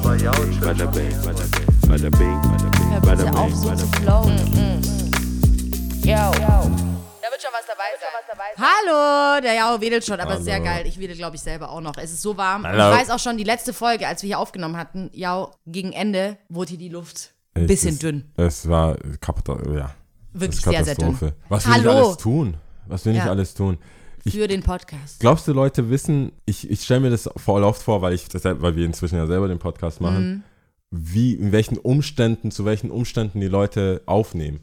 bing, 0.00 0.60
bada 0.60 0.86
bing, 0.86 1.14
bada 1.24 1.40
bing, 1.44 1.70
bada 1.88 2.10
bing, 2.10 2.40
bada 3.02 3.24
bing, 3.24 3.78
bing. 3.78 3.92
flowen. 4.02 4.38
Yo. 6.02 6.14
Da 6.14 7.30
wird 7.30 7.40
schon 7.42 7.52
was 7.52 7.66
dabei 7.66 7.90
sein. 8.00 8.10
Hallo, 8.56 9.40
der 9.40 9.54
Jao 9.54 9.80
wedelt 9.80 10.04
schon, 10.04 10.20
aber 10.20 10.32
Hallo. 10.32 10.42
sehr 10.42 10.60
geil. 10.60 10.86
Ich 10.86 10.98
wedel, 10.98 11.16
glaube 11.16 11.36
ich, 11.36 11.42
selber 11.42 11.70
auch 11.70 11.80
noch. 11.80 11.96
Es 11.96 12.12
ist 12.12 12.22
so 12.22 12.36
warm. 12.36 12.64
Hallo. 12.66 12.92
ich 12.94 13.00
weiß 13.00 13.10
auch 13.10 13.18
schon, 13.18 13.36
die 13.36 13.44
letzte 13.44 13.72
Folge, 13.72 14.06
als 14.06 14.22
wir 14.22 14.28
hier 14.28 14.38
aufgenommen 14.38 14.76
hatten, 14.76 15.10
Jao, 15.12 15.52
gegen 15.66 15.92
Ende 15.92 16.36
wurde 16.48 16.70
hier 16.70 16.78
die 16.78 16.88
Luft 16.88 17.32
ein 17.54 17.66
bisschen 17.66 17.90
ist- 17.94 18.02
dünn. 18.02 18.30
Es 18.36 18.68
war 18.68 18.96
kaputt, 19.20 19.48
ja. 19.74 19.90
Wirklich 20.32 20.60
sehr, 20.60 20.84
sehr 20.84 20.94
dünn. 20.96 21.16
Was 21.48 21.66
will 21.66 21.72
ich 21.76 21.78
Hallo. 21.84 21.90
alles 22.06 22.16
tun? 22.18 22.56
Was 22.86 23.04
will 23.06 23.12
ich 23.12 23.18
Ja. 23.24 23.30
alles 23.30 23.54
tun? 23.54 23.78
Ich, 24.26 24.34
Für 24.34 24.48
den 24.48 24.62
Podcast. 24.62 25.20
glaubst 25.20 25.46
du, 25.46 25.52
Leute 25.52 25.90
wissen, 25.90 26.32
ich, 26.46 26.70
ich 26.70 26.82
stelle 26.82 27.00
mir 27.00 27.10
das 27.10 27.28
voll 27.36 27.62
oft 27.62 27.82
vor, 27.82 28.00
weil 28.00 28.14
ich 28.14 28.26
das, 28.28 28.44
weil 28.44 28.74
wir 28.74 28.86
inzwischen 28.86 29.16
ja 29.16 29.26
selber 29.26 29.48
den 29.48 29.58
Podcast 29.58 30.00
machen, 30.00 30.28
Mhm. 30.28 30.42
wie, 30.90 31.34
in 31.34 31.52
welchen 31.52 31.76
Umständen, 31.76 32.50
zu 32.50 32.64
welchen 32.64 32.90
Umständen 32.90 33.40
die 33.40 33.48
Leute 33.48 34.00
aufnehmen. 34.06 34.60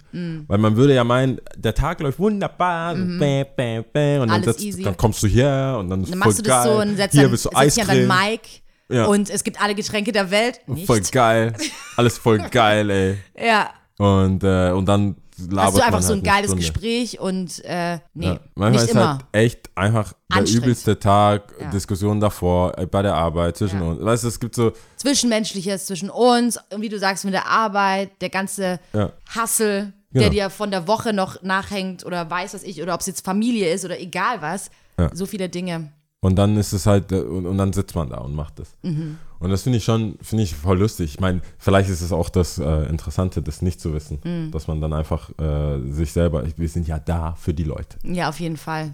Weil 0.48 0.58
man 0.58 0.78
würde 0.78 0.96
ja 0.96 1.04
meinen, 1.04 1.40
der 1.56 1.76
Tag 1.76 2.00
läuft 2.00 2.18
wunderbar, 2.18 2.96
so 2.98 3.04
bäh, 3.20 3.44
bäh, 3.56 3.82
bäh, 3.94 4.18
und 4.18 4.30
dann, 4.30 4.42
Mhm. 4.42 4.46
Setzt, 4.46 4.86
dann 4.86 4.98
kommst 4.98 5.22
du 5.22 5.28
hier 5.28 5.76
und 5.80 5.90
dann 5.92 6.02
ist 6.04 6.12
Dann 6.12 6.20
voll 6.20 6.28
machst 6.30 6.40
du 6.40 6.44
das 6.44 6.64
geil. 6.66 6.74
so 6.74 6.82
und 6.82 6.96
setzt 6.96 7.14
hier 7.14 7.22
dann, 7.24 7.32
bist 7.32 7.46
du 7.46 8.08
Mic 8.08 8.42
Ja. 8.90 9.06
und 9.06 9.30
es 9.30 9.44
gibt 9.44 9.62
alle 9.62 9.76
Getränke 9.76 10.12
der 10.12 10.32
Welt. 10.32 10.60
Nicht. 10.68 10.88
Voll 10.88 11.02
geil. 11.02 11.54
Alles 11.98 12.18
voll 12.18 12.40
geil, 12.52 12.90
ey. 12.90 13.18
Ja. 13.38 13.70
Und, 14.00 14.44
äh, 14.44 14.72
und 14.72 14.88
dann 14.88 15.18
Hast 15.56 15.78
du 15.78 15.82
einfach 15.84 16.02
so 16.02 16.10
halt 16.14 16.20
ein 16.20 16.24
geiles 16.24 16.46
Stunde. 16.52 16.62
Gespräch 16.62 17.20
und 17.20 17.64
äh, 17.66 18.00
nee, 18.14 18.26
Ja. 18.28 18.40
Manchmal 18.56 18.72
nicht 18.72 18.82
ist 18.84 18.92
immer. 18.92 19.10
halt 19.14 19.22
echt 19.32 19.70
einfach 19.76 20.14
der 20.34 20.48
übelste 20.48 21.00
Tag, 21.00 21.54
Ja. 21.60 21.70
Diskussion 21.72 22.20
davor, 22.20 22.78
äh, 22.78 22.86
bei 22.86 23.02
der 23.02 23.16
Arbeit, 23.16 23.58
zwischen 23.58 23.82
Ja. 23.82 23.88
uns. 23.88 24.04
Weißt 24.04 24.24
du, 24.24 24.28
es 24.28 24.40
gibt 24.40 24.56
so, 24.56 24.72
Zwischenmenschliches 24.98 25.86
zwischen 25.88 26.10
uns, 26.10 26.58
und 26.74 26.82
wie 26.82 26.90
du 26.90 26.98
sagst, 27.00 27.26
mit 27.26 27.34
der 27.34 27.48
Arbeit, 27.48 28.12
der 28.22 28.30
ganze 28.30 28.80
ja, 28.94 29.12
Hassel, 29.30 29.94
der 30.12 30.24
Genau. 30.24 30.32
dir 30.34 30.50
von 30.50 30.72
der 30.72 30.88
Woche 30.88 31.14
noch 31.14 31.42
nachhängt 31.42 32.06
oder 32.06 32.30
weiß 32.30 32.54
was 32.54 32.64
ich, 32.64 32.82
oder 32.82 32.94
ob 32.94 33.00
es 33.02 33.08
jetzt 33.08 33.24
Familie 33.26 33.72
ist 33.74 33.86
oder 33.86 34.00
egal 34.00 34.42
was. 34.42 34.70
So 35.14 35.26
viele 35.26 35.50
Dinge. 35.50 35.92
Und 36.24 36.36
dann 36.36 36.56
ist 36.56 36.72
es 36.72 36.86
halt, 36.86 37.12
äh, 37.12 37.20
und, 37.20 37.48
und 37.48 37.58
dann 37.58 37.74
sitzt 37.74 37.96
man 37.96 38.10
da 38.10 38.20
und 38.20 38.36
macht 38.36 38.60
das. 38.60 38.76
Mhm. 38.84 39.18
Und 39.40 39.50
das 39.50 39.64
finde 39.64 39.80
ich 39.80 39.84
schon, 39.84 40.20
finde 40.22 40.44
ich 40.44 40.56
voll 40.56 40.78
lustig. 40.78 41.16
Ich 41.16 41.20
meine, 41.20 41.42
vielleicht 41.58 41.90
ist 41.90 42.02
es 42.02 42.12
auch 42.12 42.30
das 42.30 42.60
äh, 42.60 42.84
Interessante, 42.90 43.42
das 43.42 43.64
nicht 43.64 43.82
zu 43.82 43.92
wissen. 43.92 44.20
Mhm. 44.24 44.52
Dass 44.52 44.68
man 44.68 44.80
dann 44.82 44.94
einfach 44.94 45.32
äh, 45.40 45.80
sich 45.92 46.14
selber, 46.14 46.44
wir 46.56 46.70
sind 46.70 46.88
ja 46.88 47.00
da 47.00 47.34
für 47.34 47.56
die 47.56 47.64
Leute. 47.64 47.98
Ja, 48.04 48.30
auf 48.30 48.40
jeden 48.40 48.58
Fall. 48.58 48.94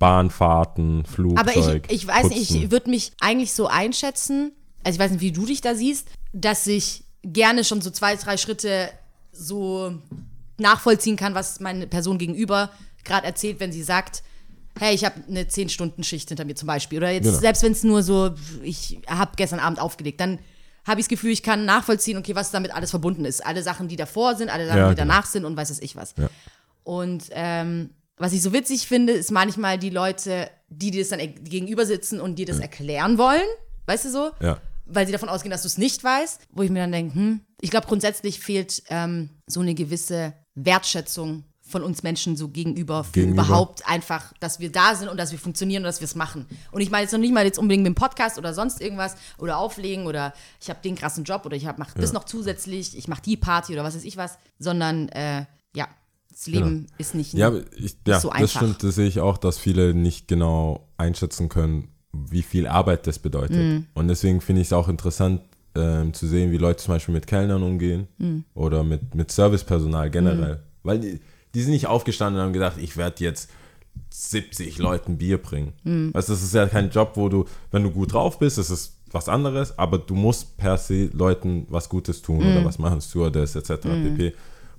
Bahnfahrten, 0.00 1.04
Flugzeug, 1.04 1.38
Aber 1.38 1.56
ich, 1.56 1.92
ich 1.92 2.06
weiß 2.08 2.24
nicht, 2.24 2.48
Putzen. 2.48 2.62
ich 2.64 2.70
würde 2.72 2.90
mich 2.90 3.12
eigentlich 3.20 3.52
so 3.52 3.68
einschätzen, 3.68 4.50
also 4.82 4.96
ich 4.96 5.00
weiß 5.00 5.12
nicht, 5.12 5.20
wie 5.20 5.32
du 5.32 5.46
dich 5.46 5.60
da 5.60 5.76
siehst, 5.76 6.08
dass 6.32 6.66
ich 6.66 7.04
gerne 7.22 7.62
schon 7.62 7.82
so 7.82 7.90
zwei, 7.90 8.16
drei 8.16 8.36
Schritte 8.36 8.90
so 9.30 9.92
nachvollziehen 10.58 11.16
kann, 11.16 11.36
was 11.36 11.60
meine 11.60 11.86
Person 11.86 12.18
gegenüber 12.18 12.70
gerade 13.04 13.26
erzählt, 13.26 13.60
wenn 13.60 13.70
sie 13.70 13.84
sagt, 13.84 14.24
hey, 14.78 14.94
ich 14.94 15.04
habe 15.04 15.16
eine 15.28 15.44
10-Stunden-Schicht 15.44 16.28
hinter 16.28 16.44
mir 16.44 16.54
zum 16.56 16.66
Beispiel. 16.66 16.98
Oder 16.98 17.10
jetzt, 17.10 17.24
Genau. 17.24 17.38
selbst 17.38 17.62
wenn 17.62 17.72
es 17.72 17.82
nur 17.84 18.02
so, 18.02 18.34
ich 18.62 19.00
habe 19.06 19.32
gestern 19.36 19.60
Abend 19.60 19.80
aufgelegt, 19.80 20.20
dann 20.20 20.38
habe 20.86 21.00
ich 21.00 21.06
das 21.06 21.10
Gefühl, 21.10 21.30
ich 21.30 21.42
kann 21.42 21.64
nachvollziehen, 21.64 22.18
okay, 22.18 22.34
was 22.34 22.50
damit 22.50 22.74
alles 22.74 22.90
verbunden 22.90 23.24
ist. 23.24 23.44
Alle 23.44 23.62
Sachen, 23.62 23.88
die 23.88 23.96
davor 23.96 24.34
sind, 24.36 24.50
alle 24.50 24.66
Sachen, 24.66 24.78
Ja, 24.78 24.88
die 24.90 24.94
genau. 24.96 25.08
danach 25.08 25.26
sind 25.26 25.44
und 25.44 25.56
weiß 25.56 25.70
es 25.70 25.80
ich 25.80 25.96
was. 25.96 26.14
Ja. 26.18 26.28
Und 26.82 27.24
ähm, 27.30 27.90
was 28.18 28.32
ich 28.32 28.42
so 28.42 28.52
witzig 28.52 28.86
finde, 28.86 29.12
ist 29.14 29.30
manchmal 29.30 29.78
die 29.78 29.90
Leute, 29.90 30.50
die 30.68 30.90
dir 30.90 31.00
das 31.02 31.08
dann 31.08 31.20
e- 31.20 31.28
gegenüber 31.28 31.86
sitzen 31.86 32.20
und 32.20 32.36
dir 32.38 32.46
das 32.46 32.58
erklären 32.58 33.16
wollen, 33.16 33.40
weißt 33.86 34.04
du 34.04 34.10
so? 34.10 34.30
Ja. 34.40 34.58
Weil 34.86 35.06
sie 35.06 35.12
davon 35.12 35.30
ausgehen, 35.30 35.50
dass 35.50 35.62
du 35.62 35.68
es 35.68 35.78
nicht 35.78 36.04
weißt, 36.04 36.42
wo 36.50 36.62
ich 36.62 36.70
mir 36.70 36.80
dann 36.80 36.92
denke, 36.92 37.14
hm, 37.14 37.40
ich 37.62 37.70
glaube 37.70 37.86
grundsätzlich 37.86 38.38
fehlt 38.40 38.82
ähm, 38.90 39.30
so 39.46 39.60
eine 39.60 39.74
gewisse 39.74 40.34
Wertschätzung 40.54 41.44
von 41.66 41.82
uns 41.82 42.02
Menschen 42.02 42.36
so 42.36 42.48
gegenüber, 42.48 43.04
für 43.04 43.12
Gegenüber. 43.12 43.42
überhaupt 43.42 43.88
einfach, 43.88 44.32
dass 44.38 44.60
wir 44.60 44.70
da 44.70 44.94
sind 44.94 45.08
und 45.08 45.16
dass 45.16 45.32
wir 45.32 45.38
funktionieren 45.38 45.82
und 45.82 45.86
dass 45.86 46.00
wir 46.00 46.04
es 46.04 46.14
machen. 46.14 46.46
Und 46.72 46.82
ich 46.82 46.90
meine 46.90 47.04
jetzt 47.04 47.12
noch 47.12 47.18
nicht 47.18 47.32
mal 47.32 47.44
jetzt 47.44 47.58
unbedingt 47.58 47.82
mit 47.84 47.92
dem 47.92 47.94
Podcast 47.96 48.36
oder 48.38 48.52
sonst 48.52 48.80
irgendwas 48.82 49.16
oder 49.38 49.56
auflegen 49.58 50.06
oder 50.06 50.34
ich 50.60 50.68
habe 50.68 50.80
den 50.84 50.94
krassen 50.94 51.24
Job 51.24 51.46
oder 51.46 51.56
ich 51.56 51.64
mache 51.64 51.98
das 51.98 52.12
noch 52.12 52.24
zusätzlich, 52.24 52.96
ich 52.98 53.08
mache 53.08 53.22
die 53.22 53.36
Party 53.38 53.72
oder 53.72 53.82
was 53.82 53.94
weiß 53.96 54.04
ich 54.04 54.16
was, 54.18 54.36
sondern 54.58 55.08
äh, 55.08 55.46
ja, 55.74 55.88
das 56.30 56.46
Leben 56.46 56.86
ist 56.98 57.14
nicht 57.14 57.32
Ja, 57.32 57.50
ich, 57.76 57.96
ja 58.06 58.20
so 58.20 58.28
das 58.28 58.38
einfach. 58.40 58.60
stimmt, 58.60 58.82
das 58.82 58.94
sehe 58.96 59.06
ich 59.08 59.20
auch, 59.20 59.38
dass 59.38 59.56
viele 59.58 59.94
nicht 59.94 60.28
genau 60.28 60.86
einschätzen 60.98 61.48
können, 61.48 61.88
wie 62.12 62.42
viel 62.42 62.66
Arbeit 62.66 63.06
das 63.06 63.18
bedeutet. 63.18 63.56
Mhm. 63.56 63.86
Und 63.94 64.08
deswegen 64.08 64.40
finde 64.42 64.60
ich 64.60 64.68
es 64.68 64.72
auch 64.74 64.88
interessant 64.88 65.40
ähm, 65.74 66.12
zu 66.12 66.26
sehen, 66.28 66.52
wie 66.52 66.58
Leute 66.58 66.84
zum 66.84 66.94
Beispiel 66.94 67.14
mit 67.14 67.26
Kellnern 67.26 67.62
umgehen 67.62 68.06
Mhm. 68.18 68.44
oder 68.54 68.84
mit, 68.84 69.14
mit 69.14 69.32
Servicepersonal 69.32 70.10
generell. 70.10 70.62
Weil 70.82 71.00
die, 71.00 71.20
die 71.54 71.62
sind 71.62 71.72
nicht 71.72 71.86
aufgestanden 71.86 72.40
und 72.40 72.46
haben 72.46 72.52
gedacht, 72.52 72.76
ich 72.78 72.96
werde 72.96 73.22
jetzt 73.24 73.50
70 74.10 74.78
Leuten 74.78 75.18
Bier 75.18 75.38
bringen. 75.38 75.72
Mhm. 75.84 76.10
Also 76.14 76.32
das 76.32 76.42
ist 76.42 76.54
ja 76.54 76.66
kein 76.66 76.90
Job, 76.90 77.12
wo 77.14 77.28
du, 77.28 77.44
wenn 77.70 77.82
du 77.82 77.90
gut 77.90 78.12
drauf 78.12 78.38
bist, 78.38 78.58
das 78.58 78.70
ist 78.70 78.96
was 79.10 79.28
anderes, 79.28 79.78
aber 79.78 79.98
du 79.98 80.14
musst 80.14 80.56
per 80.56 80.76
se 80.76 81.06
Leuten 81.12 81.66
was 81.68 81.88
Gutes 81.88 82.20
tun 82.22 82.38
Mhm. 82.38 82.56
oder 82.56 82.64
was 82.64 82.78
machen, 82.78 83.00
Stewardess 83.00 83.54
etc. 83.54 83.70
pp. 83.82 84.34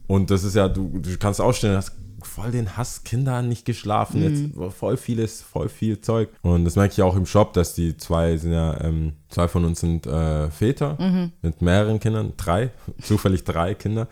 Und 0.08 0.30
das 0.30 0.44
ist 0.44 0.56
ja, 0.56 0.68
du, 0.68 1.00
du 1.00 1.18
kannst 1.18 1.40
aufstellen, 1.42 1.78
hast 1.78 1.94
voll 2.22 2.52
den 2.52 2.76
Hass, 2.76 3.04
Kinder 3.04 3.34
haben 3.34 3.50
nicht 3.50 3.66
geschlafen, 3.66 4.24
jetzt 4.24 4.76
voll 4.76 4.98
vieles, 4.98 5.42
voll 5.42 5.70
viel 5.70 6.02
Zeug. 6.02 6.30
Und 6.42 6.66
das 6.66 6.76
merke 6.76 6.94
ich 6.94 7.02
auch 7.02 7.16
im 7.16 7.26
Shop, 7.26 7.54
dass 7.54 7.76
die 7.76 7.96
zwei 7.98 8.36
sind 8.38 8.52
ja, 8.52 8.82
ähm, 8.82 9.14
zwei 9.30 9.48
von 9.48 9.64
uns 9.64 9.80
sind 9.80 10.08
äh, 10.08 10.50
Väter 10.50 10.98
mit 11.42 11.62
mehreren 11.62 12.00
Kindern, 12.00 12.34
drei, 12.36 12.72
zufällig 13.02 13.44
drei 13.44 13.76
Kinder. 13.76 14.08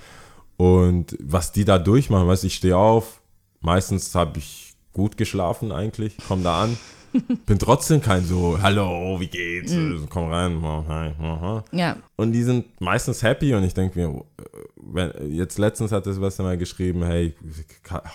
Und 0.58 1.18
was 1.22 1.52
die 1.52 1.66
da 1.66 1.80
durchmachen, 1.80 2.28
weißt 2.28 2.44
du, 2.44 2.48
ich 2.48 2.56
stehe 2.56 2.78
auf, 2.78 3.22
meistens 3.62 4.14
habe 4.16 4.40
ich 4.40 4.74
gut 4.94 5.18
geschlafen 5.18 5.72
eigentlich, 5.72 6.16
komm 6.28 6.44
da 6.44 6.64
an, 6.64 6.78
bin 7.46 7.60
trotzdem 7.60 8.02
kein 8.02 8.24
so, 8.26 8.60
hallo, 8.62 9.20
wie 9.20 9.28
geht's, 9.28 9.72
Mhm. 9.72 10.08
komm 10.10 10.32
rein, 10.32 10.62
hi, 10.62 11.12
aha. 11.20 11.64
Ja, 11.72 11.98
Und 12.16 12.32
die 12.32 12.44
sind 12.44 12.66
meistens 12.82 13.22
happy 13.24 13.54
und 13.56 13.64
ich 13.64 13.74
denke 13.74 14.00
mir, 14.00 14.24
wenn, 14.78 15.12
jetzt 15.34 15.58
letztens 15.58 15.92
hat 15.92 16.06
das 16.06 16.20
was 16.22 16.38
mal 16.40 16.58
geschrieben, 16.58 17.04
hey, 17.04 17.34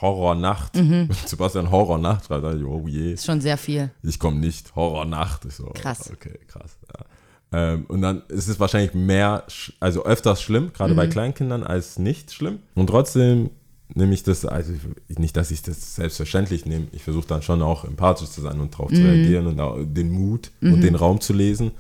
Horrornacht. 0.00 0.76
Mhm. 0.76 1.09
Sebastian 1.26 1.70
Horrornacht 1.70 2.26
schreibt, 2.26 2.44
er, 2.44 2.60
oh 2.66 2.87
je, 2.87 3.12
ist 3.15 3.25
schon 3.26 3.41
sehr 3.41 3.56
viel. 3.56 3.91
ich 4.03 4.19
komme 4.19 4.38
nicht, 4.38 4.75
Horrornacht. 4.76 5.44
Ich 5.47 5.55
so, 5.55 5.66
Krass. 5.75 6.10
Okay, 6.12 6.38
krass. 6.47 6.76
Ja. 6.87 7.05
Ähm, 7.53 7.87
und 7.89 8.03
dann 8.03 8.23
ist 8.29 8.49
es 8.49 8.61
wahrscheinlich 8.61 8.93
mehr, 8.95 9.45
also 9.81 10.05
öfters 10.05 10.43
schlimm, 10.43 10.73
gerade 10.75 10.93
Mhm. 10.93 10.97
bei 10.97 11.07
Kleinkindern, 11.07 11.63
als 11.63 11.99
nicht 11.99 12.31
schlimm. 12.33 12.59
Und 12.75 12.89
trotzdem 12.89 13.51
nehme 13.95 14.13
ich 14.13 14.23
das, 14.23 14.45
also 14.45 14.73
ich- 15.09 15.19
nicht, 15.19 15.35
dass 15.37 15.51
ich 15.51 15.63
das 15.63 15.95
selbstverständlich 15.97 16.67
nehme. 16.67 16.89
Ich 16.93 17.03
versuche 17.05 17.27
dann 17.27 17.41
schon 17.41 17.63
auch 17.63 17.85
empathisch 17.87 18.29
zu 18.29 18.43
sein 18.43 18.61
und 18.61 18.75
darauf 18.75 18.91
Mhm. 18.91 18.97
zu 18.97 19.03
reagieren 19.03 19.47
und 19.47 19.59
auch 19.61 19.79
den 19.83 20.11
Mut 20.11 20.51
und 20.61 20.83
den 20.83 20.95
Raum 20.95 21.21
zu 21.23 21.33
lesen. 21.33 21.71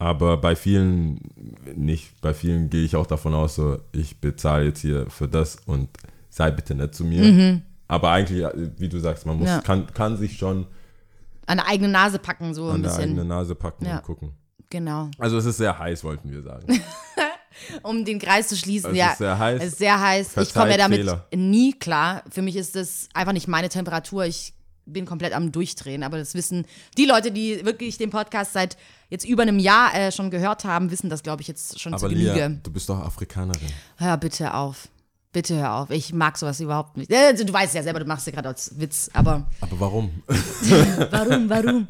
Aber 0.00 0.36
bei 0.36 0.54
vielen 0.54 1.20
nicht. 1.74 2.20
Bei 2.20 2.32
vielen 2.34 2.68
gehe 2.70 2.84
ich 2.84 2.94
auch 2.94 3.06
davon 3.06 3.34
aus, 3.34 3.54
so, 3.56 3.78
ich 3.92 4.20
bezahle 4.20 4.66
jetzt 4.66 4.80
hier 4.80 5.06
für 5.10 5.26
das 5.26 5.56
und 5.66 5.88
sei 6.28 6.50
bitte 6.50 6.74
nett 6.74 6.94
zu 6.94 7.04
mir. 7.04 7.62
Aber 7.88 8.10
eigentlich, 8.10 8.44
wie 8.76 8.88
du 8.90 9.00
sagst, 9.00 9.24
man 9.24 9.36
muss, 9.38 9.46
Mhm. 9.48 9.54
Ja. 9.54 9.60
kann, 9.62 9.86
kann 9.94 10.16
sich 10.18 10.36
schon 10.36 10.66
An 11.46 11.56
der 11.56 11.66
eigenen 11.66 11.92
Nase 11.92 12.18
packen, 12.18 12.52
so 12.52 12.66
ein 12.68 12.74
an 12.74 12.82
der 12.82 12.90
bisschen. 12.90 13.04
eigenen 13.04 13.28
Nase 13.28 13.54
packen 13.54 13.86
Ja. 13.86 13.96
und 13.96 14.02
gucken. 14.04 14.32
Genau. 14.70 15.10
Also 15.18 15.38
es 15.38 15.44
ist 15.46 15.56
sehr 15.58 15.78
heiß, 15.78 16.04
wollten 16.04 16.30
wir 16.30 16.42
sagen. 16.42 16.66
Um 17.82 18.04
den 18.04 18.20
Kreis 18.20 18.46
zu 18.48 18.56
schließen, 18.56 18.92
Es 18.92 18.96
ja. 18.96 19.10
ist 19.10 19.18
sehr 19.18 19.36
heiß. 19.38 19.60
Es 19.62 19.68
ist 19.72 19.78
sehr 19.78 20.00
heiß. 20.00 20.26
Ich 20.28 20.32
Verzeiht 20.32 20.54
komme 20.54 20.70
ja 20.72 20.76
damit 20.76 20.98
Fehler. 21.00 21.26
nie 21.34 21.72
klar. 21.72 22.22
Für 22.30 22.40
mich 22.42 22.54
ist 22.54 22.76
das 22.76 23.08
einfach 23.14 23.32
nicht 23.32 23.48
meine 23.48 23.68
Temperatur. 23.68 24.24
Ich 24.26 24.54
bin 24.86 25.06
komplett 25.06 25.32
am 25.32 25.50
Durchdrehen. 25.50 26.04
Aber 26.04 26.18
das 26.18 26.34
wissen 26.34 26.66
die 26.96 27.04
Leute, 27.04 27.32
die 27.32 27.64
wirklich 27.64 27.98
den 27.98 28.10
Podcast 28.10 28.52
seit 28.52 28.76
jetzt 29.10 29.24
über 29.24 29.42
einem 29.42 29.58
Jahr 29.58 29.92
äh, 29.94 30.12
schon 30.12 30.30
gehört 30.30 30.64
haben, 30.64 30.90
wissen 30.92 31.10
das, 31.10 31.24
glaube 31.24 31.42
ich, 31.42 31.48
jetzt 31.48 31.80
schon 31.80 31.94
Aber 31.94 32.08
zu 32.08 32.14
Lia, 32.14 32.34
Genüge. 32.34 32.60
du 32.62 32.70
bist 32.70 32.88
doch 32.88 33.00
Afrikanerin. 33.00 33.68
Hör 33.96 34.16
bitte 34.18 34.54
auf. 34.54 34.88
Bitte 35.32 35.56
hör 35.56 35.74
auf. 35.74 35.90
Ich 35.90 36.12
mag 36.12 36.38
sowas 36.38 36.60
überhaupt 36.60 36.96
nicht. 36.96 37.10
Äh, 37.10 37.34
Du 37.34 37.52
weißt 37.52 37.74
ja 37.74 37.82
selber, 37.82 37.98
du 38.00 38.06
machst 38.06 38.26
ja 38.26 38.32
gerade 38.32 38.48
als 38.48 38.78
Witz, 38.78 39.10
aber 39.12 39.46
Aber 39.60 39.80
warum? 39.80 40.22
warum, 41.10 41.50
warum? 41.50 41.86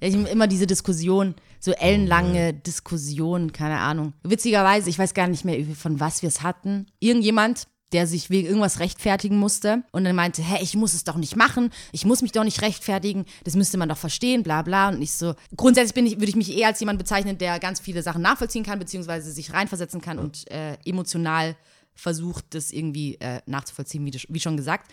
Ich, 0.00 0.14
immer 0.14 0.46
diese 0.46 0.66
Diskussion, 0.66 1.34
so 1.64 1.72
ellenlange 1.72 2.52
Diskussion, 2.52 3.52
keine 3.52 3.78
Ahnung. 3.78 4.12
Witzigerweise, 4.22 4.90
ich 4.90 4.98
weiß 4.98 5.14
gar 5.14 5.28
nicht 5.28 5.46
mehr, 5.46 5.64
von 5.74 5.98
was 5.98 6.20
wir 6.20 6.28
es 6.28 6.42
hatten. 6.42 6.86
Irgendjemand, 7.00 7.68
der 7.94 8.06
sich 8.06 8.28
wegen 8.28 8.46
irgendwas 8.46 8.80
rechtfertigen 8.80 9.38
musste 9.38 9.82
und 9.90 10.04
dann 10.04 10.14
meinte, 10.14 10.42
hä, 10.42 10.58
ich 10.60 10.74
muss 10.74 10.92
es 10.92 11.04
doch 11.04 11.16
nicht 11.16 11.36
machen, 11.36 11.70
ich 11.92 12.04
muss 12.04 12.20
mich 12.20 12.32
doch 12.32 12.44
nicht 12.44 12.60
rechtfertigen, 12.60 13.24
das 13.44 13.56
müsste 13.56 13.78
man 13.78 13.88
doch 13.88 13.96
verstehen, 13.96 14.42
bla 14.42 14.60
bla. 14.60 14.90
Und 14.90 15.00
ich 15.00 15.12
so, 15.12 15.36
grundsätzlich 15.56 15.94
bin 15.94 16.06
ich, 16.06 16.16
würde 16.16 16.26
ich 16.26 16.36
mich 16.36 16.54
eher 16.54 16.68
als 16.68 16.80
jemand 16.80 16.98
bezeichnen, 16.98 17.38
der 17.38 17.58
ganz 17.58 17.80
viele 17.80 18.02
Sachen 18.02 18.20
nachvollziehen 18.20 18.64
kann, 18.64 18.78
beziehungsweise 18.78 19.32
sich 19.32 19.54
reinversetzen 19.54 20.02
kann 20.02 20.18
und 20.18 20.50
äh, 20.50 20.76
emotional 20.84 21.56
versucht, 21.94 22.44
das 22.50 22.72
irgendwie 22.72 23.14
äh, 23.20 23.40
nachzuvollziehen, 23.46 24.04
wie, 24.04 24.12
wie 24.28 24.40
schon 24.40 24.58
gesagt. 24.58 24.90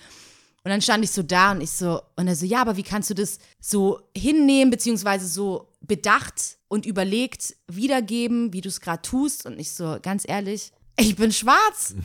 Und 0.64 0.70
dann 0.70 0.82
stand 0.82 1.04
ich 1.04 1.12
so 1.12 1.24
da 1.24 1.52
und 1.52 1.60
ich 1.60 1.72
so, 1.72 2.02
und 2.16 2.28
er 2.28 2.36
so, 2.36 2.46
ja, 2.46 2.62
aber 2.62 2.78
wie 2.78 2.84
kannst 2.84 3.10
du 3.10 3.16
das 3.16 3.40
so 3.60 4.00
hinnehmen, 4.16 4.70
beziehungsweise 4.70 5.28
so 5.28 5.71
bedacht 5.82 6.58
und 6.68 6.86
überlegt 6.86 7.56
wiedergeben, 7.68 8.54
wie 8.54 8.62
du 8.62 8.70
es 8.70 8.82
gerade 8.82 9.02
tust. 9.02 9.46
Und 9.46 9.60
ich 9.60 9.74
so, 9.74 9.98
ganz 10.02 10.24
ehrlich, 10.28 10.72
ich 10.98 11.16
bin 11.16 11.32
schwarz. 11.32 11.96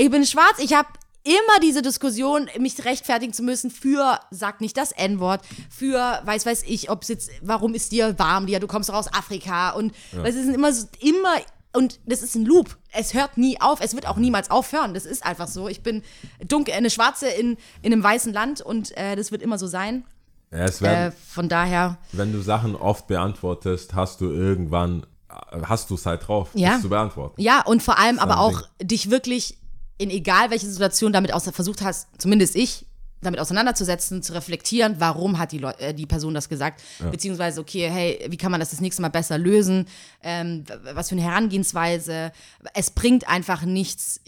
Ich 0.00 0.10
bin 0.12 0.24
schwarz. 0.24 0.60
Ich 0.60 0.74
habe 0.74 0.86
immer 1.24 1.58
diese 1.60 1.82
Diskussion, 1.82 2.48
mich 2.60 2.84
rechtfertigen 2.84 3.32
zu 3.32 3.42
müssen 3.42 3.68
für, 3.68 4.20
sag 4.30 4.60
nicht 4.60 4.76
das 4.76 4.92
N-Wort, 4.92 5.44
für, 5.68 6.20
weiß 6.24 6.46
weiß 6.46 6.62
ich, 6.68 6.88
ob 6.88 7.02
es 7.02 7.08
jetzt, 7.08 7.30
warum 7.42 7.74
ist 7.74 7.90
dir 7.90 8.16
warm, 8.16 8.46
dir, 8.46 8.60
du 8.60 8.68
kommst 8.68 8.88
doch 8.90 8.94
aus 8.94 9.12
Afrika 9.12 9.70
und 9.70 9.92
es 10.22 10.36
ist 10.36 10.54
immer, 10.54 10.72
so- 10.72 10.86
immer, 11.00 11.34
und 11.72 11.98
das 12.06 12.22
ist 12.22 12.36
ein 12.36 12.44
Loop. 12.44 12.78
Es 12.92 13.12
hört 13.12 13.38
nie 13.38 13.60
auf, 13.60 13.80
es 13.80 13.94
wird 13.94 14.06
auch 14.06 14.18
niemals 14.18 14.52
aufhören. 14.52 14.94
Das 14.94 15.04
ist 15.04 15.26
einfach 15.26 15.48
so. 15.48 15.66
Ich 15.68 15.82
bin 15.82 16.04
dunkel, 16.46 16.74
eine 16.74 16.90
Schwarze 16.90 17.26
in, 17.28 17.56
in 17.82 17.92
einem 17.92 18.04
weißen 18.04 18.32
Land 18.32 18.60
und 18.60 18.96
äh, 18.96 19.16
das 19.16 19.32
wird 19.32 19.42
immer 19.42 19.58
so 19.58 19.66
sein. 19.66 20.04
Ja, 20.50 20.80
wär, 20.80 21.06
Äh, 21.08 21.12
von 21.12 21.48
daher, 21.48 21.98
wenn 22.12 22.32
du 22.32 22.40
Sachen 22.40 22.74
oft 22.74 23.06
beantwortest, 23.06 23.94
hast 23.94 24.20
du 24.20 24.30
irgendwann, 24.30 25.04
äh, 25.28 25.60
hast 25.64 25.90
du 25.90 25.94
es 25.94 26.06
halt 26.06 26.26
drauf, 26.26 26.50
Ja. 26.54 26.70
das 26.74 26.82
zu 26.82 26.88
beantworten. 26.88 27.40
ja, 27.40 27.62
und 27.64 27.82
vor 27.82 27.98
allem 27.98 28.18
aber 28.18 28.40
auch 28.40 28.62
dich 28.82 29.10
wirklich 29.10 29.58
in 29.98 30.10
egal 30.10 30.50
welche 30.50 30.66
Situation 30.66 31.12
damit 31.12 31.32
außer 31.32 31.52
versucht 31.52 31.82
hast, 31.82 32.08
zumindest 32.18 32.54
ich, 32.56 32.86
damit 33.20 33.40
auseinanderzusetzen, 33.40 34.22
zu 34.22 34.32
reflektieren, 34.32 34.94
warum 35.00 35.38
hat 35.40 35.50
die, 35.50 35.58
Leu 35.58 35.72
äh, 35.78 35.92
die 35.92 36.06
Person 36.06 36.34
das 36.34 36.48
gesagt, 36.48 36.80
beziehungsweise, 37.10 37.60
okay, 37.60 37.90
hey, 37.90 38.24
wie 38.30 38.36
kann 38.36 38.52
man 38.52 38.60
das 38.60 38.70
das 38.70 38.80
nächste 38.80 39.02
Mal 39.02 39.08
besser 39.08 39.36
lösen, 39.38 39.86
ähm, 40.22 40.62
was 40.94 41.08
für 41.08 41.16
eine 41.16 41.22
Herangehensweise. 41.22 42.30
Es 42.74 42.92
bringt 42.92 43.28
einfach 43.28 43.62
nichts, 43.62 44.20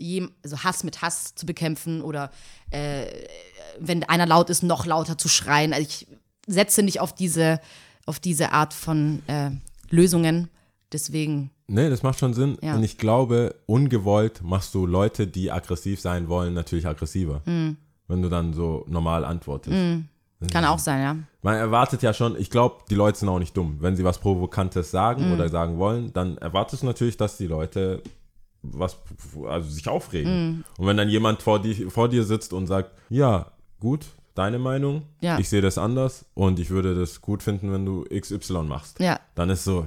also 0.43 0.59
Hass 0.65 0.83
mit 0.83 1.03
Hass 1.03 1.37
zu 1.37 1.47
bekämpfen 1.47 2.03
oder 2.03 2.33
äh, 2.73 3.05
wenn 3.79 4.05
einer 4.05 4.27
laut 4.27 4.51
ist, 4.51 4.63
noch 4.63 4.87
lauter 4.87 5.17
zu 5.19 5.29
schreien. 5.29 5.73
Also 5.73 5.87
ich 5.89 6.07
setze 6.47 6.83
nicht 6.83 7.01
auf 7.01 7.15
diese, 7.15 7.61
auf 8.07 8.19
diese 8.21 8.53
Art 8.53 8.75
von 8.75 9.23
äh, 9.27 9.51
Lösungen. 9.91 10.49
Deswegen, 10.93 11.51
Nee, 11.73 11.89
das 11.89 12.03
macht 12.03 12.19
schon 12.19 12.35
Sinn. 12.35 12.59
Ja. 12.63 12.75
Und 12.75 12.83
ich 12.83 12.99
glaube, 12.99 13.55
ungewollt 13.67 14.43
machst 14.43 14.75
du 14.75 14.87
Leute, 14.87 15.29
die 15.29 15.53
aggressiv 15.53 16.01
sein 16.01 16.29
wollen, 16.29 16.53
natürlich 16.53 16.87
aggressiver. 16.87 17.43
Mhm. 17.45 17.77
Wenn 18.09 18.23
du 18.23 18.29
dann 18.29 18.53
so 18.55 18.85
normal 18.89 19.25
antwortest. 19.25 19.77
kann 20.51 20.65
auch 20.65 20.81
sein, 20.81 21.01
ja. 21.01 21.17
Man 21.43 21.55
erwartet 21.55 22.03
ja 22.03 22.13
schon, 22.13 22.35
ich 22.37 22.51
glaube, 22.51 22.79
die 22.91 22.97
Leute 22.97 23.21
sind 23.21 23.29
auch 23.29 23.39
nicht 23.39 23.57
dumm. 23.57 23.77
Wenn 23.79 23.95
sie 23.95 24.03
was 24.03 24.19
Provokantes 24.19 24.91
sagen 24.91 25.29
Mhm. 25.29 25.35
oder 25.35 25.49
sagen 25.49 25.79
wollen, 25.79 26.13
dann 26.13 26.39
erwartest 26.39 26.83
du 26.83 26.87
natürlich, 26.87 27.17
dass 27.17 27.37
die 27.37 27.47
Leute 27.47 28.03
was, 28.63 28.97
also 29.49 29.71
sich 29.71 29.87
aufregen. 29.89 30.65
Und 30.77 30.87
wenn 30.89 30.97
dann 30.97 31.09
jemand 31.09 31.41
vor, 31.41 31.61
die, 31.63 31.75
vor 31.89 32.09
dir 32.09 32.25
sitzt 32.25 32.53
und 32.53 32.67
sagt, 32.67 32.91
ja, 33.11 33.53
gut, 33.81 34.07
deine 34.35 34.59
Meinung, 34.59 35.03
Ja. 35.21 35.39
ich 35.39 35.49
sehe 35.49 35.61
das 35.61 35.77
anders 35.79 36.25
und 36.35 36.59
ich 36.61 36.71
würde 36.71 36.95
das 36.95 37.21
gut 37.21 37.43
finden, 37.43 37.73
wenn 37.73 37.85
du 37.85 38.05
XY 38.05 38.63
machst. 38.63 39.01
Ja. 39.01 39.19
Dann 39.35 39.51
ist 39.51 39.65
so, 39.65 39.87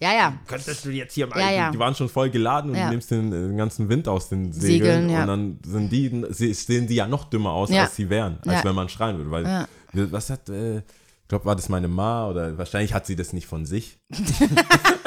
Ja, 0.00 0.12
ja. 0.12 0.34
könntest 0.46 0.84
du 0.84 0.90
jetzt 0.90 1.14
hier 1.14 1.26
mal, 1.26 1.40
Ja, 1.40 1.50
ja. 1.50 1.70
die 1.72 1.78
waren 1.78 1.94
schon 1.96 2.08
voll 2.08 2.30
geladen 2.30 2.70
und 2.70 2.76
Ja. 2.76 2.84
du 2.86 2.90
nimmst 2.92 3.10
den, 3.10 3.30
den 3.32 3.56
ganzen 3.56 3.88
Wind 3.88 4.06
aus 4.06 4.28
den 4.28 4.52
Segeln, 4.52 5.08
Segeln, 5.08 5.10
ja. 5.10 5.22
und 5.22 5.26
dann 5.26 5.58
sind 5.66 5.90
die, 5.90 6.24
sie- 6.30 6.54
sehen 6.54 6.86
die 6.86 6.94
ja 6.94 7.08
noch 7.08 7.24
dümmer 7.24 7.50
aus, 7.50 7.70
Ja. 7.70 7.82
als 7.82 7.96
sie 7.96 8.08
wären, 8.08 8.38
als 8.46 8.58
Ja. 8.58 8.64
wenn 8.64 8.74
man 8.76 8.88
schreien 8.88 9.16
würde. 9.18 9.30
Weil, 9.32 9.44
Ja. 9.44 9.66
was 10.12 10.30
hat, 10.30 10.48
äh, 10.48 10.78
ich 10.78 11.28
glaube, 11.28 11.44
war 11.46 11.56
das 11.56 11.68
meine 11.68 11.88
Ma 11.88 12.28
oder 12.28 12.56
wahrscheinlich 12.58 12.94
hat 12.94 13.06
sie 13.06 13.16
das 13.16 13.32
nicht 13.32 13.46
von 13.46 13.66
sich. 13.66 13.98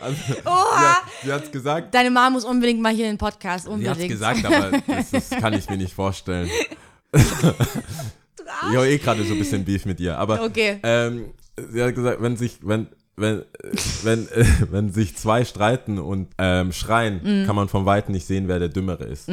also, 0.00 0.16
Oha! 0.44 0.96
sie, 1.22 1.26
sie 1.26 1.32
hat 1.32 1.44
es 1.44 1.50
gesagt, 1.52 1.94
Deine 1.94 2.10
Mama 2.10 2.30
muss 2.30 2.44
unbedingt 2.44 2.80
mal 2.80 2.92
hier 2.94 3.06
in 3.06 3.12
den 3.12 3.18
Podcast, 3.18 3.64
sie 3.66 3.70
hat 3.70 3.78
es 3.80 3.84
unbedingt. 4.04 4.10
gesagt, 4.10 4.44
aber 4.44 4.70
das, 4.86 5.10
das 5.10 5.30
kann 5.30 5.52
ich 5.54 5.68
mir 5.68 5.76
nicht 5.76 5.92
vorstellen. 5.94 6.48
ich 7.12 8.76
habe 8.76 8.88
eh 8.88 8.98
gerade 8.98 9.24
so 9.24 9.32
ein 9.34 9.38
bisschen 9.38 9.64
Beef 9.64 9.84
mit 9.86 10.00
ihr, 10.00 10.18
aber 10.18 10.42
Okay. 10.42 10.78
ähm, 10.82 11.32
sie 11.70 11.82
hat 11.82 11.94
gesagt, 11.94 12.22
wenn 12.22 12.36
sich, 12.36 12.58
wenn, 12.62 12.88
wenn, 13.16 13.40
äh, 13.40 13.44
wenn, 14.02 14.28
äh, 14.28 14.44
wenn 14.70 14.92
sich 14.92 15.16
zwei 15.16 15.44
streiten 15.44 15.98
und 15.98 16.28
ähm, 16.38 16.72
schreien, 16.72 17.20
Mhm. 17.22 17.46
kann 17.46 17.56
man 17.56 17.68
vom 17.68 17.84
Weiten 17.86 18.12
nicht 18.12 18.26
sehen, 18.26 18.48
wer 18.48 18.58
der 18.58 18.68
Dümmere 18.68 19.04
ist. 19.04 19.28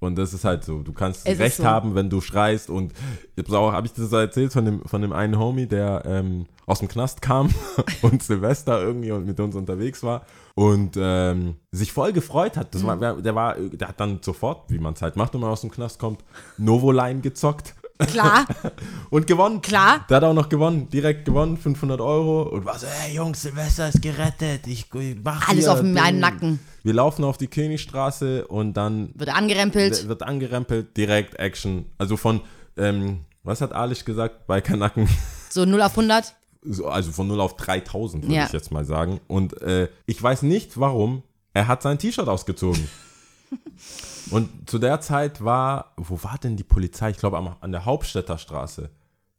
Und 0.00 0.16
das 0.16 0.32
ist 0.32 0.44
halt 0.44 0.64
so. 0.64 0.82
Du 0.82 0.92
kannst 0.92 1.26
Es 1.26 1.38
Recht 1.38 1.56
so. 1.56 1.64
haben, 1.64 1.94
wenn 1.94 2.08
du 2.08 2.20
schreist. 2.20 2.70
Und 2.70 2.92
ich 3.34 3.48
habe 3.50 3.72
hab 3.72 3.84
ich 3.84 3.92
das 3.92 4.12
erzählt 4.12 4.52
von 4.52 4.64
dem, 4.64 4.84
von 4.84 5.02
dem 5.02 5.12
einen 5.12 5.38
Homie, 5.38 5.66
der 5.66 6.02
ähm, 6.06 6.46
aus 6.66 6.78
dem 6.78 6.88
Knast 6.88 7.20
kam 7.22 7.48
und 8.02 8.22
Silvester 8.22 8.80
irgendwie 8.80 9.10
und 9.10 9.26
mit 9.26 9.40
uns 9.40 9.56
unterwegs 9.56 10.02
war 10.04 10.22
und 10.54 10.96
ähm, 11.00 11.56
sich 11.72 11.92
voll 11.92 12.12
gefreut 12.12 12.56
hat. 12.56 12.74
Das 12.74 12.82
Mhm. 12.82 12.86
war, 12.86 13.14
der 13.22 13.34
war, 13.34 13.54
der 13.56 13.88
hat 13.88 13.98
dann 13.98 14.20
sofort, 14.22 14.70
wie 14.70 14.78
man 14.78 14.94
es 14.94 15.02
halt 15.02 15.16
macht, 15.16 15.34
wenn 15.34 15.40
man 15.40 15.50
aus 15.50 15.62
dem 15.62 15.70
Knast 15.70 15.98
kommt, 15.98 16.22
Novoline 16.58 17.20
gezockt 17.20 17.74
Klar, 17.98 18.46
und 19.10 19.26
gewonnen. 19.26 19.60
Klar. 19.60 20.06
Der 20.08 20.18
hat 20.18 20.24
auch 20.24 20.32
noch 20.34 20.48
gewonnen, 20.48 20.88
direkt 20.88 21.24
gewonnen, 21.24 21.56
500 21.56 22.00
Euro 22.00 22.42
und 22.42 22.64
war 22.64 22.78
so, 22.78 22.86
hey 22.86 23.14
Jungs, 23.16 23.42
Silvester 23.42 23.88
ist 23.88 24.00
gerettet, 24.02 24.66
ich, 24.66 24.86
ich 24.94 25.16
mach 25.22 25.48
alles 25.48 25.66
auf 25.66 25.80
Ding." 25.80 25.94
meinen 25.94 26.20
Nacken. 26.20 26.60
Wir 26.84 26.94
laufen 26.94 27.24
auf 27.24 27.38
die 27.38 27.48
Königstraße 27.48 28.46
und 28.46 28.74
dann 28.74 29.10
Wird 29.14 29.34
angerempelt. 29.34 30.08
wird 30.08 30.22
angerempelt, 30.22 30.96
direkt 30.96 31.34
Action. 31.38 31.86
Also 31.98 32.16
von, 32.16 32.40
ähm, 32.76 33.20
was 33.42 33.60
hat 33.60 33.72
Alish 33.72 34.04
gesagt 34.04 34.46
bei 34.46 34.60
Kanaken? 34.60 35.08
So 35.50 35.64
0 35.64 35.80
auf 35.80 35.92
100. 35.96 36.34
So, 36.62 36.88
also 36.88 37.10
von 37.10 37.26
0 37.26 37.40
auf 37.40 37.56
3000 37.56 38.24
würde 38.24 38.34
Ja. 38.34 38.44
ich 38.44 38.52
jetzt 38.52 38.70
mal 38.70 38.84
sagen. 38.84 39.18
Und 39.28 39.60
äh, 39.62 39.88
ich 40.04 40.22
weiß 40.22 40.42
nicht 40.42 40.78
warum, 40.78 41.22
er 41.54 41.68
hat 41.68 41.80
sein 41.82 41.98
T-Shirt 41.98 42.28
ausgezogen. 42.28 42.86
Und 44.30 44.68
zu 44.68 44.78
der 44.78 45.00
Zeit 45.00 45.42
war, 45.42 45.92
wo 45.96 46.22
war 46.22 46.36
denn 46.38 46.56
die 46.56 46.64
Polizei? 46.64 47.10
Ich 47.10 47.16
glaube 47.18 47.38
an 47.60 47.72
der 47.72 47.84
Hauptstädter 47.84 48.36
Straße. 48.38 48.90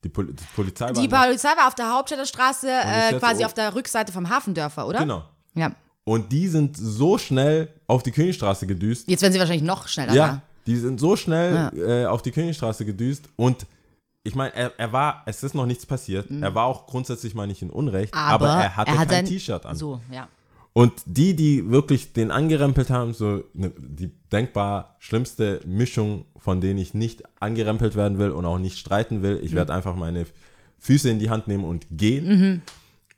Die, 0.04 0.10
Pol 0.10 0.28
die 0.28 0.44
Polizei 0.56 0.86
war 0.86 0.94
Die 0.94 1.08
Polizei 1.08 1.50
war 1.58 1.68
auf 1.68 1.76
der 1.76 1.94
Hauptstädter 1.94 2.26
Straße, 2.26 2.70
äh, 2.70 3.20
quasi 3.20 3.44
auf 3.46 3.54
der 3.54 3.76
Rückseite 3.76 4.12
vom 4.14 4.30
Hafendörfer, 4.30 4.88
oder? 4.88 5.00
Genau. 5.00 5.24
Ja. 5.56 5.72
Und 6.06 6.32
die 6.32 6.48
sind 6.48 6.78
so 6.78 7.18
schnell 7.18 7.68
auf 7.86 8.02
die 8.02 8.12
Königstraße 8.12 8.66
gedüst. 8.66 9.08
Jetzt 9.10 9.22
werden 9.22 9.34
sie 9.34 9.40
wahrscheinlich 9.40 9.66
noch 9.68 9.88
schneller. 9.88 10.14
Ja, 10.14 10.42
die 10.66 10.78
sind 10.78 11.00
so 11.00 11.16
schnell 11.16 11.70
Ja. 11.76 12.04
äh, 12.04 12.06
auf 12.06 12.22
die 12.22 12.32
Königstraße 12.32 12.86
gedüst 12.86 13.26
und 13.36 13.66
ich 14.24 14.36
meine, 14.36 14.54
er, 14.56 14.72
er 14.78 14.92
war, 14.92 15.24
es 15.26 15.44
ist 15.44 15.54
noch 15.56 15.66
nichts 15.66 15.86
passiert. 15.86 16.30
Er 16.30 16.54
war 16.54 16.66
auch 16.66 16.88
grundsätzlich 16.88 17.36
mal 17.36 17.48
nicht 17.48 17.62
in 17.62 17.70
Unrecht, 17.70 18.14
aber, 18.14 18.46
Mhm. 18.48 18.52
Aber, 18.52 18.64
er 18.64 18.76
hatte 18.78 18.92
er 18.92 18.98
hat 19.00 19.10
kein 19.10 19.26
T-Shirt 19.26 19.66
an. 19.66 19.76
So, 19.76 20.02
ja. 20.12 20.28
Und 20.74 20.94
die, 21.06 21.36
die 21.36 21.70
wirklich 21.70 22.14
den 22.14 22.32
angerempelt 22.32 22.90
haben, 22.90 23.14
so 23.14 23.44
ne, 23.54 23.72
die 23.78 24.12
denkbar 24.32 24.96
schlimmste 25.00 25.62
Mischung, 25.66 26.26
von 26.38 26.62
denen 26.62 26.78
ich 26.80 26.94
nicht 26.94 27.24
angerempelt 27.42 27.96
werden 27.96 28.18
will 28.20 28.30
und 28.32 28.46
auch 28.46 28.60
nicht 28.60 28.78
streiten 28.78 29.22
will. 29.24 29.38
Mhm. 29.40 29.44
Ich 29.46 29.56
werde 29.56 29.74
einfach 29.74 29.96
meine 29.96 30.26
Füße 30.78 31.10
in 31.10 31.20
die 31.20 31.30
Hand 31.30 31.48
nehmen 31.48 31.64
und 31.66 31.88
gehen. 31.92 32.62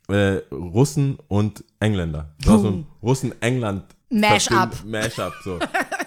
Äh, 0.07 0.41
Russen 0.51 1.17
und 1.27 1.63
Engländer. 1.79 2.33
Das 2.39 2.47
war 2.49 2.59
so 2.59 2.67
ein 2.69 2.87
Russen-England 3.03 3.83
Mash-up. 4.09 4.83
Mash-up, 4.85 5.33
so. 5.43 5.59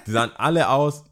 Die 0.07 0.11
sahen 0.11 0.31
alle 0.37 0.69
aus 0.69 1.05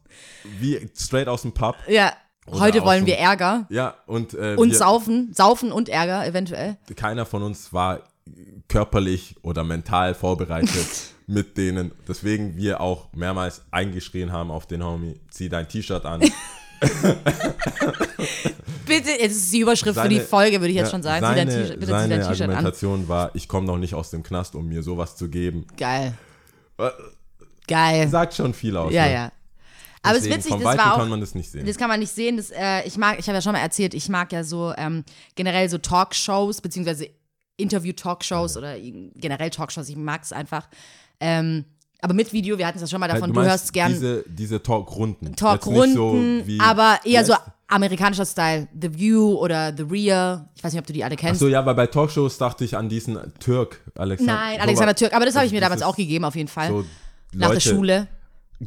wie 0.59 0.89
straight 0.95 1.27
aus 1.27 1.41
dem 1.43 1.53
Pub. 1.53 1.75
Ja. 1.87 2.11
Oder 2.45 2.59
Heute 2.59 2.83
wollen 2.83 3.01
dem- 3.05 3.07
wir 3.07 3.17
Ärger 3.17 3.65
Ja, 3.69 3.95
und, 4.05 4.33
äh, 4.33 4.55
und 4.57 4.71
wir, 4.71 4.77
saufen. 4.77 5.31
Saufen 5.33 5.71
und 5.71 5.87
Ärger 5.89 6.27
eventuell. 6.27 6.77
keiner 6.95 7.25
von 7.25 7.41
uns 7.41 7.71
war 7.71 8.01
körperlich 8.67 9.35
oder 9.41 9.63
mental 9.63 10.13
vorbereitet 10.15 10.87
mit 11.27 11.57
denen. 11.57 11.91
Deswegen 12.07 12.55
wir 12.57 12.81
auch 12.81 13.11
mehrmals 13.13 13.63
eingeschrien 13.71 14.31
haben 14.31 14.51
auf 14.51 14.65
den 14.65 14.83
Homie, 14.83 15.19
zieh 15.29 15.49
dein 15.49 15.67
T-Shirt 15.67 16.05
an. 16.05 16.21
Bitte, 18.85 19.11
jetzt 19.11 19.35
ist 19.35 19.53
die 19.53 19.59
Überschrift 19.59 19.97
für 19.99 20.09
die 20.09 20.15
Seine- 20.17 20.27
Folge, 20.27 20.59
würde 20.59 20.69
ich 20.71 20.75
jetzt 20.75 20.91
schon 20.91 21.03
sagen. 21.03 21.25
Zieh 21.25 21.35
dein 21.35 21.49
seine 21.49 21.61
T-Shirt- 21.63 21.79
bitte 21.79 21.85
zieh 21.85 21.91
seine 21.91 22.17
dein 22.17 22.27
T-Shirt 22.27 22.41
an. 22.41 22.49
Argumentation 22.51 23.07
war, 23.07 23.31
ich 23.33 23.47
komme 23.47 23.65
noch 23.67 23.77
nicht 23.77 23.93
aus 23.95 24.09
dem 24.09 24.23
Knast, 24.23 24.55
um 24.55 24.67
mir 24.67 24.83
sowas 24.83 25.15
zu 25.15 25.29
geben. 25.29 25.65
Geil. 25.77 26.13
Äh, 26.77 26.89
Geil. 27.67 28.09
Sagt 28.09 28.33
schon 28.33 28.53
viel 28.53 28.75
aus. 28.75 28.91
Ja, 28.91 29.05
ne? 29.05 29.13
ja. 29.13 29.31
Aber 30.01 30.17
es 30.17 30.25
ist 30.25 30.33
witzig, 30.35 30.51
das 30.51 30.77
war 30.77 30.93
auch. 30.93 30.97
kann 30.97 31.09
man 31.09 31.21
das 31.21 31.33
nicht 31.33 31.49
sehen. 31.49 31.65
Das 31.65 31.77
kann 31.77 31.87
man 31.87 32.01
nicht 32.01 32.11
sehen. 32.11 32.35
Das, 32.35 32.51
äh, 32.51 32.81
ich 32.85 32.97
mag, 32.97 33.17
ich 33.19 33.27
habe 33.27 33.37
ja 33.37 33.41
schon 33.41 33.53
mal 33.53 33.59
erzählt, 33.59 33.93
ich 33.93 34.09
mag 34.09 34.33
ja 34.33 34.43
so 34.43 34.73
ähm, 34.75 35.05
generell 35.35 35.69
so 35.69 35.77
Talkshows, 35.77 36.59
beziehungsweise 36.59 37.07
Interview-Talkshows 37.57 38.57
oder 38.57 38.77
generell 38.79 39.49
Talkshows, 39.49 39.89
ich 39.89 39.95
mag 39.95 40.23
es 40.23 40.33
einfach. 40.33 40.67
Ähm, 41.19 41.65
aber 42.01 42.13
mit 42.13 42.33
Video, 42.33 42.57
wir 42.57 42.67
hatten 42.67 42.77
es 42.77 42.81
ja 42.81 42.87
schon 42.87 42.99
mal 42.99 43.07
davon, 43.07 43.31
du, 43.31 43.35
meinst 43.35 43.49
hörst 43.49 43.73
gern 43.73 43.93
Diese, 43.93 44.25
diese 44.27 44.61
Talkrunden. 44.61 45.35
Talkrunden, 45.35 46.43
so 46.45 46.63
aber 46.63 46.99
eher 47.05 47.23
so 47.23 47.33
amerikanischer 47.67 48.25
Style. 48.25 48.67
The 48.79 48.93
View 48.93 49.35
oder 49.35 49.73
The 49.75 49.83
Real. 49.83 50.49
Ich 50.55 50.63
weiß 50.63 50.73
nicht, 50.73 50.79
ob 50.79 50.85
du 50.85 50.93
die 50.93 51.03
alle 51.03 51.15
kennst. 51.15 51.41
Achso, 51.41 51.47
ja, 51.47 51.59
aber 51.59 51.73
bei 51.73 51.87
Talkshows 51.87 52.37
dachte 52.37 52.65
ich 52.65 52.75
an 52.75 52.89
diesen 52.89 53.17
Türk, 53.39 53.81
Alexander. 53.95 54.33
Nein, 54.33 54.61
Alexander 54.61 54.95
Türk. 54.95 55.13
Aber 55.13 55.25
das 55.25 55.35
habe 55.35 55.45
ich 55.45 55.51
mir 55.51 55.61
damals 55.61 55.81
auch 55.81 55.95
gegeben, 55.95 56.25
auf 56.25 56.35
jeden 56.35 56.49
Fall. 56.49 56.69
So 56.69 56.85
Nach 57.31 57.49
Leute, 57.49 57.61
der 57.61 57.73
Schule. 57.75 58.07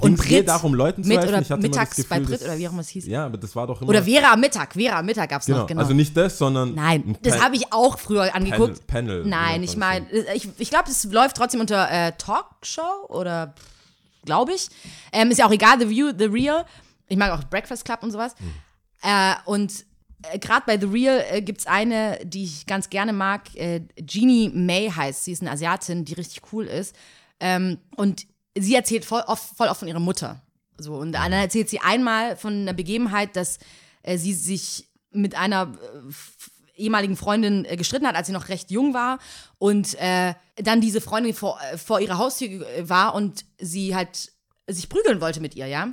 Und 0.00 0.16
Brit. 0.16 0.48
darum, 0.48 0.74
Leuten 0.74 1.02
zu 1.02 1.08
mit 1.08 1.18
helfen? 1.18 1.52
oder 1.52 1.56
mittags 1.58 2.04
bei 2.04 2.18
Gefühl, 2.18 2.26
Brit 2.26 2.40
das- 2.40 2.48
oder 2.48 2.58
wie 2.58 2.68
auch 2.68 2.72
immer 2.72 2.80
es 2.80 2.88
hieß. 2.88 3.06
Ja, 3.06 3.26
aber 3.26 3.38
das 3.38 3.54
war 3.56 3.66
doch 3.66 3.80
immer. 3.80 3.90
Oder 3.90 4.02
Vera 4.02 4.32
am 4.32 4.40
Mittag. 4.40 4.74
Vera 4.74 4.98
am 4.98 5.06
Mittag 5.06 5.30
gab 5.30 5.40
es 5.40 5.46
genau. 5.46 5.60
noch, 5.60 5.66
genau. 5.66 5.80
Also 5.80 5.94
nicht 5.94 6.16
das, 6.16 6.38
sondern. 6.38 6.74
Nein, 6.74 7.04
ein 7.06 7.18
das 7.22 7.40
habe 7.40 7.56
ich 7.56 7.72
auch 7.72 7.98
früher 7.98 8.34
angeguckt. 8.34 8.86
Panel, 8.86 9.24
Nein, 9.24 9.60
wie 9.60 9.64
ich 9.64 9.76
meine, 9.76 10.06
ich, 10.34 10.48
ich 10.58 10.70
glaube, 10.70 10.84
das 10.86 11.04
läuft 11.04 11.36
trotzdem 11.36 11.60
unter 11.60 11.90
äh, 11.90 12.12
Talkshow 12.18 13.06
oder 13.08 13.54
glaube 14.24 14.52
ich. 14.52 14.68
Ähm, 15.12 15.30
ist 15.30 15.38
ja 15.38 15.46
auch 15.46 15.52
egal, 15.52 15.80
The 15.80 15.88
View, 15.88 16.12
The 16.16 16.26
Real. 16.26 16.64
Ich 17.08 17.16
mag 17.16 17.30
auch 17.32 17.44
Breakfast 17.44 17.84
Club 17.84 18.02
und 18.02 18.10
sowas. 18.10 18.34
Mhm. 18.38 18.52
Äh, 19.02 19.34
und 19.46 19.86
äh, 20.32 20.38
gerade 20.38 20.64
bei 20.66 20.78
The 20.78 20.86
Real 20.86 21.24
äh, 21.30 21.40
gibt 21.40 21.60
es 21.60 21.66
eine, 21.66 22.18
die 22.24 22.44
ich 22.44 22.66
ganz 22.66 22.90
gerne 22.90 23.12
mag. 23.12 23.54
Äh, 23.54 23.82
Jeannie 24.04 24.50
May 24.50 24.90
heißt. 24.90 25.24
Sie 25.24 25.32
ist 25.32 25.42
eine 25.42 25.52
Asiatin, 25.52 26.04
die 26.04 26.14
richtig 26.14 26.42
cool 26.52 26.66
ist. 26.66 26.94
Ähm, 27.40 27.78
und 27.96 28.26
sie 28.56 28.74
erzählt 28.74 29.04
voll 29.04 29.22
oft, 29.26 29.56
voll 29.56 29.68
oft 29.68 29.80
von 29.80 29.88
ihrer 29.88 30.00
Mutter. 30.00 30.42
So, 30.78 30.94
und 30.94 31.12
dann 31.12 31.32
erzählt 31.32 31.68
sie 31.68 31.80
einmal 31.80 32.36
von 32.36 32.52
einer 32.52 32.72
Begebenheit, 32.72 33.36
dass 33.36 33.58
äh, 34.02 34.18
sie 34.18 34.34
sich 34.34 34.88
mit 35.10 35.34
einer 35.34 35.72
äh, 35.72 36.80
ehemaligen 36.80 37.16
Freundin 37.16 37.64
äh, 37.64 37.76
gestritten 37.76 38.06
hat, 38.06 38.14
als 38.14 38.26
sie 38.26 38.32
noch 38.32 38.48
recht 38.48 38.70
jung 38.70 38.92
war 38.92 39.18
und 39.58 39.94
äh, 39.94 40.34
dann 40.56 40.80
diese 40.80 41.00
Freundin 41.00 41.34
vor, 41.34 41.58
äh, 41.72 41.78
vor 41.78 42.00
ihrer 42.00 42.18
Haustür 42.18 42.66
äh, 42.68 42.88
war 42.88 43.14
und 43.14 43.44
sie 43.58 43.94
halt 43.94 44.32
sich 44.68 44.88
prügeln 44.88 45.20
wollte 45.20 45.40
mit 45.40 45.54
ihr, 45.54 45.66
ja. 45.66 45.92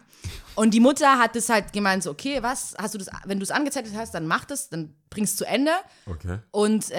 Und 0.55 0.73
die 0.73 0.79
Mutter 0.79 1.19
hat 1.19 1.35
das 1.35 1.47
halt 1.47 1.73
gemeint, 1.73 2.03
so, 2.03 2.09
okay, 2.09 2.41
was, 2.41 2.73
hast 2.77 2.95
du 2.95 2.97
das, 2.97 3.09
wenn 3.25 3.39
du 3.39 3.43
es 3.43 3.51
angezettelt 3.51 3.95
hast, 3.95 4.13
dann 4.15 4.25
mach 4.25 4.45
das, 4.45 4.69
dann 4.69 4.95
bring's 5.11 5.35
zu 5.35 5.45
Ende. 5.45 5.71
Okay. 6.07 6.39
Und 6.49 6.91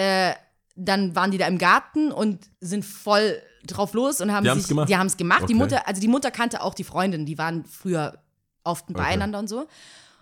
dann 0.75 1.15
waren 1.15 1.31
die 1.31 1.37
da 1.37 1.47
im 1.47 1.57
Garten 1.57 2.11
und 2.13 2.49
sind 2.61 2.85
voll 2.85 3.41
drauf 3.67 3.93
los 3.93 4.21
und 4.21 4.31
haben 4.31 4.43
Die 4.43 4.51
sich, 4.51 4.67
gemacht? 4.67 4.89
die 4.89 4.97
haben 4.97 5.07
es 5.07 5.17
gemacht. 5.17 5.41
Die 5.41 5.45
Okay. 5.45 5.53
Mutter, 5.55 5.87
also 5.87 6.01
die 6.01 6.07
Mutter 6.07 6.31
kannte 6.31 6.61
auch 6.61 6.73
die 6.73 6.83
Freundin, 6.83 7.25
die 7.25 7.37
waren 7.37 7.65
früher 7.65 8.19
oft 8.63 8.85
beieinander 8.91 9.39
und 9.39 9.47
so. 9.47 9.59
Und 9.61 9.67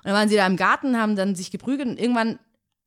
dann 0.04 0.14
waren 0.14 0.30
sie 0.30 0.36
da 0.36 0.46
im 0.48 0.58
Garten, 0.58 0.98
haben 1.00 1.16
dann 1.16 1.36
sich 1.36 1.50
geprügelt 1.52 1.88
und 1.88 2.00
irgendwann, 2.00 2.40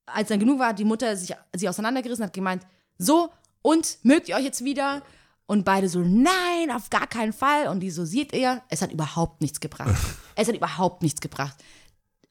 als 0.07 0.29
dann 0.29 0.39
genug 0.39 0.59
war, 0.59 0.69
hat 0.69 0.79
die 0.79 0.85
Mutter 0.85 1.17
sich, 1.17 1.35
sich 1.55 1.69
auseinandergerissen 1.69 2.25
hat 2.25 2.33
gemeint, 2.33 2.67
so, 2.99 3.31
und 3.63 3.99
mögt 4.03 4.29
ihr 4.29 4.37
euch 4.37 4.45
jetzt 4.45 4.65
wieder? 4.65 5.03
Und 5.47 5.65
beide 5.65 5.89
so, 5.89 6.01
nein, 6.01 6.71
auf 6.75 6.91
gar 6.91 7.07
keinen 7.07 7.33
Fall. 7.33 7.69
Und 7.69 7.81
die 7.81 7.91
so, 7.91 8.05
seht 8.05 8.33
ihr, 8.35 8.63
es 8.69 8.83
hat 8.83 8.93
überhaupt 8.93 9.41
nichts 9.43 9.61
gebracht. 9.61 9.95
es 10.35 10.49
hat 10.49 10.57
überhaupt 10.57 11.03
nichts 11.03 11.21
gebracht. 11.21 11.57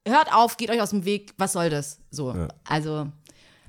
Hört 0.08 0.34
auf, 0.34 0.58
geht 0.58 0.70
euch 0.70 0.82
aus 0.82 0.89
dem 0.91 1.05
Weg, 1.05 1.34
was 1.38 1.53
soll 1.53 1.70
das? 1.70 2.00
So, 2.12 2.48
also 2.63 3.08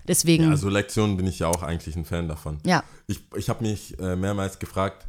deswegen, 0.09 0.51
Also 0.51 0.69
Lektionen 0.69 1.17
bin 1.17 1.27
ich 1.27 1.39
ja 1.41 1.49
auch 1.49 1.63
eigentlich 1.63 1.97
ein 1.97 2.05
Fan 2.05 2.29
davon. 2.29 2.59
ja. 2.65 2.83
Ich, 3.09 3.21
ich 3.37 3.49
habe 3.49 3.63
mich 3.65 3.99
äh, 4.01 4.17
mehrmals 4.17 4.59
gefragt, 4.59 5.07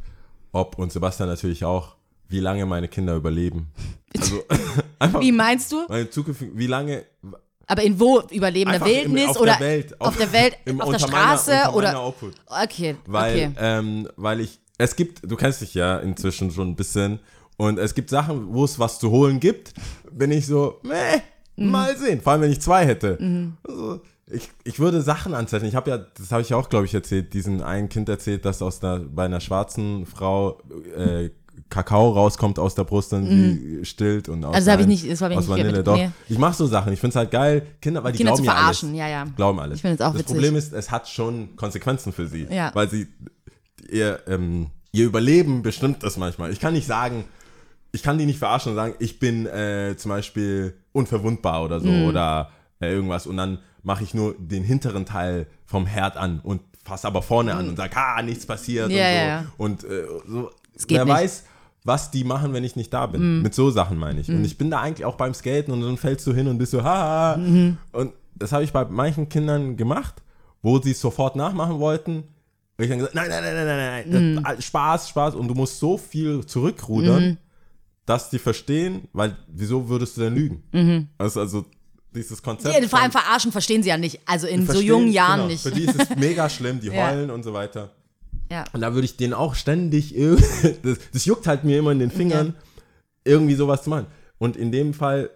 ob, 0.52 0.78
und 0.78 0.92
Sebastian 0.92 1.28
natürlich 1.28 1.64
auch, 1.64 1.96
wie 2.28 2.40
lange 2.40 2.64
meine 2.66 2.88
Kinder 2.88 3.16
überleben. 3.16 3.72
Also 4.16 4.42
einfach 4.98 5.20
Wie 5.20 5.32
meinst 5.32 5.72
du? 5.72 5.84
meine 5.88 6.08
zukünftigen, 6.10 6.56
wie 6.56 6.66
lange 6.66 7.04
Aber 7.66 7.82
in 7.82 7.98
wo? 7.98 8.20
Überleben? 8.30 8.70
In 8.72 8.80
der 8.80 8.82
Einfach 8.82 8.86
im- 8.86 9.12
Wildnis 9.14 9.28
auf 9.30 9.40
oder 9.40 9.56
der 9.56 9.60
Welt, 9.66 10.00
auf, 10.00 10.16
der 10.16 10.32
Welt, 10.32 10.56
im- 10.64 10.80
auf 10.80 10.90
der 10.96 11.00
meiner- 11.00 11.12
Straße 11.38 11.50
unter 11.52 11.74
oder? 11.74 11.86
meiner 11.88 12.04
Obhut. 12.06 12.34
Okay, 12.46 12.96
Weil, 13.06 13.32
okay. 13.34 13.50
ähm, 13.58 14.08
weil 14.16 14.40
ich, 14.40 14.60
es 14.78 14.94
gibt, 14.94 15.28
du 15.30 15.34
kennst 15.36 15.60
dich 15.60 15.74
ja 15.74 15.98
inzwischen 15.98 16.50
schon 16.52 16.68
ein 16.68 16.76
bisschen 16.76 17.18
und 17.56 17.78
es 17.78 17.94
gibt 17.94 18.10
Sachen, 18.10 18.54
wo 18.54 18.64
es 18.64 18.78
was 18.78 18.98
zu 19.00 19.10
holen 19.10 19.40
gibt, 19.40 19.72
bin 20.12 20.30
ich 20.30 20.46
so, 20.46 20.78
meh, 20.82 20.94
Mhm. 21.56 21.70
mal 21.72 21.96
sehen. 21.96 22.20
Vor 22.20 22.32
allem, 22.34 22.42
wenn 22.42 22.52
ich 22.52 22.60
zwei 22.60 22.86
hätte. 22.86 23.18
Also, 23.66 24.00
ich, 24.30 24.50
ich 24.64 24.78
würde 24.78 25.00
Sachen 25.02 25.34
anzeichnen. 25.34 25.68
Ich 25.68 25.74
habe 25.76 25.90
ja, 25.90 25.98
das 25.98 26.30
habe 26.32 26.42
ich 26.42 26.50
ja 26.50 26.56
auch, 26.56 26.68
glaube 26.68 26.84
ich, 26.86 26.94
erzählt, 26.94 27.32
diesen 27.34 27.62
einen 27.62 27.88
Kind 27.88 28.08
erzählt, 28.08 28.44
dass 28.44 28.60
aus 28.62 28.82
einer, 28.82 28.98
bei 29.00 29.24
einer 29.24 29.40
schwarzen 29.40 30.06
Frau 30.06 30.60
äh, 30.96 31.30
Kakao 31.70 32.10
rauskommt 32.12 32.58
aus 32.58 32.74
der 32.74 32.84
Brust 32.84 33.12
und 33.12 33.26
sie 33.26 33.84
stillt 33.84 34.28
und 34.28 34.44
aus 34.44 34.50
Mhm. 34.50 34.54
Also 34.54 34.66
das 34.66 34.72
habe 34.72 34.82
ich 34.82 34.86
der- 34.86 34.94
nicht- 35.08 35.12
das 35.12 35.20
habe 35.22 35.34
ich 35.34 35.38
aus 35.38 35.48
nicht 35.48 35.58
Vanille, 35.58 35.82
doch. 35.82 35.96
nee. 35.96 36.10
Ich 36.28 36.38
mache 36.38 36.54
so 36.54 36.66
Sachen. 36.66 36.92
Ich 36.92 37.00
finde 37.00 37.10
es 37.12 37.16
halt 37.16 37.30
geil, 37.30 37.66
Kinder, 37.82 38.02
weil 38.04 38.12
die 38.12 38.18
Kinder 38.18 38.32
glauben 38.32 38.44
zu 38.44 38.46
ja 38.50 38.54
verarschen, 38.56 38.88
alles. 38.90 38.98
ja, 39.00 39.08
ja. 39.08 39.24
Glauben 39.36 39.60
alles. 39.60 39.76
Ich 39.76 39.82
finde 39.82 39.94
es 39.96 40.00
auch 40.00 40.12
das 40.12 40.20
witzig. 40.20 40.34
Problem 40.36 40.56
ist, 40.56 40.72
es 40.72 40.90
hat 40.90 41.08
schon 41.08 41.56
Konsequenzen 41.56 42.12
für 42.12 42.26
sie. 42.26 42.46
Ja. 42.50 42.70
Weil 42.74 42.88
sie, 42.88 43.08
ihr, 43.90 44.20
ähm, 44.28 44.68
ihr 44.92 45.04
Überleben 45.06 45.62
bestimmt 45.62 46.02
das 46.02 46.16
manchmal. 46.16 46.52
Ich 46.52 46.60
kann 46.60 46.72
nicht 46.74 46.86
sagen, 46.86 47.24
ich 47.92 48.02
kann 48.02 48.18
die 48.18 48.26
nicht 48.26 48.38
verarschen 48.38 48.70
und 48.72 48.76
sagen, 48.76 48.94
ich 48.98 49.18
bin 49.18 49.46
äh, 49.46 49.94
zum 49.96 50.10
Beispiel 50.10 50.74
unverwundbar 50.92 51.64
oder 51.64 51.80
so 51.80 51.88
Mhm. 51.88 52.04
oder 52.08 52.50
äh, 52.80 52.90
irgendwas 52.92 53.26
und 53.26 53.36
dann 53.36 53.58
mache 53.82 54.02
ich 54.04 54.14
nur 54.14 54.34
den 54.38 54.62
hinteren 54.64 55.06
Teil 55.06 55.46
vom 55.64 55.86
Herd 55.86 56.16
an 56.16 56.40
und 56.40 56.60
fasse 56.84 57.06
aber 57.06 57.22
vorne 57.22 57.54
an 57.54 57.68
und 57.68 57.76
sage, 57.76 57.96
ah, 57.96 58.22
nichts 58.22 58.46
passiert 58.46 58.88
Mhm. 58.90 58.96
Ja, 58.96 59.44
und 59.56 59.82
so. 59.82 59.88
ja, 59.88 59.96
ja. 59.96 60.06
Und 60.06 60.06
äh, 60.06 60.06
so, 60.26 60.50
wer 60.88 61.04
nicht. 61.04 61.04
Mhm. 61.04 61.08
weiß, 61.16 61.44
was 61.84 62.10
die 62.10 62.24
machen, 62.24 62.52
wenn 62.52 62.64
ich 62.64 62.76
nicht 62.76 62.92
da 62.92 63.06
bin. 63.06 63.40
Mit 63.42 63.54
so 63.54 63.70
Sachen 63.70 63.98
meine 63.98 64.20
ich. 64.20 64.28
Und 64.28 64.44
ich 64.44 64.58
bin 64.58 64.70
da 64.70 64.80
eigentlich 64.80 65.04
auch 65.06 65.14
beim 65.16 65.32
Skaten 65.32 65.72
und 65.72 65.80
dann 65.80 65.96
fällst 65.96 66.26
du 66.26 66.34
hin 66.34 66.46
und 66.48 66.58
bist 66.58 66.72
so, 66.72 66.82
haha. 66.82 67.36
Mhm. 67.38 67.78
Und 67.92 68.12
das 68.34 68.52
habe 68.52 68.64
ich 68.64 68.72
bei 68.72 68.84
manchen 68.84 69.28
Kindern 69.28 69.76
gemacht, 69.76 70.22
wo 70.60 70.80
sie 70.80 70.90
es 70.90 71.00
sofort 71.00 71.36
nachmachen 71.36 71.78
wollten. 71.78 72.24
Und 72.76 72.84
ich 72.84 72.88
dann 72.90 72.98
gesagt, 72.98 73.14
nein, 73.14 73.28
nein, 73.30 73.42
nein, 73.42 73.54
nein, 73.54 73.66
nein, 74.06 74.42
nein, 74.42 74.54
Mhm. 74.56 74.60
Spaß, 74.62 75.08
Spaß. 75.08 75.34
Und 75.34 75.48
du 75.48 75.54
musst 75.54 75.78
so 75.78 75.96
viel 75.96 76.44
zurückrudern, 76.44 77.38
dass 78.06 78.28
die 78.30 78.38
verstehen, 78.38 79.08
weil 79.12 79.36
wieso 79.48 79.88
würdest 79.88 80.16
du 80.16 80.22
denn 80.22 80.34
lügen? 80.34 81.08
Also, 81.18 81.40
also 81.40 81.64
dieses 82.18 82.42
Konzept. 82.42 82.74
Ja, 82.74 82.88
vor 82.88 83.00
allem 83.00 83.12
verarschen 83.12 83.52
verstehen 83.52 83.82
sie 83.82 83.88
ja 83.88 83.96
nicht. 83.96 84.20
Also 84.26 84.46
in 84.46 84.66
so 84.66 84.80
jungen 84.80 85.10
Jahren 85.10 85.38
genau, 85.38 85.48
nicht. 85.48 85.62
Für 85.62 85.70
die 85.70 85.84
ist 85.84 86.00
es 86.00 86.16
mega 86.16 86.48
schlimm, 86.50 86.80
die 86.80 86.88
Ja. 86.92 87.08
heulen 87.08 87.30
und 87.30 87.42
so 87.42 87.52
weiter. 87.52 87.90
Ja. 88.50 88.64
Und 88.72 88.80
da 88.80 88.94
würde 88.94 89.04
ich 89.04 89.16
denen 89.16 89.34
auch 89.34 89.54
ständig 89.54 90.14
das, 90.82 90.98
das 91.12 91.24
juckt 91.24 91.46
halt 91.46 91.64
mir 91.64 91.78
immer 91.78 91.92
in 91.92 91.98
den 91.98 92.10
Fingern, 92.10 92.54
irgendwie 93.24 93.54
sowas 93.54 93.84
zu 93.84 93.90
machen. 93.90 94.06
Und 94.38 94.56
in 94.56 94.72
dem 94.72 94.94
Fall 94.94 95.30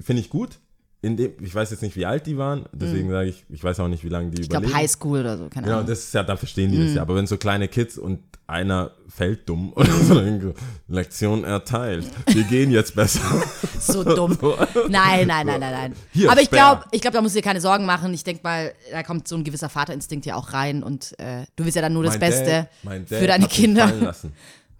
finde 0.00 0.20
ich 0.20 0.30
gut. 0.30 0.58
In 1.00 1.16
dem, 1.16 1.32
ich 1.40 1.54
weiß 1.54 1.70
jetzt 1.70 1.82
nicht, 1.82 1.94
wie 1.94 2.06
alt 2.06 2.26
die 2.26 2.36
waren, 2.38 2.66
deswegen 2.72 3.08
sage 3.08 3.28
ich, 3.28 3.44
ich 3.48 3.62
weiß 3.62 3.78
auch 3.78 3.86
nicht, 3.86 4.02
wie 4.02 4.08
lange 4.08 4.30
die 4.30 4.38
Mhm. 4.38 4.42
Ich 4.42 4.48
glaube 4.48 4.66
überleben. 4.66 4.82
Highschool 4.82 5.20
oder 5.20 5.38
so, 5.38 5.48
keine 5.48 5.66
Genau, 5.66 5.76
Ahnung. 5.78 5.88
das 5.88 6.00
ist 6.00 6.12
ja, 6.14 6.24
dann 6.24 6.38
verstehen 6.38 6.72
die 6.72 6.78
Mhm. 6.78 6.86
das 6.86 6.94
ja. 6.96 7.02
Aber 7.02 7.14
wenn 7.14 7.26
so 7.28 7.36
kleine 7.36 7.68
Kids 7.68 7.98
und 7.98 8.18
einer 8.48 8.90
fällt 9.08 9.48
dumm 9.48 9.72
oder 9.76 9.92
so, 9.92 10.20
ich, 10.20 10.42
Lektion 10.88 11.44
erteilt. 11.44 12.04
Wir 12.26 12.42
gehen 12.44 12.70
jetzt 12.72 12.94
besser. 12.96 13.20
So 13.80 14.02
dumm. 14.02 14.36
Nein, 14.88 15.28
nein, 15.28 15.46
nein, 15.46 15.60
nein, 15.60 15.60
nein. 15.60 15.92
Hier, 16.12 16.32
Aber 16.32 16.40
ich 16.40 16.50
glaube, 16.50 16.82
ich 16.90 17.00
glaub, 17.00 17.14
da 17.14 17.22
musst 17.22 17.36
du 17.36 17.38
dir 17.38 17.44
keine 17.44 17.60
Sorgen 17.60 17.86
machen. 17.86 18.12
Ich 18.12 18.24
denke 18.24 18.40
mal, 18.42 18.72
da 18.90 19.04
kommt 19.04 19.28
so 19.28 19.36
ein 19.36 19.44
gewisser 19.44 19.68
Vaterinstinkt 19.68 20.26
ja 20.26 20.34
auch 20.34 20.52
rein 20.52 20.82
und 20.82 21.16
äh, 21.20 21.44
du 21.54 21.62
willst 21.64 21.76
ja 21.76 21.82
dann 21.82 21.92
nur 21.92 22.02
das 22.02 22.14
Mein 22.14 22.20
Beste 22.20 22.68
Dad- 22.82 23.10
Dad 23.10 23.18
für 23.20 23.26
deine 23.28 23.46
Kinder. 23.46 23.92
lassen. 24.00 24.32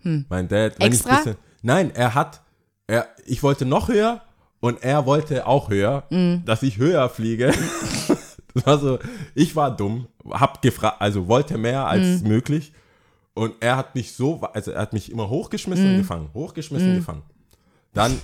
Mein 0.02 0.48
Dad, 0.48 0.74
wenn 0.80 0.88
Extra? 0.88 1.10
ich 1.12 1.16
bisschen, 1.18 1.36
nein, 1.62 1.92
er 1.94 2.14
hat, 2.16 2.40
er, 2.88 3.06
ich 3.24 3.42
wollte 3.44 3.64
noch 3.66 3.86
höher 3.88 4.20
und 4.60 4.82
er 4.82 5.06
wollte 5.06 5.46
auch 5.46 5.68
höher, 5.70 6.04
Mhm. 6.10 6.42
dass 6.44 6.62
ich 6.62 6.78
höher 6.78 7.08
fliege. 7.08 7.52
das 8.54 8.66
war 8.66 8.78
so, 8.78 8.98
ich 9.34 9.54
war 9.56 9.74
dumm, 9.76 10.06
hab 10.30 10.62
gefragt, 10.62 11.00
also 11.00 11.28
wollte 11.28 11.58
mehr 11.58 11.86
als 11.86 12.22
Mhm. 12.22 12.28
möglich 12.28 12.72
und 13.34 13.54
er 13.60 13.76
hat 13.76 13.94
mich 13.94 14.12
so, 14.14 14.40
also 14.52 14.70
er 14.72 14.80
hat 14.82 14.92
mich 14.92 15.10
immer 15.12 15.28
hochgeschmissen 15.28 15.84
Mhm. 15.86 15.92
und 15.94 15.98
gefangen, 15.98 16.28
hochgeschmissen, 16.34 16.96
gefangen. 16.96 17.22
Dann 17.94 18.18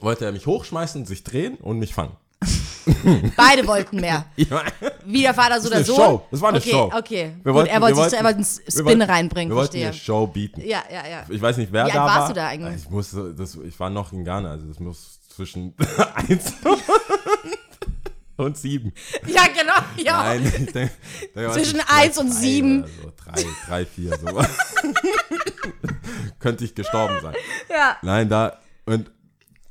wollte 0.00 0.24
er 0.24 0.32
mich 0.32 0.46
hochschmeißen, 0.46 1.04
sich 1.06 1.24
drehen 1.24 1.54
und 1.56 1.78
mich 1.78 1.94
fangen. 1.94 2.12
Beide 3.36 3.66
wollten 3.66 4.00
mehr. 4.00 4.26
Mein, 4.50 4.62
Wie 5.06 5.22
der 5.22 5.32
Vater 5.34 5.60
so 5.60 5.68
oder 5.68 5.82
so. 5.82 5.94
Show. 5.96 6.22
Das 6.30 6.40
war 6.40 6.50
eine 6.50 6.58
okay, 6.58 6.70
Show. 6.70 6.90
Okay, 6.94 7.32
wir 7.42 7.52
Gut, 7.52 7.54
wollten- 7.54 7.70
er 7.70 7.80
wollte 7.80 8.04
sich 8.04 8.12
er 8.18 8.24
wollte 8.24 8.36
einen 8.36 8.44
Spin 8.44 8.84
wollten- 8.84 9.02
reinbringen, 9.02 9.50
Wir 9.50 9.56
wollten 9.56 9.70
verstehe. 9.72 9.86
eine 9.88 9.94
Show 9.96 10.26
bieten. 10.26 10.60
Ja, 10.60 10.82
ja, 10.90 11.06
ja. 11.08 11.24
Ich 11.28 11.40
weiß 11.40 11.56
nicht, 11.56 11.72
wer 11.72 11.86
Wie 11.86 11.90
alt 11.90 11.94
da 11.96 12.04
warst 12.04 12.18
war. 12.18 12.28
du 12.28 12.34
da 12.34 12.46
eigentlich? 12.48 12.82
Ich, 12.84 12.90
musste, 12.90 13.34
das, 13.34 13.54
ich 13.56 13.78
war 13.80 13.88
noch 13.90 14.12
in 14.12 14.24
Ghana, 14.24 14.50
also 14.50 14.66
das 14.66 14.78
muss 14.80 15.18
zwischen 15.34 15.74
1 16.14 16.54
und 18.36 18.56
7. 18.56 18.92
Ja, 19.26 19.42
genau. 19.46 20.04
Ja. 20.04 20.22
Nein, 20.24 20.44
ich 20.44 20.72
denk, 20.72 20.90
ich 21.20 21.32
denk, 21.32 21.52
Zwischen 21.52 21.80
vielleicht 21.80 21.90
eins 21.90 22.18
und 22.18 22.28
drei 22.30 22.34
sieben. 22.40 22.82
oder 22.84 22.88
So, 23.02 23.12
drei, 23.16 23.44
drei, 23.66 23.86
vier, 23.86 24.18
so. 24.18 24.26
Könnte 26.38 26.64
ich 26.64 26.74
gestorben 26.74 27.16
sein. 27.22 27.34
ja. 27.70 27.96
Nein, 28.02 28.28
da, 28.28 28.58
und 28.86 29.10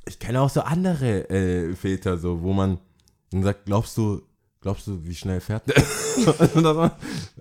ich 0.06 0.18
kenne 0.18 0.40
auch 0.40 0.50
so 0.50 0.60
andere 0.62 1.28
äh, 1.30 1.74
Väter, 1.74 2.18
so, 2.18 2.42
wo 2.42 2.52
man 2.52 2.78
dann 3.30 3.42
sagt, 3.42 3.66
glaubst 3.66 3.96
du, 3.96 4.22
glaubst 4.60 4.86
du, 4.86 5.04
wie 5.04 5.14
schnell 5.14 5.40
fährt 5.40 5.68
der? 5.68 5.82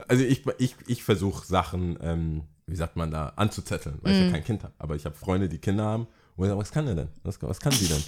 also 0.08 0.24
ich, 0.24 0.44
ich, 0.58 0.76
ich 0.88 1.04
versuche 1.04 1.46
Sachen, 1.46 1.98
ähm, 2.02 2.44
wie 2.68 2.76
sagt 2.76 2.96
man 2.96 3.12
da, 3.12 3.34
anzuzetteln, 3.36 4.00
weil 4.02 4.14
ich 4.14 4.26
ja 4.26 4.32
kein 4.32 4.44
Kind 4.44 4.64
habe. 4.64 4.74
Aber 4.78 4.96
ich 4.96 5.06
habe 5.06 5.16
Freunde, 5.16 5.50
die 5.50 5.60
Kinder 5.60 5.84
haben, 5.86 6.08
sage, 6.38 6.58
was 6.58 6.72
kann 6.72 6.86
der 6.86 6.96
denn? 6.96 7.08
Was, 7.24 7.42
was 7.42 7.60
kann 7.60 7.74
die 7.74 7.88
denn? 7.88 8.04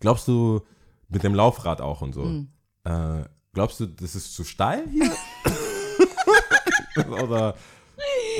Glaubst 0.00 0.28
du, 0.28 0.60
mit 1.08 1.22
dem 1.22 1.34
Laufrad 1.34 1.80
auch 1.80 2.02
und 2.02 2.12
so, 2.12 2.44
äh, 2.84 3.24
glaubst 3.54 3.80
du, 3.80 3.86
das 3.86 4.14
ist 4.14 4.34
zu 4.34 4.44
steil 4.44 4.84
hier? 4.90 5.10
oder, 7.22 7.54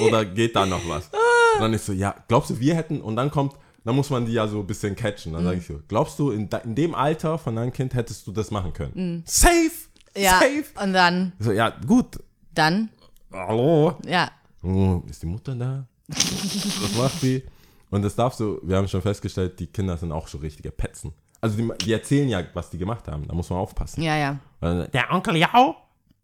oder 0.06 0.24
geht 0.24 0.54
da 0.56 0.66
noch 0.66 0.86
was? 0.88 1.06
Und 1.54 1.60
dann 1.62 1.72
ist 1.72 1.86
so, 1.86 1.92
ja, 1.92 2.14
glaubst 2.28 2.50
du, 2.50 2.60
wir 2.60 2.74
hätten, 2.74 3.00
und 3.00 3.16
dann 3.16 3.30
kommt, 3.30 3.54
dann 3.84 3.96
muss 3.96 4.10
man 4.10 4.26
die 4.26 4.32
ja 4.32 4.46
so 4.46 4.60
ein 4.60 4.66
bisschen 4.66 4.94
catchen. 4.96 5.32
Dann 5.32 5.44
sage 5.44 5.58
ich 5.58 5.66
so, 5.66 5.80
glaubst 5.88 6.18
du, 6.18 6.30
in, 6.30 6.48
in 6.64 6.74
dem 6.74 6.94
Alter 6.94 7.38
von 7.38 7.56
deinem 7.56 7.72
Kind 7.72 7.94
hättest 7.94 8.26
du 8.26 8.32
das 8.32 8.50
machen 8.50 8.72
können? 8.72 9.22
Safe! 9.26 9.70
Ja. 10.16 10.32
Safe! 10.40 10.64
Und 10.82 10.92
dann, 10.92 11.32
So, 11.38 11.52
ja, 11.52 11.70
gut. 11.70 12.18
dann, 12.54 12.90
Hallo? 13.32 13.96
ja. 14.06 14.30
Oh, 14.62 15.02
ist 15.08 15.22
die 15.22 15.26
Mutter 15.26 15.54
da? 15.54 15.86
Was 16.08 16.94
macht 16.96 17.22
die? 17.22 17.42
Und 17.90 18.02
das 18.02 18.14
darfst 18.16 18.40
du, 18.40 18.60
wir 18.62 18.76
haben 18.76 18.88
schon 18.88 19.02
festgestellt, 19.02 19.58
die 19.60 19.66
Kinder 19.66 19.96
sind 19.96 20.12
auch 20.12 20.28
so 20.28 20.38
richtige 20.38 20.70
Petzen. 20.70 21.12
Also 21.40 21.56
die, 21.56 21.70
die 21.84 21.92
erzählen 21.92 22.28
ja, 22.28 22.42
was 22.54 22.68
die 22.70 22.78
gemacht 22.78 23.06
haben. 23.08 23.26
Da 23.26 23.34
muss 23.34 23.48
man 23.50 23.58
aufpassen. 23.60 24.02
Ja, 24.02 24.16
ja. 24.16 24.38
Weil, 24.60 24.88
Der 24.88 25.12
Onkel 25.12 25.36
Jau, 25.36 25.76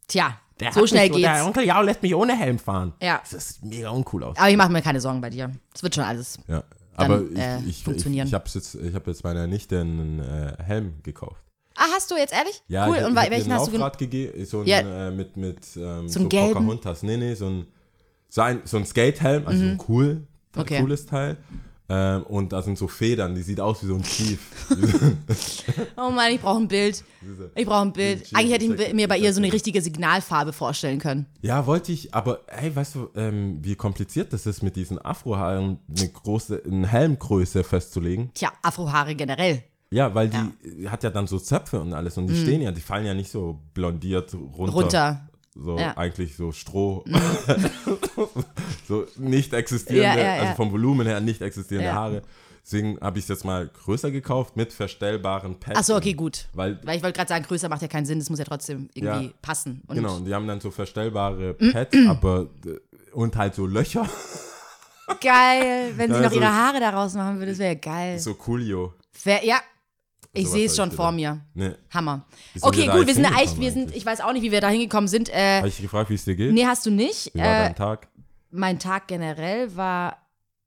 Tja, 0.09 0.39
der 0.61 0.73
so 0.73 0.87
schnell 0.87 1.09
mich, 1.09 1.23
Der 1.23 1.35
geht's. 1.35 1.47
Onkel 1.47 1.65
Jau 1.65 1.83
lässt 1.83 2.03
mich 2.03 2.15
ohne 2.15 2.37
Helm 2.37 2.59
fahren. 2.59 2.93
Ja. 3.01 3.23
Das 3.31 3.49
sieht 3.55 3.65
mega 3.65 3.91
uncool 3.91 4.25
aus. 4.25 4.37
Aber 4.37 4.51
ich 4.51 4.57
mache 4.57 4.71
mir 4.73 4.83
keine 4.83 5.01
Sorgen 5.01 5.21
bei 5.21 5.31
dir. 5.31 5.51
Es 5.75 5.83
wird 5.83 5.95
schon 5.95 6.05
alles. 6.05 6.39
Ja. 6.49 6.65
Dann, 6.97 7.11
Aber 7.11 7.23
ich, 7.31 7.39
äh, 7.39 7.59
ich, 7.61 7.67
ich, 7.69 7.85
funktionieren. 7.85 8.27
ich 8.29 8.35
habe 8.35 8.45
jetzt, 8.53 8.75
ich 8.75 8.95
hab 8.95 9.07
jetzt 9.07 9.25
meiner 9.25 9.47
Nichte 9.47 9.81
einen 9.81 10.21
äh, 10.21 10.57
Helm 10.63 10.95
gekauft. 11.03 11.43
Ah, 11.77 11.87
hast 11.93 12.09
du 12.11 12.17
jetzt 12.17 12.33
ehrlich? 12.33 12.63
Ja, 12.69 12.87
cool. 12.89 12.99
ich, 12.99 13.05
Und 13.05 13.17
welchen 13.17 13.53
hast 13.53 13.67
du 13.67 13.73
genommen? 13.73 13.81
Laufrad 13.81 13.99
gegeben, 13.99 14.45
so 14.45 14.61
ein, 14.61 14.67
Ja. 14.67 15.09
äh, 15.09 15.11
mit, 15.11 15.37
mit 15.37 15.59
ähm, 15.77 16.09
So 16.09 16.29
gelben? 16.29 16.53
Pocahontas. 16.55 17.03
Nee, 17.03 17.17
nee, 17.17 17.35
so 17.35 17.47
ein, 17.49 17.67
so 18.29 18.43
ein, 18.43 18.61
so 18.65 18.77
ein 18.77 18.87
Skatehelm, 18.87 19.45
also 19.47 19.61
ein 19.65 19.81
cool, 19.89 20.15
Mhm. 20.15 20.27
Okay. 20.57 20.81
cooles 20.81 21.07
Teil. 21.07 21.37
Ähm, 21.87 22.23
und 22.23 22.53
da 22.53 22.63
sind 22.63 22.79
so 22.79 22.89
Federn, 22.89 23.35
die 23.35 23.43
sieht 23.43 23.61
aus 23.61 23.83
wie 23.83 23.87
so 23.89 23.95
ein 23.97 24.03
Chief. 24.03 24.41
Oh 25.97 26.11
Mann, 26.11 26.33
ich 26.33 26.41
brauche 26.41 26.59
ein 26.59 26.69
Bild. 26.69 27.05
Ich 27.55 27.67
brauche 27.67 27.83
ein 27.83 27.93
Bild. 27.93 28.27
Eigentlich 28.33 28.53
hätte 28.53 28.65
ich 28.65 28.95
mir 28.95 29.07
bei 29.09 29.19
ihr 29.19 29.33
so 29.33 29.41
eine 29.41 29.53
richtige 29.53 29.81
Signalfarbe 29.81 30.53
vorstellen 30.53 30.99
können. 30.99 31.27
ja, 31.43 31.67
wollte 31.67 31.93
ich, 31.93 32.15
aber 32.15 32.41
hey, 32.49 32.75
weißt 32.75 32.95
du, 32.95 33.09
ähm, 33.15 33.59
wie 33.63 33.75
kompliziert 33.77 34.33
das 34.33 34.47
ist, 34.47 34.63
mit 34.63 34.77
diesen 34.77 34.99
Afrohaaren 35.05 35.79
eine 35.97 36.09
große, 36.09 36.63
eine 36.65 36.87
Helmgröße 36.87 37.65
festzulegen? 37.65 38.31
Tja, 38.35 38.53
Afrohaare 38.63 39.15
generell. 39.15 39.63
Ja, 39.91 40.15
weil 40.15 40.31
die 40.31 40.89
hat 40.89 41.05
ja 41.05 41.11
dann 41.11 41.27
so 41.27 41.39
Zöpfe 41.39 41.81
und 41.81 41.93
alles 41.93 42.19
und 42.19 42.27
die 42.27 42.37
stehen 42.37 42.63
ja, 42.63 42.73
die 42.73 42.81
fallen 42.81 43.07
ja 43.07 43.15
nicht 43.15 43.31
so 43.31 43.61
blondiert 43.75 44.35
runter. 44.35 44.73
Mhm. 44.73 44.79
Runter. 44.79 45.29
So 45.57 45.79
Ja. 45.79 45.91
Mhm. 45.93 45.99
eigentlich 45.99 46.37
so 46.37 46.51
Stroh. 46.53 47.05
so 48.89 49.07
nicht 49.17 49.53
existierende, 49.53 50.21
Ja, 50.21 50.27
ja, 50.27 50.37
ja. 50.37 50.43
also 50.43 50.55
vom 50.55 50.73
Volumen 50.73 51.07
her 51.07 51.21
nicht 51.21 51.41
existierende 51.43 51.91
Ja. 51.91 51.95
Haare. 51.95 52.23
Deswegen 52.65 52.99
habe 53.01 53.19
ich 53.19 53.27
es 53.27 53.29
jetzt 53.29 53.45
mal 53.45 53.69
größer 53.69 54.11
gekauft 54.11 54.57
mit 54.57 54.73
verstellbaren 54.73 55.61
Pads. 55.61 55.79
Achso, 55.79 55.97
okay, 55.97 56.15
gut. 56.15 56.47
Weil, 56.55 56.81
Weil 56.83 56.97
ich 56.97 57.03
wollte 57.03 57.17
gerade 57.19 57.29
sagen, 57.29 57.45
größer 57.45 57.69
macht 57.69 57.83
ja 57.83 57.89
keinen 57.89 58.07
Sinn, 58.07 58.19
das 58.19 58.31
muss 58.31 58.39
ja 58.39 58.47
trotzdem 58.47 58.89
irgendwie 58.95 59.27
Ja. 59.27 59.33
passen. 59.43 59.83
Und 59.87 59.97
genau, 59.97 60.17
und 60.17 60.25
die 60.25 60.35
haben 60.35 60.47
dann 60.49 60.61
so 60.61 60.71
verstellbare 60.71 61.57
Mm, 61.59 61.73
Pads, 61.73 61.97
aber 62.09 62.47
äh, 62.67 62.79
und 63.13 63.37
halt 63.37 63.55
so 63.55 63.67
Löcher. 63.67 64.09
Geil, 65.21 65.93
wenn 65.97 66.11
sie 66.11 66.17
Ja, 66.17 66.23
noch 66.29 66.33
ihre 66.33 66.53
Haare 66.53 66.81
daraus 66.81 67.13
machen 67.15 67.37
würde, 67.39 67.51
das 67.53 67.59
wäre 67.59 67.77
geil. 67.77 68.19
So 68.19 68.33
coolio. 68.35 68.95
Wär, 69.23 69.45
ja, 69.45 69.59
ich 70.35 70.49
sehe 70.49 70.67
es 70.67 70.77
schon 70.77 70.91
vor 70.93 71.13
mir. 71.13 71.41
Ne. 71.55 71.79
Hammer. 71.93 72.27
Okay, 72.61 72.87
gut, 72.89 73.07
wir 73.07 73.15
sind 73.15 73.25
echt, 73.25 73.35
hingekommen 73.35 73.61
wir 73.63 73.73
sind, 73.73 73.83
eigentlich? 73.83 73.97
ich 73.97 74.07
weiß 74.07 74.21
auch 74.21 74.33
nicht, 74.33 74.43
wie 74.43 74.53
wir 74.53 74.61
da 74.61 74.69
hingekommen 74.69 75.09
sind. 75.09 75.29
Äh, 75.31 75.59
Habe 75.59 75.69
ich 75.69 75.81
gefragt, 75.81 76.11
wie 76.11 76.15
es 76.15 76.25
dir 76.25 76.37
geht? 76.37 76.53
nee, 76.53 76.67
hast 76.67 76.85
du 76.87 76.91
nicht. 76.91 77.33
Wie 77.35 77.39
war 77.41 77.47
Äh, 77.47 77.65
dein 77.67 77.75
Tag? 77.77 78.09
mein 78.51 78.79
Tag 78.79 79.09
generell 79.09 79.75
war, 79.77 80.19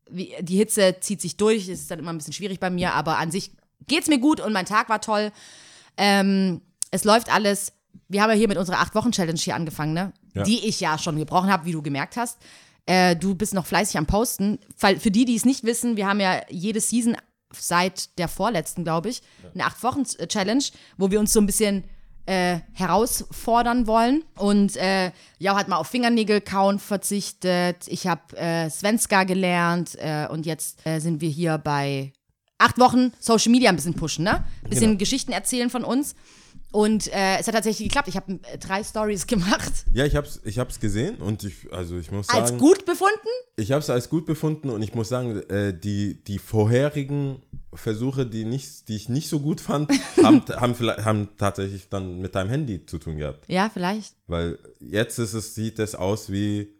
wie, 0.09 0.33
die 0.41 0.57
Hitze 0.57 0.97
zieht 0.99 1.21
sich 1.21 1.37
durch, 1.37 1.69
es 1.69 1.81
ist 1.81 1.91
dann 1.91 1.99
immer 1.99 2.11
ein 2.11 2.17
bisschen 2.17 2.33
schwierig 2.33 2.59
bei 2.59 2.69
mir, 2.69 2.93
aber 2.93 3.17
an 3.17 3.31
sich 3.31 3.51
geht's 3.87 4.07
mir 4.09 4.19
gut 4.19 4.39
und 4.41 4.51
mein 4.53 4.65
Tag 4.65 4.89
war 4.89 4.99
toll. 5.01 5.31
Ähm, 5.97 6.61
es 6.91 7.03
läuft 7.03 7.33
alles. 7.33 7.73
Wir 8.09 8.21
haben 8.21 8.29
ja 8.29 8.35
hier 8.35 8.47
mit 8.47 8.57
unserer 8.57 8.77
8-Wochen-Challenge 8.81 9.39
hier 9.39 9.55
angefangen, 9.55 9.93
ne? 9.93 10.13
Ja. 10.33 10.43
Die 10.43 10.65
ich 10.67 10.79
ja 10.79 10.97
schon 10.97 11.17
gebrochen 11.17 11.49
habe, 11.51 11.65
wie 11.65 11.71
du 11.71 11.81
gemerkt 11.81 12.15
hast. 12.17 12.37
Äh, 12.85 13.15
du 13.15 13.35
bist 13.35 13.53
noch 13.53 13.65
fleißig 13.65 13.97
am 13.97 14.05
Posten. 14.05 14.59
Für 14.77 15.11
die, 15.11 15.25
die 15.25 15.35
es 15.35 15.43
nicht 15.45 15.63
wissen, 15.65 15.97
wir 15.97 16.07
haben 16.07 16.19
ja 16.21 16.41
jede 16.49 16.79
Season 16.79 17.17
seit 17.53 18.17
der 18.17 18.27
vorletzten, 18.27 18.83
glaube 18.83 19.09
ich, 19.09 19.21
eine 19.53 19.63
8-Wochen-Challenge, 19.65 20.63
wo 20.97 21.11
wir 21.11 21.19
uns 21.19 21.33
so 21.33 21.39
ein 21.39 21.45
bisschen 21.45 21.83
äh, 22.25 22.59
herausfordern 22.73 23.87
wollen. 23.87 24.23
Und 24.35 24.75
äh, 24.77 25.11
Jau 25.39 25.55
hat 25.55 25.67
mal 25.69 25.77
auf 25.77 25.87
Fingernägel 25.87 26.41
kauen 26.41 26.79
verzichtet. 26.79 27.87
Ich 27.87 28.05
habe 28.07 28.35
äh, 28.37 28.69
Svenska 28.69 29.23
gelernt 29.23 29.95
äh, 29.95 30.27
und 30.29 30.45
jetzt 30.45 30.85
äh, 30.85 30.99
sind 30.99 31.21
wir 31.21 31.29
hier 31.29 31.57
bei 31.57 32.11
acht 32.57 32.79
Wochen 32.79 33.13
Social 33.19 33.51
Media 33.51 33.69
ein 33.69 33.75
bisschen 33.75 33.93
pushen, 33.93 34.23
ne? 34.25 34.43
Ein 34.63 34.69
bisschen 34.69 34.87
Genau. 34.91 34.99
Geschichten 34.99 35.31
erzählen 35.31 35.69
von 35.69 35.83
uns. 35.83 36.15
Und 36.71 37.07
äh, 37.07 37.37
es 37.39 37.47
hat 37.47 37.55
tatsächlich 37.55 37.87
geklappt. 37.87 38.07
Ich 38.07 38.15
habe 38.15 38.39
äh, 38.51 38.57
drei 38.57 38.83
Stories 38.83 39.27
gemacht. 39.27 39.71
Ja, 39.93 40.05
ich 40.05 40.15
hab's, 40.15 40.41
ich 40.43 40.59
hab's 40.59 40.79
gesehen 40.79 41.17
und 41.17 41.43
ich, 41.43 41.71
also 41.71 41.97
ich 41.97 42.11
muss 42.11 42.27
sagen. 42.27 42.41
Als 42.41 42.57
gut 42.57 42.85
befunden? 42.85 43.27
Ich 43.55 43.71
habe 43.71 43.79
es 43.79 43.89
als 43.89 44.09
gut 44.09 44.25
befunden 44.25 44.69
und 44.69 44.81
ich 44.81 44.93
muss 44.93 45.09
sagen, 45.09 45.41
äh, 45.49 45.77
die, 45.77 46.23
die 46.23 46.39
vorherigen 46.39 47.41
Versuche, 47.73 48.25
die, 48.25 48.45
nicht, 48.45 48.89
die 48.89 48.95
ich 48.95 49.09
nicht 49.09 49.29
so 49.29 49.39
gut 49.39 49.61
fand, 49.61 49.91
haben, 50.23 50.43
haben, 50.55 50.75
vielleicht, 50.75 51.05
haben 51.05 51.29
tatsächlich 51.37 51.89
dann 51.89 52.19
mit 52.19 52.35
deinem 52.35 52.49
Handy 52.49 52.85
zu 52.85 52.97
tun 52.97 53.17
gehabt. 53.17 53.45
Ja, 53.47 53.69
vielleicht. 53.73 54.15
Weil 54.27 54.59
jetzt 54.79 55.19
ist 55.19 55.33
es, 55.33 55.55
sieht 55.55 55.79
es 55.79 55.95
aus 55.95 56.31
wie, 56.31 56.76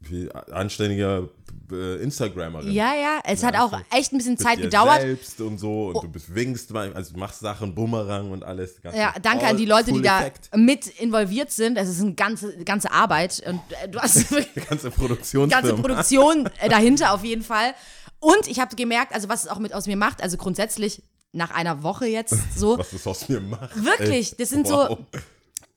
wie 0.00 0.30
anständige 0.30 1.30
äh, 1.70 1.96
Instagrammerin. 2.02 2.70
Ja, 2.70 2.94
ja. 2.94 3.20
Es 3.24 3.42
hat 3.42 3.56
auch 3.56 3.72
echt 3.90 4.12
ein 4.12 4.18
bisschen 4.18 4.38
Zeit 4.38 4.60
gedauert. 4.60 5.00
selbst 5.00 5.40
und 5.40 5.58
so 5.58 5.88
und 5.88 6.02
du 6.02 6.08
bist 6.08 6.34
winkst, 6.34 6.74
also 6.74 7.14
du 7.14 7.18
machst 7.18 7.40
Sachen, 7.40 7.74
Bumerang 7.74 8.30
und 8.30 8.44
alles. 8.44 8.76
Ja, 8.94 9.14
danke 9.20 9.46
an 9.46 9.56
die 9.56 9.66
Leute, 9.66 9.86
die 9.86 9.92
full 9.92 10.02
da 10.02 10.30
mit 10.54 10.86
involviert 10.86 11.50
sind. 11.50 11.76
Es 11.76 11.88
ist 11.88 12.00
eine 12.00 12.14
ganze, 12.14 12.56
ganze 12.64 12.92
Arbeit 12.92 13.42
und 13.46 13.60
äh, 13.82 13.88
du 13.88 13.98
hast 14.00 14.30
Die 14.54 14.60
ganze 14.60 14.90
Produktionsfirma. 14.90 15.68
ganze 15.68 15.82
Produktion 15.82 16.48
äh, 16.60 16.68
dahinter 16.68 17.12
auf 17.12 17.24
jeden 17.24 17.42
Fall. 17.42 17.74
Und 18.18 18.48
ich 18.48 18.60
habe 18.60 18.74
gemerkt, 18.76 19.14
also 19.14 19.28
was 19.28 19.44
es 19.44 19.50
auch 19.50 19.58
mit 19.58 19.74
aus 19.74 19.86
mir 19.86 19.96
macht, 19.96 20.22
also 20.22 20.36
grundsätzlich 20.36 21.02
nach 21.32 21.50
einer 21.50 21.82
Woche 21.82 22.06
jetzt 22.06 22.34
so, 22.56 22.78
was 22.78 22.90
das 22.90 23.06
aus 23.06 23.28
mir 23.28 23.40
macht. 23.40 23.84
Wirklich, 23.84 24.36
das 24.36 24.48
sind 24.48 24.66
wow. 24.68 24.88
so. 24.88 25.20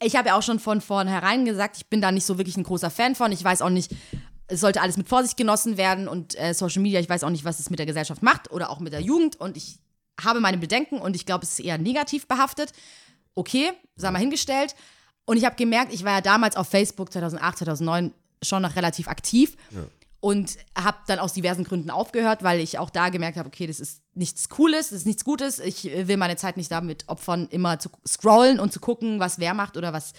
Ich 0.01 0.15
habe 0.15 0.29
ja 0.29 0.37
auch 0.37 0.43
schon 0.43 0.59
von 0.59 0.81
vornherein 0.81 1.45
gesagt, 1.45 1.77
ich 1.77 1.87
bin 1.87 2.01
da 2.01 2.11
nicht 2.11 2.25
so 2.25 2.37
wirklich 2.37 2.57
ein 2.57 2.63
großer 2.63 2.89
Fan 2.89 3.15
von. 3.15 3.31
Ich 3.31 3.43
weiß 3.43 3.61
auch 3.61 3.69
nicht, 3.69 3.91
es 4.47 4.61
sollte 4.61 4.81
alles 4.81 4.97
mit 4.97 5.09
Vorsicht 5.09 5.37
genossen 5.37 5.77
werden 5.77 6.07
und 6.07 6.39
äh, 6.39 6.53
Social 6.53 6.81
Media, 6.81 6.99
ich 6.99 7.09
weiß 7.09 7.23
auch 7.23 7.29
nicht, 7.29 7.45
was 7.45 7.59
es 7.59 7.69
mit 7.69 7.79
der 7.79 7.85
Gesellschaft 7.85 8.23
macht 8.23 8.51
oder 8.51 8.69
auch 8.69 8.79
mit 8.79 8.93
der 8.93 9.01
Jugend 9.01 9.39
und 9.39 9.57
ich 9.57 9.77
habe 10.23 10.39
meine 10.39 10.57
Bedenken 10.57 10.99
und 10.99 11.15
ich 11.15 11.25
glaube, 11.25 11.43
es 11.43 11.51
ist 11.51 11.59
eher 11.59 11.77
negativ 11.77 12.27
behaftet. 12.27 12.73
Okay, 13.35 13.71
sei 13.95 14.11
mal 14.11 14.19
hingestellt. 14.19 14.75
Und 15.25 15.37
ich 15.37 15.45
habe 15.45 15.55
gemerkt, 15.55 15.93
ich 15.93 16.03
war 16.03 16.13
ja 16.13 16.21
damals 16.21 16.55
auf 16.55 16.67
Facebook 16.67 17.13
2008, 17.13 17.59
2009 17.59 18.13
schon 18.41 18.61
noch 18.61 18.75
relativ 18.75 19.07
aktiv 19.07 19.55
und 20.21 20.57
habe 20.77 20.97
dann 21.07 21.19
aus 21.19 21.33
diversen 21.33 21.63
Gründen 21.63 21.89
aufgehört, 21.89 22.43
weil 22.43 22.59
ich 22.59 22.77
auch 22.77 22.89
da 22.89 23.09
gemerkt 23.09 23.37
habe, 23.37 23.47
okay, 23.47 23.67
das 23.67 23.79
ist 23.79 24.01
nichts 24.13 24.49
Cooles, 24.49 24.89
das 24.89 24.99
ist 24.99 25.05
nichts 25.05 25.23
Gutes. 25.23 25.59
Ich 25.59 25.85
will 25.85 26.17
meine 26.17 26.35
Zeit 26.35 26.57
nicht 26.57 26.71
damit 26.71 27.05
opfern, 27.07 27.47
immer 27.51 27.79
zu 27.79 27.89
scrollen 28.07 28.59
und 28.59 28.73
zu 28.73 28.79
gucken, 28.81 29.19
was 29.19 29.39
wer 29.39 29.53
macht 29.53 29.77
oder 29.77 29.93
was 29.93 30.11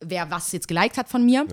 wer 0.00 0.30
was 0.30 0.52
jetzt 0.52 0.68
geliked 0.68 0.96
hat 0.96 1.08
von 1.08 1.24
mir. 1.24 1.46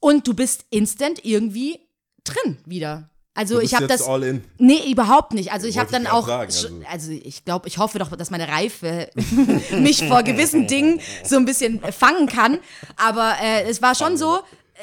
Und 0.00 0.26
du 0.26 0.34
bist 0.34 0.66
instant 0.70 1.24
irgendwie 1.24 1.78
drin 2.24 2.58
wieder. 2.66 3.08
Also 3.36 3.58
ich 3.60 3.74
habe 3.74 3.86
das 3.88 4.02
all 4.02 4.22
in. 4.22 4.44
Nee, 4.58 4.90
überhaupt 4.92 5.32
nicht. 5.32 5.52
Also 5.52 5.66
ich 5.66 5.78
habe 5.78 5.90
dann 5.90 6.06
auch, 6.06 6.26
sch- 6.28 6.30
also- 6.66 6.82
also 6.90 7.10
ich 7.12 7.44
glaube, 7.44 7.66
ich 7.66 7.78
hoffe 7.78 7.98
doch, 7.98 8.14
dass 8.14 8.30
meine 8.30 8.46
Reife 8.48 9.10
mich 9.72 10.06
vor 10.06 10.22
gewissen 10.22 10.66
Dingen 10.68 11.00
so 11.24 11.36
ein 11.36 11.44
bisschen 11.44 11.80
fangen 11.92 12.28
kann. 12.28 12.58
Aber 12.96 13.34
äh, 13.42 13.62
es 13.64 13.82
war 13.82 13.94
schon 13.96 14.16
so, 14.16 14.40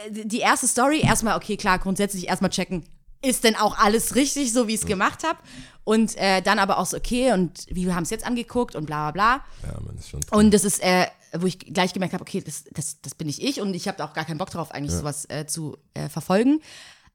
die 0.10 0.39
erste 0.39 0.67
Story, 0.67 1.01
erstmal, 1.01 1.36
okay, 1.36 1.58
klar, 1.58 1.80
grundsätzlich 1.80 2.27
erstmal 2.27 2.49
checken, 2.49 2.86
ist 3.23 3.43
denn 3.43 3.56
auch 3.56 3.77
alles 3.77 4.15
richtig, 4.15 4.51
so 4.51 4.67
wie 4.67 4.73
ich 4.73 4.82
es 4.82 4.88
gemacht 4.88 5.23
habe? 5.23 5.38
Und 5.84 6.15
äh, 6.17 6.41
dann 6.41 6.60
aber 6.60 6.77
auch 6.77 6.86
so, 6.86 6.97
okay, 6.97 7.34
und 7.34 7.65
wie 7.69 7.91
haben 7.93 8.04
es 8.04 8.10
jetzt 8.10 8.25
angeguckt 8.25 8.75
und 8.75 8.86
bla 8.86 9.12
bla 9.12 9.41
bla. 9.63 9.71
Ja, 9.71 9.80
man 9.82 9.97
ist 9.97 10.10
schon. 10.10 10.21
Und 10.32 10.54
das 10.54 10.63
ist, 10.63 10.82
äh, 10.82 11.08
wo 11.34 11.45
ich 11.45 11.60
gleich 11.60 11.93
gemerkt 11.93 12.13
habe, 12.13 12.23
okay, 12.23 12.41
das, 12.41 12.63
das, 12.71 13.01
das 13.01 13.15
bin 13.15 13.27
nicht 13.27 13.41
ich 13.41 13.62
und 13.62 13.73
ich 13.73 13.88
habe 13.88 13.97
da 13.97 14.06
auch 14.06 14.13
gar 14.13 14.25
keinen 14.25 14.38
Bock 14.38 14.49
drauf, 14.49 14.71
eigentlich 14.71 14.95
sowas 14.95 15.30
äh, 15.30 15.45
zu 15.45 15.77
äh, 15.93 16.10
verfolgen. 16.10 16.62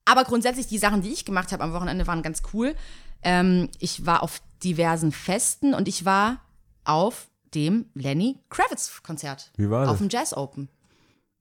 Aber 0.04 0.24
grundsätzlich, 0.24 0.68
die 0.68 0.78
Sachen, 0.78 1.02
die 1.02 1.12
ich 1.12 1.24
gemacht 1.24 1.52
habe 1.52 1.64
am 1.64 1.72
Wochenende, 1.72 2.06
waren 2.06 2.22
ganz 2.22 2.42
cool. 2.52 2.74
Ähm, 3.22 3.68
ich 3.80 4.06
war 4.06 4.22
auf 4.22 4.40
diversen 4.62 5.10
Festen 5.10 5.74
und 5.74 5.88
ich 5.88 6.04
war 6.04 6.40
auf 6.84 7.28
dem 7.54 7.86
Lenny 7.94 8.38
Kravitz 8.48 9.02
Konzert. 9.02 9.50
Wie 9.56 9.68
war 9.68 9.84
Auf 9.84 9.92
das? 9.92 9.98
dem 9.98 10.08
Jazz 10.08 10.36
Open. 10.36 10.68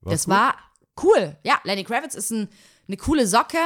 War's 0.00 0.14
das 0.14 0.24
gut? 0.24 0.34
war 0.34 0.54
cool. 1.02 1.36
Ja, 1.44 1.58
Lenny 1.64 1.84
Kravitz 1.84 2.14
ist 2.14 2.30
ein, 2.30 2.48
eine 2.88 2.96
coole 2.96 3.26
Socke. 3.26 3.58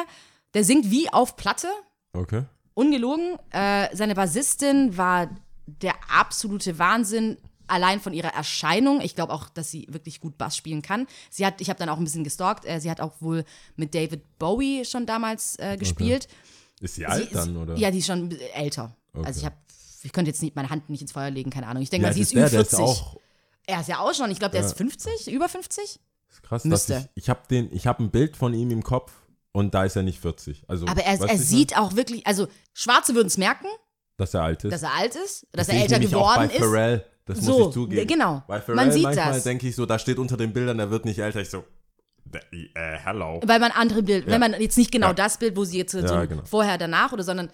Der 0.54 0.64
singt 0.64 0.90
wie 0.90 1.12
auf 1.12 1.36
Platte. 1.36 1.68
Okay. 2.12 2.44
Ungelogen. 2.74 3.38
Äh, 3.50 3.88
seine 3.94 4.14
Bassistin 4.14 4.96
war 4.96 5.28
der 5.66 5.94
absolute 6.08 6.78
Wahnsinn. 6.78 7.36
Allein 7.66 8.00
von 8.00 8.12
ihrer 8.12 8.34
Erscheinung. 8.34 9.00
Ich 9.00 9.14
glaube 9.14 9.32
auch, 9.32 9.48
dass 9.48 9.70
sie 9.70 9.86
wirklich 9.90 10.20
gut 10.20 10.36
Bass 10.36 10.56
spielen 10.56 10.82
kann. 10.82 11.06
Sie 11.30 11.46
hat, 11.46 11.60
ich 11.60 11.68
habe 11.70 11.78
dann 11.78 11.88
auch 11.88 11.98
ein 11.98 12.04
bisschen 12.04 12.24
gestalkt. 12.24 12.64
Äh, 12.64 12.80
sie 12.80 12.90
hat 12.90 13.00
auch 13.00 13.12
wohl 13.20 13.44
mit 13.76 13.94
David 13.94 14.38
Bowie 14.40 14.84
schon 14.84 15.06
damals 15.06 15.56
äh, 15.60 15.76
gespielt. 15.76 16.26
Ist 16.80 16.94
sie 16.96 17.02
Sie 17.02 17.06
alt 17.06 17.26
ist- 17.26 17.34
dann, 17.36 17.56
oder? 17.56 17.76
Ja, 17.76 17.92
die 17.92 17.98
ist 17.98 18.06
schon 18.06 18.32
älter. 18.54 18.96
Okay. 19.12 19.24
Also 19.26 19.38
ich 19.40 19.46
habe, 19.46 19.54
ich 20.02 20.12
könnte 20.12 20.30
jetzt 20.30 20.42
nicht 20.42 20.56
meine 20.56 20.68
Hand 20.70 20.88
nicht 20.90 21.02
ins 21.02 21.12
Feuer 21.12 21.30
legen, 21.30 21.50
keine 21.50 21.68
Ahnung. 21.68 21.82
Ich 21.82 21.90
denke 21.90 22.04
Ja, 22.06 22.10
mal, 22.10 22.14
sie 22.14 22.22
ist 22.22 22.32
über 22.32 22.40
der, 22.48 22.50
der 22.50 22.64
40. 22.64 22.72
ist 22.78 22.80
auch 22.84 23.16
er 23.66 23.80
ist 23.82 23.88
ja 23.88 24.00
auch 24.00 24.12
schon. 24.14 24.32
Ich 24.32 24.38
glaube, 24.40 24.52
der 24.56 24.64
ist 24.66 24.76
50, 24.76 25.30
über 25.32 25.48
50. 25.48 26.00
ist 26.30 26.42
krass. 26.42 26.64
Müsste. 26.64 26.92
Dass 26.94 27.02
ich 27.04 27.10
ich 27.24 27.30
habe 27.30 27.40
den, 27.50 27.68
ich 27.74 27.86
habe 27.86 28.02
ein 28.04 28.10
Bild 28.10 28.36
von 28.36 28.54
ihm 28.54 28.70
im 28.70 28.82
Kopf 28.82 29.12
und 29.52 29.74
da 29.74 29.84
ist 29.84 29.96
er 29.96 30.02
nicht 30.02 30.20
40. 30.20 30.64
Also, 30.68 30.86
Aber 30.86 31.02
er, 31.02 31.20
er 31.20 31.38
sieht 31.38 31.76
auch 31.76 31.96
wirklich, 31.96 32.26
also 32.26 32.46
Schwarze 32.72 33.14
würden 33.14 33.28
es 33.28 33.36
merken, 33.38 33.66
dass 34.16 34.34
er 34.34 34.42
alt 34.42 34.64
ist. 34.64 34.72
dass 34.72 34.82
er 34.82 34.92
alt 34.94 35.14
ist, 35.16 35.46
dass 35.52 35.66
Das 35.66 35.68
er 35.76 35.82
älter 35.82 35.98
geworden 35.98 36.50
ist. 36.50 36.58
Pharrell. 36.58 37.04
Das 37.26 37.38
So, 37.40 37.58
muss 37.58 37.68
ich 37.68 37.74
zugeben. 37.74 38.06
genau. 38.06 38.42
Bei 38.48 38.60
Pharrell 38.60 38.74
Man 38.76 38.92
sieht 38.92 39.02
manchmal 39.04 39.32
das. 39.34 39.44
denke 39.44 39.68
ich 39.68 39.76
so, 39.76 39.86
da 39.86 39.98
steht 39.98 40.18
unter 40.18 40.36
den 40.36 40.52
Bildern, 40.52 40.78
der 40.78 40.90
wird 40.90 41.04
nicht 41.04 41.18
älter. 41.18 41.40
Ich 41.40 41.50
so, 41.50 41.64
äh, 42.32 42.68
hello. 43.04 43.40
Weil 43.44 43.58
man 43.60 43.70
andere 43.72 44.02
Bild, 44.02 44.26
wenn 44.26 44.40
man 44.40 44.60
jetzt 44.60 44.76
nicht 44.78 44.92
genau 44.92 45.08
Ja. 45.08 45.14
das 45.14 45.38
Bild, 45.38 45.56
wo 45.56 45.64
sie 45.64 45.78
jetzt 45.78 45.92
so 45.92 45.98
Ja, 46.00 46.24
genau. 46.26 46.42
vorher, 46.44 46.78
danach 46.78 47.12
oder, 47.12 47.22
sondern 47.24 47.50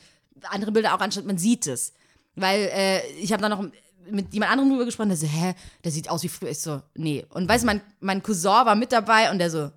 andere 0.51 0.73
Bilder 0.73 0.95
auch 0.95 1.01
anschaut, 1.01 1.25
man 1.25 1.39
sieht 1.39 1.67
es. 1.67 1.93
Weil 2.35 2.69
äh, 2.73 3.07
ich 3.21 3.33
habe 3.33 3.41
dann 3.43 3.51
noch 3.51 3.65
mit 4.11 4.33
jemand 4.33 4.53
anderem 4.53 4.71
drüber 4.71 4.85
gesprochen, 4.85 5.09
der 5.09 5.17
so, 5.19 5.27
hä, 5.27 5.55
der 5.85 5.93
sieht 5.93 6.09
aus 6.11 6.23
wie 6.23 6.29
früher. 6.29 6.51
Ich 6.51 6.61
so, 6.61 6.81
nee. 6.95 7.25
Und 7.31 7.49
weißt 7.49 7.65
du, 7.65 7.67
mein, 7.67 7.81
mein 8.01 8.23
Cousin 8.23 8.51
war 8.51 8.75
mit 8.75 8.93
dabei 8.93 9.31
und 9.31 9.39
der 9.39 9.51
so, 9.51 9.71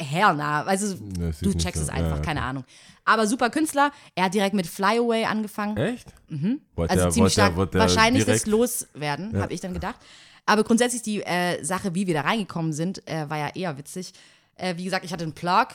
hernah. 0.00 0.62
Also, 0.64 0.96
Nee, 1.18 1.28
es 1.28 1.38
sieht 1.40 1.48
du 1.54 1.58
checkst 1.58 1.82
es 1.82 1.88
einfach, 1.88 2.16
ja, 2.16 2.22
keine 2.22 2.42
Ahnung. 2.42 2.64
Aber 3.04 3.26
super 3.26 3.50
Künstler. 3.50 3.92
Er 4.14 4.24
hat 4.24 4.34
direkt 4.34 4.54
mit 4.54 4.66
Fly 4.66 4.98
Away 4.98 5.24
angefangen. 5.24 5.76
Echt? 5.76 6.08
Mhm. 6.28 6.60
Wollte 6.74 6.92
Also 6.92 7.04
er- 7.06 7.10
ziemlich 7.10 7.32
stark. 7.32 7.56
wollte 7.56 7.78
er 7.78 7.82
Wahrscheinlich 7.82 8.24
das 8.24 8.42
direkt- 8.42 8.46
loswerden, 8.48 9.40
habe 9.40 9.52
ich 9.54 9.60
dann 9.60 9.72
gedacht. 9.72 9.96
Aber 10.44 10.64
grundsätzlich 10.64 11.02
die 11.02 11.22
äh, 11.22 11.62
Sache, 11.64 11.94
wie 11.94 12.06
wir 12.06 12.14
da 12.14 12.22
reingekommen 12.22 12.72
sind, 12.72 13.06
äh, 13.08 13.28
war 13.30 13.38
ja 13.38 13.48
eher 13.54 13.78
witzig. 13.78 14.12
Äh, 14.56 14.76
wie 14.76 14.84
gesagt, 14.84 15.04
ich 15.04 15.12
hatte 15.12 15.24
einen 15.24 15.32
Plug. 15.34 15.66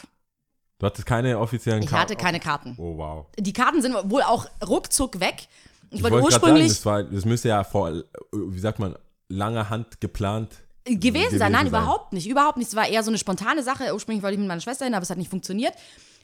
Du 0.79 0.85
hattest 0.85 1.05
keine 1.05 1.37
offiziellen 1.39 1.83
Ich 1.83 1.89
Karten? 1.89 2.01
hatte 2.01 2.15
keine 2.15 2.39
Karten. 2.39 2.75
Oh, 2.77 2.97
wow. 2.97 3.25
Die 3.37 3.53
Karten 3.53 3.81
sind 3.81 3.93
wohl 4.09 4.23
auch 4.23 4.45
ruckzuck 4.67 5.19
weg. 5.19 5.47
Ich 5.91 6.01
wollte 6.01 6.21
ursprünglich 6.21 6.73
Sagen, 6.73 6.75
das, 6.75 6.85
war, 6.85 7.03
das 7.03 7.25
müsste 7.25 7.49
ja 7.49 7.63
vor, 7.63 8.03
wie 8.31 8.59
sagt 8.59 8.79
man, 8.79 8.95
langer 9.27 9.69
Hand 9.69 10.01
geplant 10.01 10.49
gewesen 10.85 11.37
sein. 11.37 11.51
Nein, 11.51 11.61
sein. 11.61 11.67
überhaupt 11.67 12.13
nicht. 12.13 12.27
Überhaupt 12.27 12.57
nicht. 12.57 12.69
Es 12.69 12.75
war 12.75 12.87
eher 12.87 13.03
so 13.03 13.11
eine 13.11 13.17
spontane 13.17 13.61
Sache. 13.61 13.93
Ursprünglich 13.93 14.23
wollte 14.23 14.33
ich 14.33 14.39
mit 14.39 14.47
meiner 14.47 14.61
Schwester 14.61 14.85
hin, 14.85 14.93
aber 14.93 15.03
es 15.03 15.09
hat 15.09 15.17
nicht 15.17 15.29
funktioniert. 15.29 15.73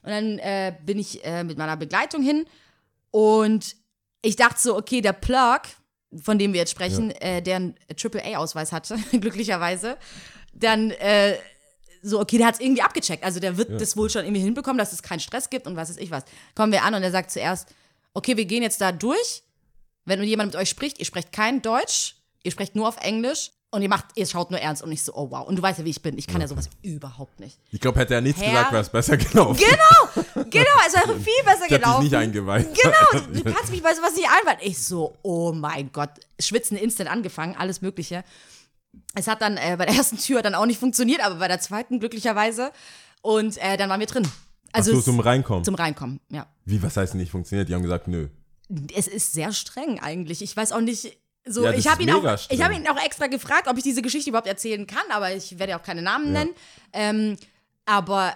Und 0.04 0.10
dann 0.10 0.40
äh, 0.40 0.74
bin 0.86 0.98
ich 0.98 1.24
äh, 1.24 1.44
mit 1.44 1.58
meiner 1.58 1.78
Begleitung 1.78 2.24
hin. 2.24 2.46
Und 3.12 3.76
ich 4.22 4.36
dachte 4.36 4.60
so, 4.60 4.76
okay, 4.76 5.02
der 5.02 5.14
Plug, 5.14 5.62
von 6.22 6.40
dem 6.40 6.54
wir 6.54 6.62
jetzt 6.62 6.72
sprechen, 6.72 7.12
äh, 7.12 7.42
der 7.42 7.58
einen 7.58 7.76
AAA-Ausweis 7.90 8.72
hatte, 8.72 8.98
glücklicherweise, 9.12 9.98
dann 10.54 10.92
äh, 10.92 11.36
so, 12.02 12.20
okay, 12.20 12.38
der 12.38 12.48
hat 12.48 12.56
es 12.56 12.62
irgendwie 12.62 12.82
abgecheckt. 12.82 13.24
Also 13.24 13.40
der 13.40 13.58
wird 13.58 13.82
das 13.82 13.98
wohl 13.98 14.10
schon 14.10 14.24
irgendwie 14.24 14.42
hinbekommen, 14.42 14.78
dass 14.78 14.94
es 14.94 15.04
keinen 15.04 15.20
Stress 15.20 15.50
gibt 15.50 15.68
und 15.68 15.76
was 15.76 15.90
weiß 15.90 15.98
ich 15.98 16.10
was. 16.10 16.24
Kommen 16.56 16.72
wir 16.72 16.84
an 16.84 16.94
und 16.94 17.04
er 17.04 17.12
sagt 17.12 17.32
zuerst, 17.32 17.74
okay, 18.14 18.38
wir 18.38 18.46
gehen 18.46 18.64
jetzt 18.64 18.82
da 18.82 18.92
durch. 18.92 19.44
Wenn 20.08 20.24
jemand 20.24 20.54
mit 20.54 20.62
euch 20.62 20.70
spricht, 20.70 20.98
ihr 21.00 21.06
sprecht 21.06 21.32
kein 21.32 21.62
Deutsch, 21.62 22.16
ihr 22.44 22.52
sprecht 22.52 22.76
nur 22.76 22.88
auf 22.88 22.98
Englisch 22.98 23.52
und 23.72 23.82
ihr 23.82 23.90
macht, 23.90 24.06
ihr 24.16 24.26
schaut 24.26 24.50
nur 24.52 24.60
ernst 24.60 24.82
und 24.82 24.90
nicht 24.90 25.04
so, 25.04 25.14
oh 25.14 25.30
wow. 25.30 25.46
Und 25.46 25.58
du 25.58 25.62
weißt 25.62 25.80
ja, 25.80 25.86
wie 25.86 25.90
ich 25.90 26.02
bin. 26.02 26.18
Ich 26.18 26.26
kann 26.28 26.40
ja 26.40 26.48
sowas 26.48 26.70
überhaupt 26.82 27.40
nicht. 27.42 27.60
Ich 27.72 27.82
glaube, 27.82 28.00
hätte 28.00 28.14
er 28.16 28.22
nichts 28.22 28.42
Herr- 28.42 28.50
gesagt, 28.52 28.72
wäre 28.72 28.82
es 28.84 28.90
besser 28.90 29.18
gelaufen. 29.18 29.60
Genau, 29.62 30.26
genau, 30.50 30.66
es 30.88 30.94
wäre 30.94 31.20
viel 31.20 31.44
besser 31.44 31.64
Ich 31.64 31.70
gelaufen. 31.70 32.04
nicht 32.06 32.16
eingeweiht. 32.16 32.68
Genau, 32.82 33.26
du 33.34 33.44
kannst 33.54 33.70
mich 33.72 33.84
bei 33.84 33.94
sowas 33.94 34.16
nicht 34.16 34.28
einweihen. 34.30 34.60
Ich 34.62 34.82
so, 34.82 35.14
oh 35.24 35.52
mein 35.52 35.92
Gott, 35.92 36.12
Schwitzen 36.40 36.78
instant 36.78 37.10
angefangen, 37.12 37.56
alles 37.58 37.82
Mögliche. 37.82 38.24
Es 39.14 39.28
hat 39.28 39.42
dann 39.42 39.58
äh, 39.58 39.76
bei 39.78 39.86
der 39.86 39.96
ersten 39.96 40.18
Tür 40.18 40.42
dann 40.42 40.56
auch 40.56 40.66
nicht 40.66 40.80
funktioniert, 40.80 41.22
aber 41.24 41.36
bei 41.36 41.48
der 41.50 41.60
zweiten 41.60 42.00
glücklicherweise. 42.00 42.72
Und 43.22 43.58
äh, 43.58 43.76
dann 43.78 43.90
waren 43.90 44.00
wir 44.00 44.08
drin. 44.08 44.28
Also 44.72 44.92
Ach 44.92 44.94
so, 44.96 45.00
es- 45.00 45.06
zum 45.06 45.20
Reinkommen. 45.20 45.66
zum 45.66 45.76
Reinkommen, 45.76 46.20
ja. 46.30 46.48
Wie, 46.66 46.82
was 46.82 46.96
heißt 46.98 47.16
nicht 47.16 47.32
funktioniert? 47.32 47.68
Die 47.68 47.74
haben 47.76 47.84
gesagt, 47.84 48.08
nö. 48.08 48.30
Es 48.96 49.08
ist 49.08 49.34
sehr 49.34 49.54
streng 49.54 50.00
eigentlich. 50.00 50.42
Ich 50.42 50.56
weiß 50.56 50.72
auch 50.72 50.82
nicht. 50.82 51.18
So, 51.50 51.64
Ja, 51.64 51.72
ich 51.72 51.88
habe 51.88 52.04
ihn, 52.04 52.10
auch- 52.12 52.38
ich 52.50 52.62
hab 52.62 52.74
ihn 52.74 52.86
auch 52.90 53.02
extra 53.02 53.28
gefragt, 53.28 53.68
ob 53.70 53.78
ich 53.78 53.84
diese 53.84 54.02
Geschichte 54.02 54.30
überhaupt 54.30 54.48
erzählen 54.50 54.86
kann, 54.86 55.04
aber 55.12 55.34
ich 55.34 55.58
werde 55.58 55.72
ja 55.72 55.80
auch 55.80 55.84
keine 55.84 56.02
Namen 56.02 56.34
nennen. 56.34 56.54
Ähm, 56.92 57.38
aber 57.86 58.36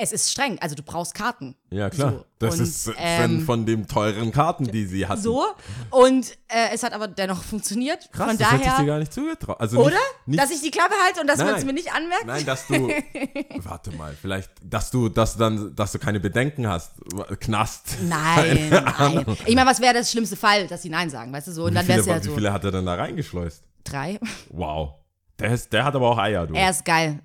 es 0.00 0.12
ist 0.12 0.30
streng. 0.30 0.58
Also 0.60 0.74
du 0.74 0.82
brauchst 0.82 1.14
Karten. 1.14 1.54
Ja, 1.70 1.90
klar. 1.90 2.12
So. 2.12 2.24
Das 2.38 2.54
Und, 2.54 2.62
ist 2.62 2.90
ähm, 2.96 3.44
von, 3.44 3.66
den 3.66 3.86
teuren 3.86 4.32
Karten, 4.32 4.64
die 4.64 4.86
sie 4.86 5.06
hatten. 5.06 5.20
So. 5.20 5.46
Und 5.90 6.30
äh, 6.48 6.72
es 6.72 6.82
hat 6.82 6.94
aber 6.94 7.06
dennoch 7.06 7.42
funktioniert. 7.42 8.10
Krass, 8.12 8.28
Von 8.28 8.38
das 8.38 8.52
hätte 8.52 8.64
ich 8.64 8.72
dir 8.72 8.86
gar 8.86 8.98
nicht 8.98 9.12
zugetraut. 9.12 9.60
Also 9.60 9.78
Oder? 9.78 9.90
Nicht, 9.90 10.00
nicht, 10.26 10.42
dass 10.42 10.50
ich 10.50 10.62
die 10.62 10.70
Klappe 10.70 10.94
halte 11.04 11.20
und 11.20 11.26
dass 11.26 11.38
man 11.38 11.54
es 11.54 11.64
mir 11.64 11.74
nicht 11.74 11.92
anmerkt? 11.92 12.26
Nein, 12.26 12.46
dass 12.46 12.66
du. 12.66 12.88
warte 13.62 13.92
mal, 13.92 14.16
vielleicht, 14.20 14.50
dass 14.62 14.90
du, 14.90 15.10
dass 15.10 15.34
du 15.34 15.38
dann, 15.38 15.76
dass 15.76 15.92
du 15.92 15.98
keine 15.98 16.18
Bedenken 16.18 16.66
hast. 16.66 16.92
Knast. 17.40 17.98
Nein, 18.02 18.70
nein. 18.98 19.26
Ich 19.44 19.54
meine, 19.54 19.68
was 19.68 19.80
wäre 19.80 19.94
das 19.94 20.10
schlimmste 20.10 20.36
Fall, 20.36 20.66
dass 20.66 20.80
sie 20.82 20.88
Nein 20.88 21.10
sagen, 21.10 21.32
weißt 21.32 21.48
du 21.48 21.52
so? 21.52 21.64
Und 21.64 21.74
dann 21.74 21.84
wie, 21.84 21.88
wäre 21.88 22.02
viele, 22.02 22.16
es 22.16 22.22
ja 22.22 22.24
wie 22.24 22.28
so. 22.30 22.34
viele 22.36 22.52
hat 22.52 22.64
er 22.64 22.72
denn 22.72 22.86
da 22.86 22.94
reingeschleust? 22.94 23.62
Drei. 23.84 24.18
Wow. 24.48 24.94
Der, 25.38 25.52
ist, 25.52 25.72
der 25.72 25.84
hat 25.84 25.94
aber 25.94 26.08
auch 26.10 26.18
Eier, 26.18 26.46
du. 26.46 26.54
Er 26.54 26.70
ist 26.70 26.84
geil. 26.84 27.20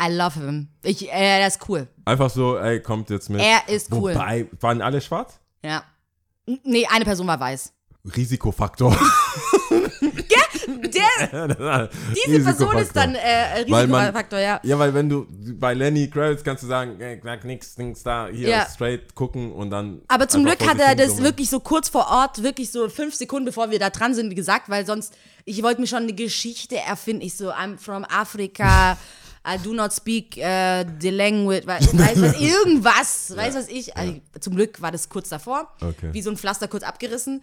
I 0.00 0.12
love 0.12 0.38
him. 0.38 0.68
Ich, 0.82 1.10
äh, 1.10 1.40
er 1.40 1.46
ist 1.46 1.68
cool. 1.68 1.88
Einfach 2.06 2.30
so, 2.30 2.56
ey, 2.56 2.80
kommt 2.80 3.10
jetzt 3.10 3.28
mit. 3.28 3.40
Er 3.40 3.68
ist 3.68 3.92
cool. 3.92 4.14
Wobei, 4.14 4.46
waren 4.60 4.80
alle 4.80 5.00
schwarz? 5.00 5.40
Ja. 5.64 5.82
Nee, 6.62 6.86
eine 6.86 7.04
Person 7.04 7.26
war 7.26 7.40
weiß. 7.40 7.72
Risikofaktor. 8.16 8.96
Der, 10.66 11.90
diese 12.26 12.42
Person 12.42 12.78
ist 12.78 12.94
dann 12.94 13.14
äh, 13.14 13.60
Risikofaktor, 13.60 14.38
ja. 14.38 14.60
Ja, 14.62 14.78
weil 14.78 14.94
wenn 14.94 15.08
du 15.08 15.26
bei 15.54 15.74
Lenny 15.74 16.08
Kravitz 16.08 16.42
kannst 16.42 16.62
du 16.64 16.66
sagen, 16.66 16.98
sag 17.22 17.44
nix, 17.44 17.76
nix 17.78 18.02
da, 18.02 18.28
hier 18.32 18.48
Ja. 18.48 18.66
straight 18.72 19.14
gucken 19.14 19.52
und 19.52 19.70
dann. 19.70 20.02
Aber 20.08 20.28
zum 20.28 20.44
Glück 20.44 20.64
hat 20.66 20.78
er 20.80 20.94
das 20.94 21.22
wirklich 21.22 21.50
so 21.50 21.60
kurz 21.60 21.88
vor 21.88 22.08
Ort, 22.08 22.42
wirklich 22.42 22.70
so 22.70 22.88
fünf 22.88 23.14
Sekunden 23.14 23.46
bevor 23.46 23.70
wir 23.70 23.78
da 23.78 23.90
dran 23.90 24.14
sind, 24.14 24.34
gesagt, 24.34 24.68
weil 24.68 24.86
sonst, 24.86 25.14
ich 25.44 25.62
wollte 25.62 25.80
mir 25.80 25.86
schon 25.86 26.02
eine 26.04 26.14
Geschichte 26.14 26.76
erfinden. 26.76 27.22
Ich 27.22 27.36
so, 27.36 27.50
I'm 27.52 27.78
from 27.78 28.04
Africa, 28.04 28.96
I 29.48 29.58
do 29.62 29.72
not 29.74 29.92
speak 29.92 30.36
uh, 30.38 30.84
the 31.00 31.10
language, 31.10 31.66
weiß 31.66 31.92
was, 31.94 32.40
irgendwas, 32.40 33.32
weiß 33.36 33.54
was 33.54 33.68
ich. 33.68 33.96
Also, 33.96 34.14
zum 34.40 34.56
Glück 34.56 34.80
war 34.82 34.90
das 34.90 35.08
kurz 35.08 35.28
davor, 35.28 35.68
Okay. 35.80 36.08
wie 36.12 36.22
so 36.22 36.30
ein 36.30 36.36
Pflaster 36.36 36.66
kurz 36.68 36.82
abgerissen. 36.82 37.42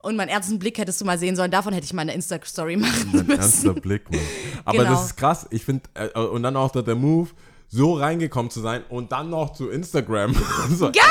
Und 0.00 0.16
meinen 0.16 0.28
ernsten 0.28 0.58
Blick 0.60 0.78
hättest 0.78 1.00
du 1.00 1.04
mal 1.04 1.18
sehen 1.18 1.34
sollen. 1.36 1.50
Davon 1.50 1.72
hätte 1.74 1.84
ich 1.84 1.92
mal 1.92 2.02
eine 2.02 2.14
Insta-Story 2.14 2.76
machen 2.76 3.10
Ein 3.12 3.26
müssen. 3.26 3.30
ernster 3.32 3.74
Blick, 3.74 4.08
Mann. 4.10 4.20
Aber 4.64 4.78
Genau. 4.78 4.90
das 4.92 5.06
ist 5.06 5.16
krass. 5.16 5.46
Ich 5.50 5.64
finde, 5.64 5.82
äh, 5.94 6.18
und 6.18 6.42
dann 6.44 6.56
auch 6.56 6.70
der, 6.70 6.94
Move, 6.94 7.28
so 7.66 7.94
reingekommen 7.94 8.50
zu 8.50 8.60
sein 8.60 8.84
und 8.88 9.10
dann 9.12 9.28
noch 9.28 9.52
zu 9.54 9.68
Instagram. 9.70 10.34
so, 10.70 10.86
Geil! 10.92 11.02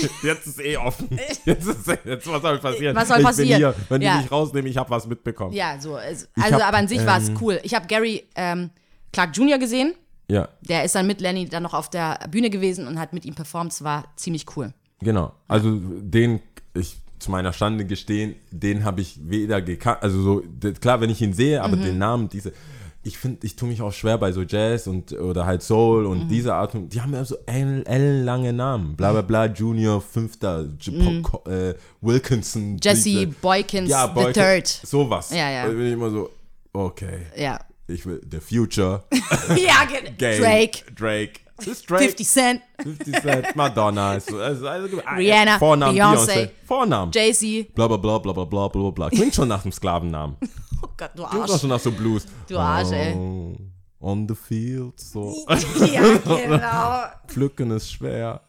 ey, 0.00 0.10
jetzt 0.22 0.46
ist 0.46 0.60
eh 0.60 0.76
offen. 0.76 1.08
Jetzt, 1.44 1.66
ist, 1.66 1.86
jetzt 2.04 2.26
was 2.26 2.42
soll 2.42 2.58
passieren? 2.58 2.94
Was 2.94 3.08
soll 3.08 3.18
ich 3.18 3.24
passieren? 3.24 3.56
Hier. 3.56 3.74
Wenn 3.88 4.02
Ja. 4.02 4.16
die 4.16 4.22
mich 4.22 4.30
rausnehmen, 4.30 4.70
ich 4.70 4.76
habe 4.76 4.90
was 4.90 5.06
mitbekommen. 5.06 5.52
Ja, 5.54 5.80
so. 5.80 5.96
Ich 5.98 6.26
Also, 6.42 6.56
hab, 6.56 6.68
aber 6.68 6.76
an 6.76 6.88
sich 6.88 7.04
war 7.06 7.18
es 7.18 7.30
ähm, 7.30 7.38
cool. 7.40 7.58
Ich 7.62 7.74
habe 7.74 7.86
Gary 7.86 8.24
ähm, 8.36 8.70
Clark 9.14 9.36
Jr. 9.36 9.58
gesehen. 9.58 9.94
ja, 10.28 10.48
Der 10.62 10.84
ist 10.84 10.94
dann 10.94 11.06
mit 11.06 11.20
Lenny 11.20 11.48
dann 11.48 11.62
noch 11.62 11.74
auf 11.74 11.88
der 11.90 12.18
Bühne 12.30 12.50
gewesen 12.50 12.86
und 12.86 12.98
hat 12.98 13.12
mit 13.12 13.24
ihm 13.24 13.34
performt. 13.34 13.72
Es 13.72 13.82
war 13.84 14.04
ziemlich 14.16 14.44
cool. 14.56 14.72
genau. 15.00 15.32
Also 15.48 15.78
den, 15.80 16.40
ich 16.74 16.96
zu 17.18 17.30
meiner 17.30 17.52
Stande 17.54 17.86
gestehen, 17.86 18.34
den 18.50 18.84
habe 18.84 19.00
ich 19.00 19.18
weder 19.22 19.62
gekannt, 19.62 19.98
also 20.02 20.20
so, 20.20 20.42
klar, 20.80 21.00
wenn 21.00 21.08
ich 21.10 21.22
ihn 21.22 21.32
sehe, 21.32 21.62
aber 21.62 21.76
Mhm. 21.76 21.82
den 21.82 21.98
Namen, 21.98 22.28
diese, 22.28 22.52
ich 23.02 23.16
finde, 23.18 23.46
ich 23.46 23.54
tue 23.56 23.68
mich 23.68 23.80
auch 23.82 23.92
schwer 23.92 24.18
bei 24.18 24.32
so 24.32 24.42
Jazz 24.42 24.86
und 24.86 25.12
oder 25.12 25.44
halt 25.46 25.62
Soul 25.62 26.02
Mhm. 26.04 26.10
und 26.10 26.28
diese 26.28 26.54
Art, 26.54 26.72
die 26.74 27.00
haben 27.00 27.12
ja 27.14 27.24
so 27.24 27.36
ellen- 27.46 27.86
ellenlange 27.86 28.52
Namen, 28.52 28.96
bla 28.96 29.12
bla 29.12 29.22
bla, 29.22 29.46
Junior, 29.46 30.00
Fünfter, 30.02 30.66
Po- 31.22 31.48
äh, 31.50 31.74
Wilkinson, 32.02 32.72
Mhm. 32.72 32.78
Jesse 32.82 33.26
Boykins 33.40 33.88
ja, 33.90 34.06
the 34.06 34.12
Boykin- 34.14 34.32
Third. 34.34 34.66
sowas. 34.68 35.30
Ja, 35.30 35.50
ja. 35.50 35.66
Da 35.66 35.72
bin 35.72 35.86
ich 35.86 35.92
immer 35.92 36.10
so, 36.10 36.30
okay, 36.72 37.26
Ja. 37.36 37.58
Ich 37.86 38.06
will 38.06 38.20
The 38.30 38.40
Future. 38.40 39.04
ja, 39.56 39.84
genau. 39.84 40.10
Drake. 40.18 40.84
Drake. 40.94 41.40
Ist 41.66 41.88
Drake. 41.88 42.04
50 42.04 42.28
Cent. 42.28 42.62
50 42.82 43.22
Cent. 43.22 43.56
Madonna. 43.56 44.10
Also, 44.12 44.38
also, 44.38 44.66
also, 44.66 44.98
Rihanna. 45.16 45.58
Vornamen. 45.58 45.94
Beyoncé. 45.94 46.50
Vornamen. 46.64 47.12
Jay-Z. 47.12 47.74
Bla, 47.74 47.86
bla, 47.86 47.96
bla, 47.96 48.18
bla, 48.18 48.32
bla, 48.32 48.68
bla, 48.68 48.90
bla. 48.90 49.10
Klingt 49.10 49.34
schon 49.34 49.48
nach 49.48 49.62
einem 49.62 49.72
Sklavennamen. 49.72 50.36
oh 50.82 50.88
Gott, 50.96 51.10
du 51.14 51.24
Arsch. 51.24 51.34
Klingt 51.34 51.50
auch 51.50 51.60
schon 51.60 51.68
nach 51.68 51.80
so 51.80 51.92
Blues. 51.92 52.26
Du 52.48 52.58
Arsch, 52.58 52.88
oh, 52.88 52.94
ey. 52.94 53.56
On 54.00 54.26
the 54.28 54.34
field, 54.34 54.98
so. 54.98 55.46
ja, 55.86 56.02
genau. 56.18 57.04
Pflücken 57.28 57.70
ist 57.70 57.92
schwer. 57.92 58.40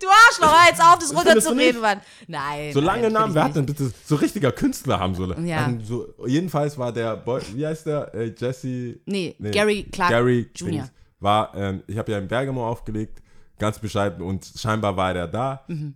Du 0.00 0.06
Arschloch, 0.08 0.52
hör 0.52 0.68
jetzt 0.68 0.82
auf, 0.82 0.98
das 0.98 1.14
runterzureden, 1.14 1.80
Mann. 1.80 2.00
Nein. 2.26 2.72
So 2.72 2.80
nein, 2.80 2.86
lange 2.86 3.02
find 3.04 3.12
Namen, 3.14 3.34
wer 3.34 3.44
hat 3.44 3.56
denn 3.56 3.66
bitte 3.66 3.92
so 4.04 4.16
richtiger 4.16 4.52
Künstler 4.52 4.98
haben 5.00 5.14
so. 5.14 5.32
Ja. 5.34 5.72
so 5.82 6.14
jedenfalls 6.26 6.76
war 6.78 6.92
der 6.92 7.16
Boy, 7.16 7.40
wie 7.54 7.66
heißt 7.66 7.86
der? 7.86 8.14
Äh, 8.14 8.34
Jesse. 8.36 9.00
Nee, 9.06 9.34
Gary 9.40 9.84
Clark 9.90 10.10
Gary 10.10 10.50
Jr. 10.54 10.88
War, 11.20 11.52
ähm, 11.56 11.82
ich 11.86 11.98
habe 11.98 12.12
ja 12.12 12.18
in 12.18 12.28
Bergamo 12.28 12.66
aufgelegt, 12.68 13.20
ganz 13.58 13.78
bescheiden 13.78 14.22
und 14.22 14.50
scheinbar 14.56 14.96
war 14.96 15.12
der 15.14 15.26
da. 15.26 15.64
Mhm. 15.68 15.94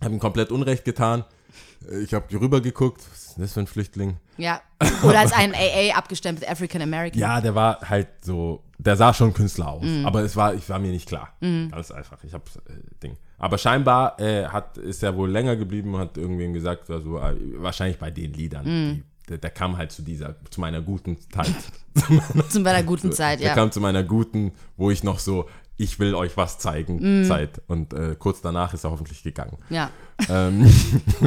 Hab 0.00 0.10
ihm 0.10 0.18
komplett 0.18 0.50
Unrecht 0.50 0.84
getan. 0.84 1.24
Äh, 1.90 1.98
Ich 2.00 2.14
habe 2.14 2.26
rübergeguckt, 2.40 3.02
was 3.10 3.24
ist 3.26 3.36
denn 3.36 3.44
das 3.44 3.52
für 3.52 3.60
ein 3.60 3.66
Flüchtling? 3.66 4.16
Ja. 4.36 4.60
Oder 5.02 5.20
als 5.20 5.32
ein 5.32 5.54
AA 5.54 5.94
abgestempelt, 5.96 6.50
African 6.50 6.82
American. 6.82 7.20
Ja, 7.20 7.40
der 7.40 7.54
war 7.54 7.80
halt 7.88 8.08
so, 8.22 8.63
der 8.84 8.96
sah 8.96 9.14
schon 9.14 9.32
Künstler 9.32 9.68
aus, 9.68 9.84
Mhm. 9.84 10.04
aber 10.06 10.22
es 10.22 10.36
war, 10.36 10.54
ich 10.54 10.68
war 10.68 10.78
mir 10.78 10.90
nicht 10.90 11.08
klar. 11.08 11.28
Ganz 11.40 11.90
einfach. 11.90 12.22
Ich 12.24 12.34
habe 12.34 12.44
äh, 12.68 12.72
Ding. 13.02 13.16
Aber 13.38 13.58
scheinbar 13.58 14.18
äh, 14.20 14.44
hat, 14.46 14.78
ist 14.78 15.02
er 15.02 15.16
wohl 15.16 15.30
länger 15.30 15.56
geblieben 15.56 15.94
und 15.94 16.00
hat 16.00 16.16
irgendwem 16.16 16.52
gesagt, 16.52 16.88
also, 16.90 17.18
äh, 17.18 17.34
wahrscheinlich 17.56 17.98
bei 17.98 18.10
den 18.10 18.32
Liedern. 18.32 18.64
Mhm. 18.64 18.94
Die, 18.94 19.02
der, 19.28 19.38
der 19.38 19.50
kam 19.50 19.76
halt 19.76 19.90
zu 19.92 20.02
dieser, 20.02 20.36
zu 20.50 20.60
meiner 20.60 20.80
guten 20.82 21.16
Zeit. 21.32 21.54
Zu 22.50 22.58
meiner 22.60 22.82
guten 22.82 23.12
Zeit, 23.12 23.38
Der 23.40 23.48
ja. 23.50 23.54
kam 23.54 23.70
zu 23.70 23.80
meiner 23.80 24.02
guten, 24.02 24.50
wo 24.76 24.90
ich 24.90 25.04
noch 25.04 25.20
so, 25.20 25.48
ich 25.76 25.98
will 26.00 26.14
euch 26.16 26.36
was 26.36 26.58
zeigen, 26.58 27.20
Mhm. 27.20 27.24
Zeit. 27.24 27.62
Und 27.68 27.92
äh, 27.94 28.16
kurz 28.18 28.40
danach 28.40 28.74
ist 28.74 28.82
er 28.84 28.90
hoffentlich 28.90 29.22
gegangen. 29.22 29.56
Ja. 29.70 29.90
Ähm, 30.28 30.68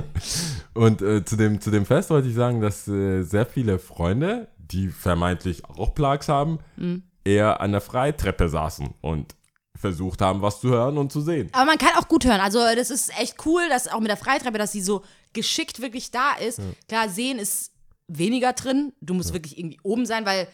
und 0.74 1.02
äh, 1.02 1.24
zu, 1.26 1.36
dem, 1.38 1.62
zu 1.62 1.72
dem 1.72 1.86
Fest 1.86 2.10
wollte 2.10 2.28
ich 2.28 2.36
sagen, 2.36 2.62
dass 2.62 2.88
äh, 2.88 3.24
sehr 3.24 3.46
viele 3.46 3.80
Freunde, 3.80 4.48
die 4.58 4.89
vermeintlich 4.89 5.65
auch 5.65 5.96
Plags 5.96 6.28
haben, 6.30 6.60
Mhm. 6.76 7.04
Eher 7.28 7.62
an 7.62 7.72
der 7.72 7.82
Freitreppe 7.82 8.48
saßen 8.50 8.94
und 9.02 9.36
versucht 9.80 10.22
haben, 10.22 10.42
was 10.42 10.60
zu 10.62 10.70
hören 10.70 10.98
und 10.98 11.12
zu 11.12 11.22
sehen. 11.22 11.50
Aber 11.52 11.66
man 11.66 11.78
kann 11.78 11.92
auch 11.98 12.08
gut 12.08 12.26
hören. 12.26 12.40
Also, 12.40 12.60
das 12.76 12.90
ist 12.90 13.12
echt 13.20 13.36
cool, 13.46 13.62
dass 13.70 13.88
auch 13.88 14.00
mit 14.00 14.10
der 14.10 14.18
Freitreppe, 14.18 14.58
dass 14.58 14.72
sie 14.72 14.82
so 14.82 15.04
geschickt 15.34 15.82
wirklich 15.82 16.10
da 16.10 16.34
ist. 16.34 16.60
Klar, 16.88 17.10
sehen 17.10 17.38
ist 17.38 17.72
weniger 18.08 18.54
drin. 18.54 18.94
Du 19.02 19.13
musst 19.13 19.34
wirklich 19.34 19.58
irgendwie 19.60 19.80
oben 19.84 20.06
sein, 20.06 20.26
weil 20.26 20.48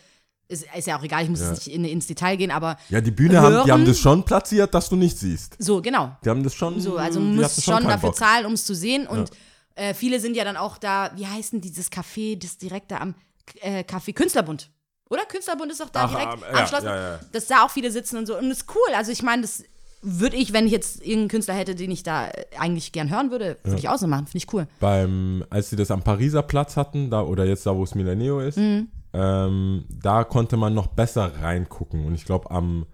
Ist, 0.50 0.66
ist 0.78 0.88
ja 0.88 1.00
auch 1.00 1.04
egal, 1.04 1.24
ich 1.24 1.30
muss 1.30 1.40
jetzt 1.40 1.66
nicht 1.66 1.68
in, 1.76 1.86
ins 1.86 2.06
Detail 2.06 2.36
gehen, 2.36 2.52
aber 2.52 2.76
Ja, 2.90 3.00
die 3.00 3.12
Bühne 3.12 3.40
haben, 3.42 3.52
die 3.54 3.58
Hören- 3.60 3.72
haben 3.72 3.86
das 3.86 3.98
schon 3.98 4.26
platziert, 4.26 4.74
dass 4.74 4.90
du 4.90 4.98
nicht 4.98 5.18
siehst. 5.18 5.56
so, 5.58 5.82
genau. 5.82 6.18
Die 6.26 6.30
haben 6.30 6.44
das 6.44 6.54
schon. 6.54 6.82
So, 6.82 6.98
also 6.98 7.20
die 7.20 7.26
man 7.26 7.46
hatten 7.46 7.56
muss 7.56 7.64
schon 7.64 7.84
dafür 7.86 8.10
Bock. 8.10 8.18
zahlen, 8.18 8.46
um 8.46 8.54
es 8.54 8.66
zu 8.66 8.76
sehen. 8.76 9.08
Und 9.08 9.32
äh, 9.76 9.94
viele 9.94 10.20
sind 10.20 10.36
ja 10.36 10.44
dann 10.44 10.58
auch 10.58 10.78
da, 10.78 11.12
wie 11.16 11.26
heißt 11.26 11.54
denn 11.54 11.62
dieses 11.62 11.90
Café, 11.92 12.38
das 12.38 12.58
direkt 12.58 12.92
da 12.92 12.98
am 12.98 13.16
äh, 13.62 13.84
Café 13.84 14.14
Künstlerbund. 14.14 14.70
Oder? 15.14 15.26
Künstlerbund 15.26 15.72
ist 15.72 15.80
doch 15.80 15.90
da 15.90 16.06
Ach, 16.06 16.10
direkt 16.12 16.34
ähm, 16.34 16.40
ja, 16.56 16.68
Schloss. 16.68 16.84
ja, 16.84 16.96
ja. 17.14 17.20
Dass 17.32 17.48
da 17.48 17.64
auch 17.66 17.70
viele 17.72 17.92
sitzen 17.92 18.18
und 18.18 18.26
so. 18.26 18.38
Und 18.38 18.50
das 18.50 18.60
ist 18.60 18.70
cool. 18.76 18.94
Also 18.96 19.12
ich 19.12 19.22
meine, 19.24 19.44
das 19.44 19.64
würde 20.02 20.36
ich, 20.36 20.52
wenn 20.52 20.66
ich 20.66 20.74
jetzt 20.74 21.00
irgendeinen 21.02 21.28
Künstler 21.30 21.54
hätte, 21.54 21.76
den 21.76 21.90
ich 21.92 22.04
da 22.04 22.28
äh, 22.28 22.46
eigentlich 22.60 22.92
gern 22.92 23.10
hören 23.10 23.32
würde, 23.32 23.58
würde 23.64 23.80
ich 23.80 23.88
auch 23.88 23.98
so 23.98 24.08
machen. 24.08 24.26
Finde 24.28 24.38
ich 24.46 24.54
cool. 24.54 24.68
Beim, 24.82 25.46
als 25.50 25.70
sie 25.70 25.76
das 25.78 25.92
am 25.92 26.02
Pariser 26.04 26.42
Platz 26.42 26.76
hatten, 26.76 27.10
da 27.10 27.22
oder 27.22 27.46
jetzt 27.46 27.66
da, 27.66 27.76
wo 27.76 27.84
es 27.84 27.96
Milaneo 27.96 28.40
ist, 28.42 28.58
Mhm. 28.58 28.88
ähm, 29.14 29.86
da 29.90 30.24
konnte 30.26 30.58
man 30.58 30.74
noch 30.74 30.88
besser 30.88 31.32
reingucken. 31.42 32.06
Und 32.06 32.16
ich 32.16 32.26
glaube 32.26 32.52
am 32.52 32.86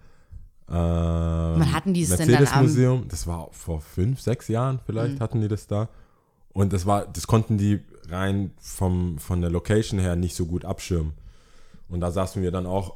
äh, 0.68 0.72
Wann 0.74 1.74
hatten 1.74 1.96
die 1.96 2.04
es 2.04 2.10
denn 2.10 2.18
dann 2.18 2.28
am- 2.28 2.34
Mhm. 2.34 2.40
Mercedes-Museum, 2.42 3.08
das 3.10 3.26
war 3.26 3.48
vor 3.52 3.82
fünf, 3.82 4.22
sechs 4.22 4.48
Jahren 4.48 4.80
vielleicht, 4.86 5.20
hatten 5.20 5.42
die 5.42 5.48
das 5.48 5.66
da. 5.66 5.90
Und 6.54 6.74
das 6.74 6.86
war, 6.86 7.08
das 7.08 7.26
konnten 7.26 7.58
die 7.58 7.80
rein 8.10 8.52
vom, 8.60 9.18
von 9.18 9.42
der 9.42 9.50
Location 9.50 10.00
her 10.00 10.16
nicht 10.16 10.36
so 10.36 10.46
gut 10.46 10.66
abschirmen. 10.66 11.14
Und 11.90 12.00
da 12.02 12.12
saßen 12.12 12.42
wir 12.42 12.52
dann 12.52 12.66
auch, 12.66 12.96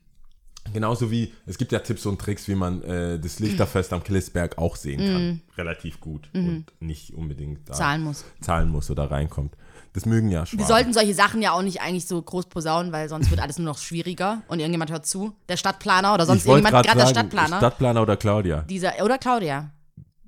genauso 0.72 1.10
wie, 1.10 1.32
es 1.46 1.58
gibt 1.58 1.72
ja 1.72 1.78
Tipps 1.78 2.06
und 2.06 2.20
Tricks, 2.20 2.48
wie 2.48 2.54
man 2.54 2.82
äh, 2.82 3.18
das 3.18 3.38
Lichterfest 3.38 3.92
am 3.92 4.02
Killesberg 4.02 4.58
auch 4.58 4.76
sehen 4.76 4.98
kann. 4.98 5.42
Relativ 5.56 6.00
gut 6.00 6.28
und 6.34 6.66
nicht 6.80 7.14
unbedingt 7.14 7.68
da 7.68 7.74
Mhm. 7.74 7.78
Zahlen 7.78 8.02
muss. 8.02 8.24
zahlen 8.40 8.68
muss 8.68 8.90
oder 8.90 9.10
reinkommt. 9.10 9.56
Das 9.92 10.04
mögen 10.04 10.28
ja 10.30 10.44
Schwaben. 10.44 10.58
Wir 10.58 10.66
sollten 10.66 10.92
solche 10.92 11.14
Sachen 11.14 11.40
ja 11.40 11.52
auch 11.52 11.62
nicht 11.62 11.80
eigentlich 11.80 12.06
so 12.06 12.20
groß 12.20 12.46
posaunen, 12.46 12.92
weil 12.92 13.08
sonst 13.08 13.30
wird 13.30 13.40
alles 13.40 13.56
nur 13.58 13.64
noch 13.64 13.78
schwieriger 13.78 14.42
und 14.48 14.58
irgendjemand 14.58 14.90
hört 14.90 15.06
zu. 15.06 15.32
Der 15.48 15.56
Stadtplaner 15.56 16.12
oder 16.12 16.26
sonst 16.26 16.44
irgendjemand, 16.44 16.84
gerade 16.84 16.98
der 16.98 17.06
Stadtplaner. 17.06 17.56
Stadtplaner 17.58 18.02
oder 18.02 18.16
Claudia. 18.18 18.62
dieser, 18.62 18.92
oder 19.02 19.16
Claudia. 19.16 19.70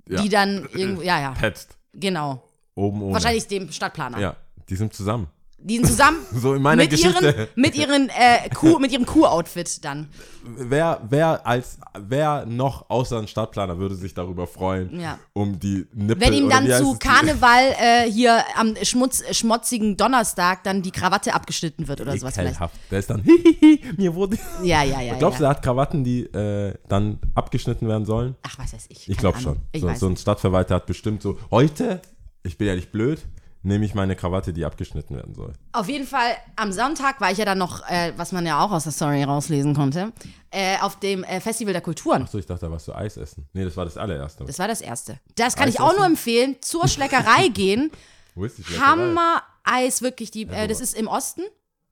Ja. 0.09 0.23
Die 0.23 0.31
dann 0.31 0.67
irgendwo, 0.73 1.03
ja, 1.03 1.21
ja, 1.21 1.33
Petzt. 1.33 1.77
genau. 1.93 2.43
Oben 2.75 3.03
ohne. 3.03 3.13
Wahrscheinlich 3.13 3.47
dem 3.47 3.71
Stadtplaner. 3.71 4.19
Ja, 4.19 4.37
die 4.71 4.77
sind 4.77 4.95
zusammen. 4.95 5.27
Die 5.61 5.77
sind 5.77 5.87
zusammen 5.87 6.19
So 6.35 6.55
in 6.55 6.63
meiner 6.63 6.83
mit 6.83 6.91
Geschichte. 6.91 7.25
ihren, 7.25 7.49
mit 7.57 7.75
ihren 7.77 8.09
äh, 8.11 8.49
Kuh, 8.55 8.79
mit 8.79 8.93
ihrem 8.93 9.05
Kuh-Outfit 9.05 9.85
dann. 9.85 10.09
Wer, 10.57 11.01
wer 11.11 11.45
als 11.47 11.79
wer 12.01 12.47
noch 12.47 12.89
außer 12.89 13.19
ein 13.19 13.27
Stadtplaner 13.27 13.77
würde 13.79 13.97
sich 13.97 14.15
darüber 14.15 14.47
freuen, 14.47 14.99
Ja. 15.01 15.19
um 15.33 15.59
die 15.59 15.87
Nippel 15.93 16.21
Wenn 16.27 16.33
ihm 16.33 16.49
dann 16.49 16.71
zu 16.71 16.97
Karneval 16.99 17.75
äh, 17.79 18.11
hier 18.11 18.43
am 18.57 18.75
schmutz, 18.83 19.23
schmutzigen 19.37 19.97
Donnerstag 19.97 20.63
dann 20.63 20.81
die 20.83 20.93
Krawatte 20.93 21.35
abgeschnitten 21.35 21.89
wird 21.89 22.01
oder 22.01 22.17
sowas 22.17 22.35
vielleicht. 22.35 22.53
Ekelhaft. 22.55 22.75
Der 22.91 22.99
ist 23.01 23.11
dann, 23.11 23.23
hihihi, 23.25 23.81
mir 23.97 24.15
wurde. 24.15 24.39
Ja, 24.63 24.85
ja, 24.85 25.01
ja. 25.01 25.15
Glaubst 25.19 25.41
du, 25.41 25.43
ja. 25.45 25.51
er 25.51 25.57
hat 25.57 25.63
Krawatten, 25.63 26.05
die 26.05 26.23
äh, 26.23 26.75
dann 26.89 27.19
abgeschnitten 27.35 27.89
werden 27.89 28.05
sollen? 28.07 28.37
Ach, 28.43 28.59
was 28.59 28.73
weiß 28.73 28.87
ich. 28.91 29.09
Ich 29.11 29.17
glaube 29.17 29.41
schon. 29.41 29.59
Ich 29.73 29.81
so, 29.83 29.93
so 29.95 30.07
ein 30.07 30.17
Stadtverwalter 30.17 30.77
hat 30.77 30.87
bestimmt 30.87 31.21
so, 31.21 31.37
heute, 31.51 32.01
ich 32.45 32.57
bin 32.57 32.69
ja 32.69 32.75
nicht 32.77 32.93
blöd, 32.93 33.21
nehme 33.63 33.85
ich 33.85 33.95
meine 33.95 34.17
Krawatte, 34.17 34.53
die 34.53 34.65
abgeschnitten 34.65 35.17
werden 35.17 35.35
soll. 35.35 35.53
Auf 35.73 35.89
jeden 35.89 36.07
Fall, 36.07 36.37
am 36.57 36.73
Sonntag 36.73 37.21
war 37.21 37.31
ich 37.31 37.39
ja 37.39 37.45
dann 37.45 37.59
noch, 37.59 37.89
äh, 37.89 38.13
was 38.17 38.33
man 38.33 38.47
ja 38.47 38.63
auch 38.65 38.71
aus 38.71 38.85
der 38.85 38.93
Story 38.93 39.23
rauslesen 39.25 39.75
konnte, 39.75 40.13
äh, 40.51 40.79
auf 40.81 40.99
dem 40.99 41.25
äh, 41.25 41.41
Festival 41.41 41.73
der 41.73 41.83
Kulturen. 41.83 42.23
Achso, 42.23 42.39
ich 42.39 42.47
dachte, 42.47 42.67
da 42.67 42.73
warst 42.73 42.89
du 42.89 42.95
Eis 42.95 43.17
essen. 43.17 43.49
Nee, 43.53 43.65
das 43.65 43.77
war 43.77 43.85
das 43.85 43.97
allererste. 43.97 44.45
Das 44.45 44.59
war 44.59 44.69
das 44.69 44.81
Erste. 44.81 45.19
Das 45.35 45.57
kann 45.57 45.69
Eis 45.69 45.75
ich 45.75 45.81
auch 45.81 45.89
essen? 45.89 45.97
nur 45.99 46.07
empfehlen. 46.07 46.57
Zur 46.61 46.89
Schleckerei 46.89 47.49
gehen. 47.53 47.91
Wo 48.35 48.45
ist 48.45 48.59
die 48.59 48.65
Schleckerei? 48.65 48.87
Hammer 48.87 49.43
Eis, 49.65 50.03
wirklich. 50.03 50.31
Die, 50.31 50.45
äh, 50.45 50.65
wo 50.65 50.67
das 50.69 50.81
ist 50.81 50.95
im 50.95 51.09
Osten. 51.09 51.43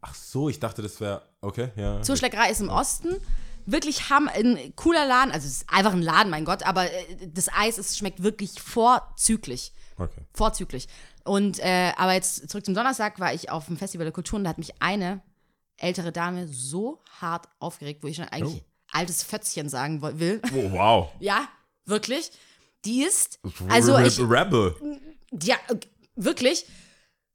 Ach 0.01 0.15
so, 0.15 0.49
ich 0.49 0.61
dachte, 0.61 0.83
das 0.83 1.01
wäre, 1.01 1.23
okay, 1.41 1.71
ja. 1.77 2.01
Zur 2.03 2.17
Schleckerei 2.17 2.51
ist 2.51 2.61
im 2.61 2.69
Osten. 2.69 3.17
Wirklich 3.69 4.11
ham 4.11 4.29
ein 4.33 4.73
cooler 4.77 5.05
Laden. 5.07 5.33
Also 5.33 5.47
es 5.49 5.63
ist 5.63 5.71
einfach 5.71 5.93
ein 5.93 6.03
Laden, 6.03 6.31
mein 6.31 6.45
Gott, 6.45 6.63
aber 6.63 6.85
äh, 6.85 7.29
das 7.35 7.49
Eis 7.53 7.79
es 7.79 7.99
schmeckt 7.99 8.23
wirklich 8.23 8.61
vorzüglich. 8.63 9.73
Okay. 9.99 10.21
Vorzüglich. 10.33 10.87
Und 11.27 11.59
äh, 11.59 11.93
aber 11.97 12.15
jetzt 12.15 12.49
zurück 12.49 12.65
zum 12.65 12.75
Donnerstag 12.75 13.19
war 13.19 13.35
ich 13.35 13.51
auf 13.51 13.67
dem 13.67 13.77
Festival 13.77 14.05
der 14.05 14.13
Kulturen, 14.13 14.45
da 14.45 14.51
hat 14.51 14.59
mich 14.59 14.81
eine 14.81 15.21
ältere 15.77 16.13
Dame 16.13 16.49
so 16.49 17.01
hart 17.21 17.49
aufgeregt, 17.59 18.03
wo 18.03 18.07
ich 18.07 18.17
schon 18.17 18.29
eigentlich 18.29 18.63
altes 18.93 19.23
Fötzchen 19.23 19.69
sagen 19.69 20.01
will. 20.03 20.41
Oh, 20.55 20.71
wow. 20.73 21.09
ja, 21.21 21.49
wirklich. 21.85 22.31
Die 22.85 23.03
ist, 23.03 23.41
also 23.69 23.99
ich, 23.99 24.19
Rebel. 24.21 24.75
ja, 25.43 25.57
wirklich. 26.15 26.67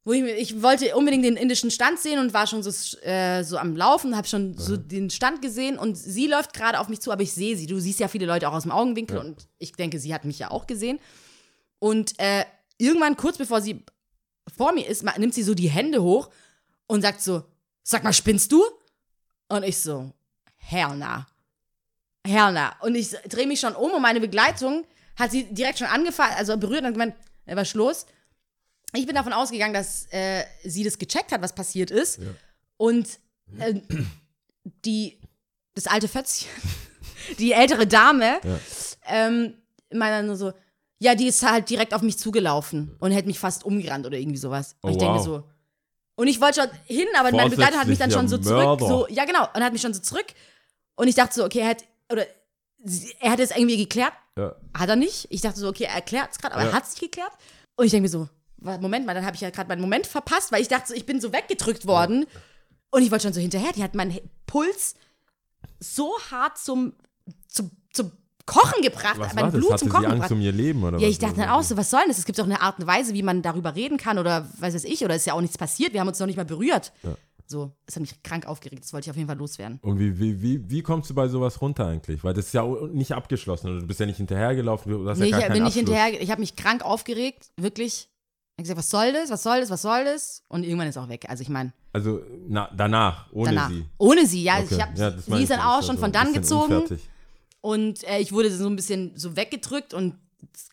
Wo 0.04 0.14
ich, 0.14 0.24
ich 0.24 0.64
wollte 0.64 0.96
unbedingt 0.96 1.26
den 1.26 1.36
indischen 1.36 1.70
Stand 1.70 2.00
sehen 2.00 2.20
und 2.20 2.34
war 2.34 2.48
schon 2.48 2.64
so, 2.64 2.98
äh, 3.02 3.44
so 3.44 3.58
am 3.58 3.76
Laufen, 3.76 4.16
habe 4.16 4.28
schon 4.28 4.58
so 4.58 4.78
den 4.78 5.10
Stand 5.12 5.42
gesehen 5.42 5.78
und 5.78 5.96
sie 5.96 6.26
läuft 6.26 6.54
gerade 6.54 6.80
auf 6.80 6.88
mich 6.88 7.02
zu, 7.02 7.12
aber 7.12 7.22
ich 7.22 7.34
sehe 7.34 7.56
sie. 7.56 7.68
Du 7.68 7.80
siehst 7.80 8.00
ja 8.00 8.08
viele 8.08 8.26
Leute 8.26 8.50
auch 8.50 8.54
aus 8.54 8.64
dem 8.64 8.72
Augenwinkel 8.72 9.18
und 9.20 9.48
ich 9.60 9.74
denke, 9.74 10.00
sie 10.00 10.14
hat 10.14 10.26
mich 10.26 10.40
ja 10.40 10.50
auch 10.50 10.66
gesehen. 10.66 11.00
Und 11.78 12.18
äh, 12.18 12.46
irgendwann, 12.82 13.16
kurz 13.16 13.38
bevor 13.38 13.62
sie 13.62 13.84
vor 14.58 14.74
mir 14.74 14.88
ist, 14.88 15.04
nimmt 15.18 15.34
sie 15.34 15.44
so 15.44 15.54
die 15.54 15.70
Hände 15.70 16.02
hoch 16.02 16.30
und 16.88 17.02
sagt 17.02 17.22
so: 17.22 17.44
Sag 17.84 18.04
mal, 18.04 18.14
spinnst 18.14 18.52
du? 18.52 18.64
Und 19.48 19.64
ich 19.64 19.78
so. 19.80 20.12
Hell 20.58 22.54
nah. 22.54 22.76
Und 22.82 22.96
ich 22.96 23.10
drehe 23.30 23.48
mich 23.48 23.60
schon 23.60 23.76
um 23.76 23.92
und 23.92 24.02
meine 24.02 24.20
Begleitung 24.20 24.86
hat 25.16 25.32
sie 25.32 25.44
direkt 25.46 25.80
schon 25.80 25.88
angefasst, 25.88 26.38
also 26.38 26.58
berührt 26.58 26.82
und 26.82 26.88
hat 26.88 26.94
gemeint: 26.94 27.16
Was 27.46 27.70
ist 27.70 27.74
los? 27.76 28.06
Ich 28.94 29.06
bin 29.06 29.16
davon 29.16 29.34
ausgegangen, 29.34 29.74
dass 29.74 30.08
äh, 30.12 30.44
sie 30.64 30.84
das 30.84 30.98
gecheckt 30.98 31.32
hat, 31.32 31.42
was 31.42 31.56
passiert 31.56 31.92
ist. 31.92 32.20
Und 32.78 33.08
äh, 33.58 33.76
die, 34.86 35.20
das 35.76 35.88
alte 35.88 36.08
Fötzchen, 36.08 36.50
die 37.40 37.54
ältere 37.54 37.88
Dame, 37.88 38.42
ähm, 39.08 39.54
meinte 39.92 40.18
dann 40.18 40.26
nur 40.28 40.36
so, 40.36 40.52
ja, 41.04 41.16
die 41.16 41.28
ist 41.28 41.42
halt 41.44 41.70
direkt 41.70 41.94
auf 41.96 42.02
mich 42.04 42.18
zugelaufen 42.20 42.96
und 43.00 43.12
hätte 43.12 43.28
mich 43.28 43.40
fast 43.40 43.66
umgerannt 43.66 44.06
oder 44.06 44.18
irgendwie 44.20 44.38
sowas. 44.38 44.76
Und 44.82 44.90
Oh, 44.90 44.94
ich 44.94 44.98
denke 45.00 45.16
wow. 45.18 45.26
so. 45.26 45.44
Und 46.16 46.28
ich 46.28 46.40
wollte 46.40 46.62
schon 46.62 46.70
hin, 46.86 47.08
aber 47.18 47.32
mein 47.32 47.50
Begleiter 47.50 47.80
hat 47.80 47.88
mich 47.88 47.98
dann 47.98 48.12
schon 48.12 48.28
so 48.28 48.38
zurück. 48.38 48.62
Vorsätzlicher 48.64 48.88
So, 48.94 48.98
Mörder. 49.00 49.14
ja, 49.14 49.26
genau. 49.26 49.48
Und 49.56 49.64
hat 49.64 49.74
mich 49.74 49.82
schon 49.82 49.94
so 49.96 50.02
zurück. 50.02 50.28
Und 50.96 51.08
ich 51.08 51.16
dachte 51.16 51.34
so, 51.34 51.44
okay, 51.46 51.60
er 51.60 51.70
hat, 51.70 51.84
oder 52.12 52.26
er 53.20 53.32
hat 53.32 53.40
es 53.40 53.50
irgendwie 53.52 53.78
geklärt. 53.78 54.14
Ja. 54.38 54.56
Hat 54.78 54.90
er 54.90 54.96
nicht. 54.96 55.26
Ich 55.32 55.42
dachte 55.42 55.60
so, 55.60 55.68
okay, 55.70 55.86
er 55.86 55.96
erklärt 55.96 56.30
es 56.34 56.38
gerade, 56.38 56.54
aber 56.54 56.64
Ja. 56.66 56.70
er 56.70 56.76
hat 56.76 56.84
es 56.84 56.92
nicht 56.92 57.02
geklärt. 57.02 57.32
Und 57.76 57.86
ich 57.86 57.92
denke 57.92 58.04
mir 58.04 58.10
so, 58.10 58.30
Moment 58.60 59.08
mal, 59.08 59.16
dann 59.16 59.26
habe 59.26 59.36
ich 59.36 59.42
ja 59.42 59.50
gerade 59.50 59.70
meinen 59.70 59.82
Moment 59.82 60.06
verpasst, 60.06 60.52
weil 60.52 60.62
ich 60.62 60.68
dachte 60.68 60.90
so, 60.90 60.94
ich 60.94 61.08
bin 61.08 61.20
so 61.20 61.34
weggedrückt 61.34 61.88
worden. 61.88 62.28
Und 62.92 63.02
ich 63.02 63.10
wollte 63.10 63.24
schon 63.24 63.34
so 63.34 63.42
hinterher. 63.42 63.72
Die 63.74 63.82
hat 63.82 63.96
meinen 63.96 64.20
Puls 64.46 64.94
so 65.80 66.12
hart 66.30 66.60
zum, 66.60 66.94
zum, 67.48 67.72
zum 67.92 68.12
Kochen 68.46 68.82
gebracht, 68.82 69.16
Was 69.18 69.34
mein 69.34 69.46
war 69.46 69.52
das? 69.52 69.60
Blut 69.60 69.72
Hatte 69.72 69.80
zum 69.80 69.88
sie 69.88 69.92
Kochen 69.94 70.06
Angst 70.06 70.16
gebracht. 70.16 70.32
um 70.32 70.42
ihr 70.42 70.52
Leben 70.52 70.84
oder 70.84 70.98
Ja, 70.98 71.04
was? 71.06 71.12
ich 71.12 71.20
dachte 71.20 71.36
dann 71.38 71.50
auch 71.50 71.64
so, 71.64 71.78
was 71.78 71.90
soll 71.90 72.02
denn 72.02 72.10
das? 72.10 72.18
Es 72.20 72.26
gibt 72.26 72.40
doch 72.40 72.46
eine 72.46 72.62
Art 72.62 72.80
und 72.80 72.88
Weise, 72.88 73.14
wie 73.14 73.24
man 73.24 73.42
darüber 73.42 73.76
reden 73.76 73.98
kann 73.98 74.18
oder 74.18 74.48
weiß 74.60 74.74
es 74.74 74.84
ich, 74.84 75.04
oder 75.06 75.16
ist 75.16 75.26
ja 75.26 75.34
auch 75.34 75.42
nichts 75.42 75.58
passiert. 75.58 75.94
Wir 75.94 76.00
haben 76.02 76.08
uns 76.08 76.20
noch 76.20 76.28
nicht 76.28 76.38
mal 76.38 76.46
berührt. 76.46 76.92
So, 77.48 77.72
es 77.86 77.96
hat 77.96 78.02
mich 78.02 78.24
krank 78.24 78.46
aufgeregt. 78.46 78.84
Das 78.86 78.94
wollte 78.94 79.08
ich 79.08 79.12
auf 79.12 79.18
jeden 79.18 79.28
Fall 79.28 79.38
loswerden. 79.38 79.78
Und 79.82 80.00
wie, 80.00 80.18
wie, 80.18 80.42
wie, 80.42 80.70
wie 80.70 80.82
kommst 80.82 81.10
du 81.10 81.14
bei 81.14 81.28
sowas 81.28 81.60
runter 81.62 81.86
eigentlich? 81.86 82.24
Weil 82.24 82.34
das 82.34 82.46
ist 82.46 82.54
ja 82.54 82.66
nicht 82.94 83.12
abgeschlossen. 83.14 83.70
oder 83.72 83.80
Du 83.82 83.88
bist 83.88 84.00
ja 84.00 84.06
nicht 84.06 84.18
hinterhergelaufen. 84.18 84.90
Du 84.92 85.10
hast 85.10 85.18
Nee, 85.20 85.26
ja 85.30 85.40
gar 85.40 85.48
ich 85.48 85.54
bin 85.54 85.64
nicht 85.64 85.74
hinterher, 85.74 86.22
ich 86.22 86.32
habe 86.32 86.40
mich 86.40 86.56
krank 86.56 86.84
aufgeregt, 86.86 87.52
wirklich. 87.58 88.08
Ich 88.58 88.64
habe 88.64 88.64
gesagt, 88.64 88.78
was 88.80 88.90
soll 88.90 89.12
das, 89.14 89.30
was 89.32 89.44
soll 89.44 89.60
das, 89.60 89.70
was 89.70 89.82
soll 89.82 90.06
das? 90.06 90.44
Und 90.48 90.64
irgendwann 90.64 90.88
ist 90.88 90.98
auch 90.98 91.10
weg. 91.10 91.26
Also 91.28 91.42
ich 91.42 91.50
meine, 91.50 91.74
Also 91.94 92.22
na, 92.48 92.70
danach, 92.76 93.26
ohne 93.34 93.50
danach. 93.50 93.70
sie. 93.70 93.86
Ohne 93.98 94.26
sie, 94.26 94.44
ja. 94.44 94.54
Okay. 94.60 94.68
Ich 94.76 94.82
hab, 94.82 94.98
Ja, 94.98 95.10
das 95.12 95.26
sie 95.26 95.42
ist 95.44 95.50
dann 95.52 95.60
auch 95.60 95.84
schon 95.84 95.96
ja 95.96 96.02
von 96.02 96.12
dann 96.14 96.32
gezogen 96.34 96.74
unfertig. 96.74 97.10
Und 97.62 98.04
äh, 98.08 98.20
ich 98.20 98.32
wurde 98.32 98.52
so 98.52 98.68
ein 98.68 98.76
bisschen 98.76 99.14
so 99.16 99.36
weggedrückt 99.36 99.94
und 99.94 100.16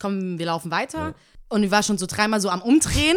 kommen, 0.00 0.38
wir 0.38 0.46
laufen 0.46 0.70
weiter. 0.70 1.14
Und 1.48 1.62
ich 1.62 1.70
war 1.70 1.82
schon 1.82 1.98
so 1.98 2.06
dreimal 2.06 2.40
so 2.40 2.50
am 2.50 2.62
Umdrehen, 2.62 3.16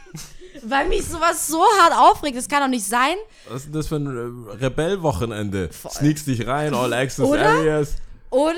weil 0.62 0.88
mich 0.88 1.04
sowas 1.06 1.46
so 1.46 1.62
hart 1.80 1.92
aufregt. 1.96 2.36
Das 2.36 2.48
kann 2.48 2.62
doch 2.62 2.68
nicht 2.68 2.84
sein. 2.84 3.14
Was 3.48 3.58
ist 3.58 3.66
denn 3.66 3.72
das 3.74 3.86
für 3.88 3.96
ein 3.96 4.06
äh, 4.06 4.52
Rebellwochenende? 4.64 5.70
Sneaks 5.72 6.24
dich 6.24 6.46
rein, 6.46 6.74
All 6.74 6.92
Access 6.92 7.24
Oder? 7.24 7.48
Areas. 7.48 7.96
Oder? 8.30 8.54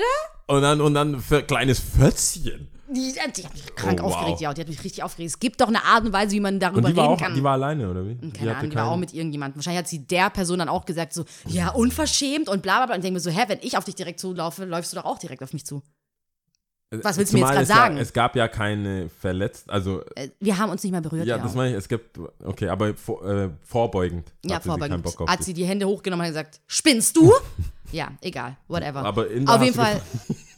Und 0.47 0.61
dann, 0.61 0.81
und 0.81 0.93
dann 0.93 1.19
für 1.19 1.37
ein 1.37 1.47
kleines 1.47 1.79
Fötzchen. 1.79 2.67
Die, 2.93 3.11
die 3.13 3.19
hat 3.19 3.37
mich 3.37 3.75
krank 3.75 3.99
Oh, 4.01 4.05
wow. 4.05 4.13
aufgeregt, 4.15 4.41
ja. 4.41 4.53
Die 4.53 4.61
hat 4.61 4.67
mich 4.69 4.83
richtig 4.83 5.03
aufgeregt. 5.03 5.29
Es 5.31 5.39
gibt 5.39 5.59
doch 5.61 5.67
eine 5.67 5.83
Art 5.83 6.05
und 6.05 6.13
Weise, 6.13 6.31
wie 6.31 6.39
man 6.39 6.59
darüber 6.59 6.87
Und 6.87 6.91
die 6.93 6.95
war, 6.97 7.03
reden 7.05 7.13
auch, 7.15 7.19
kann. 7.19 7.33
die 7.35 7.43
war 7.43 7.53
alleine, 7.53 7.89
oder 7.89 8.05
wie? 8.07 8.15
Keine 8.31 8.55
Ahnung, 8.55 8.69
die 8.69 8.75
war 8.75 8.87
auch 8.89 8.97
mit 8.97 9.13
irgendjemandem. 9.13 9.57
Wahrscheinlich 9.57 9.79
hat 9.79 9.87
sie 9.87 9.99
der 10.05 10.29
Person 10.29 10.59
dann 10.59 10.69
auch 10.69 10.85
gesagt, 10.85 11.13
so, 11.13 11.25
ja, 11.47 11.69
unverschämt 11.69 12.47
und 12.49 12.61
bla 12.61 12.77
bla 12.77 12.85
bla. 12.87 12.95
Und 12.95 12.99
ich 12.99 13.03
denke 13.03 13.15
mir 13.15 13.19
so, 13.19 13.31
hä, 13.31 13.43
wenn 13.47 13.59
ich 13.61 13.77
auf 13.77 13.85
dich 13.85 13.95
direkt 13.95 14.19
zulaufe, 14.19 14.65
läufst 14.65 14.93
du 14.93 14.97
doch 14.97 15.05
auch 15.05 15.17
direkt 15.19 15.41
auf 15.43 15.53
mich 15.53 15.65
zu. 15.65 15.81
Was 17.01 17.17
willst 17.17 17.33
du 17.33 17.37
mir 17.37 17.41
jetzt 17.45 17.53
grad 17.53 17.63
es 17.63 17.69
ja- 17.69 17.75
sagen? 17.75 17.97
Es 17.97 18.13
gab 18.13 18.35
ja 18.35 18.47
keine 18.47 19.09
Verletzten, 19.09 19.71
also 19.71 20.03
Äh, 20.15 20.29
Wir 20.39 20.59
haben 20.59 20.69
uns 20.69 20.83
nicht 20.83 20.91
mal 20.91 21.01
berührt. 21.01 21.25
ja, 21.25 21.37
ja, 21.37 21.43
das 21.43 21.55
meine 21.55 21.71
ich, 21.71 21.75
es 21.77 21.87
gibt, 21.87 22.19
okay, 22.43 22.67
aber 22.69 22.93
vor, 22.93 23.25
äh, 23.27 23.49
vorbeugend 23.63 24.31
ja 24.45 24.59
vorbeugend. 24.59 25.03
Auf 25.07 25.27
Hat 25.27 25.39
dich. 25.39 25.47
sie 25.47 25.53
die 25.55 25.65
Hände 25.65 25.87
hochgenommen 25.87 26.23
und 26.23 26.29
gesagt, 26.31 26.61
spinnst 26.67 27.17
du? 27.17 27.33
ja, 27.91 28.09
egal, 28.21 28.57
whatever. 28.67 29.03
Aber 29.05 29.27
Inder 29.27 29.53
auf 29.53 29.57
hast 29.59 29.65
jeden 29.65 29.75
Fall, 29.75 30.01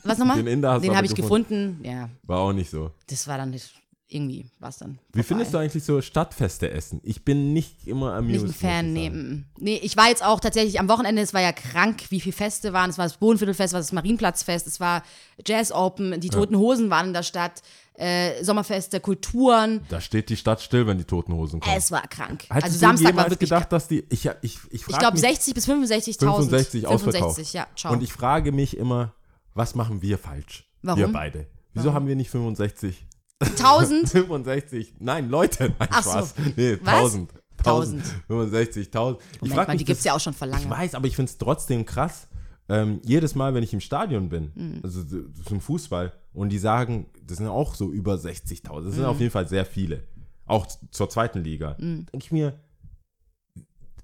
was 0.05 0.17
nochmal? 0.17 0.37
Den 0.37 0.47
Inder 0.47 0.71
hast 0.73 0.83
Den 0.83 0.95
habe 0.95 1.05
ich 1.05 1.15
gefunden. 1.15 1.77
gefunden. 1.81 1.85
Ja, 1.85 2.09
War 2.23 2.39
auch 2.39 2.53
nicht 2.53 2.69
so. 2.69 2.91
das 3.07 3.27
war 3.27 3.37
dann 3.37 3.49
nicht, 3.51 3.73
irgendwie 4.07 4.45
war 4.59 4.69
es 4.69 4.77
dann. 4.77 4.99
Wie 5.13 5.23
findest 5.23 5.53
du 5.53 5.57
eigentlich 5.57 5.83
so 5.83 6.01
Stadtfeste 6.01 6.69
essen? 6.71 7.01
Ich 7.03 7.25
bin 7.25 7.53
nicht 7.53 7.87
immer 7.87 8.13
amused. 8.13 8.43
Nicht 8.43 8.55
ein 8.63 8.69
Fan, 8.69 8.93
nee. 8.93 9.07
ich 9.07 9.11
sagen. 9.13 9.29
mm. 9.29 9.45
Nee, 9.63 9.79
ich 9.81 9.97
war 9.97 10.07
jetzt 10.09 10.23
auch 10.23 10.39
tatsächlich 10.39 10.79
am 10.79 10.87
Wochenende, 10.89 11.21
es 11.21 11.33
war 11.33 11.41
ja 11.41 11.51
krank, 11.51 12.03
wie 12.09 12.21
viele 12.21 12.33
Feste 12.33 12.71
waren. 12.73 12.89
Es 12.89 12.97
war 12.97 13.05
das 13.05 13.17
Bodenviertelfest, 13.17 13.67
es 13.69 13.73
war 13.73 13.81
das 13.81 13.91
Marienplatzfest, 13.91 14.67
es 14.67 14.79
war 14.79 15.03
Jazz 15.45 15.71
Open, 15.71 16.19
die 16.21 16.29
Toten 16.29 16.55
Hosen 16.57 16.89
waren 16.89 17.07
in 17.07 17.13
der 17.13 17.23
Stadt, 17.23 17.61
äh, 17.97 18.43
Sommerfest 18.43 18.93
der 18.93 18.99
Kulturen. 18.99 19.81
Da 19.89 20.01
steht 20.01 20.29
die 20.29 20.37
Stadt 20.37 20.61
still, 20.61 20.85
wenn 20.85 20.97
die 20.97 21.05
Toten 21.05 21.33
Hosen 21.33 21.59
kommen. 21.59 21.75
Es 21.77 21.91
war 21.91 22.05
krank. 22.07 22.43
Hättest 22.49 22.63
also 22.65 22.77
Samstag 22.79 23.15
war 23.15 23.25
wirklich 23.25 23.49
gedacht, 23.49 23.71
dass 23.71 23.87
die. 23.87 24.05
Ich, 24.09 24.25
ich, 24.41 24.59
ich, 24.69 24.87
Ich 24.87 24.97
glaube 24.97 25.13
mich, 25.13 25.21
60 25.21 25.53
bis 25.53 25.67
65.000. 25.67 26.19
65 26.19 26.87
ausverkauft. 26.87 27.35
65, 27.37 27.53
ja, 27.53 27.67
ciao. 27.75 27.93
Und 27.93 28.03
ich 28.03 28.11
frage 28.11 28.51
mich 28.51 28.77
immer, 28.77 29.13
was 29.55 29.73
machen 29.73 30.01
wir 30.03 30.17
falsch? 30.19 30.69
Warum? 30.83 30.99
Wir 30.99 31.07
beide. 31.07 31.47
Wieso 31.73 31.93
haben 31.93 32.05
wir 32.07 32.15
nicht 32.15 32.29
65? 32.29 33.05
1000? 33.39 34.07
65. 34.09 34.93
Nein, 34.99 35.29
Leute. 35.29 35.73
Nein, 35.79 35.89
Ach 35.91 36.03
so. 36.03 36.11
Spaß. 36.11 36.35
Nee, 36.55 36.77
Was? 36.83 36.93
1000. 36.93 37.33
1000. 37.57 38.03
65, 38.27 38.87
1000. 38.87 39.21
Ich 39.41 39.49
frag 39.51 39.67
mal, 39.67 39.73
mich, 39.73 39.79
die 39.79 39.85
gibt 39.85 39.97
es 39.99 40.03
ja 40.05 40.13
auch 40.13 40.19
schon 40.19 40.33
vor 40.33 40.47
Ich 40.47 40.53
lange. 40.53 40.69
weiß, 40.69 40.93
aber 40.95 41.07
ich 41.07 41.15
finde 41.15 41.31
es 41.31 41.37
trotzdem 41.37 41.85
krass. 41.85 42.27
Ähm, 42.69 42.99
jedes 43.03 43.35
Mal, 43.35 43.53
wenn 43.53 43.63
ich 43.63 43.73
im 43.73 43.79
Stadion 43.81 44.29
bin, 44.29 44.51
Mhm. 44.55 44.79
also 44.83 45.01
so- 45.03 45.23
zum 45.45 45.61
Fußball, 45.61 46.13
und 46.33 46.49
die 46.49 46.57
sagen, 46.57 47.07
das 47.25 47.37
sind 47.37 47.47
auch 47.47 47.75
so 47.75 47.91
über 47.91 48.17
60.000. 48.17 48.85
Das 48.85 48.93
Mhm. 48.95 48.97
sind 49.01 49.05
auf 49.05 49.19
jeden 49.19 49.31
Fall 49.31 49.47
sehr 49.47 49.65
viele. 49.65 50.03
Auch 50.45 50.65
zur 50.91 51.09
zweiten 51.09 51.43
Liga. 51.43 51.75
Mhm. 51.79 52.05
Denke 52.07 52.25
ich 52.25 52.31
mir, 52.31 52.59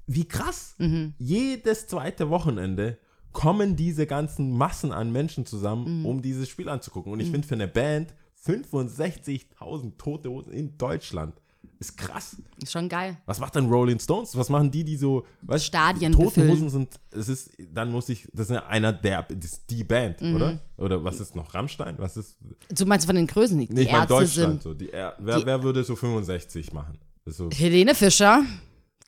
wie 0.07 0.27
krass. 0.27 0.75
Jedes 1.17 1.87
zweite 1.87 2.29
Wochenende 2.29 2.97
kommen 3.33 3.75
diese 3.75 4.05
ganzen 4.07 4.51
Massen 4.57 4.91
an 4.91 5.11
Menschen 5.11 5.45
zusammen, 5.45 5.99
Mhm. 6.01 6.05
um 6.05 6.21
dieses 6.21 6.49
Spiel 6.49 6.69
anzugucken. 6.69 7.11
Und 7.13 7.19
ich 7.19 7.29
finde 7.31 7.47
für 7.47 7.55
eine 7.55 7.67
Band 7.67 8.13
65.000 8.45 9.97
Tote 9.97 10.29
Hosen 10.29 10.51
in 10.53 10.77
Deutschland 10.77 11.35
ist 11.79 11.97
krass. 11.97 12.37
Ist 12.61 12.71
schon 12.71 12.89
geil. 12.89 13.17
Was 13.25 13.39
macht 13.39 13.55
dann 13.55 13.67
Rolling 13.69 13.99
Stones? 13.99 14.35
Was 14.35 14.49
machen 14.49 14.69
die, 14.69 14.83
die 14.83 14.97
so, 14.97 15.25
weißt, 15.41 15.65
Stadien 15.65 16.11
Toten 16.11 16.25
befüllen. 16.25 16.51
Hosen 16.51 16.69
sind, 16.69 16.99
es 17.11 17.27
ist, 17.27 17.51
dann 17.73 17.91
muss 17.91 18.07
ich, 18.09 18.27
das 18.33 18.49
ist 18.49 18.55
ja 18.55 18.65
einer 18.67 18.93
der, 18.93 19.23
das 19.23 19.53
ist 19.53 19.69
die 19.69 19.83
Band, 19.83 20.21
Mhm. 20.21 20.35
oder? 20.35 20.59
Oder 20.77 21.03
was 21.03 21.19
ist 21.19 21.35
noch, 21.35 21.53
Rammstein? 21.53 21.95
Was 21.97 22.17
ist, 22.17 22.37
Du 22.69 22.85
meinst 22.85 23.05
von 23.07 23.15
den 23.15 23.25
Größen, 23.27 23.57
die, 23.59 23.67
nee, 23.73 23.81
ich 23.83 23.91
meine 23.91 24.05
Deutschland, 24.07 24.61
so, 24.61 24.73
die, 24.75 24.89
Er- 24.91 25.15
wer, 25.19 25.39
die- 25.39 25.45
wer 25.45 25.63
würde 25.63 25.83
so 25.83 25.95
65 25.95 26.71
machen? 26.73 26.97
So, 27.25 27.49
Helene 27.51 27.95
Fischer, 27.95 28.43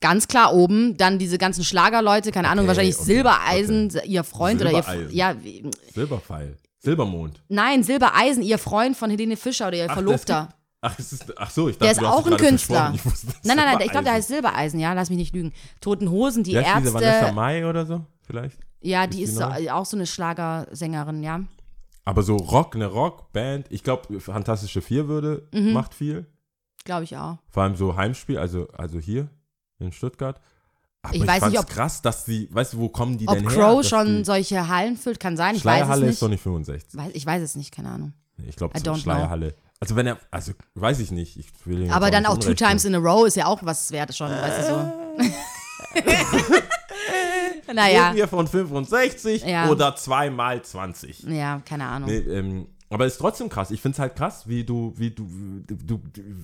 ganz 0.04 0.28
klar 0.28 0.54
oben. 0.54 0.96
Dann 0.98 1.18
diese 1.18 1.38
ganzen 1.40 1.64
Schlagerleute, 1.64 2.32
keine 2.32 2.50
Ahnung, 2.50 2.66
Okay, 2.66 2.68
wahrscheinlich 2.68 2.96
okay, 2.98 3.06
Silbereisen, 3.06 3.92
ihr 4.06 4.24
Freund 4.24 4.62
oder 4.62 4.72
ihr. 4.72 4.84
Silbereisen. 4.84 5.16
Ja, 5.16 5.36
Silberpfeil, 5.94 6.58
Silbermond. 6.78 7.42
nein, 7.50 7.82
Silbereisen, 7.84 8.44
ihr 8.44 8.58
Freund 8.60 8.96
von 8.96 9.10
Helene 9.10 9.38
Fischer 9.38 9.68
oder 9.70 9.78
ihr 9.78 9.88
Ach, 9.90 9.94
Verlobter. 9.94 10.50
Ach, 10.82 11.00
ist, 11.00 11.26
ach 11.38 11.50
so, 11.50 11.70
ich 11.70 11.76
dachte, 11.78 11.86
Der 11.86 11.92
ist 11.94 12.02
du 12.02 12.06
auch 12.08 12.28
ein 12.28 12.36
Künstler. 12.38 12.94
wusste, 13.04 13.28
Nein, 13.46 13.56
nein, 13.56 13.66
nein, 13.66 13.78
ich 13.86 13.90
glaube, 13.92 14.04
der 14.04 14.14
Silbereisen. 14.14 14.14
heißt 14.14 14.28
Silbereisen, 14.28 14.80
ja, 14.82 14.94
lass 14.94 15.10
mich 15.10 15.18
nicht 15.18 15.34
lügen. 15.34 15.54
Toten 15.80 16.12
Hosen, 16.12 16.44
die 16.44 16.52
Wie 16.52 16.58
heißt 16.60 16.82
diese 16.82 16.94
Vanessa 16.94 17.20
Ärzte. 17.20 17.34
Mai 17.34 17.66
oder 17.66 17.86
so, 17.86 18.06
vielleicht? 18.28 18.60
Ja, 18.82 19.08
die 19.08 19.24
Ist 19.24 19.30
ist 19.30 19.40
die 19.40 19.64
neu? 19.64 19.72
auch 19.72 19.86
so 19.86 19.96
eine 19.96 20.06
Schlagersängerin, 20.06 21.24
ja. 21.24 21.40
Aber 22.04 22.22
so 22.22 22.36
Rock, 22.36 22.76
eine 22.76 22.88
Rockband, 22.88 23.68
ich 23.70 23.82
glaube, 23.84 24.20
Fantastische 24.20 24.82
Vier 24.82 25.08
würde, 25.08 25.48
Mhm. 25.54 25.72
macht 25.72 25.94
viel. 25.94 26.26
Glaube 26.84 27.06
ich 27.06 27.16
auch. 27.16 27.38
Vor 27.50 27.64
allem 27.64 27.78
so 27.78 27.96
Heimspiel, 27.96 28.38
also, 28.38 28.68
also 28.78 29.00
hier 29.00 29.30
in 29.80 29.92
Stuttgart. 29.92 30.40
Aber 31.02 31.14
Ich 31.16 31.22
ich, 31.22 31.28
weiß 31.28 31.46
nicht, 31.48 31.60
ob- 31.60 31.68
krass, 31.68 32.02
dass 32.02 32.24
die, 32.26 32.48
weißt 32.54 32.74
du, 32.74 32.78
wo 32.78 32.90
kommen 32.90 33.18
die 33.18 33.28
Ob 33.28 33.36
denn 33.36 33.50
her? 33.50 33.58
Crow 33.58 33.84
schon 33.86 34.24
solche 34.24 34.68
Hallen 34.70 34.96
füllt, 34.98 35.20
kann 35.20 35.36
sein. 35.36 35.56
Ich 35.56 35.66
weiß 35.66 35.80
Schleierhalle 35.80 36.06
es 36.08 36.14
ist 36.14 36.22
doch 36.22 36.28
nicht. 36.30 36.36
nicht 36.38 36.44
65. 36.44 36.98
Weiß, 36.98 37.12
ich 37.14 37.26
weiß 37.26 37.42
es 37.42 37.56
nicht, 37.56 37.74
keine 37.76 37.90
Ahnung. 37.90 38.14
Ich 38.48 38.56
glaube, 38.56 38.78
I 38.78 38.82
so 38.84 38.92
don't 38.92 38.98
Schleierhalle. 39.02 39.54
Also 39.80 39.98
wenn 39.98 40.08
er, 40.08 40.18
also 40.32 40.54
weiß 40.76 41.00
ich 41.00 41.12
nicht. 41.12 41.38
Ich 41.38 41.48
will 41.66 41.90
Aber 41.92 42.10
dann 42.10 42.24
nicht 42.24 42.32
auch 42.32 42.38
two 42.38 42.54
times 42.54 42.86
in 42.86 42.96
a 42.96 43.00
row 43.00 43.28
ist 43.28 43.36
ja 43.36 43.48
auch 43.48 43.60
was 43.64 43.92
wert 43.92 44.16
schon, 44.16 44.32
weißt 44.32 44.60
du 44.70 44.74
so. 44.74 44.94
Reden 47.68 47.76
naja, 47.76 48.14
wir 48.16 48.28
von 48.28 48.48
65 48.48 49.44
Ja. 49.44 49.70
oder 49.70 49.96
2 49.96 50.30
mal 50.30 50.62
20. 50.62 51.24
ja, 51.24 51.62
keine 51.66 51.86
Ahnung. 51.86 52.10
Nee, 52.10 52.18
ähm, 52.18 52.68
aber 52.90 53.06
ist 53.06 53.18
trotzdem 53.18 53.50
krass. 53.50 53.72
Ich 53.72 53.82
finde 53.82 53.96
es 53.96 54.00
halt 54.00 54.16
krass, 54.16 54.48
wie 54.48 54.64
du, 54.64 54.94
wie 54.98 55.10
du, 55.10 55.28
du, 55.68 55.76
du 55.76 56.02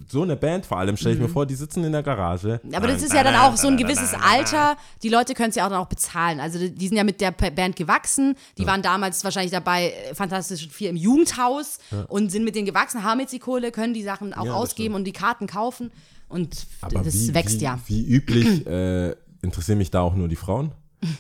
so 0.08 0.24
eine 0.24 0.36
Band 0.36 0.66
vor 0.66 0.80
allem, 0.80 0.98
stelle 0.98 1.16
ich 1.16 1.22
mir 1.22 1.30
vor, 1.30 1.46
die 1.46 1.56
sitzen 1.56 1.84
in 1.84 1.92
der 1.92 2.02
Garage. 2.02 2.60
Mhm. 2.64 2.74
Aber 2.74 2.88
das 2.88 3.04
ist 3.04 3.14
ja 3.14 3.24
dann 3.24 3.36
auch 3.36 3.56
so 3.56 3.68
ein 3.68 3.78
gewisses 3.78 4.14
Alter. 4.14 4.76
Die 5.04 5.10
Leute 5.10 5.34
können 5.34 5.50
es 5.50 5.56
ja 5.56 5.66
auch 5.66 5.70
dann 5.70 5.80
auch 5.80 5.88
bezahlen. 5.88 6.40
Also 6.40 6.58
die 6.68 6.88
sind 6.88 6.98
ja 6.98 7.04
mit 7.04 7.22
der 7.22 7.32
Band 7.32 7.76
gewachsen. 7.76 8.36
Die 8.58 8.66
waren 8.66 8.82
damals 8.82 9.24
wahrscheinlich 9.24 9.52
dabei, 9.52 9.92
äh, 9.92 10.16
Fantastischen 10.16 10.72
Vier 10.72 10.90
im 10.90 10.96
Jugendhaus 10.96 11.80
und 12.08 12.32
sind 12.32 12.44
mit 12.44 12.56
denen 12.56 12.66
gewachsen, 12.66 13.04
haben 13.04 13.20
jetzt 13.20 13.34
die 13.34 13.40
Kohle, 13.40 13.72
können 13.72 13.94
die 13.94 14.04
Sachen 14.04 14.34
auch 14.34 14.46
Ja, 14.46 14.54
ausgeben 14.54 14.96
und 14.96 15.04
die 15.06 15.14
Karten 15.14 15.48
kaufen. 15.48 15.92
Und 16.30 16.68
Aber 16.82 17.02
das 17.02 17.14
wie, 17.14 17.34
wächst 17.34 17.60
wie, 17.60 17.64
ja. 17.64 17.80
Wie 17.88 18.06
üblich 18.06 18.66
äh, 18.68 19.16
interessieren 19.42 19.78
mich 19.78 19.92
da 19.92 20.02
auch 20.02 20.16
nur 20.16 20.28
die 20.28 20.36
Frauen. 20.36 20.72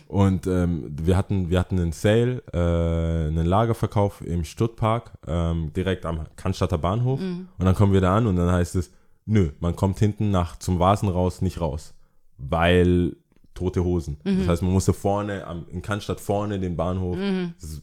Und 0.07 0.47
ähm, 0.47 0.93
wir, 1.01 1.15
hatten, 1.15 1.49
wir 1.49 1.59
hatten 1.59 1.79
einen 1.79 1.91
Sale, 1.91 2.43
äh, 2.53 3.27
einen 3.27 3.45
Lagerverkauf 3.45 4.21
im 4.21 4.43
Stuttpark, 4.43 5.13
ähm, 5.27 5.71
direkt 5.73 6.05
am 6.05 6.25
Cannstatter 6.35 6.77
Bahnhof. 6.77 7.19
Mhm. 7.19 7.47
Und 7.57 7.65
dann 7.65 7.75
kommen 7.75 7.93
wir 7.93 8.01
da 8.01 8.17
an 8.17 8.27
und 8.27 8.35
dann 8.35 8.51
heißt 8.51 8.75
es, 8.75 8.91
nö, 9.25 9.51
man 9.59 9.75
kommt 9.75 9.99
hinten 9.99 10.31
nach 10.31 10.57
zum 10.57 10.79
Vasen 10.79 11.09
raus 11.09 11.41
nicht 11.41 11.61
raus. 11.61 11.93
Weil 12.37 13.15
tote 13.53 13.83
Hosen. 13.83 14.17
Mhm. 14.23 14.39
Das 14.39 14.47
heißt, 14.47 14.61
man 14.63 14.71
musste 14.71 14.93
vorne, 14.93 15.45
am, 15.45 15.65
in 15.69 15.81
Cannstatt 15.81 16.19
vorne 16.19 16.59
den 16.59 16.75
Bahnhof. 16.75 17.17
Mhm. 17.17 17.53
Das 17.59 17.81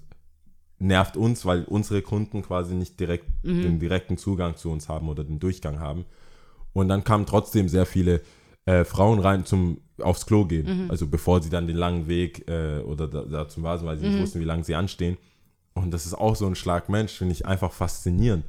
nervt 0.78 1.16
uns, 1.16 1.46
weil 1.46 1.64
unsere 1.64 2.02
Kunden 2.02 2.42
quasi 2.42 2.74
nicht 2.74 3.00
direkt 3.00 3.26
Mhm. 3.42 3.62
den 3.62 3.78
direkten 3.78 4.18
Zugang 4.18 4.56
zu 4.56 4.70
uns 4.70 4.88
haben 4.88 5.08
oder 5.08 5.24
den 5.24 5.38
Durchgang 5.38 5.80
haben. 5.80 6.04
Und 6.72 6.88
dann 6.88 7.04
kamen 7.04 7.24
trotzdem 7.24 7.68
sehr 7.68 7.86
viele 7.86 8.20
äh, 8.66 8.84
Frauen 8.84 9.18
rein 9.20 9.44
zum 9.46 9.80
aufs 9.98 10.26
Klo 10.26 10.44
gehen. 10.44 10.84
Mhm. 10.84 10.90
Also 10.90 11.06
bevor 11.06 11.42
sie 11.42 11.48
dann 11.48 11.66
den 11.66 11.76
langen 11.76 12.06
Weg 12.06 12.46
äh, 12.50 12.80
oder 12.80 13.08
da, 13.08 13.22
da 13.22 13.48
zum 13.48 13.62
Vasen, 13.62 13.86
weil 13.86 13.98
sie 13.98 14.04
Mhm. 14.06 14.12
nicht 14.12 14.22
wussten, 14.22 14.40
wie 14.40 14.44
lange 14.44 14.62
sie 14.64 14.74
anstehen. 14.74 15.16
Und 15.74 15.90
das 15.90 16.04
ist 16.06 16.14
auch 16.14 16.36
so 16.36 16.46
ein 16.46 16.54
Schlag 16.54 16.88
Mensch, 16.88 17.12
finde 17.12 17.32
ich 17.32 17.46
einfach 17.46 17.72
faszinierend. 17.72 18.44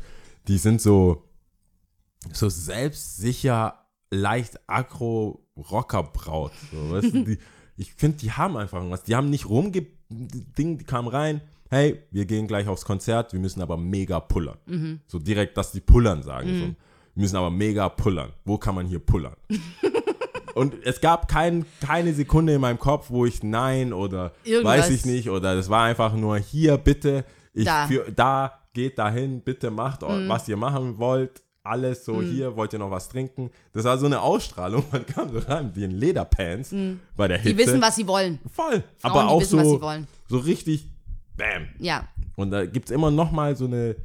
Die 0.48 0.58
sind 0.58 0.82
so, 0.82 1.24
so 2.34 2.50
selbstsicher, 2.50 3.86
leicht 4.12 4.60
aggro 4.68 5.46
Rockerbraut. 5.58 6.52
So, 6.72 6.92
weißt 6.92 7.14
du, 7.14 7.24
die, 7.24 7.38
ich 7.78 7.94
finde, 7.94 8.18
die 8.18 8.32
haben 8.32 8.58
einfach 8.58 8.82
was. 8.90 9.04
Die 9.04 9.16
haben 9.16 9.30
nicht 9.30 9.48
rumge... 9.50 9.86
Ding, 10.10 10.78
die 10.78 10.86
kamen 10.86 11.10
rein, 11.10 11.42
hey, 11.70 12.02
wir 12.12 12.24
gehen 12.26 12.48
gleich 12.48 12.70
aufs 12.70 12.86
Konzert, 12.86 13.34
wir 13.34 13.42
müssen 13.42 13.62
aber 13.62 13.76
mega 13.76 14.22
pullern. 14.22 14.58
Mhm. 14.66 15.02
So 15.06 15.20
direkt, 15.20 15.58
dass 15.58 15.74
die 15.74 15.82
pullern 15.82 16.24
sagen. 16.24 16.48
So. 16.48 16.66
Wir 16.66 16.76
müssen 17.24 17.36
aber 17.36 17.50
mega 17.50 17.90
pullern. 17.90 18.32
Wo 18.46 18.58
kann 18.58 18.74
man 18.76 18.88
hier 18.88 19.00
pullern? 19.00 19.36
Und 20.58 20.76
es 20.84 21.02
gab 21.02 21.28
kein, 21.28 21.66
keine 21.86 22.14
Sekunde 22.14 22.54
in 22.54 22.62
meinem 22.62 22.80
Kopf, 22.80 23.10
wo 23.10 23.26
ich 23.26 23.44
nein 23.44 23.94
oder 23.94 24.34
Irgendwas. 24.44 24.80
weiß 24.80 24.90
ich 24.90 25.06
nicht 25.06 25.30
oder 25.30 25.56
das 25.56 25.70
war 25.70 25.84
einfach 25.84 26.14
nur 26.14 26.38
hier 26.38 26.78
bitte, 26.78 27.24
ich 27.54 27.66
Da. 27.66 27.86
Mhm. 27.86 27.90
Für, 27.90 28.12
da 28.12 28.54
geht 28.74 29.00
dahin, 29.00 29.42
bitte 29.42 29.72
macht, 29.72 30.02
was 30.02 30.48
ihr 30.48 30.58
machen 30.58 30.98
wollt. 30.98 31.42
Alles 31.64 32.06
so 32.06 32.22
hier, 32.22 32.56
wollt 32.56 32.72
ihr 32.72 32.80
noch 32.80 32.92
was 32.92 33.10
trinken? 33.10 33.50
Das 33.74 33.84
war 33.84 33.98
so 33.98 34.06
eine 34.06 34.22
Ausstrahlung. 34.22 34.86
Man 34.92 35.06
kam 35.06 35.34
so 35.34 35.40
rein, 35.40 35.72
wie 35.74 35.84
in 35.84 35.92
Lederpants 35.92 36.74
bei 37.18 37.28
der 37.28 37.40
Hitze. 37.40 37.54
Mhm. 37.54 37.58
Die 37.58 37.66
wissen, 37.66 37.82
was 37.82 37.96
sie 37.96 38.08
wollen. 38.08 38.40
Voll. 38.54 38.84
Frauen, 38.98 39.12
aber 39.12 39.28
auch 39.30 39.42
wissen, 39.42 39.60
was 39.60 39.66
so, 39.66 39.76
sie 39.76 39.82
wollen. 39.82 40.08
so 40.28 40.38
richtig 40.38 40.88
Bam. 41.36 41.68
Ja. 41.80 42.08
Und 42.36 42.52
da 42.52 42.66
gibt 42.66 42.90
es 42.90 42.96
immer 42.96 43.12
noch 43.12 43.32
mal 43.32 43.56
so 43.56 43.66
eine, 43.66 43.96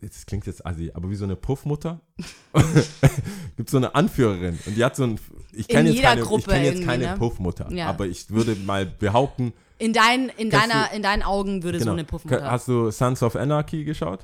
das 0.00 0.26
klingt 0.26 0.46
jetzt 0.46 0.64
assi, 0.64 0.90
aber 0.94 1.10
wie 1.10 1.14
so 1.16 1.24
eine 1.24 1.36
Puffmutter. 1.36 2.00
gibt 3.56 3.70
so 3.70 3.76
eine 3.76 3.94
Anführerin 3.94 4.58
und 4.66 4.76
die 4.76 4.84
hat 4.84 4.96
so 4.96 5.04
ein, 5.04 5.20
ich 5.52 5.66
kenne 5.68 5.90
jetzt, 5.90 6.02
keine, 6.02 6.20
ich 6.20 6.26
Gruppe 6.26 6.50
kenn 6.50 6.64
jetzt 6.64 6.84
keine 6.84 7.06
ne? 7.06 7.16
Puffmutter, 7.18 7.70
Ja. 7.72 7.88
aber 7.88 8.06
ich 8.06 8.30
würde 8.30 8.54
mal 8.54 8.86
behaupten, 8.86 9.52
In, 9.78 9.92
dein, 9.92 10.28
in, 10.36 10.50
deiner, 10.50 10.88
du- 10.90 10.96
in 10.96 11.02
deinen 11.02 11.22
Augen 11.22 11.62
würde 11.62 11.78
so 11.78 11.84
genau, 11.84 11.94
eine 11.94 12.04
Puffmutter. 12.04 12.50
hast 12.50 12.68
du 12.68 12.90
Sons 12.90 13.22
of 13.22 13.34
Anarchy 13.36 13.84
geschaut? 13.84 14.20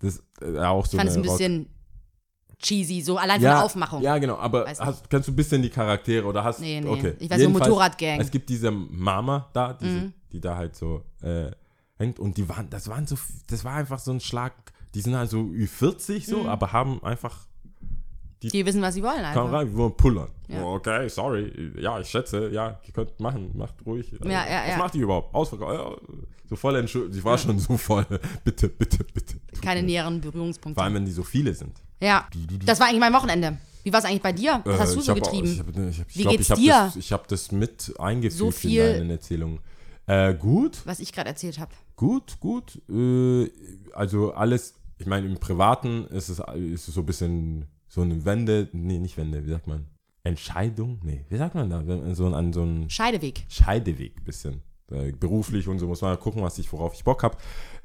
Das 0.00 0.22
äh, 0.40 0.58
auch 0.58 0.86
so 0.86 0.96
ich 0.96 0.98
fand 0.98 1.10
es 1.10 1.16
ein 1.16 1.24
Rock- 1.24 1.38
bisschen 1.38 1.68
cheesy, 2.60 3.00
so 3.02 3.16
allein 3.18 3.36
von 3.36 3.44
ja, 3.44 3.54
der 3.54 3.64
Aufmachung. 3.64 4.02
Ja, 4.02 4.18
genau, 4.18 4.36
aber 4.36 4.66
hast, 4.78 5.08
kennst 5.10 5.28
du 5.28 5.32
ein 5.32 5.36
bisschen 5.36 5.62
die 5.62 5.70
Charaktere 5.70 6.26
oder 6.26 6.42
hast 6.42 6.58
Nee, 6.60 6.80
nee. 6.80 6.88
okay. 6.88 7.14
Ich 7.20 7.30
weiß 7.30 7.40
nur 7.42 7.50
Motorradgang. 7.50 8.20
Es 8.20 8.30
gibt 8.32 8.48
diese 8.48 8.70
Mama 8.72 9.48
da, 9.52 9.74
diese, 9.74 9.92
Mhm. 9.92 10.12
die 10.32 10.40
da 10.40 10.56
halt 10.56 10.74
so 10.74 11.04
äh, 11.22 11.52
hängt 11.96 12.18
und 12.18 12.36
die 12.36 12.48
waren, 12.48 12.68
das 12.70 12.88
waren 12.88 13.06
so, 13.06 13.16
das 13.48 13.64
war 13.64 13.74
einfach 13.74 14.00
so 14.00 14.10
ein 14.10 14.18
Schlag, 14.20 14.54
die 14.98 15.02
sind 15.02 15.14
halt 15.16 15.30
so 15.30 15.38
Ü40 15.38 16.26
so, 16.28 16.38
Mhm. 16.40 16.46
aber 16.48 16.72
haben 16.72 17.00
einfach 17.04 17.46
Die 18.42 18.66
wissen, 18.66 18.82
was 18.82 18.94
sie 18.94 19.02
wollen 19.02 19.14
Komm 19.32 19.46
einfach. 19.46 19.52
rein, 19.52 19.68
wir 19.70 19.76
wollen 19.76 19.96
pullern. 19.96 20.28
Ja. 20.48 20.62
Oh, 20.62 20.74
okay, 20.74 21.08
sorry. 21.08 21.52
Ja, 21.78 22.00
ich 22.00 22.08
schätze, 22.08 22.48
ja, 22.50 22.80
ihr 22.84 22.92
könnt 22.92 23.18
machen, 23.20 23.50
macht 23.56 23.74
ruhig. 23.86 24.10
Ja, 24.24 24.28
ja, 24.28 24.40
Was 24.62 24.68
ja. 24.70 24.76
macht 24.78 24.94
die 24.94 24.98
überhaupt? 25.00 25.32
Ausverkauf. 25.34 25.72
Ja, 25.72 25.96
so 26.48 26.56
voll 26.56 26.74
entschuldigt. 26.76 27.16
Ich 27.18 27.24
war 27.24 27.38
schon 27.38 27.58
so 27.60 27.76
voll. 27.76 28.04
bitte, 28.44 28.68
bitte, 28.68 29.04
bitte. 29.04 29.36
Keine 29.60 29.82
näheren 29.84 30.20
Berührungspunkte. 30.20 30.74
Vor 30.78 30.84
allem, 30.84 30.94
wenn 30.94 31.04
die 31.04 31.12
so 31.12 31.22
viele 31.22 31.54
sind. 31.54 31.80
Ja, 32.00 32.26
das 32.64 32.80
war 32.80 32.88
eigentlich 32.88 33.00
mein 33.00 33.12
Wochenende. 33.12 33.58
Wie 33.84 33.92
war 33.92 34.00
es 34.00 34.04
eigentlich 34.04 34.22
bei 34.22 34.32
dir? 34.32 34.60
Was 34.64 34.80
hast 34.80 34.90
Äh, 34.90 34.94
du 34.94 35.00
ich 35.00 35.06
so 35.06 35.12
hab 35.12 35.20
auch- 35.22 35.24
getrieben? 35.30 35.52
Ich, 35.52 35.58
hab, 35.60 35.68
ich, 35.68 35.98
hab, 36.00 36.08
ich 36.08 36.16
Wie 36.16 36.22
glaub, 36.22 36.36
geht's 36.36 36.50
ich 36.50 36.56
dir? 36.56 36.72
Das, 36.72 36.96
ich 36.96 37.12
habe 37.12 37.24
das 37.28 37.52
mit 37.52 37.94
eingefügt 37.98 38.38
So 38.38 38.50
viel- 38.50 38.82
in 38.82 38.98
deinen 38.98 39.10
Erzählungen. 39.10 39.60
Äh, 40.06 40.34
gut, 40.34 40.78
was 40.86 41.00
ich 41.00 41.12
gerade 41.12 41.28
erzählt 41.28 41.58
habe. 41.58 41.72
gut, 41.96 42.38
gut. 42.40 42.80
Äh, 42.88 43.50
also 43.92 44.32
alles 44.32 44.74
ich 44.98 45.06
meine, 45.06 45.26
im 45.26 45.38
Privaten 45.38 46.04
ist 46.06 46.28
es, 46.28 46.40
ist 46.56 46.88
es 46.88 46.94
so 46.94 47.00
ein 47.00 47.06
bisschen 47.06 47.66
so 47.88 48.02
eine 48.02 48.24
Wende, 48.24 48.68
nee, 48.72 48.98
nicht 48.98 49.16
Wende, 49.16 49.44
wie 49.46 49.50
sagt 49.50 49.66
man? 49.66 49.86
Entscheidung? 50.24 50.98
Nee, 51.02 51.24
wie 51.28 51.36
sagt 51.36 51.54
man 51.54 51.70
da? 51.70 51.86
Wenn- 51.86 52.14
So 52.14 52.26
an 52.26 52.52
so 52.52 52.62
einen 52.62 52.90
Scheideweg. 52.90 53.44
Scheideweg 53.48 54.24
bisschen. 54.24 54.60
Äh, 54.90 55.12
beruflich 55.12 55.68
und 55.68 55.78
so 55.78 55.86
muss 55.86 56.00
man 56.02 56.18
gucken, 56.18 56.42
was 56.42 56.58
ich, 56.58 56.70
worauf 56.72 56.94
ich 56.94 57.04
Bock 57.04 57.22
habe. 57.22 57.36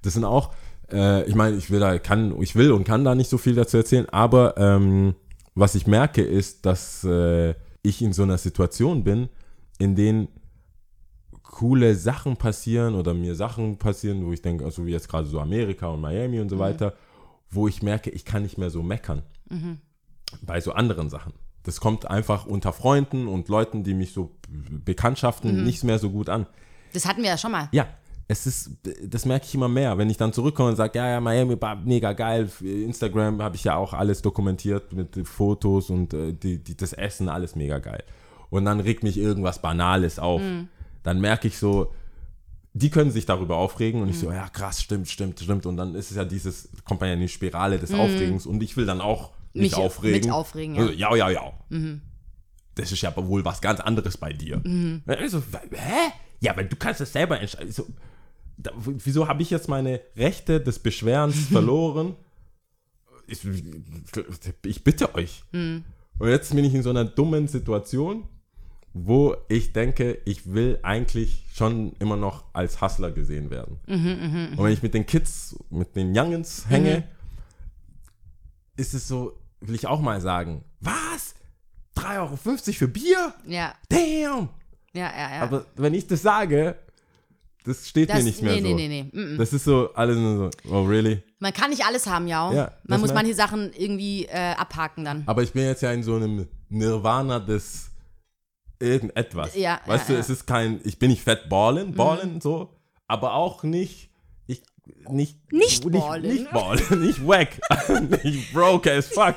Das 0.01 0.13
sind 0.13 0.23
auch, 0.25 0.53
äh, 0.91 1.23
ich 1.27 1.35
meine, 1.35 1.55
ich 1.57 1.69
will 1.69 1.79
da, 1.79 1.97
kann, 1.99 2.39
ich 2.41 2.55
will 2.55 2.71
und 2.71 2.83
kann 2.85 3.03
da 3.05 3.13
nicht 3.15 3.29
so 3.29 3.37
viel 3.37 3.55
dazu 3.55 3.77
erzählen, 3.77 4.07
aber 4.09 4.57
ähm, 4.57 5.15
was 5.55 5.75
ich 5.75 5.85
merke 5.87 6.21
ist, 6.21 6.65
dass 6.65 7.03
äh, 7.03 7.53
ich 7.83 8.01
in 8.01 8.13
so 8.13 8.23
einer 8.23 8.37
Situation 8.37 9.03
bin, 9.03 9.29
in 9.79 9.95
denen 9.95 10.27
coole 11.53 11.93
Sachen 11.95 12.35
passieren 12.35 12.95
oder 12.95 13.13
mir 13.13 13.35
Sachen 13.35 13.77
passieren, 13.77 14.25
wo 14.25 14.33
ich 14.33 14.41
denke, 14.41 14.65
also 14.65 14.87
wie 14.87 14.91
jetzt 14.91 15.07
gerade 15.07 15.27
so 15.27 15.39
Amerika 15.39 15.87
und 15.87 16.01
Miami 16.01 16.39
und 16.39 16.49
so 16.49 16.57
weiter, 16.57 16.93
wo 17.51 17.67
ich 17.67 17.83
merke, 17.83 18.09
ich 18.09 18.25
kann 18.25 18.41
nicht 18.41 18.57
mehr 18.57 18.71
so 18.71 18.81
meckern. 18.81 19.21
Bei 20.41 20.59
so 20.59 20.73
anderen 20.73 21.11
Sachen. 21.11 21.33
Das 21.61 21.79
kommt 21.79 22.09
einfach 22.09 22.47
unter 22.47 22.73
Freunden 22.73 23.27
und 23.27 23.49
Leuten, 23.49 23.83
die 23.83 23.93
mich 23.93 24.13
so 24.13 24.31
bekanntschaften, 24.83 25.63
nicht 25.63 25.83
mehr 25.83 25.99
so 25.99 26.09
gut 26.09 26.27
an. 26.27 26.47
Das 26.91 27.05
hatten 27.05 27.21
wir 27.21 27.29
ja 27.29 27.37
schon 27.37 27.51
mal. 27.51 27.69
Ja, 27.71 27.87
es 28.27 28.47
ist, 28.47 28.71
das 29.03 29.25
merke 29.25 29.45
ich 29.45 29.53
immer 29.53 29.69
mehr. 29.69 29.95
Wenn 29.99 30.09
ich 30.09 30.17
dann 30.17 30.33
zurückkomme 30.33 30.69
und 30.69 30.75
sage, 30.75 30.97
ja, 30.97 31.07
ja, 31.07 31.21
Miami 31.21 31.61
war 31.61 31.75
mega 31.75 32.13
geil. 32.13 32.49
Instagram 32.61 33.43
habe 33.43 33.55
ich 33.57 33.63
ja 33.63 33.75
auch 33.75 33.93
alles 33.93 34.23
dokumentiert 34.23 34.91
mit 34.91 35.27
Fotos 35.27 35.91
und 35.91 36.15
äh, 36.15 36.33
die, 36.33 36.63
die, 36.63 36.75
das 36.75 36.93
Essen, 36.93 37.29
alles 37.29 37.55
mega 37.55 37.77
geil. 37.77 38.03
Und 38.49 38.65
dann 38.65 38.79
regt 38.79 39.03
mich 39.03 39.19
irgendwas 39.19 39.61
Banales 39.61 40.17
auf. 40.17 40.41
Dann 41.03 41.19
merke 41.21 41.47
ich 41.47 41.57
so, 41.57 41.93
die 42.73 42.89
können 42.89 43.11
sich 43.11 43.25
darüber 43.25 43.57
aufregen 43.57 44.01
und 44.01 44.09
ich 44.09 44.17
so, 44.17 44.31
ja, 44.31 44.49
krass, 44.49 44.81
stimmt, 44.81 45.07
stimmt, 45.07 45.39
stimmt. 45.39 45.65
Und 45.65 45.77
dann 45.77 45.93
ist 45.93 46.09
es 46.09 46.17
ja 46.17 46.25
dieses, 46.25 46.69
kommt 46.85 47.01
man 47.01 47.09
ja 47.09 47.13
in 47.15 47.21
die 47.21 47.27
Spirale 47.27 47.77
des 47.77 47.93
Aufregens 47.93 48.45
und 48.47 48.63
ich 48.63 48.75
will 48.77 48.85
dann 48.85 48.99
auch 49.01 49.31
mich, 49.53 49.63
Mich 49.71 49.75
aufregen. 49.75 50.21
mit 50.21 50.31
aufregen, 50.31 50.75
ja. 50.75 50.81
Also, 50.81 50.93
ja, 50.93 51.15
ja, 51.15 51.29
ja. 51.29 51.53
Das 52.75 52.91
ist 52.91 53.01
ja 53.01 53.13
wohl 53.15 53.45
was 53.45 53.61
ganz 53.61 53.79
anderes 53.79 54.17
bei 54.17 54.33
dir. 54.33 54.61
Ich 55.23 55.29
so, 55.31 55.43
hä? 55.71 56.11
Ja, 56.39 56.53
aber 56.53 56.63
du 56.63 56.75
kannst 56.75 56.99
es 57.01 57.13
selber 57.13 57.39
entscheiden. 57.39 57.71
So, 57.71 57.85
da, 58.57 58.71
wieso 58.75 59.27
habe 59.27 59.43
ich 59.43 59.51
jetzt 59.51 59.69
meine 59.69 60.01
Rechte 60.17 60.59
des 60.59 60.79
Beschwerens 60.79 61.35
verloren? 61.51 62.15
Ich, 63.27 63.39
ich 64.65 64.83
bitte 64.83 65.13
euch. 65.13 65.43
Und 65.53 65.83
jetzt 66.27 66.55
bin 66.55 66.65
ich 66.65 66.73
in 66.73 66.81
so 66.83 66.89
einer 66.89 67.05
dummen 67.05 67.47
Situation, 67.47 68.23
wo 68.93 69.35
ich 69.47 69.73
denke, 69.73 70.19
ich 70.25 70.53
will 70.53 70.79
eigentlich 70.83 71.45
schon 71.53 71.93
immer 71.99 72.15
noch 72.15 72.45
als 72.53 72.81
Hustler 72.81 73.11
gesehen 73.11 73.49
werden. 73.49 73.79
Und 73.87 74.63
wenn 74.63 74.71
ich 74.71 74.83
mit 74.83 74.93
den 74.93 75.05
Kids, 75.05 75.57
mit 75.69 75.95
den 75.95 76.15
Youngens 76.15 76.69
hänge, 76.69 77.03
ist 78.77 78.93
es 78.93 79.07
so, 79.07 79.39
will 79.61 79.75
ich 79.75 79.87
auch 79.87 80.01
mal 80.01 80.21
sagen, 80.21 80.63
was? 80.79 81.35
3,50 81.97 82.17
Euro 82.17 82.37
für 82.37 82.87
Bier? 82.87 83.33
Ja, 83.45 83.75
Damn! 83.89 84.49
ja, 84.93 85.11
ja, 85.11 85.35
ja. 85.35 85.41
Aber 85.41 85.65
wenn 85.75 85.93
ich 85.93 86.07
das 86.07 86.21
sage, 86.21 86.75
das 87.63 87.87
steht 87.87 88.09
das, 88.09 88.17
mir 88.17 88.23
nicht 88.23 88.41
mehr 88.41 88.53
nee, 88.55 88.61
so. 88.61 88.75
nee, 88.75 88.87
nee, 88.87 89.09
nee. 89.13 89.19
Mm, 89.19 89.35
mm. 89.35 89.37
Das 89.37 89.53
ist 89.53 89.63
so, 89.63 89.93
alles 89.93 90.17
nur 90.17 90.51
so, 90.51 90.71
oh 90.71 90.83
really? 90.83 91.23
Man 91.39 91.53
kann 91.53 91.69
nicht 91.69 91.85
alles 91.85 92.07
haben, 92.07 92.27
ja. 92.27 92.51
Ja, 92.51 92.71
Man 92.83 92.99
muss 92.99 93.13
manche 93.13 93.33
Sachen 93.33 93.71
irgendwie 93.73 94.25
äh, 94.25 94.53
abhaken 94.55 95.05
dann. 95.05 95.23
Aber 95.27 95.43
ich 95.43 95.53
bin 95.53 95.63
jetzt 95.63 95.81
ja 95.81 95.91
in 95.91 96.03
so 96.03 96.15
einem 96.15 96.47
Nirvana 96.69 97.39
des 97.39 97.92
irgendetwas. 98.79 99.55
Ja, 99.55 99.79
weißt 99.85 100.03
ja, 100.05 100.07
du, 100.07 100.13
ja. 100.13 100.19
es 100.19 100.29
ist 100.29 100.45
kein, 100.47 100.81
ich 100.83 100.99
bin 100.99 101.09
nicht 101.09 101.23
fett 101.23 101.49
ballen, 101.49 101.93
ballen 101.93 102.41
so, 102.41 102.69
aber 103.07 103.33
auch 103.33 103.63
nicht, 103.63 104.09
ich, 104.47 104.61
nicht, 105.09 105.37
Nicht 105.51 105.89
ballen. 105.91 106.21
nicht 106.23 106.51
ballen, 106.51 107.01
nicht 107.01 107.25
wack, 107.27 107.59
nicht 108.23 108.53
broke 108.53 108.91
as 108.91 109.07
fuck. 109.07 109.35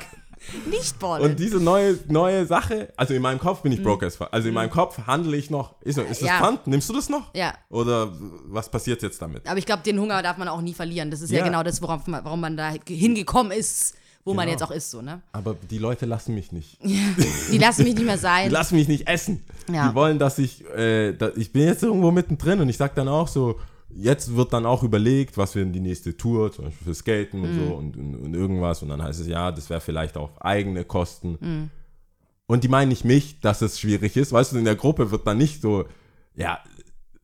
Nicht 0.69 0.99
ballen. 0.99 1.23
Und 1.31 1.39
diese 1.39 1.57
neue, 1.59 1.97
neue 2.07 2.45
Sache, 2.45 2.93
also 2.95 3.13
in 3.13 3.21
meinem 3.23 3.39
Kopf 3.39 3.63
bin 3.63 3.71
ich 3.71 3.81
broke 3.81 4.05
as 4.05 4.15
fuck. 4.15 4.29
Also 4.31 4.47
in 4.47 4.53
meinem 4.53 4.69
Kopf 4.69 4.97
handle 5.07 5.35
ich 5.35 5.49
noch, 5.49 5.81
ist, 5.81 5.97
ist 5.97 6.21
das 6.21 6.29
Mhm. 6.29 6.43
Pfand? 6.43 6.67
Nimmst 6.67 6.87
du 6.89 6.93
das 6.93 7.09
noch? 7.09 7.33
ja. 7.33 7.53
Oder 7.69 8.11
was 8.45 8.69
passiert 8.69 9.01
jetzt 9.01 9.19
damit? 9.21 9.47
Aber 9.47 9.57
ich 9.57 9.65
glaube, 9.65 9.81
den 9.83 9.99
Hunger 9.99 10.21
darf 10.21 10.37
man 10.37 10.47
auch 10.47 10.61
nie 10.61 10.73
verlieren. 10.75 11.09
Das 11.09 11.21
ist 11.21 11.31
ja, 11.31 11.43
genau 11.43 11.63
das, 11.63 11.81
worauf 11.81 12.01
warum 12.05 12.39
man 12.39 12.55
da 12.55 12.71
hingekommen 12.87 13.51
ist, 13.51 13.95
wo 14.27 14.33
man 14.33 14.45
Genau. 14.45 14.51
jetzt 14.59 14.63
auch 14.63 14.71
ist, 14.71 14.91
so, 14.91 15.01
ne? 15.01 15.21
Aber 15.31 15.55
die 15.69 15.77
Leute 15.77 16.05
lassen 16.05 16.35
mich 16.35 16.51
nicht. 16.51 16.77
Die 17.51 17.57
lassen 17.57 17.83
mich 17.83 17.95
nicht 17.95 18.05
mehr 18.05 18.15
Die 18.17 18.21
sein. 18.21 18.51
lassen 18.51 18.75
mich 18.75 18.87
nicht 18.87 19.07
essen. 19.07 19.43
Ja. 19.73 19.89
Die 19.89 19.95
wollen, 19.95 20.19
dass 20.19 20.37
ich, 20.37 20.63
äh, 20.75 21.13
da, 21.13 21.31
ich 21.35 21.51
bin 21.51 21.63
jetzt 21.63 21.81
irgendwo 21.83 22.11
mittendrin 22.11 22.59
und 22.59 22.69
ich 22.69 22.77
sag 22.77 22.93
dann 22.95 23.07
auch 23.07 23.27
so, 23.27 23.59
jetzt 23.89 24.35
wird 24.35 24.53
dann 24.53 24.65
auch 24.65 24.83
überlegt, 24.83 25.37
was 25.37 25.55
wir 25.55 25.63
in 25.63 25.73
die 25.73 25.79
nächste 25.79 26.15
Tour, 26.17 26.51
zum 26.51 26.65
Beispiel 26.65 26.85
für 26.85 26.93
Skaten 26.95 27.41
und 27.43 27.55
Mhm. 27.55 27.67
so 27.67 27.73
und, 27.75 27.97
und, 27.97 28.15
und 28.15 28.33
irgendwas 28.35 28.83
und 28.83 28.89
dann 28.89 29.01
heißt 29.01 29.19
es, 29.21 29.27
ja, 29.27 29.51
das 29.51 29.69
wäre 29.69 29.81
vielleicht 29.81 30.17
auf 30.17 30.39
eigene 30.41 30.83
Kosten. 30.83 31.37
Mhm. 31.39 31.69
Und 32.45 32.63
die 32.63 32.67
meinen 32.69 32.89
nicht 32.89 33.03
mich, 33.05 33.39
dass 33.41 33.61
es 33.61 33.79
schwierig 33.79 34.15
ist, 34.17 34.31
weißt 34.31 34.53
du, 34.53 34.57
in 34.57 34.65
der 34.65 34.75
Gruppe 34.75 35.09
wird 35.11 35.25
dann 35.25 35.37
nicht 35.37 35.61
so, 35.61 35.85
ja, 36.35 36.59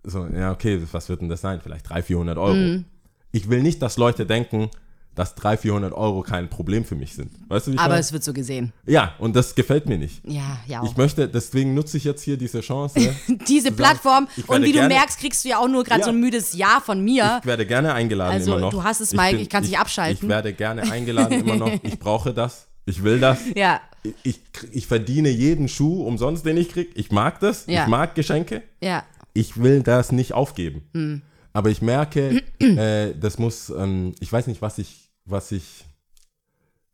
so, 0.04 0.26
ja, 0.26 0.52
okay, 0.52 0.82
was 0.92 1.08
wird 1.08 1.22
denn 1.22 1.30
das 1.30 1.42
sein? 1.42 1.62
Vielleicht 1.62 1.88
300, 1.90 2.06
400 2.06 2.38
Euro. 2.38 2.56
Mhm. 2.56 2.86
Ich 3.32 3.50
will 3.50 3.62
nicht, 3.62 3.82
dass 3.82 3.98
Leute 3.98 4.26
denken, 4.26 4.70
dass 5.16 5.36
300, 5.36 5.62
400 5.62 5.94
Euro 5.94 6.22
kein 6.22 6.50
Problem 6.50 6.86
für 6.86 6.96
mich 6.96 7.14
sind. 7.14 7.32
Weißt 7.48 7.68
du, 7.68 7.72
wie 7.72 7.76
ich 7.76 7.80
Aber 7.80 7.90
meine? 7.90 8.02
es 8.02 8.12
wird 8.14 8.24
so 8.24 8.34
gesehen. 8.34 8.74
Ja, 8.86 9.14
und 9.20 9.36
das 9.36 9.54
gefällt 9.56 9.88
mir 9.88 9.98
nicht. 9.98 10.22
Ja, 10.26 10.58
ja. 10.68 10.82
Auch. 10.82 10.86
Ich 10.92 10.98
möchte, 10.98 11.28
deswegen 11.28 11.74
nutze 11.74 11.98
ich 11.98 12.04
jetzt 12.04 12.22
hier 12.24 12.38
diese 12.38 12.62
Chance. 12.62 13.14
Diese 13.48 13.72
Plattform. 13.72 14.28
ich 14.36 14.48
Und 14.50 14.62
wie 14.64 14.68
du 14.72 14.80
gerne- 14.80 14.94
merkst, 14.94 15.20
kriegst 15.20 15.46
du 15.46 15.50
ja 15.50 15.60
auch 15.60 15.68
nur 15.68 15.84
gerade 15.84 16.00
Ja. 16.02 16.06
so 16.06 16.12
ein 16.12 16.20
müdes 16.20 16.54
Ja 16.54 16.82
von 16.84 17.04
mir. 17.04 17.38
Ich 17.42 17.46
werde 17.48 17.66
gerne 17.66 17.94
eingeladen 17.94 18.34
Also, 18.34 18.52
immer 18.54 18.62
noch. 18.62 18.70
du 18.72 18.84
hast 18.84 19.02
es, 19.02 19.14
Mike, 19.14 19.38
ich 19.38 19.50
kann's 19.50 19.68
nicht 19.68 19.80
abschalten. 19.80 20.24
Ich 20.26 20.30
werde 20.30 20.54
gerne 20.54 20.92
eingeladen 20.92 21.42
immer 21.42 21.56
noch. 21.56 21.72
Ich 21.84 22.00
brauche 22.00 22.34
das. 22.34 22.68
Ich 22.86 23.04
will 23.04 23.20
das. 23.20 23.40
ja, 23.56 23.80
Ich, 24.04 24.14
ich, 24.24 24.40
ich 24.72 24.88
verdiene 24.88 25.30
jeden 25.30 25.68
Schuh 25.70 26.04
umsonst, 26.06 26.46
den 26.46 26.58
ich 26.58 26.70
kriege. 26.70 26.90
Ich 26.96 27.12
mag 27.12 27.40
das. 27.40 27.66
Ja. 27.68 27.84
Ich 27.84 27.88
mag 27.88 28.16
Geschenke. 28.16 28.62
ja. 28.82 29.04
Ich 29.36 29.62
will 29.64 29.82
das 29.82 30.12
nicht 30.12 30.34
aufgeben. 30.34 30.84
Hm. 30.94 31.22
Aber 31.54 31.70
ich 31.70 31.82
merke, 31.82 32.42
äh, 32.60 33.14
das 33.16 33.38
muss, 33.38 33.70
ähm, 33.70 34.14
ich 34.20 34.32
weiß 34.32 34.48
nicht, 34.48 34.62
was 34.62 34.78
ich, 34.80 35.12
was 35.26 35.52
ich, 35.52 35.86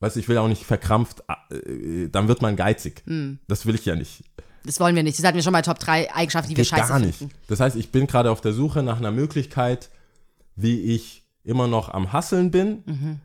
weiß 0.01 0.15
ich 0.17 0.27
will 0.27 0.37
auch 0.37 0.47
nicht 0.47 0.65
verkrampft, 0.65 1.23
äh, 1.49 2.07
dann 2.09 2.27
wird 2.27 2.41
man 2.41 2.55
geizig. 2.55 3.01
Hm. 3.05 3.39
Das 3.47 3.65
will 3.65 3.75
ich 3.75 3.85
ja 3.85 3.95
nicht. 3.95 4.23
Das 4.65 4.79
wollen 4.81 4.95
wir 4.95 5.03
nicht. 5.03 5.17
Das 5.17 5.25
hatten 5.25 5.35
wir 5.37 5.43
schon 5.43 5.53
mal 5.53 5.61
Top 5.61 5.79
3 5.79 6.13
Eigenschaften, 6.13 6.49
die 6.49 6.57
wir 6.57 6.63
Geht 6.63 6.69
scheiße 6.71 6.89
gar 6.89 6.99
nicht. 6.99 7.17
finden. 7.19 7.33
Das 7.47 7.59
heißt, 7.61 7.77
ich 7.77 7.91
bin 7.91 8.07
gerade 8.07 8.29
auf 8.31 8.41
der 8.41 8.51
Suche 8.53 8.83
nach 8.83 8.97
einer 8.97 9.11
Möglichkeit, 9.11 9.89
wie 10.55 10.81
ich 10.81 11.23
immer 11.45 11.67
noch 11.67 11.89
am 11.89 12.11
Hasseln 12.11 12.51
bin, 12.51 12.83
Mhm. 12.85 13.19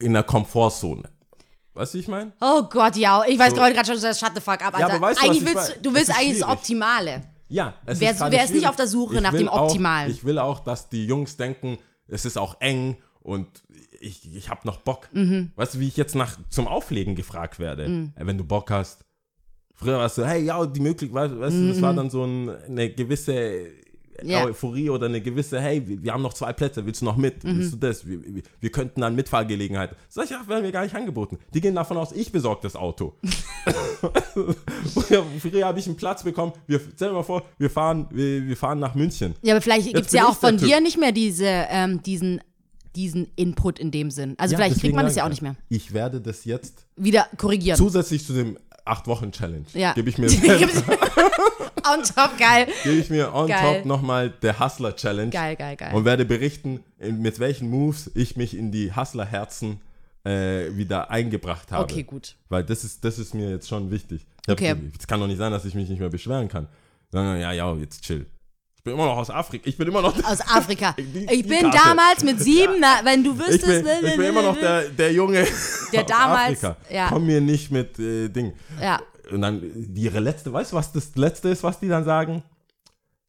in 0.00 0.14
der 0.14 0.22
Komfortzone. 0.22 1.02
Weißt 1.74 1.92
du, 1.94 1.98
wie 1.98 2.00
ich 2.02 2.08
meine? 2.08 2.32
Oh 2.40 2.62
Gott, 2.64 2.96
ja. 2.96 3.22
Ich 3.28 3.38
weiß 3.38 3.50
So. 3.50 3.56
gerade 3.56 3.84
schon, 3.86 4.00
das 4.00 4.18
shut 4.18 4.32
the 4.34 4.40
fuck 4.40 4.62
up, 4.64 4.78
Ja, 4.78 4.86
Alter. 4.86 4.94
aber 4.96 5.00
weißt 5.08 5.18
du, 5.18 5.22
was 5.22 5.28
eigentlich 5.30 5.42
ich 5.42 5.54
willst, 5.54 5.68
meine? 5.70 5.82
du 5.82 5.94
willst 5.94 6.10
eigentlich 6.18 6.40
das. 6.40 6.48
Optimale. 6.48 7.22
Ja, 7.52 7.74
es 7.86 8.00
Wer- 8.00 8.12
ist 8.12 8.20
wer 8.20 8.44
ist 8.44 8.54
nicht 8.54 8.66
auf 8.68 8.76
der 8.76 8.86
Suche 8.86 9.16
Ich 9.16 9.20
nach 9.20 9.32
dem 9.32 9.48
auch, 9.48 9.66
Optimalen? 9.68 10.10
Ich 10.10 10.24
will 10.24 10.38
auch, 10.38 10.60
dass 10.60 10.88
die 10.88 11.06
Jungs 11.06 11.36
denken, 11.36 11.78
es 12.08 12.24
ist 12.24 12.36
auch 12.38 12.60
eng 12.60 12.96
und 13.20 13.46
ich, 14.00 14.34
ich 14.34 14.48
habe 14.48 14.60
noch 14.66 14.78
Bock. 14.78 15.08
Mhm. 15.12 15.52
Weißt 15.56 15.74
du, 15.74 15.80
wie 15.80 15.88
ich 15.88 15.96
jetzt 15.96 16.14
nach 16.14 16.38
zum 16.48 16.66
Auflegen 16.66 17.14
gefragt 17.14 17.58
werde? 17.58 17.84
Äh, 18.16 18.26
Wenn 18.26 18.38
du 18.38 18.44
Bock 18.44 18.70
hast. 18.70 19.04
Früher 19.74 19.98
warst 19.98 20.18
du, 20.18 20.24
hey, 20.26 20.42
ja, 20.44 20.64
die 20.66 20.80
Möglichkeit, 20.80 21.14
weißt, 21.30 21.40
weißt 21.40 21.56
du, 21.56 21.68
das 21.68 21.82
war 21.82 21.92
dann 21.94 22.08
so 22.10 22.24
ein, 22.24 22.48
eine 22.48 22.90
gewisse 22.90 23.32
Mhm. 23.32 23.91
Ja. 24.24 24.44
Euphorie 24.44 24.90
oder 24.90 25.06
eine 25.06 25.20
gewisse, 25.20 25.60
hey, 25.60 25.86
wir, 25.86 26.02
wir 26.02 26.12
haben 26.12 26.22
noch 26.22 26.34
zwei 26.34 26.52
Plätze, 26.52 26.84
willst 26.86 27.00
du 27.00 27.04
noch 27.04 27.16
mit? 27.16 27.44
Mhm. 27.44 27.58
Willst 27.58 27.72
du 27.74 27.76
das? 27.76 28.06
Wir, 28.06 28.22
wir, 28.22 28.42
wir 28.60 28.70
könnten 28.70 29.00
dann 29.00 29.14
Mitfahrgelegenheit. 29.14 29.96
Ja, 30.14 30.48
werden 30.48 30.64
wir 30.64 30.72
gar 30.72 30.84
nicht 30.84 30.94
angeboten. 30.94 31.38
Die 31.52 31.60
gehen 31.60 31.74
davon 31.74 31.96
aus, 31.96 32.12
ich 32.12 32.32
besorge 32.32 32.60
das 32.62 32.76
Auto. 32.76 33.14
früher 35.38 35.66
habe 35.66 35.78
ich 35.78 35.86
einen 35.86 35.96
Platz 35.96 36.22
bekommen. 36.22 36.52
Wir, 36.66 36.80
stell 36.94 37.08
dir 37.08 37.14
mal 37.14 37.22
vor, 37.22 37.42
wir 37.58 37.70
fahren, 37.70 38.06
wir, 38.10 38.46
wir 38.46 38.56
fahren 38.56 38.78
nach 38.78 38.94
München. 38.94 39.34
Ja, 39.42 39.54
aber 39.54 39.60
vielleicht 39.62 39.92
gibt 39.92 40.06
es 40.06 40.12
ja 40.12 40.26
auch 40.26 40.36
von 40.36 40.56
dir 40.56 40.80
nicht 40.80 40.98
mehr 40.98 41.12
diese, 41.12 41.46
ähm, 41.46 42.02
diesen, 42.02 42.40
diesen 42.96 43.28
Input 43.36 43.78
in 43.78 43.90
dem 43.90 44.10
Sinn. 44.10 44.34
Also 44.38 44.52
Ja, 44.52 44.58
vielleicht 44.58 44.80
kriegt 44.80 44.94
man 44.94 45.04
das 45.04 45.16
ja 45.16 45.24
auch 45.24 45.28
ich 45.28 45.32
nicht 45.32 45.42
mehr. 45.42 45.56
Ich 45.68 45.92
werde 45.92 46.20
das 46.20 46.44
jetzt 46.44 46.86
Wieder 46.96 47.26
korrigieren. 47.36 47.76
zusätzlich 47.76 48.24
zu 48.24 48.32
dem 48.32 48.58
8-Wochen-Challenge, 48.86 49.64
Ja. 49.74 49.92
gebe 49.94 50.08
ich 50.10 50.18
mir, 50.18 50.28
On 51.84 52.02
top, 52.02 52.38
geil. 52.38 52.66
gebe 52.84 52.96
ich 52.96 53.10
mir 53.10 53.34
on 53.34 53.48
Geil. 53.48 53.76
top 53.78 53.86
nochmal 53.86 54.30
der 54.30 54.58
Hustler-Challenge. 54.60 55.30
Geil, 55.30 55.56
geil, 55.56 55.76
geil. 55.76 55.94
Und 55.94 56.04
werde 56.04 56.24
berichten, 56.24 56.80
mit 56.98 57.38
welchen 57.40 57.68
Moves 57.70 58.10
ich 58.14 58.36
mich 58.36 58.56
in 58.56 58.70
die 58.70 58.94
Hustler-Herzen 58.94 59.80
äh, 60.24 60.76
wieder 60.76 61.10
eingebracht 61.10 61.72
habe. 61.72 61.82
Okay, 61.82 62.04
gut. 62.04 62.36
Weil 62.48 62.62
das 62.64 62.84
ist, 62.84 63.04
das 63.04 63.18
ist 63.18 63.34
mir 63.34 63.50
jetzt 63.50 63.68
schon 63.68 63.90
wichtig. 63.90 64.24
Ich 64.46 64.48
hab, 64.50 64.58
Okay. 64.58 64.74
Es 64.98 65.06
kann 65.06 65.18
doch 65.20 65.26
nicht 65.26 65.38
sein, 65.38 65.50
dass 65.52 65.64
ich 65.64 65.74
mich 65.74 65.88
nicht 65.88 65.98
mehr 65.98 66.08
beschweren 66.10 66.48
kann. 66.48 66.68
Sondern, 67.10 67.40
ja, 67.40 67.52
ja, 67.52 67.74
jetzt 67.74 68.02
chill. 68.02 68.26
Ich 68.82 68.84
bin 68.84 68.94
immer 68.94 69.06
noch 69.06 69.18
aus 69.18 69.30
Afrika. 69.30 69.68
Ich 69.68 69.76
bin 69.76 69.86
immer 69.86 70.02
noch 70.02 70.24
Aus 70.24 70.40
Afrika. 70.40 70.92
Die- 70.98 71.28
ich 71.30 71.46
bin 71.46 71.70
Karte. 71.70 71.78
damals 71.84 72.24
mit 72.24 72.40
sieben, 72.40 72.80
na, 72.80 73.00
wenn 73.04 73.22
du 73.22 73.32
ich 73.34 73.38
wüsstest. 73.38 73.84
bin, 73.84 73.86
ich 74.04 74.16
bin 74.16 74.24
immer 74.26 74.42
noch 74.42 74.58
der, 74.58 74.88
der 74.88 75.12
Junge 75.12 75.46
Der 75.92 76.00
aus 76.02 76.06
damals- 76.08 76.64
Afrika. 76.64 76.76
ja. 76.90 77.06
Komm 77.08 77.26
mir 77.26 77.40
nicht 77.40 77.70
mit 77.70 77.96
äh, 78.00 78.28
Ding. 78.28 78.54
Ja. 78.80 79.00
Und 79.30 79.40
dann 79.42 79.62
ihre 79.94 80.18
letzte, 80.18 80.52
weißt 80.52 80.72
du, 80.72 80.76
was 80.76 80.90
das 80.90 81.14
letzte 81.14 81.50
ist, 81.50 81.62
was 81.62 81.78
die 81.78 81.86
dann 81.86 82.02
sagen? 82.04 82.42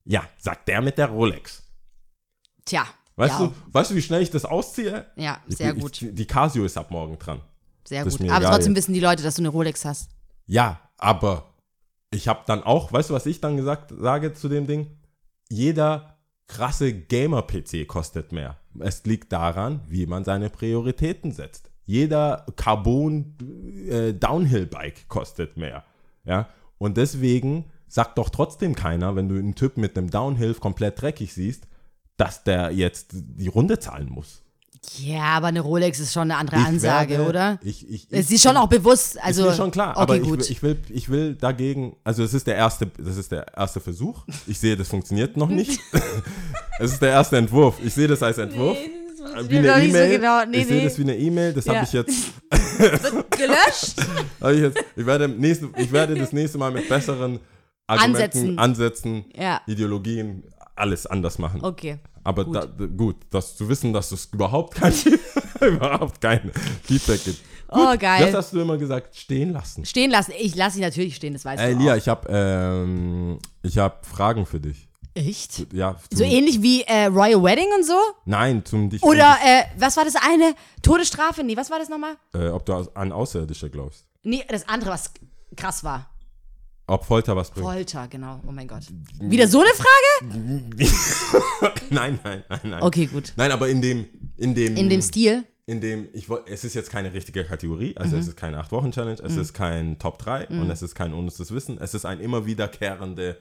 Ja, 0.05 0.23
sagt 0.39 0.67
der 0.69 0.81
mit 0.81 0.97
der 0.97 1.05
Rolex. 1.09 1.61
Tja. 2.65 2.87
Weißt 3.15 3.39
Ja. 3.39 3.45
du, 3.45 3.53
weißt 3.73 3.91
du, 3.91 3.95
wie 3.95 4.01
schnell 4.01 4.23
ich 4.23 4.31
das 4.31 4.45
ausziehe? 4.45 5.05
Ja, 5.17 5.39
Ich- 5.47 5.57
sehr 5.57 5.75
ich, 5.75 5.79
gut. 5.79 5.99
Die 6.01 6.25
Casio 6.25 6.65
ist 6.65 6.79
ab 6.79 6.89
morgen 6.89 7.19
dran. 7.19 7.41
Sehr 7.87 8.03
das 8.03 8.17
gut. 8.17 8.27
Aber 8.31 8.49
trotzdem 8.49 8.75
wissen 8.75 8.93
die 8.95 8.99
Leute, 8.99 9.21
dass 9.21 9.35
du 9.35 9.43
eine 9.43 9.49
Rolex 9.49 9.85
hast. 9.85 10.09
Ja, 10.47 10.79
aber 10.97 11.53
ich 12.09 12.27
habe 12.27 12.39
dann 12.47 12.63
auch, 12.63 12.91
weißt 12.91 13.11
du, 13.11 13.13
was 13.13 13.27
ich 13.27 13.39
dann 13.39 13.55
gesagt 13.55 13.93
sage 13.99 14.33
zu 14.33 14.49
dem 14.49 14.65
Ding? 14.65 14.87
Jeder 15.49 16.17
krasse 16.47 16.93
Gamer-PC 16.93 17.87
kostet 17.87 18.31
mehr. 18.31 18.57
Es 18.79 19.05
liegt 19.05 19.31
daran, 19.31 19.81
wie 19.87 20.05
man 20.05 20.23
seine 20.23 20.49
Prioritäten 20.49 21.31
setzt. 21.31 21.71
Jeder 21.85 22.45
Carbon 22.55 23.35
äh, 23.89 24.13
kostet 25.07 25.57
mehr. 25.57 25.83
Ja, 26.25 26.47
und 26.77 26.97
deswegen 26.97 27.65
sagt 27.87 28.17
doch 28.17 28.29
trotzdem 28.29 28.75
keiner, 28.75 29.15
wenn 29.15 29.29
du 29.29 29.35
einen 29.35 29.55
Typ 29.55 29.77
mit 29.77 29.97
einem 29.97 30.09
Downhill 30.09 30.53
komplett 30.55 31.01
dreckig 31.01 31.33
siehst, 31.33 31.67
dass 32.17 32.43
der 32.43 32.71
jetzt 32.71 33.11
die 33.13 33.47
Runde 33.47 33.79
zahlen 33.79 34.09
muss. 34.09 34.42
Ja, 34.99 35.23
aber 35.37 35.47
eine 35.47 35.61
Rolex 35.61 35.99
ist 35.99 36.13
schon 36.13 36.23
eine 36.23 36.37
andere 36.37 36.57
Ich 36.59 36.65
Ansage, 36.65 37.11
werde- 37.17 37.29
oder? 37.29 37.59
Ich, 37.63 37.89
ich, 37.89 38.11
ich, 38.11 38.31
ist 38.31 38.43
schon 38.43 38.57
auch 38.57 38.67
bewusst. 38.67 39.17
Also, 39.23 39.43
ist 39.45 39.51
mir 39.51 39.55
schon 39.55 39.71
klar, 39.71 39.91
okay, 39.91 39.99
aber 40.01 40.15
ich, 40.17 40.23
gut. 40.23 40.39
will- 40.39 40.45
ich, 40.51 40.61
will, 40.63 40.77
ich 40.89 41.09
will 41.09 41.35
dagegen, 41.35 41.95
also 42.03 42.21
es 42.23 42.33
ist 42.33 42.47
der 42.47 42.55
erste, 42.55 42.87
das 42.97 43.17
ist 43.17 43.31
der 43.31 43.45
erste 43.57 43.79
Versuch. 43.79 44.25
Ich 44.45 44.59
sehe, 44.59 44.75
das 44.75 44.87
funktioniert 44.89 45.37
noch 45.37 45.49
nicht. 45.49 45.79
es 46.79 46.91
ist 46.93 47.01
der 47.01 47.09
erste 47.11 47.37
Entwurf. 47.37 47.75
Ich 47.83 47.93
sehe 47.93 48.07
das 48.07 48.21
als 48.21 48.37
Entwurf. 48.37 48.77
wie 49.47 49.59
noch 49.59 49.73
eine 49.73 49.83
nicht 49.83 49.91
so 49.93 49.97
E-Mail. 49.97 50.19
genau. 50.19 50.45
Nee, 50.45 50.57
ich 50.57 50.67
sehe 50.67 50.77
nee. 50.77 50.83
das 50.83 50.97
wie 50.97 51.03
eine 51.03 51.17
E-Mail. 51.17 51.53
Das 51.53 51.65
Ja. 51.65 51.75
habe 51.75 51.85
ich 51.85 51.93
jetzt. 51.93 52.13
Gelöscht? 53.31 53.95
Hab 54.41 54.51
ich, 54.51 54.59
jetzt 54.59 54.77
ich, 54.95 55.05
werde 55.05 55.27
nächste, 55.29 55.69
ich 55.77 55.91
werde 55.91 56.15
das 56.15 56.33
nächste 56.33 56.57
Mal 56.57 56.71
mit 56.71 56.87
besseren 56.89 57.39
Ansätzen. 57.87 58.41
Argumenten, 58.57 58.59
Ansätzen, 58.59 59.25
Ja. 59.35 59.61
Ideologien, 59.67 60.43
alles 60.75 61.05
anders 61.05 61.37
machen. 61.39 61.63
Okay. 61.63 61.99
Aber 62.23 62.45
gut. 62.45 62.55
Da, 62.55 62.65
gut, 62.87 63.15
das 63.29 63.55
zu 63.57 63.67
wissen, 63.69 63.91
dass 63.93 64.11
es 64.11 64.25
überhaupt 64.31 64.75
kein, 64.75 64.93
überhaupt 65.61 66.21
kein 66.21 66.51
Feedback 66.83 67.23
gibt. 67.23 67.39
Oh, 67.69 67.85
Das 67.91 67.99
geil. 67.99 68.33
hast 68.33 68.53
du 68.53 68.61
immer 68.61 68.77
gesagt, 68.77 69.15
stehen 69.15 69.51
lassen. 69.51 69.83
Stehen 69.85 70.11
lassen. 70.11 70.31
Ich 70.39 70.55
lasse 70.55 70.75
sie 70.75 70.81
natürlich 70.81 71.15
stehen, 71.15 71.33
das 71.33 71.43
weißt 71.43 71.61
Ey, 71.61 71.73
du 71.73 71.79
Lia, 71.81 71.93
auch. 71.93 71.97
ich 71.97 72.07
habe 72.07 72.27
ähm, 72.31 73.39
ich 73.63 73.77
hab 73.77 74.05
Fragen 74.05 74.45
für 74.45 74.59
dich. 74.59 74.87
Echt? 75.15 75.71
Ja, 75.73 75.95
So 76.11 76.23
ähnlich 76.23 76.61
wie 76.61 76.81
äh, 76.83 77.05
Royal 77.05 77.43
Wedding 77.43 77.67
und 77.77 77.85
so? 77.85 77.97
Nein, 78.25 78.63
zum 78.65 78.89
dich. 78.89 79.03
Oder, 79.03 79.37
äh, 79.45 79.63
was 79.77 79.95
war 79.97 80.05
das 80.05 80.15
eine? 80.15 80.55
Todesstrafe? 80.81 81.43
Nee, 81.43 81.55
was 81.57 81.69
war 81.69 81.79
das 81.79 81.89
nochmal? 81.89 82.15
äh, 82.33 82.47
ob 82.49 82.65
du 82.65 82.73
an 82.95 83.11
Außerirdische 83.11 83.69
glaubst. 83.69 84.05
Nee, 84.23 84.43
das 84.49 84.67
andere, 84.67 84.91
was 84.91 85.11
krass 85.55 85.83
war. 85.83 86.09
Ob 86.85 87.05
Folter 87.05 87.35
was 87.35 87.49
bringt. 87.51 87.65
Folter, 87.65 88.07
genau. 88.09 88.41
Oh 88.45 88.51
mein 88.51 88.67
Gott. 88.67 88.83
Wieder 89.21 89.47
so 89.47 89.61
eine 89.61 89.69
Frage? 89.69 90.63
nein, 91.89 92.19
nein, 92.23 92.43
nein, 92.49 92.59
nein. 92.63 92.81
Okay, 92.83 93.05
gut. 93.05 93.33
Nein, 93.37 93.51
aber 93.51 93.69
in 93.69 93.81
dem, 93.81 94.05
in 94.37 94.53
dem, 94.53 94.75
In 94.75 94.89
dem 94.89 95.01
Stil? 95.01 95.45
in 95.65 95.79
dem, 95.79 96.09
ich 96.11 96.27
es 96.47 96.65
ist 96.65 96.73
jetzt 96.73 96.89
keine 96.91 97.13
richtige 97.13 97.45
Kategorie, 97.45 97.91
Mhm. 97.91 97.97
also 97.97 98.17
es 98.17 98.27
ist 98.27 98.35
keine 98.35 98.59
8-Wochen-Challenge, 98.61 99.21
es 99.23 99.37
ist 99.37 99.53
kein 99.53 99.97
Top 99.97 100.19
3 100.19 100.47
und 100.49 100.69
es 100.69 100.81
ist 100.81 100.93
kein 100.93 101.13
unnützes 101.13 101.53
Wissen, 101.53 101.77
es 101.79 101.93
ist 101.93 102.03
eine 102.05 102.21
immer 102.21 102.45
wiederkehrende 102.45 103.37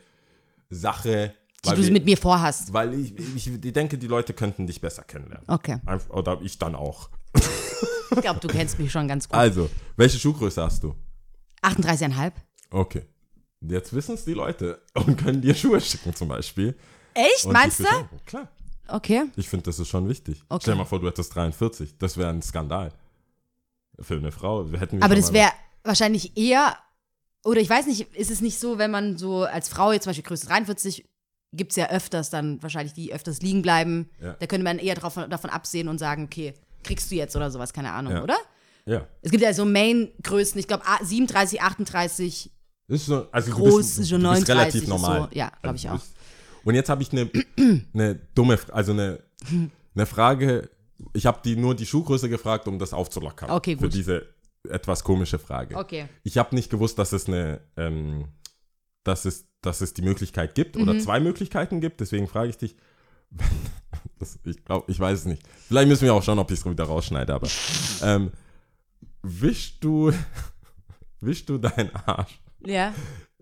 Sache, 0.70 1.34
Die 1.64 1.70
du 1.70 1.82
wir, 1.82 1.90
mit 1.93 2.05
mir 2.05 2.16
vorhast. 2.16 2.72
weil 2.72 2.95
ich, 2.95 3.18
ich, 3.18 3.49
ich 3.64 3.72
denke, 3.72 3.99
die 3.99 4.07
Leute 4.07 4.34
könnten 4.34 4.68
dich 4.68 4.80
besser 4.80 5.03
kennenlernen. 5.03 5.45
Okay. 5.49 5.78
Einf- 5.84 6.09
Oder 6.11 6.38
ich 6.43 6.59
dann 6.59 6.76
auch. 6.76 7.11
Ich 7.34 8.20
glaube, 8.20 8.38
du 8.40 8.47
kennst 8.47 8.78
mich 8.78 8.93
schon 8.93 9.09
ganz 9.09 9.28
gut. 9.28 9.36
Also, 9.36 9.68
welche 9.97 10.18
Schuhgröße 10.18 10.62
hast 10.62 10.84
du? 10.84 10.95
38,5. 11.62 12.32
Okay. 12.70 13.03
Jetzt 13.68 13.92
wissen 13.92 14.14
es 14.14 14.24
die 14.24 14.34
Leute 14.34 14.82
und 14.94 15.16
können 15.16 15.40
dir 15.40 15.54
Schuhe 15.54 15.80
schicken 15.80 16.14
zum 16.14 16.28
Beispiel. 16.28 16.76
Echt? 17.14 17.44
Und 17.46 17.52
Meinst 17.52 17.80
du? 17.80 17.84
beschenken. 17.84 18.20
Klar. 18.26 18.48
Okay. 18.88 19.24
Ich 19.36 19.48
finde, 19.48 19.64
das 19.64 19.78
ist 19.78 19.88
schon 19.88 20.08
wichtig. 20.08 20.42
Okay. 20.48 20.60
Stell 20.62 20.74
dir 20.74 20.78
mal 20.78 20.84
vor, 20.84 21.00
du 21.00 21.06
hättest 21.06 21.34
43. 21.34 21.96
Das 21.98 22.16
wäre 22.16 22.30
ein 22.30 22.42
Skandal. 22.42 22.92
Für 24.00 24.14
eine 24.16 24.32
Frau. 24.32 24.66
Hätten 24.70 24.98
wir 24.98 25.04
Aber 25.04 25.14
das 25.14 25.32
wäre 25.32 25.50
wahrscheinlich 25.84 26.36
eher, 26.36 26.76
oder 27.44 27.60
ich 27.60 27.70
weiß 27.70 27.86
nicht, 27.86 28.14
ist 28.16 28.30
es 28.30 28.40
nicht 28.40 28.58
so, 28.58 28.78
wenn 28.78 28.90
man 28.90 29.18
so 29.18 29.44
als 29.44 29.68
Frau 29.68 29.92
jetzt 29.92 30.04
zum 30.04 30.10
Beispiel 30.10 30.24
Größe 30.24 30.46
43, 30.46 31.08
gibt 31.52 31.72
es 31.72 31.76
ja 31.76 31.90
öfters 31.90 32.30
dann 32.30 32.62
wahrscheinlich, 32.62 32.94
die 32.94 33.12
öfters 33.12 33.42
liegen 33.42 33.62
bleiben. 33.62 34.08
Ja. 34.20 34.32
Da 34.34 34.46
könnte 34.46 34.64
man 34.64 34.78
eher 34.78 34.94
drauf, 34.94 35.14
davon 35.14 35.50
absehen 35.50 35.88
und 35.88 35.98
sagen, 35.98 36.24
okay, 36.24 36.54
kriegst 36.82 37.10
du 37.10 37.14
jetzt 37.14 37.36
oder 37.36 37.50
sowas, 37.50 37.72
keine 37.72 37.92
Ahnung, 37.92 38.14
Ja. 38.14 38.22
oder? 38.22 38.36
Ja. 38.86 39.06
Es 39.20 39.30
gibt 39.30 39.42
ja 39.42 39.52
so 39.54 39.64
Main-Größen, 39.64 40.58
ich 40.58 40.66
glaube 40.66 40.84
37, 41.02 41.60
38, 41.62 42.44
Das 42.44 42.52
ist 42.93 43.07
so, 43.07 43.26
also 43.32 43.53
Groß 43.53 43.70
du 43.70 43.76
bist, 43.78 43.99
ist 43.99 44.09
schon 44.11 44.22
du 44.22 44.30
bist 44.30 44.49
39 44.49 44.49
relativ 44.82 44.88
normal. 44.88 45.28
so- 45.30 45.36
ja, 45.38 45.53
Also 45.62 45.74
ich 45.76 45.82
du 45.82 45.88
auch. 45.90 46.01
Und 46.64 46.74
jetzt 46.74 46.88
habe 46.88 47.03
ich 47.03 47.12
eine, 47.12 47.30
eine 47.95 48.14
dumme, 48.34 48.59
also 48.72 48.93
eine, 48.93 49.20
eine 49.95 50.07
Frage. 50.07 50.70
Ich 51.12 51.26
habe 51.26 51.40
die 51.45 51.57
nur 51.57 51.74
die 51.74 51.86
Schuhgröße 51.86 52.28
gefragt, 52.28 52.68
um 52.68 52.78
das 52.78 52.93
aufzulockern. 52.93 53.51
Okay, 53.51 53.76
Für 53.76 53.84
gut. 53.84 53.95
diese 53.95 54.26
etwas 54.68 55.03
komische 55.03 55.38
Frage. 55.40 55.76
okay. 55.76 56.07
Ich 56.22 56.38
habe 56.38 56.55
nicht 56.55 56.70
gewusst, 56.70 56.97
dass 56.99 57.12
es 57.12 57.26
eine, 57.26 57.61
ähm, 57.76 58.26
dass 59.03 59.24
es, 59.24 59.47
dass 59.61 59.80
es 59.80 59.93
die 59.95 60.03
Möglichkeit 60.03 60.55
gibt 60.55 60.76
Mhm. 60.76 60.82
oder 60.82 60.99
zwei 61.01 61.18
Möglichkeiten 61.18 61.80
gibt. 61.80 62.01
Deswegen 62.01 62.28
frage 62.28 62.51
ich 62.51 62.59
dich. 62.59 62.76
Das, 64.18 64.38
ich 64.45 64.64
glaube, 64.64 64.90
ich 64.90 65.01
weiß 65.01 65.18
es 65.20 65.24
nicht. 65.24 65.43
Vielleicht 65.66 65.88
müssen 65.88 66.05
wir 66.05 66.14
auch 66.14 66.22
schauen, 66.22 66.38
ob 66.38 66.49
ich 66.53 66.61
es 66.61 66.64
wieder 66.64 66.84
rausschneide. 66.84 67.34
Aber 67.34 67.49
ähm, 68.05 68.30
wischst 69.22 69.82
du, 69.82 70.12
wischst 71.20 71.49
du 71.49 71.59
deinen 71.59 71.90
Arsch, 72.07 72.40
Ja, 72.64 72.94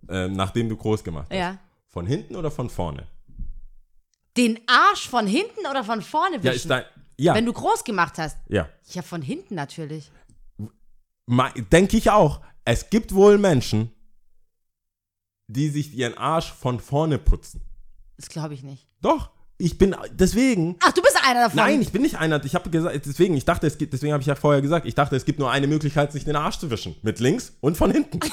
ähm, 0.08 0.32
nachdem 0.32 0.68
du 0.68 0.76
groß 0.76 1.04
gemacht 1.04 1.28
hast? 1.30 1.36
ja. 1.36 1.58
Von 1.88 2.06
hinten 2.06 2.36
oder 2.36 2.50
von 2.52 2.70
vorne? 2.70 3.08
Den 4.36 4.60
Arsch 4.68 5.08
von 5.08 5.26
hinten 5.26 5.66
oder 5.68 5.82
von 5.82 6.02
vorne 6.02 6.36
Ja, 6.36 6.42
wischen? 6.44 6.54
ist 6.54 6.70
dein. 6.70 6.84
Ja, 7.18 7.34
Wenn 7.34 7.44
du 7.46 7.52
groß 7.52 7.82
gemacht 7.84 8.16
hast. 8.18 8.38
ja. 8.48 8.68
Ja, 8.92 9.02
von 9.02 9.22
hinten 9.22 9.54
natürlich. 9.56 10.10
Denke 11.72 11.96
ich 11.96 12.10
auch. 12.10 12.40
Es 12.64 12.90
gibt 12.90 13.12
wohl 13.14 13.38
Menschen, 13.38 13.92
die 15.48 15.68
sich 15.68 15.92
ihren 15.94 16.16
Arsch 16.16 16.52
von 16.52 16.78
vorne 16.80 17.18
putzen. 17.18 17.60
Das 18.16 18.28
glaube 18.28 18.54
ich 18.54 18.62
nicht. 18.62 18.86
Doch, 19.00 19.30
ich 19.60 19.78
bin 19.78 19.94
deswegen. 20.12 20.76
Ach, 20.80 20.92
du 20.92 21.02
bist 21.02 21.16
einer 21.24 21.42
davon. 21.42 21.56
Nein, 21.56 21.82
ich 21.82 21.92
bin 21.92 22.02
nicht 22.02 22.16
einer. 22.16 22.44
Ich 22.44 22.54
habe 22.54 22.70
gesagt, 22.70 23.06
deswegen, 23.06 23.36
ich 23.36 23.44
dachte, 23.44 23.66
es 23.66 23.78
gibt, 23.78 23.92
deswegen 23.92 24.12
habe 24.12 24.22
ich 24.22 24.26
ja 24.26 24.34
vorher 24.34 24.62
gesagt, 24.62 24.86
ich 24.86 24.94
dachte, 24.94 25.16
es 25.16 25.24
gibt 25.24 25.38
nur 25.38 25.50
eine 25.50 25.66
Möglichkeit, 25.66 26.12
sich 26.12 26.24
den 26.24 26.36
Arsch 26.36 26.58
zu 26.58 26.70
wischen. 26.70 26.96
Mit 27.02 27.20
links 27.20 27.56
und 27.60 27.76
von 27.76 27.90
hinten. 27.90 28.20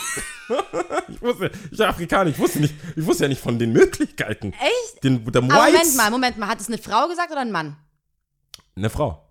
ich 1.09 1.21
wusste, 1.21 1.51
ich 1.71 1.77
bin 1.77 1.81
Afrikaner, 1.81 2.29
ich 2.29 2.39
wusste 2.39 2.59
nicht, 2.59 2.75
ich 2.95 3.05
wusste 3.05 3.23
ja 3.23 3.29
nicht 3.29 3.41
von 3.41 3.59
den 3.59 3.73
Möglichkeiten. 3.73 4.53
Echt? 4.53 5.03
Den, 5.03 5.23
der. 5.25 5.41
Moment 5.41 5.95
mal, 5.95 6.11
Moment 6.11 6.37
mal. 6.37 6.47
Hat 6.47 6.59
es 6.59 6.67
eine 6.67 6.77
Frau 6.77 7.07
gesagt 7.07 7.31
oder 7.31 7.41
ein 7.41 7.51
Mann? 7.51 7.77
Eine 8.75 8.89
Frau. 8.89 9.27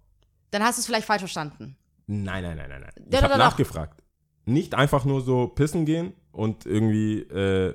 Dann 0.51 0.63
hast 0.63 0.79
du 0.79 0.81
es 0.81 0.87
vielleicht 0.87 1.07
falsch 1.07 1.23
verstanden. 1.23 1.77
Nein, 2.07 2.43
nein, 2.45 2.57
nein, 2.57 2.69
nein, 2.69 2.81
nein. 2.83 3.07
Ich 3.11 3.23
habe 3.23 3.39
nachgefragt. 3.39 4.03
Nicht 4.45 4.75
einfach 4.75 5.05
nur 5.05 5.23
so 5.23 5.49
pissen 5.49 5.87
gehen 5.87 6.13
und 6.31 6.67
irgendwie, 6.67 7.21
äh, 7.21 7.75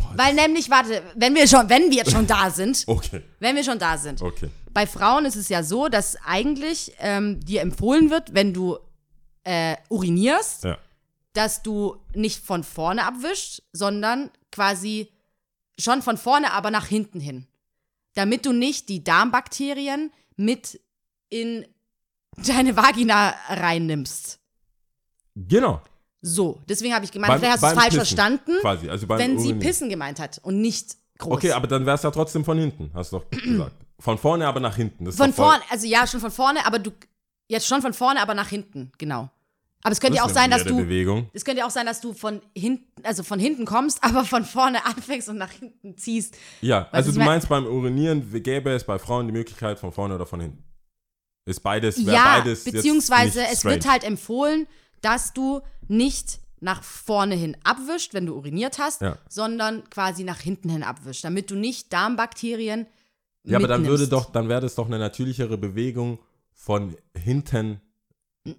boah, 0.00 0.12
Weil 0.16 0.34
nämlich, 0.34 0.70
warte, 0.70 1.02
wenn 1.14 1.34
wir 1.34 1.46
schon, 1.46 1.68
wenn 1.68 1.90
wir 1.90 1.98
jetzt 1.98 2.12
schon 2.12 2.26
da 2.26 2.50
sind, 2.60 2.84
okay, 2.86 3.22
wenn 3.38 3.56
wir 3.56 3.64
schon 3.64 3.78
da 3.78 3.96
sind. 3.98 4.20
okay. 4.22 4.50
Bei 4.72 4.86
Frauen 4.86 5.24
ist 5.24 5.36
es 5.36 5.48
ja 5.48 5.62
so, 5.62 5.88
dass 5.88 6.16
eigentlich 6.24 6.92
ähm, 6.98 7.40
dir 7.40 7.60
empfohlen 7.60 8.10
wird, 8.10 8.34
wenn 8.34 8.52
du 8.54 8.78
äh, 9.42 9.76
urinierst, 9.88 10.64
Ja. 10.64 10.78
dass 11.32 11.62
du 11.62 11.96
nicht 12.14 12.44
von 12.44 12.62
vorne 12.62 13.04
abwischst, 13.04 13.62
sondern 13.72 14.30
quasi 14.52 15.10
schon 15.78 16.02
von 16.02 16.16
vorne, 16.16 16.52
aber 16.52 16.70
nach 16.70 16.86
hinten 16.86 17.18
hin. 17.20 17.46
Damit 18.14 18.44
du 18.46 18.52
nicht 18.52 18.88
die 18.88 19.02
Darmbakterien 19.02 20.12
mit 20.36 20.80
in 21.30 21.66
deine 22.36 22.76
Vagina 22.76 23.34
reinnimmst. 23.48 24.38
Genau. 25.34 25.80
So, 26.22 26.60
deswegen 26.68 26.94
habe 26.94 27.04
ich 27.04 27.12
gemeint, 27.12 27.30
Beim- 27.32 27.40
vielleicht 27.40 27.54
hast 27.54 27.62
du 27.62 27.66
es 27.68 27.72
falsch 27.72 27.84
Pissen 27.86 27.98
verstanden, 27.98 28.52
Quasi, 28.60 28.90
also 28.90 29.06
beim 29.06 29.18
wenn 29.18 29.30
sie 29.38 29.46
Urinieren. 29.48 29.58
Pissen 29.60 29.88
gemeint 29.88 30.20
hat 30.20 30.38
und 30.42 30.60
nicht 30.60 30.96
groß. 31.18 31.32
Okay, 31.34 31.52
aber 31.52 31.66
dann 31.66 31.86
wäre 31.86 31.96
es 31.96 32.02
ja 32.02 32.10
trotzdem 32.10 32.44
von 32.44 32.58
hinten, 32.58 32.90
hast 32.94 33.12
du 33.12 33.18
doch 33.18 33.30
gesagt. 33.30 33.72
Von 33.98 34.18
vorne, 34.18 34.46
aber 34.46 34.60
nach 34.60 34.76
hinten. 34.76 35.04
Das 35.06 35.16
Von 35.16 35.32
vorne, 35.32 35.62
also 35.70 35.86
ja, 35.86 36.06
schon 36.06 36.20
von 36.20 36.30
vorne, 36.30 36.64
aber 36.66 36.78
du, 36.78 36.90
jetzt 37.48 37.66
schon 37.66 37.82
von 37.82 37.92
vorne, 37.94 38.20
aber 38.20 38.34
nach 38.34 38.48
hinten, 38.48 38.92
genau. 38.98 39.30
Aber 39.82 39.92
es 39.92 40.00
könnte 40.00 40.18
ja 40.18 40.24
auch 40.24 40.28
sein, 40.30 40.50
dass 40.50 40.64
du, 40.64 40.76
Bewegung. 40.76 41.30
es 41.32 41.42
könnte 41.42 41.60
ja 41.60 41.66
auch 41.66 41.70
sein, 41.70 41.86
dass 41.86 42.02
du 42.02 42.12
von 42.12 42.42
hinten, 42.54 42.84
also 43.02 43.22
von 43.22 43.38
hinten 43.38 43.64
kommst, 43.64 43.98
aber 44.04 44.24
von 44.26 44.44
vorne 44.44 44.84
anfängst 44.84 45.28
und 45.30 45.38
nach 45.38 45.50
hinten 45.52 45.96
ziehst. 45.96 46.36
Ja, 46.60 46.82
Weißt 46.84 46.94
also 47.08 47.12
du, 47.12 47.18
meinst 47.24 47.48
beim 47.48 47.64
Urinieren 47.66 48.30
gäbe 48.42 48.70
es 48.72 48.84
bei 48.84 48.98
Frauen 48.98 49.26
die 49.26 49.32
Möglichkeit 49.32 49.78
von 49.78 49.90
vorne 49.92 50.14
oder 50.16 50.26
von 50.26 50.40
hinten. 50.40 50.62
Ist 51.46 51.60
beides, 51.60 51.96
Ja, 51.98 52.40
beides 52.40 52.64
beziehungsweise 52.64 53.42
es 53.50 53.60
strange. 53.60 53.76
wird 53.76 53.88
halt 53.90 54.04
empfohlen, 54.04 54.66
dass 55.00 55.32
du 55.32 55.62
nicht 55.90 56.40
nach 56.60 56.82
vorne 56.82 57.34
hin 57.34 57.56
abwischt, 57.64 58.12
wenn 58.14 58.26
du 58.26 58.34
uriniert 58.34 58.78
hast, 58.78 59.00
Ja. 59.00 59.16
sondern 59.28 59.88
quasi 59.90 60.24
nach 60.24 60.40
hinten 60.40 60.68
hin 60.68 60.82
abwischt, 60.82 61.24
damit 61.24 61.50
du 61.50 61.54
nicht 61.56 61.92
Darmbakterien 61.92 62.86
Ja, 63.44 63.58
aber 63.58 63.66
dann 63.68 63.82
würde 63.86 64.02
mitnimmst. 64.04 64.12
doch, 64.12 64.32
dann 64.32 64.48
wäre 64.48 64.60
das 64.60 64.74
doch 64.74 64.86
eine 64.86 64.98
natürlichere 64.98 65.56
Bewegung 65.56 66.18
von 66.52 66.94
hinten, 67.16 67.80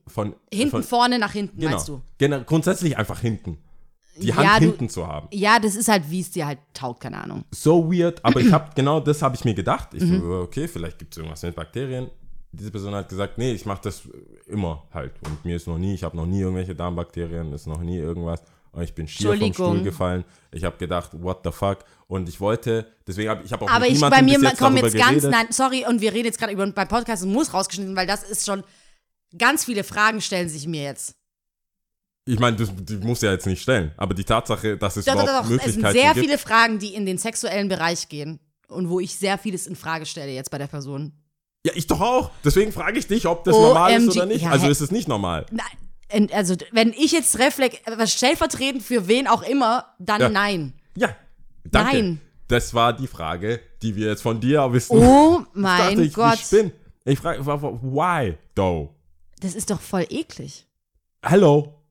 von 0.08 0.36
hinten 0.52 0.72
von, 0.72 0.84
vorne 0.84 1.20
nach 1.20 1.32
hinten, 1.32 1.60
genau. 1.60 1.72
meinst 1.72 1.88
du? 1.88 2.02
Genau, 2.18 2.42
grundsätzlich 2.44 2.98
einfach 2.98 3.20
hinten. 3.20 3.58
die 4.18 4.34
Hand 4.34 4.46
Ja, 4.46 4.60
du- 4.60 4.66
hinten 4.66 4.90
zu 4.90 5.08
haben. 5.08 5.28
Ja, 5.32 5.58
das 5.60 5.76
ist 5.76 5.88
halt, 5.88 6.10
wie 6.12 6.20
es 6.20 6.32
dir 6.32 6.46
halt 6.46 6.60
taugt, 6.74 7.00
keine 7.02 7.18
Ahnung. 7.24 7.46
So 7.52 7.90
weird, 7.92 8.24
aber 8.26 8.42
ich 8.42 8.52
habe 8.52 8.70
genau 8.76 9.00
das 9.00 9.22
habe 9.22 9.36
ich 9.36 9.46
mir 9.46 9.54
gedacht. 9.54 9.94
Ich 9.94 10.04
Mhm. 10.04 10.20
so, 10.22 10.34
okay, 10.42 10.68
vielleicht 10.68 11.00
gibt 11.00 11.14
es 11.14 11.18
irgendwas 11.20 11.42
mit 11.44 11.56
Bakterien. 11.56 12.10
Diese 12.54 12.72
Person 12.72 12.93
hat 12.93 13.08
gesagt, 13.08 13.38
nee, 13.38 13.54
ich 13.54 13.66
mache 13.66 13.82
das 13.84 14.02
immer 14.45 14.84
halt. 14.93 15.14
Und 15.26 15.45
mir 15.45 15.56
ist 15.56 15.68
noch 15.68 15.78
nie, 15.78 15.93
ich 15.93 16.04
habe 16.04 16.18
noch 16.18 16.26
nie 16.26 16.41
irgendwelche 16.41 16.76
Darmbakterien, 16.76 17.54
ist 17.54 17.68
noch 17.68 17.82
nie 17.82 17.97
irgendwas. 17.97 18.43
Und 18.74 18.84
ich 18.84 18.93
bin 18.93 19.08
schier 19.08 19.38
vom. 19.38 19.54
Stuhl 19.54 19.84
gefallen. 19.84 20.24
Ich 20.52 20.64
habe 20.64 20.78
gedacht, 20.78 21.12
what 21.14 21.41
the 21.43 21.52
fuck? 21.52 21.80
Und 22.08 22.30
ich 22.30 22.39
wollte, 22.39 22.88
deswegen 23.06 23.30
habe 23.30 23.43
ich 23.43 23.52
habe 23.52 23.66
auch 23.66 23.70
Aber 23.70 23.88
ich, 23.88 23.99
bei 23.99 24.22
mir 24.22 24.39
jetzt 24.39 24.60
kommen 24.60 24.78
jetzt 24.78 24.95
ganz, 24.95 25.22
geredet. 25.22 25.32
nein, 25.32 25.47
sorry, 25.49 25.86
und 25.88 26.02
wir 26.02 26.14
reden 26.14 26.26
jetzt 26.26 26.39
gerade 26.39 26.54
über, 26.54 26.66
beim 26.68 26.88
Podcast, 26.88 27.26
muss 27.26 27.54
rausgeschnitten, 27.54 27.95
weil 27.95 28.08
das 28.08 28.24
ist 28.24 28.45
schon, 28.45 28.64
ganz 29.38 29.66
viele 29.66 29.84
Fragen 29.84 30.22
stellen 30.22 30.49
sich 30.49 30.68
mir 30.68 30.84
jetzt. 30.84 31.16
Ich 32.26 32.39
meine, 32.39 32.56
das, 32.56 32.70
die 32.74 32.97
muss 32.97 33.22
ja 33.22 33.32
jetzt 33.32 33.47
nicht 33.47 33.62
stellen. 33.62 33.91
Aber 33.97 34.14
die 34.14 34.24
Tatsache, 34.24 34.78
dass 34.78 34.95
es 34.95 35.06
Doch, 35.06 35.16
doch, 35.16 35.24
überhaupt 35.24 35.45
doch, 35.47 35.52
es 35.52 35.74
sind 35.74 35.82
Möglichkeiten 35.82 35.97
sehr 35.97 36.14
gibt. 36.14 36.26
viele 36.26 36.38
Fragen, 36.38 36.80
die 36.80 36.93
in 36.93 37.06
den 37.06 37.18
sexuellen 37.18 37.68
Bereich 37.68 38.10
gehen 38.10 38.39
und 38.68 38.89
wo 38.89 38.99
ich 38.99 39.16
sehr 39.18 39.38
vieles 39.38 39.68
in 39.68 39.76
Frage 39.76 40.06
stelle 40.06 40.32
jetzt 40.32 40.52
bei 40.52 40.58
der 40.58 40.68
Person. 40.68 41.14
Ja, 41.66 41.74
ich 41.76 41.88
doch 41.88 42.01
auch. 42.01 42.32
Deswegen 42.43 42.72
frage 42.72 42.97
ich 42.97 43.07
dich, 43.07 43.28
ob 43.28 43.43
das 43.43 43.55
normal 43.55 43.91
ist 43.93 44.07
OMG. 44.07 44.18
oder 44.18 44.26
nicht. 44.26 44.41
Ja, 44.43 44.51
also 44.51 44.68
ist 44.68 44.82
es 44.82 44.91
nicht 44.91 45.07
normal. 45.07 45.45
Nein, 45.51 46.30
also 46.34 46.55
wenn 46.72 46.89
ich 46.93 47.12
jetzt 47.12 47.38
reflekt, 47.39 47.82
was 47.97 48.14
stellvertretend 48.14 48.82
für 48.84 49.07
wen 49.07 49.28
auch 49.28 49.43
immer, 49.43 49.86
dann 49.99 50.22
Ja. 50.22 50.30
nein. 50.30 50.74
Ja, 50.95 51.16
danke. 51.64 51.93
Nein. 51.97 52.22
Das 52.47 52.74
war 52.74 52.93
die 52.93 53.07
Frage, 53.07 53.62
die 53.82 53.95
wir 53.95 54.07
jetzt 54.07 54.22
von 54.24 54.39
dir 54.41 54.74
wissen. 54.74 54.97
Oh 54.97 55.41
Ich 55.53 55.62
mein 55.62 55.78
dachte, 55.89 56.01
ich, 56.03 56.14
Gott, 56.14 56.39
Ich 56.41 56.49
bin. 56.49 56.72
Ich 57.05 57.20
frage, 57.20 57.45
why, 57.45 58.38
though? 58.55 58.93
das 59.39 59.55
ist 59.55 59.72
doch 59.72 59.80
voll 59.82 60.05
eklig. 60.09 60.68
Hello. 61.24 61.82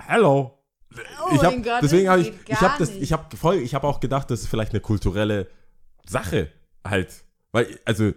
Hello. 0.00 0.58
Oh 0.94 1.34
ich 1.34 1.42
hab, 1.42 1.52
mein 1.52 1.62
Gott, 1.62 1.82
deswegen 1.82 2.08
habe 2.08 2.22
ich, 2.22 2.32
ich 2.48 2.60
habe 2.60 2.74
das, 2.78 2.90
ich 2.90 3.12
habe 3.12 3.36
voll, 3.36 3.56
ich 3.56 3.74
habe 3.74 3.86
auch 3.86 4.00
gedacht, 4.00 4.30
das 4.30 4.40
ist 4.40 4.48
vielleicht 4.48 4.72
eine 4.72 4.80
kulturelle 4.80 5.48
Sache 6.06 6.50
halt, 6.86 7.24
weil 7.52 7.78
also 7.84 8.12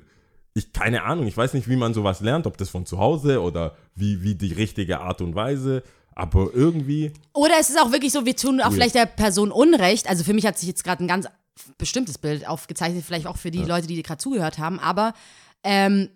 ich 0.56 0.74
keine 0.74 1.04
Ahnung, 1.04 1.28
ich 1.28 1.36
weiß 1.36 1.54
nicht, 1.54 1.70
wie 1.70 1.76
man 1.76 1.94
sowas 1.94 2.22
lernt, 2.22 2.48
ob 2.48 2.58
das 2.58 2.70
von 2.70 2.86
zu 2.86 2.98
Hause 2.98 3.42
oder 3.42 3.76
wie 3.94 4.24
wie 4.24 4.36
die 4.36 4.54
richtige 4.54 5.02
Art 5.02 5.22
und 5.22 5.36
Weise, 5.36 5.84
aber 6.16 6.50
irgendwie 6.54 7.12
Oder 7.34 7.56
es 7.60 7.70
ist 7.70 7.80
auch 7.80 7.92
wirklich 7.92 8.14
so, 8.14 8.26
wir 8.26 8.36
tun 8.36 8.62
auch 8.62 8.72
vielleicht 8.72 8.96
der 8.96 9.06
Person 9.06 9.52
Unrecht. 9.52 10.08
Also 10.08 10.24
für 10.24 10.34
mich 10.34 10.46
hat 10.46 10.58
sich 10.58 10.68
jetzt 10.68 10.84
gerade 10.84 11.04
ein 11.04 11.08
ganz 11.08 11.28
bestimmtes 11.78 12.18
Bild 12.18 12.48
aufgezeichnet, 12.48 13.04
vielleicht 13.06 13.28
auch 13.28 13.38
für 13.38 13.52
die 13.52 13.64
Leute, 13.64 13.88
die 13.88 14.02
gerade 14.02 14.22
zugehört 14.22 14.58
haben. 14.58 14.80
Aber 14.80 15.14
ähm, 15.64 16.10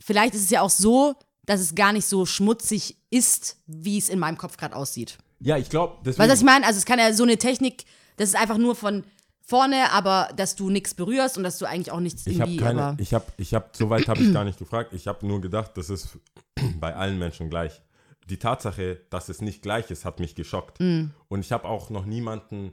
vielleicht 0.00 0.34
ist 0.34 0.42
es 0.42 0.50
ja 0.50 0.60
auch 0.62 0.70
so, 0.70 1.14
dass 1.46 1.60
es 1.60 1.74
gar 1.74 1.92
nicht 1.92 2.06
so 2.06 2.26
schmutzig 2.26 2.96
ist, 3.10 3.56
wie 3.66 3.98
es 3.98 4.08
in 4.08 4.18
meinem 4.18 4.38
Kopf 4.38 4.56
gerade 4.56 4.74
aussieht. 4.74 5.18
ja, 5.40 5.56
ich 5.56 5.70
glaube, 5.70 5.98
Weißt 6.04 6.18
du, 6.18 6.28
was 6.28 6.38
ich 6.40 6.44
meine? 6.44 6.66
Also 6.66 6.78
es 6.78 6.84
kann 6.84 6.98
ja 6.98 7.12
so 7.12 7.22
eine 7.22 7.36
Technik, 7.36 7.84
das 8.16 8.30
ist 8.30 8.36
einfach 8.36 8.58
nur 8.58 8.74
von 8.74 9.04
vorne, 9.52 9.92
aber 9.92 10.30
dass 10.34 10.56
du 10.56 10.70
nichts 10.70 10.94
berührst 10.94 11.36
und 11.36 11.44
dass 11.44 11.58
du 11.58 11.66
eigentlich 11.66 11.92
auch 11.92 12.00
nichts 12.00 12.26
Ich 12.26 12.40
habe 12.40 12.50
irgendwie, 12.50 12.64
keine, 12.64 12.96
ich 12.98 13.12
habe, 13.12 13.26
ich 13.36 13.52
habe, 13.52 13.66
soweit 13.72 14.08
habe 14.08 14.22
ich 14.22 14.32
gar 14.32 14.44
nicht 14.44 14.58
gefragt. 14.58 14.94
Ich 14.94 15.06
habe 15.06 15.26
nur 15.26 15.42
gedacht, 15.42 15.72
das 15.74 15.90
ist 15.90 16.18
bei 16.80 16.96
allen 16.96 17.18
Menschen 17.18 17.50
gleich. 17.50 17.82
Die 18.30 18.38
Tatsache, 18.38 19.00
dass 19.10 19.28
es 19.28 19.42
nicht 19.42 19.60
gleich 19.60 19.90
ist, 19.90 20.06
hat 20.06 20.20
mich 20.20 20.34
geschockt. 20.34 20.80
Mm. 20.80 21.10
Und 21.28 21.40
ich 21.40 21.52
habe 21.52 21.68
auch 21.68 21.90
noch 21.90 22.06
niemanden 22.06 22.72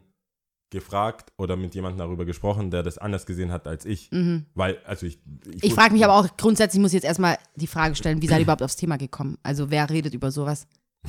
gefragt 0.69 1.33
oder 1.37 1.57
mit 1.57 1.75
jemandem 1.75 1.99
darüber 1.99 2.23
gesprochen, 2.25 2.71
der 2.71 2.83
das 2.83 2.97
anders 2.97 3.25
gesehen 3.25 3.51
hat 3.51 3.67
als 3.67 3.85
ich. 3.85 4.09
Weil, 4.53 4.77
also 4.85 5.05
ich. 5.05 5.19
Mhm. 5.25 5.57
ich 5.61 5.73
frage 5.73 5.93
mich 5.93 6.05
aber 6.05 6.13
auch 6.13 6.37
grundsätzlich, 6.37 6.79
muss 6.79 6.91
ich 6.91 6.97
jetzt 7.01 7.05
erstmal 7.05 7.37
die 7.55 7.67
Frage 7.67 7.95
stellen, 7.95 8.21
wie 8.21 8.27
seid 8.27 8.39
ihr 8.39 8.43
überhaupt 8.43 8.63
aufs 8.63 8.75
Thema 8.75 8.97
gekommen? 8.97 9.37
Also 9.43 9.69
wer 9.69 9.89
redet 9.89 10.13
über 10.13 10.31
sowas? 10.31 10.67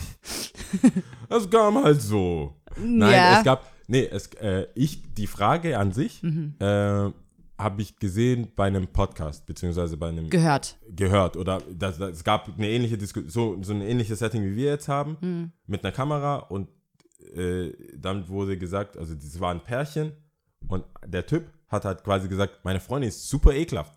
Es 1.28 1.48
kam 1.48 1.82
halt 1.82 2.00
so. 2.02 2.56
Nein, 2.76 3.12
Ja. 3.12 3.38
es 3.38 3.44
gab. 3.44 3.70
Nee, 3.90 4.06
es, 4.10 4.28
äh, 4.34 4.66
ich, 4.74 5.02
die 5.14 5.26
Frage 5.26 5.78
an 5.78 5.92
sich 5.92 6.22
Mhm. 6.22 6.54
äh, 6.60 7.10
habe 7.58 7.82
ich 7.82 7.96
gesehen 7.96 8.48
bei 8.56 8.66
einem 8.68 8.86
Podcast, 8.88 9.44
beziehungsweise 9.46 9.96
bei 9.96 10.08
einem. 10.08 10.30
Gehört. 10.30 10.78
gehört 10.88 11.36
oder 11.36 11.60
das, 11.70 11.98
das, 11.98 12.10
es 12.12 12.24
gab 12.24 12.48
eine 12.56 12.68
ähnliche 12.70 12.96
Disku 12.96 13.22
so, 13.26 13.58
so 13.62 13.72
ein 13.74 13.82
ähnliches 13.82 14.20
Setting 14.20 14.42
wie 14.44 14.56
wir 14.56 14.66
jetzt 14.70 14.88
haben 14.88 15.16
Hm. 15.20 15.52
mit 15.66 15.84
einer 15.84 15.92
Kamera 15.92 16.36
und 16.36 16.68
äh, 17.34 17.72
dann 17.96 18.28
wurde 18.28 18.56
gesagt, 18.56 18.96
also 18.96 19.14
das 19.14 19.38
war 19.40 19.50
ein 19.52 19.60
Pärchen 19.62 20.12
und 20.68 20.84
der 21.06 21.26
Typ 21.26 21.50
hat 21.68 21.84
halt 21.84 22.02
quasi 22.04 22.28
gesagt, 22.28 22.64
meine 22.64 22.80
Freundin 22.80 23.08
ist 23.08 23.28
super 23.28 23.52
ekelhaft. 23.52 23.92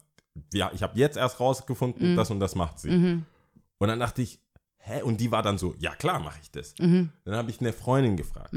Ja, 0.54 0.72
ich 0.74 0.82
habe 0.84 0.98
jetzt 1.00 1.16
erst 1.18 1.39
rausgefunden, 1.39 2.02
Hm. 2.10 2.16
das 2.18 2.32
und 2.32 2.39
das 2.39 2.56
macht 2.56 2.80
sie. 2.80 2.89
Mhm. 2.89 3.26
Und 3.78 3.88
dann 3.88 4.00
dachte 4.00 4.22
ich, 4.24 4.39
hä? 4.78 5.02
Und 5.04 5.22
die 5.22 5.32
war 5.32 5.41
dann 5.44 5.58
so, 5.58 5.74
ja 5.80 5.94
klar 5.96 6.20
mache 6.20 6.39
ich 6.41 6.52
das. 6.52 6.74
Mhm. 6.80 7.10
Dann 7.26 7.36
habe 7.36 7.50
ich 7.52 7.60
eine 7.62 7.72
Freundin 7.74 8.18
gefragt 8.18 8.52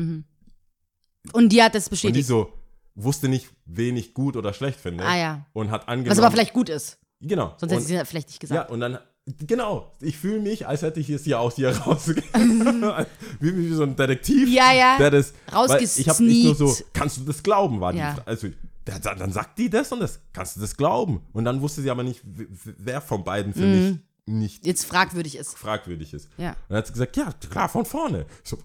Und 1.32 1.50
die 1.50 1.62
hat 1.62 1.74
das 1.74 1.84
und 1.84 1.90
die 1.92 2.06
bestätigt. 2.08 2.26
so 2.28 2.52
wusste 2.94 3.28
nicht, 3.28 3.48
wen 3.66 3.96
ich 3.96 4.14
gut 4.14 4.36
oder 4.36 4.52
schlecht 4.54 4.80
finde 4.80 5.04
Ah 5.04 5.16
ja. 5.16 5.46
und 5.52 5.70
hat 5.70 5.88
angenommen. 5.88 6.10
Was 6.10 6.18
aber 6.18 6.30
vielleicht 6.32 6.52
gut 6.54 6.68
ist. 6.68 6.98
genau. 7.20 7.54
Sonst 7.58 7.62
und, 7.62 7.70
hätte 7.78 7.82
sie 7.82 7.94
ja 7.94 8.04
vielleicht 8.04 8.28
nicht 8.28 8.42
Ja, 8.42 8.48
gesagt. 8.48 8.70
und 8.70 8.80
dann, 8.80 8.98
genau, 9.46 9.92
ich 10.00 10.16
fühle 10.16 10.40
mich, 10.40 10.66
als 10.66 10.82
hätte 10.82 11.00
ich 11.00 11.10
es 11.10 11.24
hier 11.24 11.38
aus 11.40 11.56
hier 11.56 11.70
rausgegeben. 11.76 12.82
wie, 13.40 13.56
wie 13.56 13.72
so 13.74 13.82
ein 13.82 13.96
Detektiv, 13.96 14.48
Ja, 14.48 14.72
ja. 14.72 14.96
der 14.98 15.10
das, 15.10 15.34
weil 15.52 15.82
ich 15.82 16.08
habe 16.08 16.24
nicht 16.24 16.44
nur 16.44 16.54
so, 16.54 16.64
Rausgesneakt. 16.66 16.94
kannst 16.94 17.16
du 17.18 17.24
das 17.24 17.42
glauben, 17.42 17.80
war 17.80 17.92
die 17.92 17.98
Ja. 17.98 18.14
Frage. 18.14 18.26
Also, 18.26 18.48
der, 18.86 18.98
dann 19.00 19.32
sagt 19.32 19.58
die 19.58 19.68
das 19.68 19.90
und 19.92 20.00
das, 20.00 20.20
kannst 20.32 20.56
du 20.56 20.60
das 20.60 20.76
glauben? 20.76 21.20
Und 21.32 21.44
dann 21.44 21.60
wusste 21.60 21.82
sie 21.82 21.90
aber 21.90 22.02
nicht, 22.04 22.22
wer 22.24 23.00
von 23.00 23.24
beiden 23.24 23.52
für 23.52 23.66
mich 23.66 23.96
nicht 24.28 24.64
Jetzt 24.66 24.84
fragwürdig 24.86 25.36
ist. 25.36 25.56
fragwürdig 25.58 26.14
ist. 26.14 26.28
Mhm. 26.38 26.44
Ja. 26.44 26.50
Und 26.50 26.56
dann 26.70 26.78
hat 26.78 26.86
sie 26.86 26.92
gesagt, 26.94 27.16
ja, 27.16 27.32
klar, 27.50 27.68
von 27.68 27.84
vorne. 27.84 28.26
Ich 28.44 28.50
so, 28.50 28.58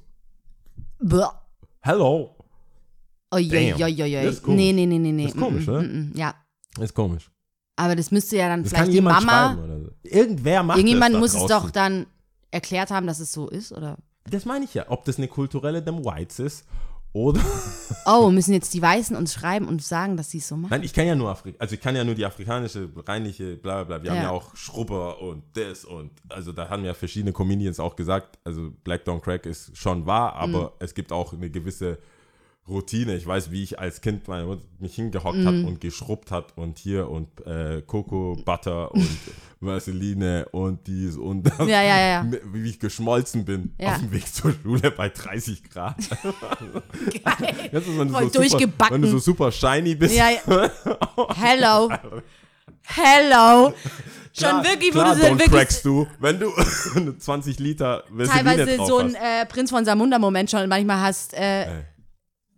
Bäh. 0.99 1.25
hello. 1.81 2.35
Oi, 3.33 3.49
oi, 3.49 3.71
Damn. 3.71 3.81
oi, 3.81 4.01
oi, 4.03 4.17
oi. 4.17 4.23
Das 4.25 4.35
ist 4.35 4.43
komisch. 4.43 4.57
Nee, 4.59 4.73
nee, 4.73 4.85
nee, 4.85 4.99
nee, 4.99 5.11
nee. 5.11 5.23
Das 5.25 5.33
ist 5.35 5.39
komisch, 5.39 5.65
Mm, 5.67 5.69
oder? 5.69 5.81
mm, 5.83 5.85
mm, 5.85 6.11
Ja. 6.15 6.35
Ist 6.79 6.93
komisch. 6.93 7.29
Aber 7.77 7.95
das 7.95 8.11
müsste 8.11 8.37
ja 8.37 8.49
dann 8.49 8.61
Das 8.63 8.69
vielleicht 8.69 8.83
kann 8.83 8.89
die 8.89 8.95
jemand 8.95 9.25
Mama. 9.25 9.47
schreiben 9.55 9.63
oder 9.63 9.79
so. 9.81 9.91
Irgendwer 10.03 10.63
macht 10.63 10.77
Irgendjemand 10.77 11.13
das 11.13 11.17
da 11.17 11.19
muss 11.19 11.33
es 11.33 11.39
draußen. 11.47 11.65
doch 11.67 11.71
dann 11.71 12.05
erklärt 12.51 12.91
haben, 12.91 13.07
dass 13.07 13.19
es 13.19 13.31
so 13.31 13.47
ist, 13.49 13.71
oder? 13.71 13.97
Das 14.29 14.45
meine 14.45 14.65
ich 14.65 14.73
ja. 14.73 14.85
Ob 14.89 15.05
das 15.05 15.17
eine 15.17 15.27
kulturelle 15.27 15.81
dem 15.81 16.03
Whites 16.05 16.39
ist 16.39 16.65
oder 17.13 17.41
Oh, 18.05 18.29
müssen 18.29 18.53
jetzt 18.53 18.73
die 18.73 18.81
Weißen 18.81 19.15
uns 19.15 19.33
schreiben 19.33 19.67
und 19.67 19.81
sagen, 19.81 20.15
dass 20.17 20.29
sie 20.31 20.37
es 20.37 20.47
so 20.47 20.55
machen? 20.57 20.69
Nein, 20.71 20.83
ich 20.83 20.93
kenne 20.93 21.09
ja 21.09 21.15
nur 21.15 21.29
Afri 21.29 21.55
also 21.57 21.73
ich 21.73 21.81
kann 21.81 21.95
ja 21.95 22.03
nur 22.03 22.15
die 22.15 22.25
afrikanische, 22.25 22.89
reinliche, 23.07 23.55
bla 23.57 23.83
bla 23.83 23.97
bla. 23.97 24.03
Wir 24.03 24.11
haben 24.11 24.17
Ja. 24.17 24.23
ja 24.23 24.29
auch 24.31 24.55
Schrubber 24.55 25.21
und 25.21 25.43
das 25.53 25.83
und 25.85 26.11
also 26.29 26.51
da 26.51 26.69
haben 26.69 26.83
ja 26.85 26.93
verschiedene 26.93 27.33
Comedians 27.33 27.79
auch 27.79 27.95
gesagt, 27.95 28.37
also 28.43 28.71
Black 28.83 29.05
Don't 29.07 29.21
Crack 29.21 29.45
ist 29.45 29.75
schon 29.75 30.05
wahr, 30.05 30.35
Mhm. 30.47 30.55
aber 30.55 30.73
es 30.79 30.93
gibt 30.93 31.11
auch 31.11 31.33
eine 31.33 31.49
gewisse 31.49 31.97
Routine. 32.67 33.15
Ich 33.15 33.25
weiß, 33.25 33.51
wie 33.51 33.63
ich 33.63 33.79
als 33.79 34.01
Kind 34.01 34.27
meine 34.27 34.45
Mutter 34.45 34.61
mich 34.79 34.95
hingehockt 34.95 35.43
hat 35.45 35.53
Mhm. 35.53 35.65
und 35.65 35.81
geschrubbt 35.81 36.31
hat 36.31 36.57
und 36.57 36.77
hier 36.77 37.09
und 37.09 37.27
äh, 37.45 37.81
Coco 37.85 38.37
Butter 38.45 38.91
und 38.93 39.07
Vaseline 39.59 40.47
und 40.51 40.85
dies 40.87 41.17
und 41.17 41.43
das. 41.43 41.57
Ja, 41.59 41.65
ja, 41.81 41.83
ja, 41.83 42.07
ja. 42.23 42.25
Wie 42.53 42.69
ich 42.69 42.79
geschmolzen 42.79 43.45
bin 43.45 43.73
Ja. 43.79 43.89
auf 43.93 43.99
dem 43.99 44.11
Weg 44.11 44.31
zur 44.33 44.53
Schule 44.63 44.91
bei 44.91 45.09
30 45.09 45.69
Grad. 45.69 45.97
Geil. 46.03 47.69
Das 47.71 47.87
ist, 47.87 47.97
wenn 47.99 48.07
du 48.07 48.13
Voll 48.13 48.23
so 48.23 48.27
super, 48.29 48.39
durchgebacken. 48.49 48.93
wenn 48.95 49.01
du 49.01 49.07
so 49.09 49.19
super 49.19 49.51
shiny 49.51 49.95
bist. 49.95 50.15
Ja, 50.15 50.29
ja. 50.29 50.71
Hello. 51.35 51.89
Hello. 52.83 53.73
Schon 54.33 54.47
Klar, 54.49 54.63
wirklich, 54.63 54.89
wo 54.95 54.99
klar, 54.99 55.15
du 55.15 55.21
so 55.21 55.27
don't 55.27 55.39
wirklich 55.39 55.81
du, 55.83 56.07
wenn 56.19 56.39
du 56.39 57.17
20 57.17 57.59
Liter 57.59 58.03
Vaseline 58.09 58.55
teilweise 58.65 58.85
so 58.85 58.97
ein 58.99 59.13
äh, 59.15 59.45
Prinz 59.45 59.69
von 59.69 59.83
Samunda-Moment 59.83 60.49
schon 60.49 60.67
manchmal 60.69 61.01
hast. 61.01 61.33
Äh, 61.33 61.65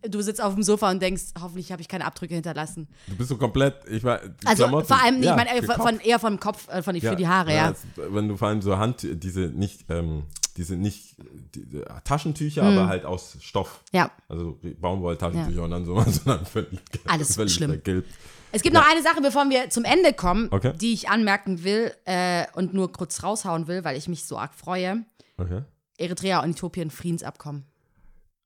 du 0.09 0.21
sitzt 0.21 0.41
auf 0.41 0.53
dem 0.53 0.63
Sofa 0.63 0.89
und 0.91 1.01
denkst, 1.01 1.23
hoffentlich 1.41 1.71
habe 1.71 1.81
ich 1.81 1.87
keine 1.87 2.05
Abdrücke 2.05 2.33
hinterlassen. 2.33 2.87
du 3.07 3.15
bist 3.15 3.29
so 3.29 3.37
komplett, 3.37 3.75
ich 3.89 4.03
war, 4.03 4.19
die 4.19 4.45
Also 4.47 4.63
Klamotten, 4.63 4.87
vor 4.87 5.01
allem, 5.03 5.23
ja, 5.23 5.31
ich 5.31 5.37
meine 5.37 5.49
äh, 5.57 5.61
von, 5.63 5.99
eher 5.99 6.19
vom 6.19 6.39
Kopf, 6.39 6.67
äh, 6.69 6.81
von, 6.83 6.99
für 6.99 7.15
die 7.15 7.27
Haare, 7.27 7.53
ja. 7.53 7.71
es- 7.71 7.83
wenn 7.95 8.27
du 8.27 8.37
vor 8.37 8.47
allem 8.49 8.61
so 8.61 8.77
Hand, 8.77 9.05
diese 9.11 9.41
nicht, 9.41 9.85
ähm, 9.89 10.23
diese 10.57 10.75
nicht, 10.75 11.15
diese 11.55 11.85
Taschentücher, 12.03 12.61
Hm. 12.67 12.77
aber 12.77 12.87
halt 12.87 13.05
aus 13.05 13.37
Stoff. 13.41 13.83
Ja. 13.91 14.11
Also 14.29 14.59
Baumwolltaschentücher 14.79 15.63
und 15.63 15.71
dann 15.71 15.85
so, 15.85 15.99
sondern 16.07 16.45
völlig, 16.45 16.79
Alles 17.07 17.35
völlig 17.35 17.53
schlimm. 17.55 17.71
vergilbt. 17.71 18.11
Es 18.51 18.61
gibt 18.61 18.75
noch 18.75 18.87
eine 18.87 19.01
Sache, 19.01 19.19
bevor 19.21 19.49
wir 19.49 19.71
zum 19.71 19.83
Ende 19.83 20.13
kommen, 20.13 20.49
Okay. 20.51 20.73
die 20.79 20.93
ich 20.93 21.09
anmerken 21.09 21.63
will 21.63 21.91
äh, 22.05 22.45
und 22.53 22.73
nur 22.75 22.91
kurz 22.91 23.23
raushauen 23.23 23.67
will, 23.67 23.83
weil 23.83 23.97
ich 23.97 24.07
mich 24.07 24.25
so 24.25 24.37
arg 24.37 24.53
freue. 24.53 25.03
Okay. 25.37 25.63
Eritrea 25.97 26.43
und 26.43 26.51
Äthiopien 26.51 26.91
Friedensabkommen. 26.91 27.65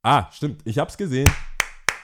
Ah, 0.08 0.30
stimmt, 0.32 0.62
ich 0.64 0.78
hab's 0.78 0.96
gesehen. 0.96 1.30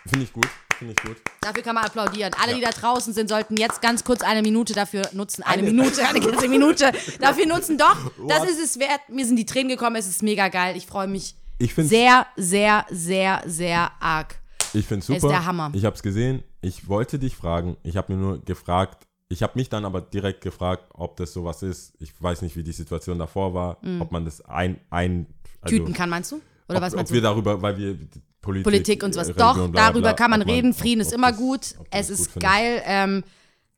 Finde 0.06 0.26
ich 0.26 0.34
gut, 0.34 0.46
finde 0.78 0.94
ich 0.94 1.02
gut. 1.08 1.16
Dafür 1.40 1.64
kann 1.64 1.76
man 1.76 1.86
applaudieren. 1.86 2.34
Alle, 2.38 2.52
Ja. 2.52 2.58
die 2.58 2.64
da 2.66 2.72
draußen 2.72 3.14
sind, 3.14 3.30
sollten 3.30 3.56
jetzt 3.56 3.82
ganz 3.82 4.04
kurz 4.04 4.22
eine 4.24 4.42
Minute 4.42 4.74
dafür 4.74 5.04
nutzen. 5.14 5.42
Eine, 5.44 5.62
Eine- 5.62 5.72
Minute, 5.72 6.06
eine 6.06 6.20
ganze 6.20 6.50
Minute 6.50 6.92
dafür 7.22 7.46
nutzen. 7.46 7.78
Doch, 7.78 8.12
das 8.28 8.42
What? 8.42 8.50
ist 8.50 8.62
es 8.62 8.78
wert. 8.78 9.00
Mir 9.08 9.26
sind 9.26 9.38
die 9.38 9.46
Tränen 9.46 9.70
gekommen. 9.70 9.96
Es 9.96 10.08
ist 10.08 10.22
mega 10.22 10.50
geil. 10.50 10.76
Ich 10.76 10.86
freue 10.86 11.08
mich 11.08 11.36
Ich 11.60 11.74
finde 11.74 11.88
sehr, 11.88 12.26
sehr, 12.36 12.86
sehr, 12.92 13.42
sehr 13.46 13.90
arg. 14.02 14.36
Ich 14.74 14.86
finde 14.86 15.06
super. 15.06 15.18
Ist 15.20 15.30
der 15.30 15.46
Hammer. 15.46 15.72
Ich 15.74 15.86
habe 15.86 15.96
es 15.96 16.04
gesehen. 16.04 16.44
Ich 16.60 16.90
wollte 16.90 17.20
dich 17.20 17.38
fragen. 17.38 17.78
Ich 17.84 17.96
habe 17.96 18.14
mir 18.14 18.20
nur 18.22 18.42
gefragt. 18.44 19.08
Ich 19.30 19.44
habe 19.44 19.54
mich 19.56 19.70
dann 19.70 19.86
aber 19.86 20.02
direkt 20.02 20.42
gefragt, 20.42 20.90
ob 20.94 21.16
das 21.16 21.32
sowas 21.32 21.64
ist. 21.64 21.94
Ich 22.00 22.12
weiß 22.22 22.42
nicht, 22.42 22.58
wie 22.58 22.64
die 22.64 22.74
Situation 22.74 23.18
davor 23.18 23.54
war. 23.54 23.78
Ob 24.02 24.12
man 24.12 24.26
das 24.26 24.42
ein, 24.42 24.82
ein 24.90 25.28
also, 25.62 25.78
Tüten 25.78 25.94
kann, 25.94 26.10
meinst 26.10 26.34
du? 26.34 26.42
Oder 26.68 26.78
ob, 26.78 26.84
was 26.84 26.94
meinst 26.96 27.12
ob 27.12 27.16
wir 27.16 27.22
darüber, 27.22 27.62
weil 27.62 27.78
wir 27.78 27.98
Politik, 28.42 28.64
Politik 28.64 29.04
und 29.04 29.14
sowas. 29.14 29.30
äh, 29.30 29.34
Doch, 29.34 29.52
Religion, 29.56 29.72
bla, 29.72 29.82
darüber 29.90 30.10
bla, 30.10 30.14
kann 30.14 30.32
man 30.32 30.42
ob 30.42 30.48
reden. 30.48 30.74
Frieden 30.74 31.02
ob 31.02 31.08
ist 31.08 31.14
immer 31.14 31.32
gut. 31.32 31.76
Es 31.92 32.10
ist 32.10 32.34
gut 32.34 32.44
geil. 32.44 32.82
Ähm, 32.86 33.24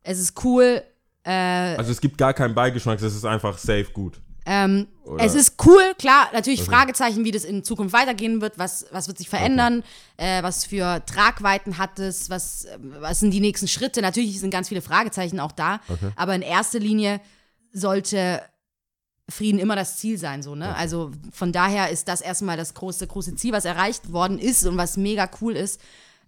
es 0.02 0.20
ist 0.20 0.44
cool. 0.44 0.82
Äh, 1.24 1.32
Also 1.32 1.92
es 1.92 2.02
gibt 2.02 2.18
gar 2.18 2.34
keinen 2.34 2.56
Beigeschmack, 2.56 3.02
es 3.02 3.16
ist 3.16 3.26
einfach 3.26 3.58
safe 3.58 3.88
gut. 3.94 4.22
Ähm, 4.48 4.88
es 5.18 5.34
ist 5.34 5.56
cool, 5.66 5.82
klar, 5.98 6.30
natürlich 6.32 6.62
Fragezeichen, 6.64 7.26
wie 7.26 7.32
das 7.32 7.46
in 7.46 7.64
Zukunft 7.64 7.94
weitergehen 7.94 8.42
wird, 8.42 8.60
was, 8.60 8.86
was 8.92 9.08
wird 9.08 9.18
sich 9.18 9.28
verändern, 9.28 9.84
äh, 10.18 10.44
was 10.44 10.66
für 10.66 11.04
Tragweiten 11.08 11.80
hat 11.80 11.98
es, 11.98 12.30
was, 12.30 12.68
was 12.80 13.22
sind 13.22 13.32
die 13.32 13.40
nächsten 13.40 13.68
Schritte. 13.68 14.04
Natürlich 14.04 14.40
sind 14.40 14.52
ganz 14.52 14.70
viele 14.70 14.84
Fragezeichen 14.84 15.40
auch 15.40 15.52
da, 15.52 15.80
aber 16.16 16.36
in 16.36 16.44
erster 16.44 16.78
Linie 16.78 17.22
sollte 17.72 18.40
Frieden 19.30 19.60
immer 19.60 19.76
das 19.76 19.98
Ziel 19.98 20.18
sein, 20.20 20.44
so, 20.44 20.54
ne? 20.56 20.76
Also 20.76 21.12
von 21.32 21.52
daher 21.52 21.90
ist 21.90 22.08
das 22.08 22.22
erstmal 22.22 22.58
das 22.58 22.74
große, 22.76 23.08
große 23.08 23.36
Ziel, 23.36 23.54
was 23.54 23.66
erreicht 23.66 24.12
worden 24.12 24.38
ist 24.38 24.66
und 24.66 24.78
was 24.78 24.98
mega 24.98 25.30
cool 25.42 25.56
ist. 25.56 25.82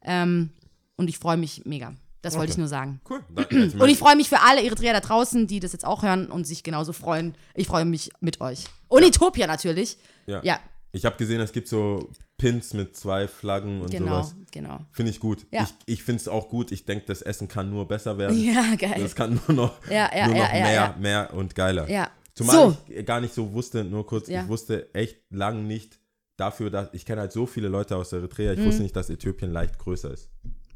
Ähm, 0.03 0.49
und 0.95 1.07
ich 1.09 1.19
freue 1.19 1.37
mich 1.37 1.65
mega. 1.65 1.93
Das 2.23 2.35
wollte 2.35 2.51
ich 2.51 2.57
nur 2.57 2.67
sagen. 2.67 2.99
Cool. 3.07 3.21
Und 3.79 3.87
ich 3.89 3.99
freue 3.99 4.15
mich 4.17 4.27
für 4.27 4.41
alle 4.41 4.61
Eritreer 4.63 4.91
da 4.91 4.99
draußen, 4.99 5.45
die 5.47 5.59
das 5.61 5.71
jetzt 5.71 5.85
auch 5.85 6.01
hören 6.03 6.29
und 6.29 6.45
sich 6.45 6.63
genauso 6.63 6.91
freuen. 6.91 7.35
Ich 7.53 7.67
freue 7.67 7.85
mich 7.85 8.09
mit 8.19 8.41
euch. 8.41 8.65
Und 8.89 9.03
Ethiopia 9.03 9.47
natürlich. 9.47 9.97
ja. 10.25 10.41
Ja, 10.43 10.59
Ich 10.91 11.05
habe 11.05 11.15
gesehen, 11.15 11.39
es 11.39 11.53
gibt 11.53 11.69
so 11.69 12.09
Pins 12.37 12.73
mit 12.73 12.97
zwei 12.97 13.27
Flaggen 13.29 13.81
und 13.81 13.91
genau, 13.91 14.23
sowas. 14.23 14.35
genau. 14.51 14.79
Finde 14.91 15.11
ich 15.11 15.19
gut. 15.21 15.45
Ja. 15.51 15.63
Ich, 15.63 15.73
ich 15.85 16.03
finde 16.03 16.21
es 16.21 16.27
auch 16.27 16.49
gut. 16.49 16.71
Ich 16.71 16.83
denke, 16.85 17.05
das 17.05 17.21
Essen 17.21 17.47
kann 17.47 17.69
nur 17.69 17.87
besser 17.87 18.17
werden. 18.17 18.37
Ja, 18.43 18.75
geil. 18.75 18.95
Das 18.99 19.15
kann 19.15 19.39
nur 19.47 19.55
noch, 19.55 19.73
Ja, 19.89 20.09
ja, 20.13 20.25
nur 20.27 20.35
noch 20.37 20.43
ja, 20.49 20.55
ja, 20.57 20.63
mehr, 20.63 20.73
ja. 20.73 20.95
mehr 20.99 21.33
und 21.33 21.55
geiler. 21.55 21.89
Ja. 21.89 22.09
Zumal 22.37 22.55
So. 22.55 22.77
ich 22.87 23.05
gar 23.05 23.19
nicht 23.19 23.33
so 23.33 23.51
wusste, 23.53 23.83
nur 23.83 24.05
kurz, 24.05 24.27
Ja. 24.29 24.43
ich 24.43 24.47
wusste 24.47 24.93
echt 24.93 25.17
lang 25.31 25.65
nicht 25.65 25.99
dafür, 26.37 26.69
dass 26.69 26.89
ich 26.93 27.03
kenne 27.05 27.21
halt 27.21 27.31
so 27.31 27.47
viele 27.47 27.67
Leute 27.67 27.95
aus 27.97 28.13
Eritrea, 28.13 28.53
Mhm. 28.53 28.59
ich 28.59 28.65
wusste 28.67 28.83
nicht, 28.83 28.95
dass 28.95 29.09
Äthiopien 29.09 29.51
leicht 29.51 29.79
größer 29.79 30.11
ist. 30.11 30.29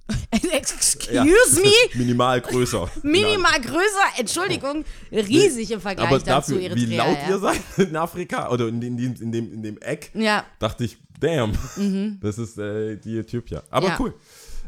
Excuse 0.32 1.14
Ja. 1.14 1.24
me? 1.24 1.32
Minimal 1.94 2.42
größer. 2.42 2.90
Minimal 3.04 3.62
größer, 3.62 4.18
Entschuldigung, 4.20 4.84
riesig 5.12 5.70
im 5.72 5.80
Vergleich 5.80 6.08
Aber 6.08 6.18
dazu 6.20 6.54
dafür, 6.56 6.62
Eritrea. 6.62 6.90
wie 6.90 6.96
laut 6.96 7.18
ja. 7.24 7.30
ihr 7.30 7.40
seid 7.40 7.62
in 7.78 7.96
Afrika 7.96 8.50
oder 8.52 8.68
in, 8.68 8.82
in, 8.82 8.98
in, 8.98 9.16
in, 9.16 9.32
dem, 9.32 9.54
in 9.54 9.62
dem 9.64 9.78
Eck, 9.78 10.12
Ja, 10.16 10.44
dachte 10.60 10.84
ich, 10.86 10.98
damn, 11.20 11.52
das 12.22 12.40
ist 12.40 12.58
äh, 12.58 12.98
die 12.98 13.20
Äthiopier. 13.20 13.64
Aber 13.70 13.88
Mhm. 13.88 13.92
Ja. 13.92 14.00
cool. 14.00 14.14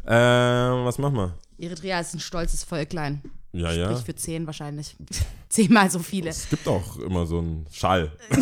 Ähm, 0.06 0.84
was 0.84 0.98
machen 0.98 1.16
wir? 1.16 1.34
Eritrea 1.58 1.98
ist 2.00 2.14
ein 2.14 2.20
stolzes 2.20 2.62
Völklein. 2.62 3.22
Ja, 3.54 3.72
ja. 3.72 3.90
Sprich 3.90 4.04
für 4.04 4.14
zehn 4.16 4.46
wahrscheinlich. 4.46 4.96
Zehnmal 5.48 5.88
so 5.88 6.00
viele. 6.00 6.30
Es 6.30 6.48
gibt 6.48 6.66
auch 6.66 6.98
immer 6.98 7.24
so 7.24 7.38
einen 7.38 7.66
Schall. 7.70 8.10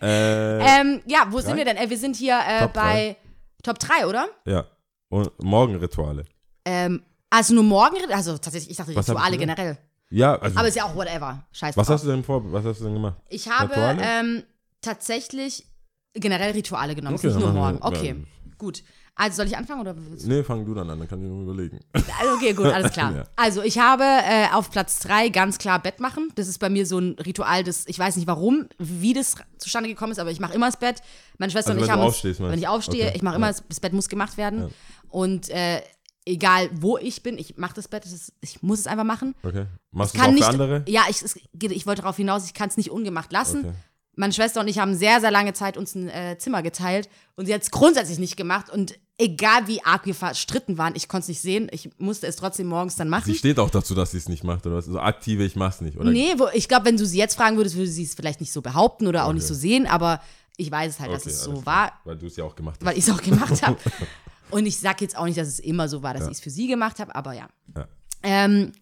äh, 0.00 0.80
Ähm, 0.80 1.02
ja, 1.06 1.26
wo 1.30 1.38
sind 1.38 1.50
Drei? 1.50 1.56
wir 1.58 1.64
denn? 1.66 1.76
Äh, 1.76 1.90
wir 1.90 1.98
sind 1.98 2.16
hier 2.16 2.38
äh, 2.38 2.60
Top 2.60 2.72
bei 2.72 3.16
Top 3.62 3.78
3, 3.78 4.06
oder? 4.06 4.28
ja. 4.46 4.64
Und 5.10 5.30
Morgenrituale. 5.42 6.24
Ähm, 6.64 7.02
also 7.28 7.52
nur 7.52 7.64
morgen, 7.64 7.96
also 8.10 8.38
tatsächlich, 8.38 8.70
ich 8.70 8.76
dachte 8.78 8.96
Was 8.96 9.06
Rituale 9.10 9.36
generell. 9.36 9.76
Ja, 10.08 10.36
also. 10.36 10.58
Aber 10.58 10.68
ist 10.68 10.76
ja 10.76 10.84
auch 10.84 10.94
whatever. 10.94 11.46
Scheiß 11.52 11.76
was 11.76 11.86
drauf. 11.86 11.94
hast 11.96 12.04
du 12.04 12.08
denn 12.08 12.24
vor? 12.24 12.50
Was 12.50 12.64
hast 12.64 12.80
du 12.80 12.84
denn 12.84 12.94
gemacht? 12.94 13.16
Ich 13.28 13.50
habe 13.50 13.74
ähm, 13.76 14.42
tatsächlich 14.80 15.66
generell 16.14 16.52
Rituale 16.52 16.94
genommen, 16.94 17.16
Okay, 17.16 17.26
nicht 17.26 17.38
nur 17.38 17.52
morgen. 17.52 17.78
Okay, 17.82 18.16
gut. 18.56 18.82
Also 19.14 19.36
soll 19.36 19.46
ich 19.46 19.56
anfangen 19.56 19.82
oder? 19.82 19.94
Nee, 20.24 20.42
fang 20.42 20.64
du 20.64 20.74
dann 20.74 20.88
an, 20.88 20.98
dann 20.98 21.06
kann 21.06 21.22
ich 21.22 21.28
nur 21.28 21.42
überlegen. 21.42 21.80
Also, 21.92 22.34
Okay, 22.36 22.54
gut, 22.54 22.66
alles 22.66 22.92
klar. 22.94 23.14
Ja. 23.14 23.24
Also 23.36 23.62
ich 23.62 23.78
habe 23.78 24.04
äh, 24.04 24.46
auf 24.52 24.70
Platz 24.70 25.00
drei 25.00 25.28
ganz 25.28 25.58
klar 25.58 25.80
Bett 25.80 26.00
machen. 26.00 26.30
Das 26.34 26.48
ist 26.48 26.58
bei 26.58 26.70
mir 26.70 26.86
so 26.86 26.98
ein 26.98 27.16
Ritual, 27.18 27.62
das 27.62 27.86
ich 27.86 27.98
weiß 27.98 28.16
nicht 28.16 28.26
warum, 28.26 28.68
wie 28.78 29.12
das 29.12 29.34
zustande 29.58 29.88
gekommen 29.88 30.12
ist, 30.12 30.18
aber 30.18 30.30
ich 30.30 30.40
mache 30.40 30.54
immer 30.54 30.66
das 30.66 30.78
Bett. 30.78 31.02
Meine 31.38 31.52
Schwester 31.52 31.72
Also 31.72 31.80
und 31.80 31.86
ich 31.86 31.92
haben 31.92 32.02
uns, 32.02 32.24
wenn 32.24 32.58
ich 32.58 32.68
aufstehe, 32.68 33.06
Okay, 33.08 33.16
ich 33.16 33.22
mache 33.22 33.34
ja. 33.34 33.36
immer 33.36 33.48
das, 33.48 33.62
das 33.68 33.80
Bett 33.80 33.92
muss 33.92 34.08
gemacht 34.08 34.36
werden 34.36 34.70
und 35.08 35.50
äh, 35.50 35.82
egal 36.24 36.70
wo 36.72 36.98
ich 36.98 37.22
bin, 37.22 37.38
ich 37.38 37.56
mache 37.56 37.74
das 37.74 37.88
Bett. 37.88 38.04
Das 38.04 38.12
ist, 38.12 38.32
ich 38.40 38.62
muss 38.62 38.80
es 38.80 38.86
einfach 38.86 39.04
machen. 39.04 39.34
Okay. 39.42 39.66
Machst 39.90 40.14
du 40.14 40.18
es 40.18 40.24
auch 40.24 40.30
nicht, 40.30 40.44
für 40.44 40.50
andere? 40.50 40.84
Ja, 40.88 41.02
ich, 41.08 41.22
es, 41.22 41.36
ich 41.36 41.86
wollte 41.86 42.02
darauf 42.02 42.16
hinaus, 42.16 42.46
ich 42.46 42.54
kann 42.54 42.68
es 42.68 42.76
nicht 42.76 42.90
ungemacht 42.90 43.32
lassen. 43.32 43.60
Okay. 43.60 43.74
Meine 44.14 44.32
Schwester 44.32 44.60
und 44.60 44.68
ich 44.68 44.78
haben 44.78 44.94
sehr, 44.94 45.20
sehr 45.20 45.30
lange 45.30 45.54
Zeit 45.54 45.78
uns 45.78 45.94
ein 45.94 46.08
äh, 46.08 46.36
Zimmer 46.38 46.62
geteilt 46.62 47.08
und 47.34 47.46
sie 47.46 47.54
hat 47.54 47.62
es 47.62 47.70
grundsätzlich 47.70 48.18
nicht 48.18 48.36
gemacht 48.36 48.68
und 48.68 48.98
egal 49.18 49.68
wie 49.68 49.82
arg 49.84 50.06
wir 50.06 50.14
verstritten 50.14 50.78
waren, 50.78 50.94
ich 50.96 51.08
konnte 51.08 51.22
es 51.24 51.28
nicht 51.28 51.40
sehen, 51.40 51.68
ich 51.70 51.90
musste 51.98 52.26
es 52.26 52.36
trotzdem 52.36 52.66
morgens 52.66 52.96
dann 52.96 53.08
machen. 53.08 53.24
Sie 53.26 53.34
steht 53.34 53.58
auch 53.58 53.70
dazu, 53.70 53.94
dass 53.94 54.10
sie 54.12 54.18
es 54.18 54.28
nicht 54.28 54.42
macht, 54.44 54.66
oder 54.66 54.76
was? 54.76 54.86
So 54.86 54.98
aktive, 54.98 55.44
ich 55.44 55.54
mach's 55.56 55.80
nicht, 55.80 55.96
oder? 55.96 56.10
Nee, 56.10 56.34
wo, 56.38 56.48
ich 56.52 56.68
glaube, 56.68 56.86
wenn 56.86 56.96
du 56.96 57.06
sie 57.06 57.18
jetzt 57.18 57.34
fragen 57.36 57.56
würdest, 57.56 57.76
würde 57.76 57.90
sie 57.90 58.02
es 58.04 58.14
vielleicht 58.14 58.40
nicht 58.40 58.52
so 58.52 58.62
behaupten 58.62 59.06
oder 59.06 59.26
auch 59.26 59.32
nicht 59.32 59.46
so 59.46 59.54
sehen, 59.54 59.86
aber 59.86 60.20
ich 60.56 60.70
weiß 60.70 60.94
es 60.94 61.00
halt, 61.00 61.12
dass 61.12 61.22
Okay, 61.22 61.30
es 61.30 61.42
alles 61.44 61.56
so 61.56 61.62
klar. 61.62 61.66
war, 61.66 61.92
Weil 62.04 62.16
du 62.18 62.26
es 62.26 62.36
ja 62.36 62.44
auch 62.44 62.54
gemacht 62.56 62.76
hast. 62.80 62.86
weil 62.86 62.98
ich 62.98 63.06
es 63.06 63.10
auch 63.14 63.22
gemacht 63.22 63.62
habe. 63.62 63.76
Und 64.50 64.66
ich 64.66 64.78
sage 64.78 64.98
jetzt 65.04 65.16
auch 65.16 65.24
nicht, 65.24 65.38
dass 65.38 65.48
es 65.48 65.60
immer 65.60 65.88
so 65.88 66.02
war, 66.02 66.12
dass 66.14 66.24
ich 66.26 66.32
es 66.32 66.40
für 66.40 66.50
sie 66.50 66.66
gemacht 66.66 66.98
habe, 66.98 67.14
aber 67.14 67.32
ja. 67.32 67.48
Ja. 67.74 67.88
Ähm, 68.22 68.72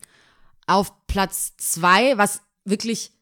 auf 0.66 0.92
Platz 1.06 1.52
zwei, 1.58 2.18
was 2.18 2.40
wirklich 2.64 3.12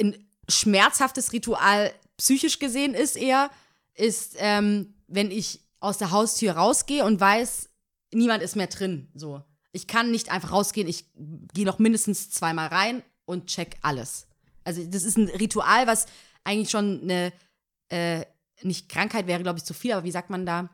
ein 0.00 0.16
schmerzhaftes 0.48 1.32
Ritual 1.32 1.92
psychisch 2.16 2.58
gesehen 2.58 2.94
ist 2.94 3.16
eher, 3.16 3.48
ist, 3.94 4.34
ähm, 4.38 4.94
wenn 5.06 5.30
ich 5.30 5.60
aus 5.84 5.98
der 5.98 6.10
Haustür 6.10 6.52
rausgehe 6.52 7.04
und 7.04 7.20
weiß, 7.20 7.68
niemand 8.12 8.42
ist 8.42 8.56
mehr 8.56 8.66
drin. 8.66 9.08
So. 9.14 9.42
Ich 9.72 9.86
kann 9.86 10.10
nicht 10.10 10.30
einfach 10.30 10.52
rausgehen, 10.52 10.88
ich 10.88 11.06
gehe 11.52 11.64
noch 11.66 11.78
mindestens 11.78 12.30
zweimal 12.30 12.68
rein 12.68 13.02
und 13.24 13.46
check 13.46 13.76
alles. 13.82 14.26
Also 14.64 14.84
das 14.84 15.02
ist 15.04 15.16
ein 15.18 15.28
Ritual, 15.28 15.86
was 15.86 16.06
eigentlich 16.44 16.70
schon 16.70 17.02
eine, 17.02 17.32
äh, 17.90 18.24
nicht 18.62 18.88
Krankheit 18.88 19.26
wäre, 19.26 19.42
glaube 19.42 19.58
ich, 19.58 19.64
zu 19.64 19.74
viel, 19.74 19.92
aber 19.92 20.04
wie 20.04 20.10
sagt 20.10 20.30
man 20.30 20.46
da? 20.46 20.68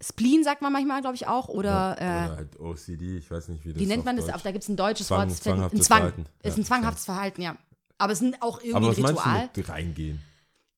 Spleen 0.00 0.44
sagt 0.44 0.62
man 0.62 0.72
manchmal, 0.72 1.00
glaube 1.00 1.16
ich, 1.16 1.26
auch. 1.26 1.48
Oder, 1.48 1.96
äh, 1.98 2.04
Oder 2.04 2.36
halt 2.36 2.60
OCD, 2.60 3.18
ich 3.18 3.30
weiß 3.30 3.48
nicht, 3.48 3.64
wie 3.64 3.72
das 3.72 3.80
wie 3.80 3.86
nennt 3.86 4.04
man 4.04 4.16
das? 4.16 4.28
Auf, 4.28 4.42
da 4.42 4.52
gibt 4.52 4.62
es 4.62 4.68
ein 4.68 4.76
deutsches 4.76 5.08
Zwang- 5.08 5.18
Wort. 5.28 5.30
ein 5.30 5.34
zwanghaftes 5.36 5.86
Zwang. 5.86 5.98
Verhalten. 5.98 6.26
Ist 6.42 6.56
Ja, 6.56 6.62
ein 6.62 6.64
zwanghaftes 6.66 7.04
Verhalten, 7.04 7.42
ja. 7.42 7.56
Aber 7.98 8.12
es 8.12 8.20
sind 8.20 8.40
auch 8.42 8.58
irgendwie 8.60 8.74
Aber 8.76 8.86
ein 8.86 8.90
was 8.92 8.98
meinst 8.98 9.18
Ritual. 9.26 9.50
du 9.54 9.60
mit 9.60 9.68
reingehen? 9.70 10.20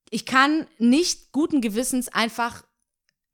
Ich 0.09 0.25
kann 0.25 0.67
nicht 0.79 1.33
guten 1.33 1.61
Gewissens 1.61 2.09
einfach 2.09 2.65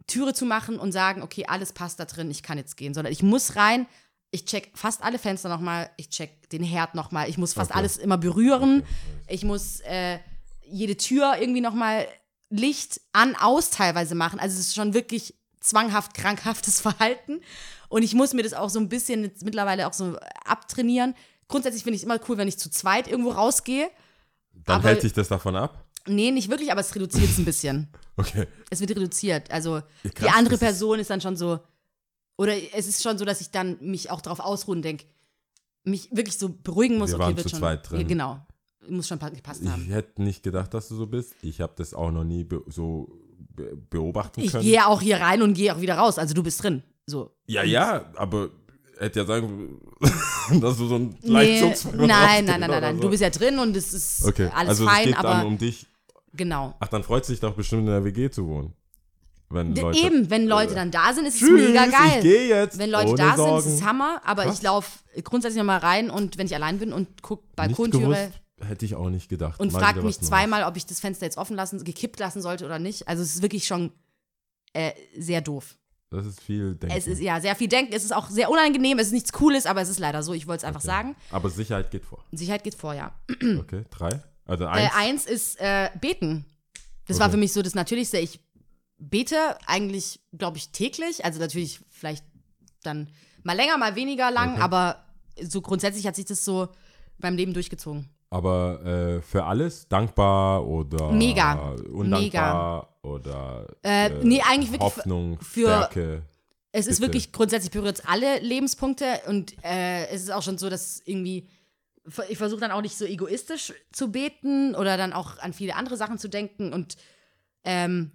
Türe 0.06 0.34
zu 0.34 0.44
machen 0.46 0.78
und 0.78 0.92
sagen, 0.92 1.22
okay, 1.22 1.46
alles 1.46 1.72
passt 1.72 1.98
da 2.00 2.04
drin, 2.04 2.30
ich 2.30 2.42
kann 2.42 2.58
jetzt 2.58 2.76
gehen, 2.76 2.94
sondern 2.94 3.12
ich 3.12 3.22
muss 3.22 3.56
rein, 3.56 3.86
ich 4.30 4.44
check 4.44 4.70
fast 4.74 5.02
alle 5.02 5.18
Fenster 5.18 5.48
nochmal, 5.48 5.90
ich 5.96 6.10
check 6.10 6.48
den 6.50 6.62
Herd 6.62 6.94
nochmal, 6.94 7.28
ich 7.28 7.38
muss 7.38 7.54
fast 7.54 7.70
Okay. 7.70 7.78
alles 7.78 7.96
immer 7.96 8.18
berühren, 8.18 8.84
ich 9.28 9.44
muss 9.44 9.80
äh, 9.80 10.18
jede 10.64 10.96
Tür 10.96 11.36
irgendwie 11.40 11.60
nochmal 11.60 12.06
Licht 12.50 13.00
an, 13.12 13.34
aus 13.36 13.70
teilweise 13.70 14.14
machen. 14.14 14.38
Also 14.38 14.54
es 14.58 14.68
ist 14.68 14.74
schon 14.74 14.94
wirklich 14.94 15.34
zwanghaft 15.60 16.14
krankhaftes 16.14 16.80
Verhalten. 16.82 17.40
Und 17.88 18.02
ich 18.02 18.14
muss 18.14 18.32
mir 18.34 18.42
das 18.42 18.54
auch 18.54 18.70
so 18.70 18.78
ein 18.80 18.88
bisschen 18.88 19.30
mittlerweile 19.42 19.86
auch 19.88 19.92
so 19.92 20.16
abtrainieren. 20.44 21.14
Grundsätzlich 21.48 21.84
finde 21.84 21.96
ich 21.96 22.02
es 22.02 22.04
immer 22.04 22.20
cool, 22.28 22.36
wenn 22.38 22.48
ich 22.48 22.58
zu 22.58 22.70
zweit 22.70 23.08
irgendwo 23.08 23.30
rausgehe. 23.30 23.90
Dann 24.64 24.82
hält 24.82 25.02
sich 25.02 25.12
das 25.12 25.28
davon 25.28 25.54
ab? 25.56 25.85
Nee, 26.08 26.30
nicht 26.30 26.50
wirklich, 26.50 26.70
aber 26.72 26.80
es 26.80 26.94
reduziert 26.94 27.30
es 27.30 27.38
ein 27.38 27.44
bisschen. 27.44 27.88
Okay. 28.18 28.46
Es 28.70 28.80
wird 28.80 28.88
reduziert. 28.92 29.50
Also 29.50 29.82
die 30.02 30.08
krass, 30.08 30.32
andere 30.34 30.56
Person 30.56 30.98
ist 30.98 31.10
dann 31.10 31.20
schon 31.20 31.36
so. 31.36 31.60
Oder 32.38 32.54
es 32.72 32.86
ist 32.86 33.02
schon 33.02 33.18
so, 33.18 33.26
dass 33.26 33.42
ich 33.42 33.50
dann 33.50 33.76
mich 33.82 34.08
auch 34.10 34.22
darauf 34.22 34.40
ausruhen 34.40 34.80
denke, 34.80 35.04
mich 35.84 36.08
wirklich 36.16 36.38
so 36.38 36.48
beruhigen 36.48 36.96
muss. 36.96 37.10
Wir 37.10 37.16
okay, 37.16 37.24
waren 37.24 37.36
wird 37.36 37.42
zu 37.44 37.50
schon. 37.50 37.58
zweit 37.58 37.90
drin. 37.90 38.00
Ja, 38.00 38.06
genau. 38.06 38.46
Muss 38.88 39.06
schon 39.06 39.18
pa- 39.18 39.28
gepasst 39.28 39.60
Ich 39.62 39.68
haben. 39.68 39.84
hätte 39.84 40.22
nicht 40.22 40.42
gedacht, 40.42 40.72
dass 40.72 40.88
du 40.88 40.94
so 40.96 41.06
bist. 41.06 41.34
Ich 41.42 41.60
habe 41.60 41.74
das 41.76 41.92
auch 41.92 42.10
noch 42.10 42.24
nie 42.24 42.44
be 42.44 42.62
so 42.68 43.20
be 43.54 43.76
beobachten 43.90 44.40
Ich 44.40 44.52
können. 44.52 44.64
gehe 44.64 44.86
auch 44.86 45.02
hier 45.02 45.18
rein 45.20 45.42
und 45.42 45.52
gehe 45.52 45.74
auch 45.76 45.80
wieder 45.82 45.96
raus. 45.98 46.18
Also 46.18 46.32
du 46.32 46.42
bist 46.42 46.62
drin. 46.62 46.82
So. 47.04 47.36
Ja, 47.46 47.64
ja, 47.64 48.10
aber 48.16 48.48
hätte 48.98 49.18
ja 49.20 49.26
sagen, 49.26 49.78
dass 50.62 50.78
du 50.78 50.86
so 50.88 50.94
ein 50.96 51.18
Nee, 51.22 51.60
nein, 51.60 52.46
nein, 52.46 52.46
nein, 52.46 52.60
nein, 52.60 52.70
nein. 52.80 52.96
so. 52.96 53.02
Du 53.02 53.10
bist 53.10 53.20
ja 53.22 53.28
drin 53.28 53.58
und 53.58 53.76
es 53.76 53.92
ist 53.92 54.24
Okay, 54.24 54.48
alles 54.54 54.70
also 54.70 54.86
fein, 54.86 55.00
es 55.00 55.06
geht 55.08 55.18
aber 55.18 55.28
dann 55.28 55.46
um 55.46 55.58
dich. 55.58 55.86
Genau. 56.36 56.74
Ach, 56.80 56.88
dann 56.88 57.02
freut 57.02 57.24
sich 57.24 57.40
doch 57.40 57.54
bestimmt 57.54 57.82
in 57.82 57.86
der 57.86 58.04
WG 58.04 58.30
zu 58.30 58.46
wohnen. 58.46 58.72
Wenn 59.48 59.74
D- 59.74 59.80
Leute, 59.80 59.98
Eben, 60.00 60.28
wenn 60.30 60.46
Leute 60.48 60.74
dann 60.74 60.90
da 60.90 61.12
sind, 61.12 61.24
ist 61.26 61.34
es 61.34 61.40
Tschüss, 61.40 61.68
mega 61.68 61.86
geil. 61.86 62.16
ich 62.16 62.22
gehe 62.22 62.48
jetzt. 62.48 62.78
Wenn 62.78 62.90
Leute 62.90 63.10
ohne 63.10 63.16
da 63.16 63.36
Sorgen. 63.36 63.62
sind, 63.62 63.72
ist 63.74 63.78
es 63.80 63.86
Hammer, 63.86 64.20
aber 64.24 64.42
Krass. 64.44 64.56
ich 64.58 64.62
laufe 64.62 64.90
grundsätzlich 65.22 65.58
nochmal 65.58 65.78
rein 65.78 66.10
und 66.10 66.36
wenn 66.36 66.46
ich 66.46 66.54
allein 66.54 66.78
bin 66.78 66.92
und 66.92 67.22
gucke 67.22 67.44
Nicht 67.44 67.56
Balkontüre 67.56 68.02
gewusst, 68.02 68.30
hätte 68.68 68.84
ich 68.84 68.96
auch 68.96 69.08
nicht 69.08 69.28
gedacht. 69.28 69.60
und 69.60 69.72
wieder 69.72 69.94
mich 70.02 70.18
was 70.18 70.26
zweimal, 70.26 70.64
ob 70.64 70.76
ich 70.76 70.86
das 70.86 70.98
Fenster 70.98 71.26
jetzt 71.26 71.38
offen 71.38 71.54
lassen, 71.54 71.84
gekippt 71.84 72.18
lassen 72.18 72.42
sollte 72.42 72.64
oder 72.64 72.80
nicht. 72.80 73.06
Also 73.06 73.22
es 73.22 73.36
ist 73.36 73.42
wirklich 73.42 73.66
schon 73.68 73.92
äh, 74.72 74.90
sehr 75.16 75.42
doof. 75.42 75.76
Das 76.10 76.26
ist 76.26 76.40
viel 76.40 76.74
Denken. 76.74 76.96
Es 76.96 77.06
ist 77.06 77.20
ja 77.20 77.40
sehr 77.40 77.54
viel 77.54 77.68
Denken, 77.68 77.92
es 77.92 78.04
ist 78.04 78.14
auch 78.14 78.28
sehr 78.28 78.50
unangenehm, 78.50 78.98
es 78.98 79.08
ist 79.08 79.12
nichts 79.12 79.32
Cooles, 79.32 79.66
aber 79.66 79.80
es 79.80 79.88
ist 79.88 79.98
leider 80.00 80.22
so. 80.24 80.32
Ich 80.34 80.46
wollte 80.48 80.62
es 80.62 80.64
einfach 80.64 80.80
sagen. 80.80 81.14
Aber 81.30 81.50
Sicherheit 81.50 81.90
geht 81.92 82.04
vor. 82.04 82.24
Sicherheit 82.32 82.64
geht 82.64 82.74
vor, 82.74 82.94
ja. 82.94 83.12
Okay, 83.60 83.84
drei? 83.90 84.22
Also 84.46 84.64
Äh, 84.64 84.68
eins. 84.68 84.92
eins 84.94 85.26
ist 85.26 85.60
äh, 85.60 85.90
beten. 86.00 86.44
Das 87.06 87.18
war 87.18 87.26
Okay. 87.26 87.32
für 87.34 87.38
mich 87.38 87.52
so 87.52 87.62
das 87.62 87.74
Natürlichste. 87.74 88.18
Ich 88.18 88.40
bete 88.98 89.36
eigentlich, 89.66 90.20
glaube 90.36 90.56
ich, 90.56 90.70
täglich. 90.70 91.24
Also 91.24 91.38
natürlich 91.40 91.80
vielleicht 91.90 92.24
dann 92.82 93.10
mal 93.42 93.54
länger, 93.56 93.76
mal 93.78 93.94
weniger 93.96 94.30
lang, 94.30 94.54
Okay. 94.54 94.62
aber 94.62 95.04
so 95.42 95.60
grundsätzlich 95.60 96.06
hat 96.06 96.16
sich 96.16 96.24
das 96.24 96.44
so 96.44 96.68
beim 97.18 97.36
Leben 97.36 97.52
durchgezogen. 97.54 98.08
Aber 98.30 98.84
äh, 98.84 99.22
für 99.22 99.44
alles 99.44 99.88
dankbar 99.88 100.66
oder 100.66 101.12
Mega. 101.12 101.74
undankbar 101.92 102.96
oder 103.02 103.66
Äh, 103.82 104.10
nee, 104.24 104.40
eigentlich 104.42 104.72
wirklich 104.72 104.80
Hoffnung, 104.80 105.38
für- 105.40 105.68
Stärke. 105.68 106.22
Es 106.72 106.86
ist 106.86 106.98
Bitte. 107.00 107.08
wirklich 107.12 107.32
grundsätzlich 107.32 107.70
berührt 107.70 108.02
alle 108.06 108.38
Lebenspunkte 108.40 109.06
und 109.28 109.54
äh, 109.64 110.06
es 110.08 110.22
ist 110.24 110.30
auch 110.30 110.42
schon 110.42 110.58
so, 110.58 110.68
dass 110.68 111.00
irgendwie 111.06 111.48
ich 112.28 112.38
versuche 112.38 112.60
dann 112.60 112.70
auch 112.70 112.82
nicht 112.82 112.96
so 112.96 113.04
egoistisch 113.04 113.72
zu 113.92 114.10
beten 114.10 114.74
oder 114.74 114.96
dann 114.96 115.12
auch 115.12 115.38
an 115.38 115.52
viele 115.52 115.74
andere 115.74 115.96
Sachen 115.96 116.18
zu 116.18 116.28
denken 116.28 116.72
und 116.72 116.96
ähm, 117.64 118.12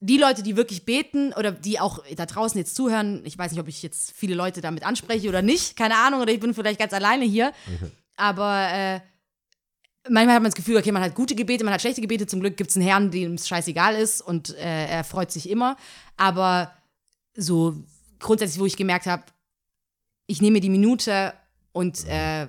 die 0.00 0.18
Leute, 0.18 0.42
die 0.42 0.56
wirklich 0.56 0.84
beten 0.84 1.32
oder 1.32 1.50
die 1.50 1.80
auch 1.80 2.04
da 2.14 2.26
draußen 2.26 2.58
jetzt 2.58 2.76
zuhören, 2.76 3.22
ich 3.24 3.36
weiß 3.36 3.50
nicht, 3.50 3.60
ob 3.60 3.68
ich 3.68 3.82
jetzt 3.82 4.12
viele 4.12 4.34
Leute 4.34 4.60
damit 4.60 4.84
anspreche 4.84 5.28
oder 5.28 5.42
nicht, 5.42 5.76
keine 5.76 5.96
Ahnung, 5.96 6.20
oder 6.20 6.32
ich 6.32 6.40
bin 6.40 6.54
vielleicht 6.54 6.78
ganz 6.78 6.92
alleine 6.92 7.24
hier, 7.24 7.52
aber 8.16 8.68
äh, 8.70 9.00
manchmal 10.08 10.36
hat 10.36 10.42
man 10.42 10.50
das 10.50 10.56
Gefühl, 10.56 10.76
okay, 10.76 10.92
man 10.92 11.02
hat 11.02 11.14
gute 11.14 11.34
Gebete, 11.34 11.64
man 11.64 11.74
hat 11.74 11.80
schlechte 11.80 12.00
Gebete, 12.00 12.26
zum 12.26 12.40
Glück 12.40 12.56
gibt 12.56 12.70
es 12.70 12.76
einen 12.76 12.86
Herrn, 12.86 13.10
dem 13.10 13.34
es 13.34 13.48
scheißegal 13.48 13.96
ist 13.96 14.20
und 14.20 14.54
äh, 14.56 14.86
er 14.86 15.04
freut 15.04 15.32
sich 15.32 15.48
immer, 15.48 15.76
aber 16.16 16.72
so 17.34 17.74
grundsätzlich, 18.20 18.60
wo 18.60 18.66
ich 18.66 18.76
gemerkt 18.76 19.06
habe, 19.06 19.24
ich 20.26 20.40
nehme 20.40 20.54
mir 20.54 20.60
die 20.60 20.70
Minute 20.70 21.32
und 21.72 22.06
äh, 22.06 22.48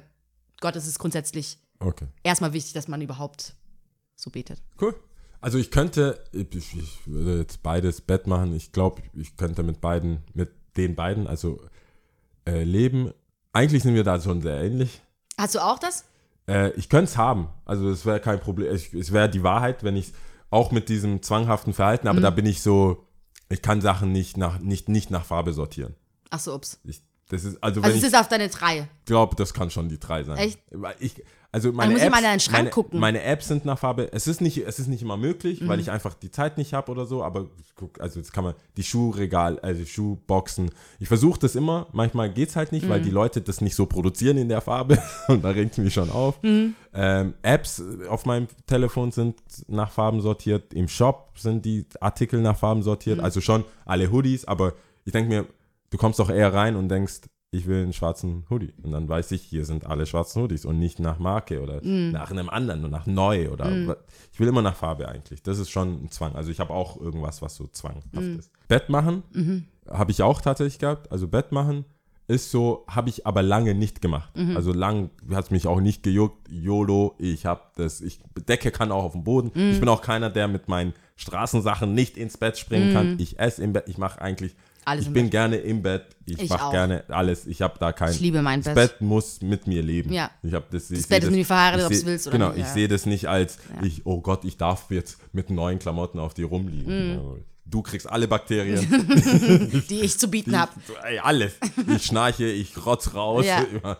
Gott, 0.61 0.75
es 0.75 0.87
ist 0.87 0.99
grundsätzlich 0.99 1.57
Okay. 1.79 2.07
erstmal 2.23 2.53
wichtig, 2.53 2.73
dass 2.73 2.87
man 2.87 3.01
überhaupt 3.01 3.55
so 4.15 4.29
betet. 4.29 4.61
Cool. 4.81 4.93
Also 5.41 5.57
ich 5.57 5.71
könnte, 5.71 6.21
ich, 6.33 6.75
ich 6.75 6.99
würde 7.07 7.37
jetzt 7.39 7.63
beides 7.63 8.01
Bett 8.01 8.27
machen. 8.27 8.53
Ich 8.53 8.73
glaube, 8.73 9.01
ich 9.13 9.37
könnte 9.37 9.63
mit 9.63 9.79
beiden, 9.79 10.23
mit 10.33 10.51
den 10.75 10.95
beiden, 10.95 11.27
also 11.27 11.61
äh, 12.45 12.63
leben. 12.63 13.13
Eigentlich 13.53 13.83
sind 13.83 13.95
wir 13.95 14.03
da 14.03 14.19
schon 14.19 14.41
sehr 14.41 14.61
ähnlich. 14.61 15.01
Hast 15.37 15.55
du 15.55 15.59
auch 15.63 15.79
das? 15.79 16.03
Äh, 16.47 16.71
ich 16.71 16.89
könnte 16.89 17.05
es 17.11 17.17
haben. 17.17 17.47
Also 17.63 17.89
es 17.89 18.05
wäre 18.05 18.19
kein 18.19 18.41
Problem. 18.41 18.75
Ich, 18.75 18.93
es 18.93 19.13
wäre 19.13 19.29
die 19.29 19.43
Wahrheit, 19.43 19.83
wenn 19.83 19.95
ich 19.95 20.11
auch 20.49 20.71
mit 20.71 20.89
diesem 20.89 21.21
zwanghaften 21.21 21.73
Verhalten, 21.73 22.07
Mhm. 22.07 22.09
aber 22.11 22.21
da 22.21 22.29
bin 22.31 22.45
ich 22.45 22.61
so, 22.61 23.05
ich 23.47 23.61
kann 23.61 23.79
Sachen 23.79 24.11
nicht 24.11 24.35
nach, 24.35 24.59
nicht, 24.59 24.89
nicht 24.89 25.09
nach 25.11 25.23
Farbe 25.23 25.53
sortieren. 25.53 25.95
Ach 26.31 26.39
so, 26.39 26.53
ups. 26.53 26.79
Ich, 26.83 27.01
das 27.29 27.43
ist, 27.45 27.63
also 27.63 27.77
wenn 27.77 27.85
Also 27.85 27.97
es 27.97 28.03
ich 28.03 28.09
ist 28.09 28.19
auf 28.19 28.27
deine 28.27 28.49
drei. 28.49 28.87
glaube, 29.05 29.35
das 29.35 29.53
kann 29.53 29.69
schon 29.71 29.87
die 29.89 29.99
drei 29.99 30.23
sein. 30.23 30.37
Echt? 30.37 30.59
Ich, 30.99 31.23
also 31.51 31.71
meine 31.71 31.93
muss 31.93 32.01
ich 32.01 32.05
Apps, 32.07 32.11
mal 32.15 32.17
in 32.19 32.23
deinen 32.25 32.39
Schrank 32.39 32.57
meine, 32.59 32.69
gucken. 32.69 32.99
meine 32.99 33.23
Apps 33.23 33.47
sind 33.47 33.65
nach 33.65 33.79
Farbe. 33.79 34.11
Es 34.13 34.27
ist 34.27 34.39
nicht, 34.39 34.57
es 34.59 34.77
ist 34.79 34.87
nicht 34.87 35.01
immer 35.01 35.17
möglich, 35.17 35.61
Mhm. 35.61 35.67
weil 35.67 35.79
ich 35.79 35.89
einfach 35.89 36.13
die 36.13 36.29
Zeit 36.31 36.57
nicht 36.59 36.73
habe 36.73 36.91
oder 36.91 37.05
so. 37.07 37.23
Aber 37.23 37.47
ich 37.59 37.73
guck, 37.75 37.99
also 37.99 38.19
jetzt 38.19 38.33
kann 38.33 38.43
man 38.43 38.53
die 38.77 38.83
Schuhregal, 38.83 39.59
also 39.59 39.83
Schuhboxen. 39.85 40.69
Ich 40.99 41.07
versuche 41.07 41.39
das 41.39 41.55
immer. 41.55 41.87
Manchmal 41.91 42.31
geht 42.31 42.49
es 42.49 42.55
halt 42.55 42.71
nicht, 42.71 42.85
Mhm. 42.85 42.89
weil 42.89 43.01
die 43.01 43.09
Leute 43.09 43.41
das 43.41 43.61
nicht 43.61 43.75
so 43.75 43.85
produzieren 43.87 44.37
in 44.37 44.49
der 44.49 44.61
Farbe. 44.61 44.97
Und 45.27 45.43
da 45.43 45.49
regt 45.49 45.71
es 45.73 45.77
mich 45.79 45.93
schon 45.93 46.09
auf. 46.11 46.41
Mhm. 46.43 46.75
Ähm, 46.93 47.33
Apps 47.41 47.81
auf 48.09 48.25
meinem 48.25 48.47
Telefon 48.67 49.11
sind 49.11 49.35
nach 49.67 49.91
Farben 49.91 50.21
sortiert. 50.21 50.73
Im 50.73 50.87
Shop 50.87 51.31
sind 51.37 51.65
die 51.65 51.85
Artikel 51.99 52.41
nach 52.41 52.57
Farben 52.57 52.83
sortiert. 52.83 53.17
Mhm. 53.19 53.23
Also 53.23 53.41
schon 53.41 53.63
alle 53.85 54.11
Hoodies. 54.11 54.45
Aber 54.45 54.73
ich 55.05 55.11
denke 55.13 55.29
mir, 55.29 55.45
du 55.89 55.97
kommst 55.97 56.19
doch 56.19 56.29
eher 56.29 56.53
rein 56.53 56.75
und 56.75 56.89
denkst, 56.89 57.21
ich 57.51 57.65
will 57.65 57.81
einen 57.81 57.93
schwarzen 57.93 58.45
Hoodie. 58.51 58.73
Und 58.83 58.91
dann 58.91 59.09
weiß 59.09 59.31
ich, 59.31 59.41
hier 59.41 59.65
sind 59.65 59.85
alle 59.87 60.05
schwarzen 60.05 60.43
Hoodies 60.43 60.65
und 60.65 60.77
nicht 60.77 60.99
nach 60.99 61.17
Marke 61.17 61.61
oder 61.61 61.81
Mm. 61.83 62.11
nach 62.11 62.29
einem 62.29 62.47
anderen 62.47 62.85
und 62.85 62.91
nach 62.91 63.07
neu 63.07 63.49
oder 63.49 63.65
wa- 63.87 63.97
ich 64.31 64.39
will 64.39 64.47
immer 64.47 64.61
nach 64.61 64.75
Farbe 64.75 65.07
eigentlich. 65.09 65.41
Das 65.41 65.57
ist 65.57 65.71
schon 65.71 66.03
ein 66.03 66.11
Zwang. 66.11 66.35
Also 66.35 66.51
ich 66.51 66.59
habe 66.59 66.71
auch 66.73 67.01
irgendwas, 67.01 67.41
was 67.41 67.55
so 67.55 67.65
zwanghaft 67.65 68.13
Mm. 68.13 68.37
ist. 68.37 68.51
Bett 68.67 68.89
machen 68.89 69.23
Mhm. 69.33 69.65
habe 69.89 70.11
ich 70.11 70.21
auch 70.21 70.41
tatsächlich 70.41 70.77
gehabt. 70.77 71.11
Also 71.11 71.27
Bett 71.27 71.51
machen 71.51 71.85
ist 72.27 72.51
so, 72.51 72.85
habe 72.87 73.09
ich 73.09 73.25
aber 73.25 73.41
lange 73.41 73.73
nicht 73.73 73.99
gemacht. 73.99 74.29
Mhm. 74.37 74.55
Also 74.55 74.71
lang 74.71 75.09
hat 75.31 75.45
es 75.45 75.49
mich 75.49 75.65
auch 75.65 75.81
nicht 75.81 76.03
gejuckt. 76.03 76.47
YOLO, 76.51 77.15
ich 77.17 77.47
habe 77.47 77.61
das, 77.77 77.99
ich 78.01 78.19
Decke 78.47 78.69
kann 78.69 78.91
auch 78.91 79.03
auf 79.05 79.13
dem 79.13 79.23
Boden. 79.23 79.49
Mhm. 79.55 79.71
Ich 79.71 79.79
bin 79.79 79.89
auch 79.89 80.03
keiner, 80.03 80.29
der 80.29 80.47
mit 80.47 80.67
meinen 80.67 80.93
Straßensachen 81.15 81.93
nicht 81.95 82.15
ins 82.17 82.37
Bett 82.37 82.59
springen 82.59 82.93
kann. 82.93 83.15
Ich 83.19 83.39
esse 83.39 83.63
im 83.63 83.73
Bett, 83.73 83.85
ich 83.87 83.97
mache 83.97 84.21
eigentlich, 84.21 84.53
Mhm. 84.53 84.57
Alles 84.85 85.07
ich 85.07 85.13
bin 85.13 85.25
Bett. 85.25 85.31
gerne 85.31 85.57
im 85.57 85.81
Bett. 85.81 86.05
Ich, 86.25 86.41
Ich 86.41 86.49
mache 86.49 86.71
gerne 86.71 87.03
alles. 87.09 87.45
Ich 87.47 87.61
habe 87.61 87.77
da 87.79 87.91
kein. 87.91 88.11
Ich 88.11 88.19
liebe 88.19 88.41
mein 88.41 88.61
das 88.61 88.73
Bett. 88.73 88.91
Bett 88.93 89.01
muss 89.01 89.41
mit 89.41 89.67
mir 89.67 89.81
leben. 89.83 90.11
Ja. 90.11 90.31
Ich 90.43 90.53
hab 90.53 90.69
das, 90.71 90.87
Das 90.87 91.07
Bett 91.07 91.23
ist 91.23 91.29
mit 91.29 91.39
mir 91.39 91.45
verheiratet, 91.45 91.85
ob 91.85 91.91
ich 91.91 91.99
seh- 91.99 92.05
willst 92.05 92.27
oder 92.27 92.37
Genau, 92.37 92.49
nicht, 92.49 92.57
ich 92.59 92.65
ja. 92.67 92.73
sehe 92.73 92.87
das 92.87 93.05
nicht 93.05 93.27
als, 93.27 93.57
Ja. 93.75 93.85
ich, 93.85 94.05
oh 94.05 94.21
Gott, 94.21 94.45
ich 94.45 94.57
darf 94.57 94.89
jetzt 94.91 95.17
mit 95.33 95.49
neuen 95.49 95.79
Klamotten 95.79 96.19
auf 96.19 96.33
dir 96.33 96.45
rumliegen. 96.47 97.15
Mhm. 97.15 97.45
Du 97.65 97.81
kriegst 97.83 98.09
alle 98.09 98.27
Bakterien. 98.27 98.79
die 99.89 99.99
ich 100.01 100.17
zu 100.17 100.29
bieten 100.29 100.57
habe. 100.57 100.71
Ey, 101.07 101.19
alles. 101.19 101.53
Ich 101.95 102.05
schnarche, 102.05 102.45
ich 102.45 102.85
rotz 102.85 103.13
raus. 103.13 103.45
Ja. 103.45 103.65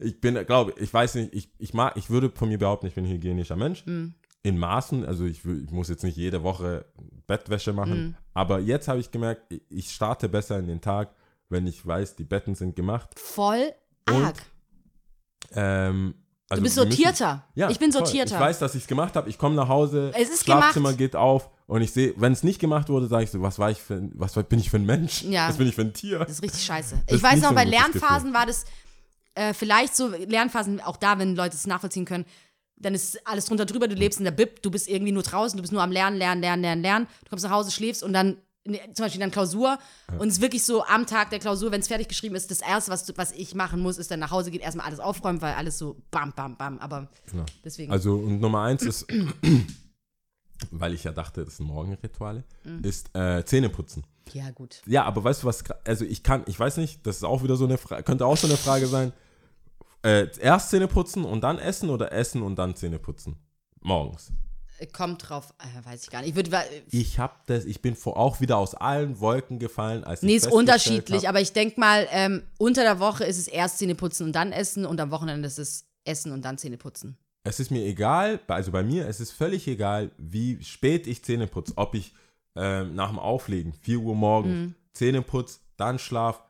Ich 0.00 0.20
bin, 0.20 0.34
glaube 0.44 0.74
ich, 0.78 0.92
weiß 0.92 1.14
nicht, 1.14 1.32
ich, 1.32 1.48
ich 1.56 1.72
mag, 1.72 1.96
ich 1.96 2.10
würde 2.10 2.30
von 2.34 2.48
mir 2.48 2.58
behaupten, 2.58 2.88
ich 2.88 2.94
bin 2.94 3.04
ein 3.04 3.10
hygienischer 3.12 3.54
Mensch. 3.54 3.86
Mhm. 3.86 4.14
In 4.42 4.58
Maßen, 4.58 5.06
also 5.06 5.24
ich, 5.24 5.44
ich 5.44 5.70
muss 5.70 5.88
jetzt 5.88 6.02
nicht 6.02 6.16
jede 6.16 6.42
Woche 6.42 6.84
Bettwäsche 7.28 7.72
machen. 7.72 8.06
Mhm. 8.08 8.14
Aber 8.34 8.58
jetzt 8.58 8.88
habe 8.88 8.98
ich 9.00 9.10
gemerkt, 9.10 9.42
ich- 9.68 9.90
starte 9.90 10.28
besser 10.28 10.58
in 10.58 10.66
den 10.66 10.80
Tag, 10.80 11.10
wenn 11.48 11.66
ich 11.66 11.86
weiß, 11.86 12.16
die 12.16 12.24
Betten 12.24 12.54
sind 12.54 12.74
gemacht. 12.76 13.10
Voll 13.18 13.72
Und 14.08 14.24
arg. 14.24 14.42
Ähm, 15.52 16.14
also 16.48 16.60
Du 16.60 16.64
bist 16.64 16.76
wir 16.76 16.84
müssen- 16.84 16.96
sortierter. 17.02 17.44
ja, 17.54 17.70
ich 17.70 17.78
bin 17.78 17.92
voll. 17.92 18.04
sortierter. 18.04 18.34
Ich 18.34 18.40
weiß, 18.40 18.58
dass 18.58 18.74
ich 18.74 18.82
es 18.82 18.86
gemacht 18.88 19.16
habe. 19.16 19.28
Ich 19.30 19.38
komme 19.38 19.54
nach 19.54 19.68
Hause, 19.68 20.12
Es 20.14 20.28
ist 20.30 20.44
Schlafzimmer 20.44 20.88
gemacht. 20.90 20.98
geht 20.98 21.16
auf 21.16 21.50
und 21.66 21.82
ich 21.82 21.92
sehe, 21.92 22.14
wenn 22.16 22.32
es 22.32 22.42
nicht 22.42 22.60
gemacht 22.60 22.88
wurde, 22.88 23.06
sage 23.06 23.24
ich 23.24 23.30
so, 23.30 23.40
was 23.40 23.58
war 23.58 23.70
ich 23.70 23.80
für, 23.80 23.94
ein- 23.94 24.12
was 24.14 24.34
bin 24.34 24.58
ich 24.58 24.70
für 24.70 24.76
ein 24.78 24.84
Mensch? 24.86 25.22
Ja. 25.22 25.48
Was 25.48 25.56
bin 25.58 25.66
ich 25.68 25.74
für 25.74 25.82
ein 25.82 25.94
Tier? 25.94 26.18
Das 26.18 26.30
ist 26.30 26.42
richtig 26.42 26.64
scheiße. 26.64 27.02
ich 27.06 27.22
weiß 27.22 27.40
noch, 27.40 27.50
so 27.50 27.54
bei 27.54 27.64
Lernphasen 27.64 28.34
war 28.34 28.46
das 28.46 28.64
äh, 29.36 29.52
vielleicht 29.52 29.96
so, 29.96 30.08
Lernphasen, 30.08 30.80
auch 30.80 30.96
da, 30.96 31.18
wenn 31.18 31.34
Leute 31.34 31.56
es 31.56 31.66
nachvollziehen 31.66 32.04
können, 32.04 32.24
dann 32.76 32.94
ist 32.94 33.26
alles 33.26 33.46
drunter 33.46 33.66
drüber, 33.66 33.88
du 33.88 33.94
lebst 33.94 34.18
in 34.18 34.24
der 34.24 34.32
Bib, 34.32 34.62
du 34.62 34.70
bist 34.70 34.88
irgendwie 34.88 35.12
nur 35.12 35.22
draußen, 35.22 35.56
du 35.56 35.62
bist 35.62 35.72
nur 35.72 35.82
am 35.82 35.92
Lernen, 35.92 36.16
Lernen, 36.16 36.40
Lernen, 36.42 36.62
Lernen, 36.62 36.82
Lernen. 36.82 37.06
Du 37.24 37.30
kommst 37.30 37.44
nach 37.44 37.52
Hause, 37.52 37.70
schläfst 37.70 38.02
und 38.02 38.12
dann 38.12 38.36
ne, 38.66 38.80
zum 38.94 39.04
Beispiel 39.04 39.20
dann 39.20 39.30
Klausur 39.30 39.78
und 40.18 40.28
es 40.28 40.34
ist 40.34 40.40
wirklich 40.42 40.64
so 40.64 40.84
am 40.84 41.06
Tag 41.06 41.30
der 41.30 41.38
Klausur, 41.38 41.70
wenn 41.70 41.80
es 41.80 41.88
fertig 41.88 42.08
geschrieben 42.08 42.34
ist, 42.34 42.50
das 42.50 42.60
erste, 42.60 42.90
was, 42.90 43.16
was 43.16 43.32
ich 43.32 43.54
machen 43.54 43.80
muss, 43.80 43.96
ist 43.98 44.10
dann 44.10 44.20
nach 44.20 44.30
Hause 44.30 44.50
gehen, 44.50 44.60
erstmal 44.60 44.86
alles 44.86 45.00
aufräumen, 45.00 45.40
weil 45.40 45.54
alles 45.54 45.78
so 45.78 45.96
bam, 46.10 46.32
bam, 46.34 46.56
bam, 46.56 46.78
aber 46.78 47.08
Genau. 47.30 47.44
deswegen. 47.64 47.92
Also 47.92 48.14
und 48.16 48.40
Nummer 48.40 48.62
eins 48.62 48.82
ist, 48.82 49.06
weil 50.70 50.94
ich 50.94 51.04
ja 51.04 51.12
dachte, 51.12 51.44
das 51.44 51.56
sind 51.58 51.66
Morgenrituale, 51.66 52.44
Mhm. 52.64 52.82
ist 52.82 53.14
äh, 53.14 53.44
Zähneputzen. 53.44 54.04
ja, 54.32 54.50
gut. 54.50 54.80
Ja, 54.86 55.04
aber 55.04 55.22
weißt 55.22 55.42
du 55.42 55.46
was, 55.46 55.62
also 55.84 56.04
ich 56.04 56.22
kann, 56.22 56.42
ich 56.46 56.58
weiß 56.58 56.78
nicht, 56.78 57.06
das 57.06 57.16
ist 57.16 57.24
auch 57.24 57.42
wieder 57.42 57.56
so 57.56 57.64
eine 57.64 57.76
Frage, 57.78 58.02
könnte 58.02 58.24
auch 58.26 58.36
so 58.36 58.46
eine 58.46 58.56
Frage 58.56 58.86
sein, 58.86 59.12
äh, 60.04 60.28
erst 60.38 60.70
Zähne 60.70 60.86
putzen 60.88 61.24
und 61.24 61.40
dann 61.42 61.58
essen 61.58 61.90
oder 61.90 62.12
essen 62.12 62.42
und 62.42 62.56
dann 62.56 62.76
Zähne 62.76 62.98
putzen? 62.98 63.36
Morgens. 63.80 64.32
Kommt 64.92 65.28
drauf, 65.28 65.54
äh, 65.58 65.86
weiß 65.86 66.02
ich 66.04 66.10
gar 66.10 66.20
nicht. 66.20 66.30
Ich 66.30 66.34
würde, 66.34 66.50
Ich 66.90 67.18
habe 67.18 67.34
das, 67.46 67.64
ich 67.64 67.80
bin 67.80 67.94
vor, 67.94 68.16
auch 68.16 68.40
wieder 68.40 68.58
aus 68.58 68.74
allen 68.74 69.18
Wolken 69.20 69.58
gefallen, 69.58 70.04
als 70.04 70.22
Nee, 70.22 70.34
ist 70.34 70.50
unterschiedlich, 70.50 71.22
hab- 71.22 71.30
aber 71.30 71.40
ich 71.40 71.52
denke 71.52 71.78
mal, 71.80 72.06
ähm, 72.10 72.42
unter 72.58 72.82
der 72.82 72.98
Woche 72.98 73.24
ist 73.24 73.38
es 73.38 73.46
erst 73.48 73.78
Zähne 73.78 73.94
putzen 73.94 74.24
und 74.26 74.32
dann 74.32 74.52
essen 74.52 74.84
und 74.84 75.00
am 75.00 75.10
Wochenende 75.10 75.46
ist 75.46 75.58
es 75.58 75.86
Essen 76.04 76.32
und 76.32 76.44
dann 76.44 76.58
Zähne 76.58 76.76
putzen. 76.76 77.16
Es 77.44 77.60
ist 77.60 77.70
mir 77.70 77.84
egal, 77.84 78.40
also 78.48 78.72
bei 78.72 78.82
mir, 78.82 79.06
es 79.06 79.20
ist 79.20 79.30
völlig 79.30 79.66
egal, 79.68 80.10
wie 80.18 80.62
spät 80.62 81.06
ich 81.06 81.22
Zähne 81.24 81.46
putze. 81.46 81.72
Ob 81.76 81.94
ich 81.94 82.12
ähm, 82.56 82.94
nach 82.94 83.10
dem 83.10 83.18
Auflegen, 83.18 83.72
4 83.72 83.98
Uhr 84.00 84.14
morgens, 84.14 84.72
Zähne 84.92 85.22
putze, 85.22 85.60
dann 85.76 85.98
Schlaf. 85.98 86.42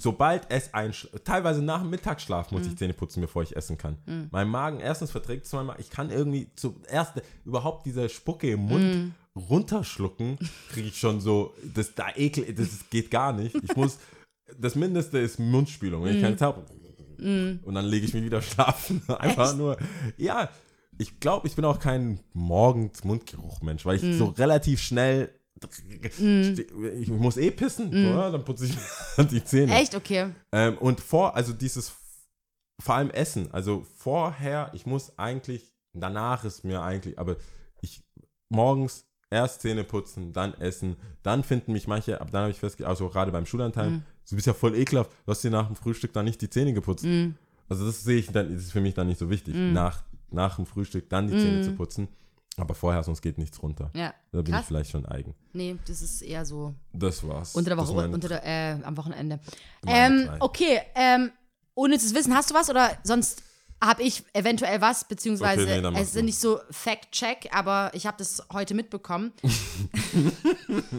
Sobald 0.00 0.50
es 0.50 0.72
ein, 0.72 0.94
teilweise 1.24 1.62
nach 1.62 1.82
dem 1.82 1.90
Mittagsschlaf 1.90 2.50
muss 2.52 2.66
ich 2.66 2.76
Zähne 2.76 2.94
putzen, 2.94 3.20
bevor 3.20 3.42
ich 3.42 3.54
essen 3.54 3.76
kann. 3.76 3.98
Mein 4.30 4.48
Magen 4.48 4.80
erstens 4.80 5.10
verträgt 5.10 5.46
zweimal, 5.46 5.76
ich 5.78 5.90
kann 5.90 6.10
irgendwie 6.10 6.48
zuerst 6.56 7.20
überhaupt 7.44 7.84
diese 7.84 8.08
Spucke 8.08 8.50
im 8.50 8.60
Mund 8.60 9.12
runterschlucken, 9.36 10.38
kriege 10.70 10.88
ich 10.88 10.98
schon 10.98 11.20
so, 11.20 11.54
das, 11.74 11.94
da 11.94 12.08
ekel, 12.16 12.52
das 12.54 12.88
geht 12.90 13.10
gar 13.10 13.32
nicht. 13.32 13.54
Ich 13.54 13.76
muss, 13.76 13.98
das 14.58 14.74
Mindeste 14.74 15.18
ist 15.18 15.38
Mundspülung. 15.38 16.06
Ich 16.06 16.20
keine 16.20 16.36
Zeit 16.36 16.48
habe, 16.48 16.64
und 17.20 17.74
dann 17.74 17.84
lege 17.84 18.06
ich 18.06 18.14
mich 18.14 18.24
wieder 18.24 18.42
schlafen. 18.42 19.02
Einfach 19.18 19.56
nur, 19.56 19.76
ja, 20.16 20.48
ich 20.98 21.20
glaube, 21.20 21.46
ich 21.46 21.56
bin 21.56 21.64
auch 21.64 21.78
kein 21.78 22.20
Morgens-Mundgeruch-Mensch, 22.32 23.84
weil 23.84 23.96
ich 23.96 24.18
so 24.18 24.26
relativ 24.26 24.80
schnell, 24.80 25.30
ich 27.00 27.08
muss 27.08 27.36
eh 27.36 27.50
pissen, 27.50 27.88
oder? 27.88 28.30
dann 28.32 28.44
putze 28.44 28.66
ich 28.66 28.76
die 29.30 29.44
Zähne. 29.44 29.74
Echt? 29.78 29.94
Okay. 29.94 30.30
Ähm, 30.52 30.78
und 30.78 31.00
vor, 31.00 31.36
also 31.36 31.52
dieses, 31.52 31.92
vor 32.80 32.94
allem 32.94 33.10
Essen, 33.10 33.52
also 33.52 33.86
vorher, 33.98 34.70
ich 34.74 34.86
muss 34.86 35.18
eigentlich, 35.18 35.72
danach 35.92 36.44
ist 36.44 36.64
mir 36.64 36.82
eigentlich, 36.82 37.18
aber 37.18 37.36
ich 37.82 38.02
morgens 38.50 39.04
erst 39.30 39.60
Zähne 39.62 39.84
putzen, 39.84 40.32
dann 40.32 40.54
essen, 40.54 40.96
dann 41.22 41.44
finden 41.44 41.72
mich 41.72 41.86
manche, 41.86 42.20
aber 42.20 42.30
dann 42.30 42.42
habe 42.42 42.50
ich 42.50 42.58
festgestellt, 42.58 42.88
also 42.88 43.08
gerade 43.08 43.30
beim 43.30 43.46
Schulanteil, 43.46 43.90
Mhm. 43.90 44.02
du 44.28 44.34
bist 44.36 44.46
ja 44.46 44.54
voll 44.54 44.74
ekelhaft, 44.76 45.10
du 45.24 45.30
hast 45.30 45.44
dir 45.44 45.50
nach 45.50 45.66
dem 45.66 45.76
Frühstück 45.76 46.12
dann 46.12 46.24
nicht 46.24 46.40
die 46.40 46.50
Zähne 46.50 46.72
geputzt. 46.72 47.04
Mhm. 47.04 47.36
Also 47.68 47.86
das 47.86 48.02
sehe 48.02 48.18
ich 48.18 48.26
dann, 48.32 48.52
das 48.52 48.64
ist 48.64 48.72
für 48.72 48.80
mich 48.80 48.94
dann 48.94 49.06
nicht 49.06 49.18
so 49.18 49.30
wichtig, 49.30 49.54
nach, 49.54 50.02
nach 50.30 50.56
dem 50.56 50.66
Frühstück 50.66 51.08
dann 51.08 51.28
die 51.28 51.36
Zähne 51.36 51.60
zu 51.62 51.72
putzen. 51.72 52.08
Aber 52.56 52.74
vorher, 52.74 53.02
sonst 53.02 53.22
geht 53.22 53.38
nichts 53.38 53.62
runter. 53.62 53.90
Ja. 53.94 54.12
Da 54.32 54.42
bin 54.42 54.52
Krass. 54.52 54.62
ich 54.62 54.66
vielleicht 54.68 54.90
schon 54.90 55.06
eigen. 55.06 55.34
Nee, 55.52 55.76
das 55.86 56.02
ist 56.02 56.20
eher 56.22 56.44
so 56.44 56.74
Das 56.92 57.26
war's. 57.26 57.54
unter 57.54 57.70
der 57.70 57.78
Woche, 57.78 57.94
meine- 57.94 58.12
unter 58.12 58.28
der, 58.28 58.44
äh, 58.44 58.76
am 58.82 58.96
Wochenende. 58.96 59.40
Ähm, 59.86 60.28
okay, 60.40 60.80
ähm, 60.94 61.30
ohne 61.74 61.98
zu 61.98 62.14
wissen, 62.14 62.34
hast 62.34 62.50
du 62.50 62.54
was 62.54 62.68
oder 62.68 62.90
sonst 63.04 63.42
habe 63.82 64.02
ich 64.02 64.22
eventuell 64.34 64.82
was, 64.82 65.04
beziehungsweise 65.04 65.62
Okay, 65.62 65.80
nee, 65.80 65.98
es 66.00 66.08
ist 66.08 66.16
du. 66.16 66.22
nicht 66.22 66.38
so 66.38 66.60
Fact-Check, 66.70 67.48
aber 67.52 67.90
ich 67.94 68.06
habe 68.06 68.18
das 68.18 68.42
heute 68.52 68.74
mitbekommen. 68.74 69.32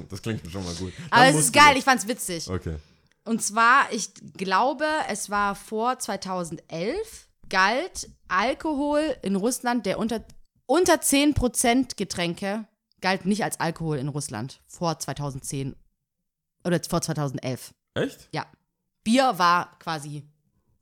Das 0.09 0.21
klingt 0.21 0.49
schon 0.51 0.63
mal 0.63 0.73
gut. 0.75 0.91
Aber 1.09 1.21
Dann 1.21 1.29
es 1.29 1.35
musst 1.35 1.45
ist 1.47 1.53
geil, 1.53 1.77
ich 1.77 1.83
fand's 1.83 2.07
witzig. 2.07 2.49
Okay. 2.49 2.75
Und 3.23 3.41
zwar, 3.41 3.91
ich 3.91 4.09
glaube, 4.35 4.85
es 5.09 5.29
war 5.29 5.55
vor 5.55 5.99
2011, 5.99 7.27
galt 7.49 8.09
Alkohol 8.27 9.15
in 9.21 9.35
Russland, 9.35 9.85
der 9.85 9.99
unter, 9.99 10.21
unter 10.71 10.93
10% 10.93 11.97
Getränke, 11.97 12.65
galt 13.01 13.25
nicht 13.25 13.43
als 13.43 13.59
Alkohol 13.59 13.97
in 13.97 14.07
Russland 14.07 14.61
vor 14.67 14.97
2010 14.97 15.75
oder 16.63 16.79
vor 16.89 17.01
2011. 17.01 17.73
Echt? 17.93 18.29
Ja. 18.31 18.45
Bier 19.03 19.33
war 19.37 19.77
quasi 19.79 20.23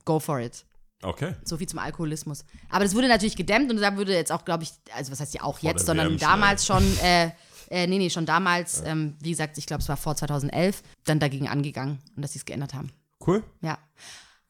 go 0.06 0.20
for 0.20 0.40
it. 0.40 0.64
Okay. 1.02 1.34
So 1.44 1.58
viel 1.58 1.68
zum 1.68 1.80
Alkoholismus. 1.80 2.46
Aber 2.70 2.84
das 2.84 2.94
wurde 2.94 3.08
natürlich 3.08 3.36
gedämmt 3.36 3.72
und 3.72 3.78
da 3.78 3.98
würde 3.98 4.14
jetzt 4.14 4.32
auch, 4.32 4.46
glaube 4.46 4.64
ich, 4.64 4.74
also 4.94 5.12
was 5.12 5.22
heißt 5.22 5.34
ja 5.34 5.42
auch 5.42 5.58
jetzt, 5.60 5.80
der 5.80 5.86
sondern 5.86 6.10
WM 6.10 6.20
damals 6.20 6.68
schon, 6.68 6.84
äh, 7.04 7.32
äh, 7.70 7.88
nee, 7.88 7.98
nee, 7.98 8.12
schon 8.12 8.28
damals, 8.28 8.84
ähm, 8.86 9.16
wie 9.22 9.32
gesagt, 9.32 9.58
ich 9.58 9.66
glaube, 9.66 9.82
es 9.82 9.90
war 9.90 9.98
vor 9.98 10.16
2011, 10.16 10.84
dann 11.06 11.20
dagegen 11.20 11.48
angegangen 11.48 11.98
und 12.16 12.22
dass 12.22 12.34
sie 12.34 12.40
es 12.40 12.46
geändert 12.46 12.76
haben. 12.76 12.92
Cool. 13.26 13.44
Ja. 13.62 13.80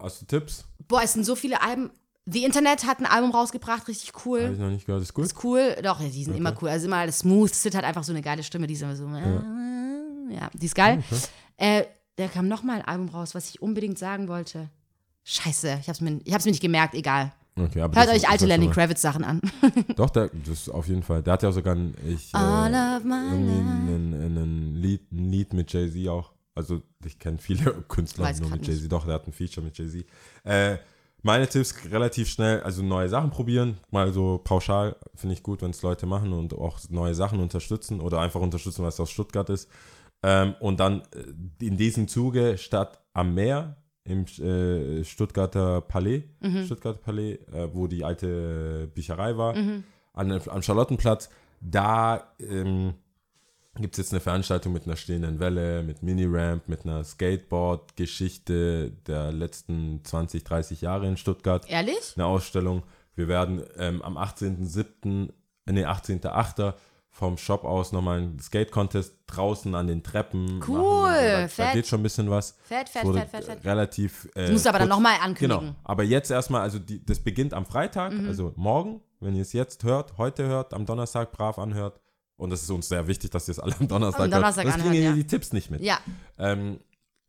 Hast 0.02 0.22
du 0.22 0.26
Tipps? 0.26 0.66
Boah, 0.88 1.04
es 1.04 1.14
sind 1.14 1.24
so 1.24 1.36
viele 1.36 1.62
Alben. 1.62 1.92
The 2.32 2.44
Internet 2.44 2.86
hat 2.86 3.00
ein 3.00 3.06
Album 3.06 3.32
rausgebracht, 3.32 3.88
richtig 3.88 4.14
Habe 4.14 4.22
cool. 4.26 4.50
ich 4.54 4.60
noch 4.60 4.70
nicht 4.70 4.86
gehört. 4.86 5.02
Ist 5.02 5.14
gut. 5.14 5.26
Ist 5.26 5.44
cool. 5.44 5.76
Doch, 5.84 6.00
die 6.00 6.24
sind 6.24 6.36
immer 6.36 6.56
cool. 6.62 6.70
Also 6.70 6.88
immer 6.88 6.98
alles 6.98 7.20
smooth. 7.20 7.54
Sid 7.54 7.76
hat 7.76 7.84
einfach 7.84 8.04
so 8.04 8.12
eine 8.12 8.22
geile 8.22 8.44
Stimme, 8.44 8.68
die 8.68 8.74
ist 8.74 8.82
immer 8.82 8.96
so. 8.96 9.08
Ja, 9.08 10.50
die 10.54 10.66
ist 10.66 10.76
geil. 10.76 11.04
Äh, 11.58 11.84
da 12.18 12.28
kam 12.28 12.48
noch 12.48 12.64
mal 12.64 12.80
ein 12.80 12.86
Album 12.86 13.10
raus, 13.10 13.34
was 13.34 13.50
ich 13.50 13.62
unbedingt 13.62 13.98
sagen 13.98 14.28
wollte. 14.28 14.70
Scheiße, 15.24 15.80
ich 15.82 15.90
hab's 15.90 16.02
mir, 16.02 16.20
ich 16.24 16.34
hab's 16.34 16.46
mir 16.46 16.52
nicht 16.52 16.62
gemerkt, 16.62 16.94
egal. 16.94 17.32
Okay, 17.56 17.82
aber 17.82 18.00
Hört 18.00 18.10
euch 18.10 18.30
alte 18.30 18.46
Lenny 18.46 18.70
Kravitz 18.70 19.02
Sachen 19.02 19.24
an. 19.24 19.42
Doch, 19.96 20.10
der, 20.10 20.30
das 20.30 20.62
ist 20.62 20.70
auf 20.70 20.88
jeden 20.88 21.04
Fall. 21.04 21.22
Der 21.24 21.34
hat 21.34 21.44
ja 21.44 21.52
sogar 21.52 21.76
ein, 21.76 21.94
ich, 22.08 22.34
äh, 22.34 22.38
ein, 22.38 22.74
ein, 22.74 24.38
ein, 24.38 24.76
Lied, 24.76 25.12
ein 25.12 25.32
Lied 25.32 25.54
mit 25.54 25.72
Jay-Z 25.72 26.08
auch. 26.08 26.34
Also 26.56 26.82
ich 27.06 27.20
kenne 27.20 27.38
viele 27.38 27.72
Künstler 27.88 28.26
Weiß 28.26 28.40
nur 28.42 28.50
mit. 28.50 28.66
Jay-Z. 28.66 28.92
Doch, 28.92 29.06
der 29.06 29.16
hat 29.16 29.28
ein 29.28 29.34
Feature 29.34 29.66
mit 29.66 29.78
Jay-Z. 29.78 30.06
Äh, 30.44 30.78
meine 31.22 31.48
Tipps 31.48 31.76
relativ 31.92 32.30
schnell, 32.30 32.62
also 32.62 32.82
neue 32.84 33.10
Sachen 33.10 33.30
probieren, 33.30 33.78
mal 33.92 34.12
so 34.14 34.40
pauschal, 34.44 34.96
finde 35.16 35.34
ich 35.34 35.44
gut, 35.44 35.62
wenn 35.62 35.72
es 35.72 35.82
Leute 35.82 36.06
machen 36.06 36.34
und 36.34 36.54
auch 36.54 36.80
neue 36.90 37.14
Sachen 37.14 37.40
unterstützen 37.40 38.00
oder 38.00 38.20
einfach 38.20 38.42
unterstützen, 38.42 38.84
was 38.84 39.00
aus 39.00 39.12
Stuttgart 39.12 39.50
ist. 39.50 39.70
Ähm, 40.24 40.56
und 40.60 40.80
dann 40.80 41.02
äh, 41.14 41.66
in 41.66 41.78
diesem 41.78 42.08
Zuge 42.08 42.58
statt 42.58 43.00
am 43.14 43.34
Meer 43.34 43.78
im 44.04 44.26
äh, 44.26 45.04
Stuttgarter 45.04 45.82
Palais, 45.82 46.24
Stuttgarter 46.66 47.00
Palais, 47.00 47.40
äh, 47.54 47.70
wo 47.74 47.88
die 47.88 48.04
alte 48.04 48.90
Bücherei 48.94 49.38
war, 49.38 49.56
an, 50.14 50.42
am 50.48 50.62
Charlottenplatz, 50.62 51.30
da 51.62 52.34
ähm, 52.40 52.94
gibt 53.82 53.94
es 53.96 53.98
jetzt 53.98 54.14
eine 54.14 54.20
Veranstaltung 54.20 54.74
mit 54.74 54.86
einer 54.86 54.96
stehenden 54.96 55.40
Welle, 55.40 55.84
mit 55.84 56.04
Mini-Ramp, 56.04 56.68
mit 56.68 56.86
einer 56.86 57.04
Skateboard-Geschichte 57.04 58.92
der 59.08 59.32
letzten 59.32 60.02
20, 60.04 60.44
30 60.44 60.82
Jahre 60.82 61.08
in 61.08 61.18
Stuttgart 61.18 61.70
Ehrlich? 61.70 62.14
eine 62.16 62.26
Ausstellung. 62.26 62.84
Wir 63.16 63.28
werden 63.28 63.64
ähm, 63.78 64.02
am 64.02 64.18
18.07., 64.18 65.30
äh, 65.66 65.72
nee, 65.72 65.86
18.08. 65.86 66.74
vom 67.10 67.38
Shop 67.38 67.64
aus 67.66 67.92
nochmal 67.92 68.20
einen 68.20 68.40
Skate-Contest 68.40 69.14
draußen 69.28 69.76
an 69.76 69.88
den 69.88 70.04
Treppen 70.04 70.62
Cool, 70.68 70.78
machen. 70.80 71.16
Da, 71.16 71.42
da 71.42 71.48
fett. 71.48 71.74
geht 71.74 71.88
schon 71.88 72.00
ein 72.00 72.04
bisschen 72.04 72.30
was. 72.30 72.56
Fett, 72.64 72.88
fett, 72.90 73.04
fett, 73.04 73.30
fett, 73.30 73.44
fett. 73.46 73.66
Relativ. 73.66 74.26
Äh, 74.36 74.44
Das 74.44 74.52
musst 74.52 74.66
du 74.66 74.70
aber 74.70 74.80
dann 74.80 74.88
kurz- 74.90 74.98
nochmal 74.98 75.16
ankündigen. 75.22 75.66
Genau. 75.68 75.76
Aber 75.84 76.04
jetzt 76.04 76.32
erstmal, 76.32 76.62
also 76.62 76.80
die, 76.80 77.04
das 77.06 77.20
beginnt 77.20 77.54
am 77.54 77.66
Freitag, 77.66 78.14
Mhm. 78.14 78.28
also 78.28 78.54
morgen, 78.56 79.02
wenn 79.20 79.36
ihr 79.36 79.42
es 79.42 79.54
jetzt 79.54 79.84
hört, 79.84 80.18
heute 80.18 80.48
hört, 80.48 80.74
am 80.74 80.86
Donnerstag 80.86 81.32
brav 81.34 81.60
anhört. 81.60 82.00
Und 82.40 82.52
es 82.54 82.64
ist 82.64 82.70
uns 82.72 82.88
sehr 82.88 83.06
wichtig, 83.08 83.32
dass 83.32 83.48
ihr 83.48 83.52
es 83.52 83.60
alle 83.60 83.76
am 83.80 83.88
Donnerstag, 83.88 84.24
Am 84.24 84.32
Donnerstag 84.32 84.66
hört. 84.66 84.74
Sonst 84.76 84.88
kriegen 84.90 85.04
ihr 85.04 85.10
ja. 85.10 85.14
die 85.16 85.28
Tipps 85.28 85.54
nicht 85.54 85.70
mit. 85.70 85.82
Ja. 85.82 86.00
Ähm, 86.38 86.80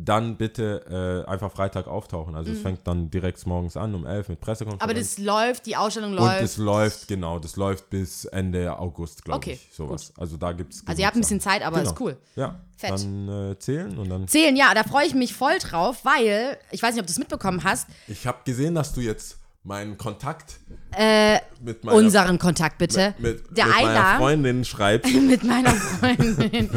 dann 0.02 0.36
bitte 0.38 1.24
äh, 1.26 1.30
einfach 1.30 1.52
Freitag 1.52 1.86
auftauchen. 1.86 2.34
Also 2.34 2.52
es 2.52 2.60
fängt 2.60 2.86
dann 2.86 3.10
direkt 3.10 3.44
morgens 3.46 3.76
an 3.76 3.94
um 3.94 4.06
11 4.06 4.30
mit 4.30 4.40
Pressekonferenz. 4.40 4.80
Mhm. 4.80 4.84
Aber 4.90 4.94
das 4.98 5.18
läuft, 5.18 5.66
die 5.66 5.76
Ausstellung 5.76 6.12
und 6.12 6.16
läuft. 6.16 6.42
es 6.42 6.56
läuft, 6.56 7.08
genau, 7.08 7.38
das 7.38 7.56
läuft 7.56 7.90
bis 7.90 8.24
Ende 8.24 8.78
August, 8.78 9.24
glaube 9.24 9.36
Okay, 9.38 9.52
ich. 9.62 9.74
Sowas. 9.74 10.12
Also 10.16 10.38
da 10.38 10.52
gibt 10.52 10.72
es. 10.72 10.86
also 10.86 11.00
ihr 11.02 11.06
habt 11.06 11.16
ein 11.16 11.20
bisschen 11.20 11.40
Zeit, 11.40 11.62
aber 11.62 11.78
Genau. 11.80 11.90
ist 11.90 12.00
cool. 12.00 12.16
Ja, 12.34 12.60
Fett. 12.78 12.92
dann 12.92 13.28
äh, 13.50 13.58
zählen 13.58 13.98
und 13.98 14.08
dann. 14.08 14.26
Zählen, 14.26 14.56
ja, 14.56 14.72
da 14.72 14.84
freue 14.84 15.06
ich 15.06 15.14
mich 15.14 15.34
voll 15.34 15.58
drauf, 15.58 15.98
weil, 16.04 16.56
ich 16.70 16.82
weiß 16.82 16.94
nicht, 16.94 17.00
ob 17.02 17.06
du 17.06 17.12
es 17.12 17.18
mitbekommen 17.18 17.62
hast, 17.64 17.86
Ich 18.08 18.26
habe 18.26 18.38
gesehen, 18.44 18.74
dass 18.74 18.94
du 18.94 19.02
jetzt 19.02 19.39
meinen 19.62 19.98
Kontakt 19.98 20.60
äh, 20.92 21.38
mit 21.60 21.84
meiner, 21.84 21.96
unseren 21.96 22.38
Kontakt 22.38 22.78
bitte. 22.78 23.14
mit, 23.18 23.44
Der 23.56 23.66
mit 23.66 23.74
meiner 23.74 23.88
Ayla. 23.88 24.18
Freundin 24.18 24.64
schreibst. 24.64 25.12
mit 25.20 25.44
meiner 25.44 25.72
Freundin. 25.74 26.70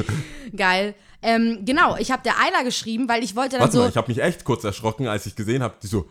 Geil. 0.56 0.96
Ähm, 1.22 1.60
genau, 1.64 1.96
ich 1.98 2.12
habe 2.12 2.22
der 2.24 2.38
Ayla 2.38 2.64
geschrieben, 2.64 3.08
weil 3.08 3.24
ich 3.24 3.36
wollte 3.36 3.52
dann 3.52 3.62
Warte 3.62 3.74
so. 3.74 3.84
mal, 3.84 3.90
ich 3.90 3.96
habe 3.98 4.10
mich 4.10 4.22
echt 4.22 4.44
kurz 4.44 4.64
erschrocken, 4.66 5.08
als 5.08 5.26
ich 5.26 5.36
gesehen 5.36 5.64
habe, 5.64 5.76
die 5.82 5.88
so. 5.88 6.10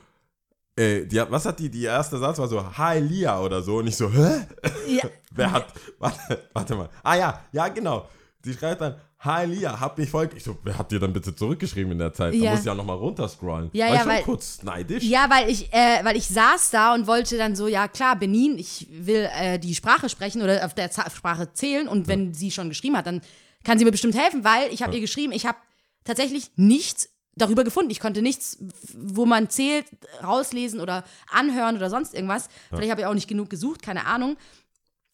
Äh, 0.74 1.04
die 1.04 1.22
was 1.28 1.44
hat 1.44 1.58
die, 1.58 1.68
die 1.68 1.84
erste 1.84 2.16
Satz 2.18 2.38
war 2.38 2.48
so, 2.48 2.78
hi 2.78 2.98
Lia 2.98 3.38
oder 3.40 3.60
so. 3.62 3.76
Und 3.76 3.88
ich 3.88 3.96
so, 3.96 4.10
hä? 4.10 4.46
ja, 4.88 5.02
Wer 5.34 5.52
hat, 5.52 5.66
warte, 5.98 6.48
warte 6.54 6.74
mal. 6.74 6.88
Ah 7.02 7.14
ja, 7.16 7.44
ja 7.52 7.68
genau. 7.68 8.08
Die 8.44 8.54
schreibt 8.54 8.80
dann, 8.80 8.96
hi 9.24 9.44
Lia, 9.46 9.78
hab 9.78 9.98
mich 9.98 10.10
voll, 10.10 10.28
ich 10.34 10.42
so, 10.42 10.56
wer 10.64 10.76
hat 10.78 10.90
dir 10.90 10.98
dann 10.98 11.12
bitte 11.12 11.34
zurückgeschrieben 11.34 11.92
in 11.92 11.98
der 11.98 12.12
Zeit? 12.12 12.32
Da 12.34 12.36
Ja. 12.36 12.50
muss 12.50 12.60
ich 12.60 12.66
ja 12.66 12.74
nochmal 12.74 12.96
runterscrollen. 12.96 13.70
Ja, 13.72 13.86
war 13.86 13.88
ja, 13.90 13.94
ich 13.94 14.00
schon 14.02 14.10
weil- 14.12 14.22
kurz 14.22 14.62
neidisch. 14.62 15.04
ja, 15.04 15.30
weil 15.30 15.48
ich, 15.48 15.72
äh, 15.72 16.00
weil 16.04 16.16
ich 16.16 16.26
saß 16.26 16.70
da 16.70 16.94
und 16.94 17.06
wollte 17.06 17.38
dann 17.38 17.54
so, 17.54 17.68
ja 17.68 17.86
klar, 17.88 18.16
Benin, 18.16 18.58
ich 18.58 18.88
will 18.90 19.28
äh, 19.34 19.58
die 19.58 19.74
Sprache 19.74 20.08
sprechen 20.08 20.42
oder 20.42 20.64
auf 20.64 20.74
der 20.74 20.90
Z 20.90 21.12
Sprache 21.12 21.52
zählen 21.52 21.86
und 21.88 22.08
wenn 22.08 22.34
sie 22.34 22.50
schon 22.50 22.68
geschrieben 22.68 22.96
hat, 22.96 23.06
dann 23.06 23.20
kann 23.64 23.78
sie 23.78 23.84
mir 23.84 23.92
bestimmt 23.92 24.16
helfen, 24.16 24.42
weil 24.44 24.72
ich 24.72 24.82
habe 24.82 24.94
ihr 24.94 25.00
geschrieben, 25.00 25.32
ich 25.32 25.46
habe 25.46 25.58
tatsächlich 26.04 26.50
nichts 26.56 27.08
darüber 27.36 27.62
gefunden. 27.64 27.90
Ich 27.92 28.00
konnte 28.00 28.22
nichts, 28.22 28.58
wo 28.92 29.24
man 29.24 29.48
zählt, 29.48 29.86
rauslesen 30.22 30.80
oder 30.80 31.04
anhören 31.30 31.76
oder 31.76 31.88
sonst 31.90 32.12
irgendwas. 32.12 32.48
Vielleicht 32.70 32.90
habe 32.90 33.02
ich 33.02 33.06
auch 33.06 33.14
nicht 33.14 33.28
genug 33.28 33.48
gesucht, 33.50 33.82
keine 33.82 34.04
Ahnung. 34.06 34.36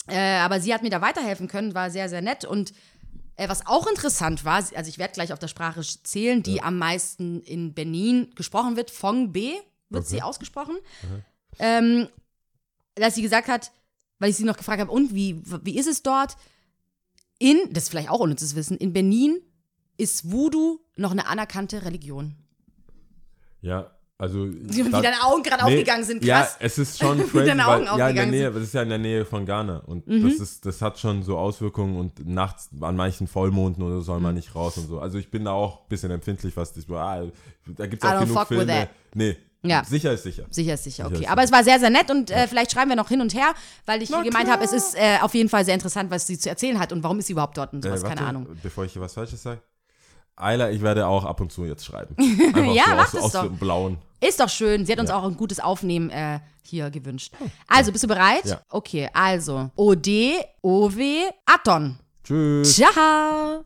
Äh, 0.08 0.38
aber 0.38 0.60
sie 0.60 0.72
hat 0.72 0.82
mir 0.82 0.88
da 0.90 1.02
weiterhelfen 1.02 1.46
können, 1.46 1.74
war 1.74 1.90
sehr, 1.90 2.08
sehr 2.08 2.22
nett. 2.22 2.46
Und 2.46 2.72
äh, 3.38 3.48
was 3.48 3.66
auch 3.66 3.86
interessant 3.86 4.44
war, 4.44 4.56
also 4.56 4.88
ich 4.88 4.98
werde 4.98 5.14
gleich 5.14 5.32
auf 5.32 5.38
der 5.38 5.48
Sprache 5.48 5.80
zählen, 5.80 6.42
die 6.42 6.60
am 6.60 6.76
meisten 6.76 7.40
in 7.42 7.72
Benin 7.72 8.32
gesprochen 8.34 8.76
wird, 8.76 8.90
Fong 8.90 9.32
B 9.32 9.54
wird 9.88 10.06
sie 10.06 10.22
ausgesprochen. 10.22 10.76
Ähm, 11.58 12.08
dass 12.96 13.14
sie 13.14 13.22
gesagt 13.22 13.48
hat, 13.48 13.70
weil 14.18 14.30
ich 14.30 14.36
sie 14.36 14.44
noch 14.44 14.56
gefragt 14.56 14.80
habe, 14.80 14.90
und 14.90 15.14
wie, 15.14 15.40
wie 15.62 15.78
ist 15.78 15.86
es 15.86 16.02
dort? 16.02 16.36
In, 17.38 17.58
das 17.70 17.84
ist 17.84 17.90
vielleicht 17.90 18.10
auch 18.10 18.20
unnützes 18.20 18.56
Wissen, 18.56 18.76
in 18.76 18.92
Benin 18.92 19.40
ist 19.96 20.30
Voodoo 20.30 20.80
noch 20.96 21.12
eine 21.12 21.26
anerkannte 21.26 21.84
Religion. 21.84 22.34
Ja, 23.60 23.97
also. 24.18 24.46
Wie 24.50 24.90
da- 24.90 25.00
deine 25.00 25.22
Augen 25.24 25.42
gerade 25.42 25.64
Nee, 25.64 25.70
aufgegangen 25.74 26.04
sind, 26.04 26.24
Ja, 26.24 26.40
krass. 26.40 26.56
es 26.60 26.78
ist 26.78 26.98
schon 26.98 27.18
Wie 27.20 27.22
crazy, 27.24 27.46
deine 27.46 27.64
weil, 27.66 27.74
Augen 27.76 27.84
ja, 27.84 27.90
in 27.92 27.96
der 27.98 28.06
aufgegangen 28.06 28.30
Nähe, 28.30 28.40
sind. 28.42 28.50
Mhm. 28.50 28.54
das 28.58 28.62
ist 28.64 28.74
ja 28.74 28.82
in 28.82 28.88
der 28.88 28.98
Nähe 28.98 29.24
von 29.24 29.46
Ghana 29.46 29.78
und 29.86 30.04
das 30.06 30.34
ist, 30.40 30.66
das 30.66 30.82
hat 30.82 30.98
schon 30.98 31.22
so 31.22 31.38
Auswirkungen 31.38 31.96
und 31.96 32.26
nachts 32.28 32.68
an 32.80 32.96
manchen 32.96 33.26
Vollmonden 33.28 33.82
oder 33.84 33.96
so 33.96 34.02
soll 34.02 34.16
Mhm. 34.18 34.22
man 34.24 34.34
nicht 34.34 34.54
raus 34.54 34.76
und 34.76 34.88
so. 34.88 34.98
Also 35.00 35.18
ich 35.18 35.30
bin 35.30 35.44
da 35.44 35.52
auch 35.52 35.82
ein 35.82 35.88
bisschen 35.88 36.10
empfindlich, 36.10 36.56
was 36.56 36.72
das, 36.72 36.84
ah, 36.90 37.22
da 37.66 37.86
gibt 37.86 38.02
es 38.04 38.10
I 38.10 38.12
auch 38.14 38.20
genug 38.20 38.36
fuck 38.38 38.50
with 38.50 38.58
Filme. 38.58 38.72
that. 38.72 38.88
Nee, 39.14 39.36
Ja. 39.62 39.82
sicher 39.84 40.12
ist 40.12 40.22
sicher. 40.24 40.44
Sicher 40.50 40.74
ist 40.74 40.84
sicher, 40.84 41.04
Sicher 41.04 41.06
okay. 41.16 41.24
ist 41.24 41.30
Aber 41.30 41.42
es 41.44 41.52
war 41.52 41.62
sehr, 41.64 41.78
sehr 41.80 41.90
nett 41.90 42.10
und 42.10 42.30
äh, 42.30 42.46
vielleicht 42.48 42.72
schreiben 42.72 42.90
wir 42.90 42.96
noch 42.96 43.08
hin 43.08 43.20
und 43.20 43.34
her, 43.34 43.54
weil 43.86 44.02
ich 44.02 44.10
Na 44.10 44.22
gemeint 44.22 44.50
habe, 44.50 44.64
es 44.64 44.72
ist 44.72 44.94
äh, 44.96 45.18
auf 45.20 45.34
jeden 45.34 45.48
Fall 45.48 45.64
sehr 45.64 45.74
interessant, 45.74 46.10
was 46.10 46.26
sie 46.26 46.38
zu 46.38 46.48
erzählen 46.48 46.78
hat 46.78 46.92
und 46.92 47.02
warum 47.02 47.18
ist 47.18 47.26
sie 47.26 47.32
überhaupt 47.34 47.56
dort 47.56 47.72
und 47.72 47.82
sowas, 47.82 48.00
Äh, 48.00 48.04
warte, 48.04 48.16
keine 48.16 48.28
Ahnung. 48.28 48.46
Bevor 48.62 48.84
ich 48.84 48.92
hier 48.92 49.02
was 49.02 49.14
Falsches 49.14 49.42
sage. 49.42 49.60
Ayla, 50.40 50.70
ich 50.70 50.82
werde 50.82 51.06
auch 51.06 51.24
ab 51.24 51.40
und 51.40 51.52
zu 51.52 51.64
jetzt 51.64 51.84
schreiben. 51.84 52.14
Ja, 52.74 52.84
so 52.84 52.90
mach 52.94 53.04
aus, 53.04 53.10
das 53.12 53.22
aus 53.24 53.32
doch. 53.32 53.42
dem 53.44 53.56
Blauen. 53.56 53.98
Ist 54.20 54.40
doch 54.40 54.48
schön. 54.48 54.84
Sie 54.84 54.92
hat 54.92 54.98
uns 55.00 55.10
auch 55.10 55.24
ein 55.24 55.36
gutes 55.36 55.60
Aufnehmen 55.60 56.10
äh, 56.10 56.40
hier 56.62 56.90
gewünscht. 56.90 57.32
Also, 57.66 57.92
bist 57.92 58.04
du 58.04 58.08
bereit? 58.08 58.44
Ja. 58.44 58.60
Okay, 58.68 59.08
also. 59.12 59.70
OD, 59.76 60.08
OW, 60.62 60.98
Aton. 61.46 61.98
Tschüss. 62.24 62.74
Ciao. 62.76 63.64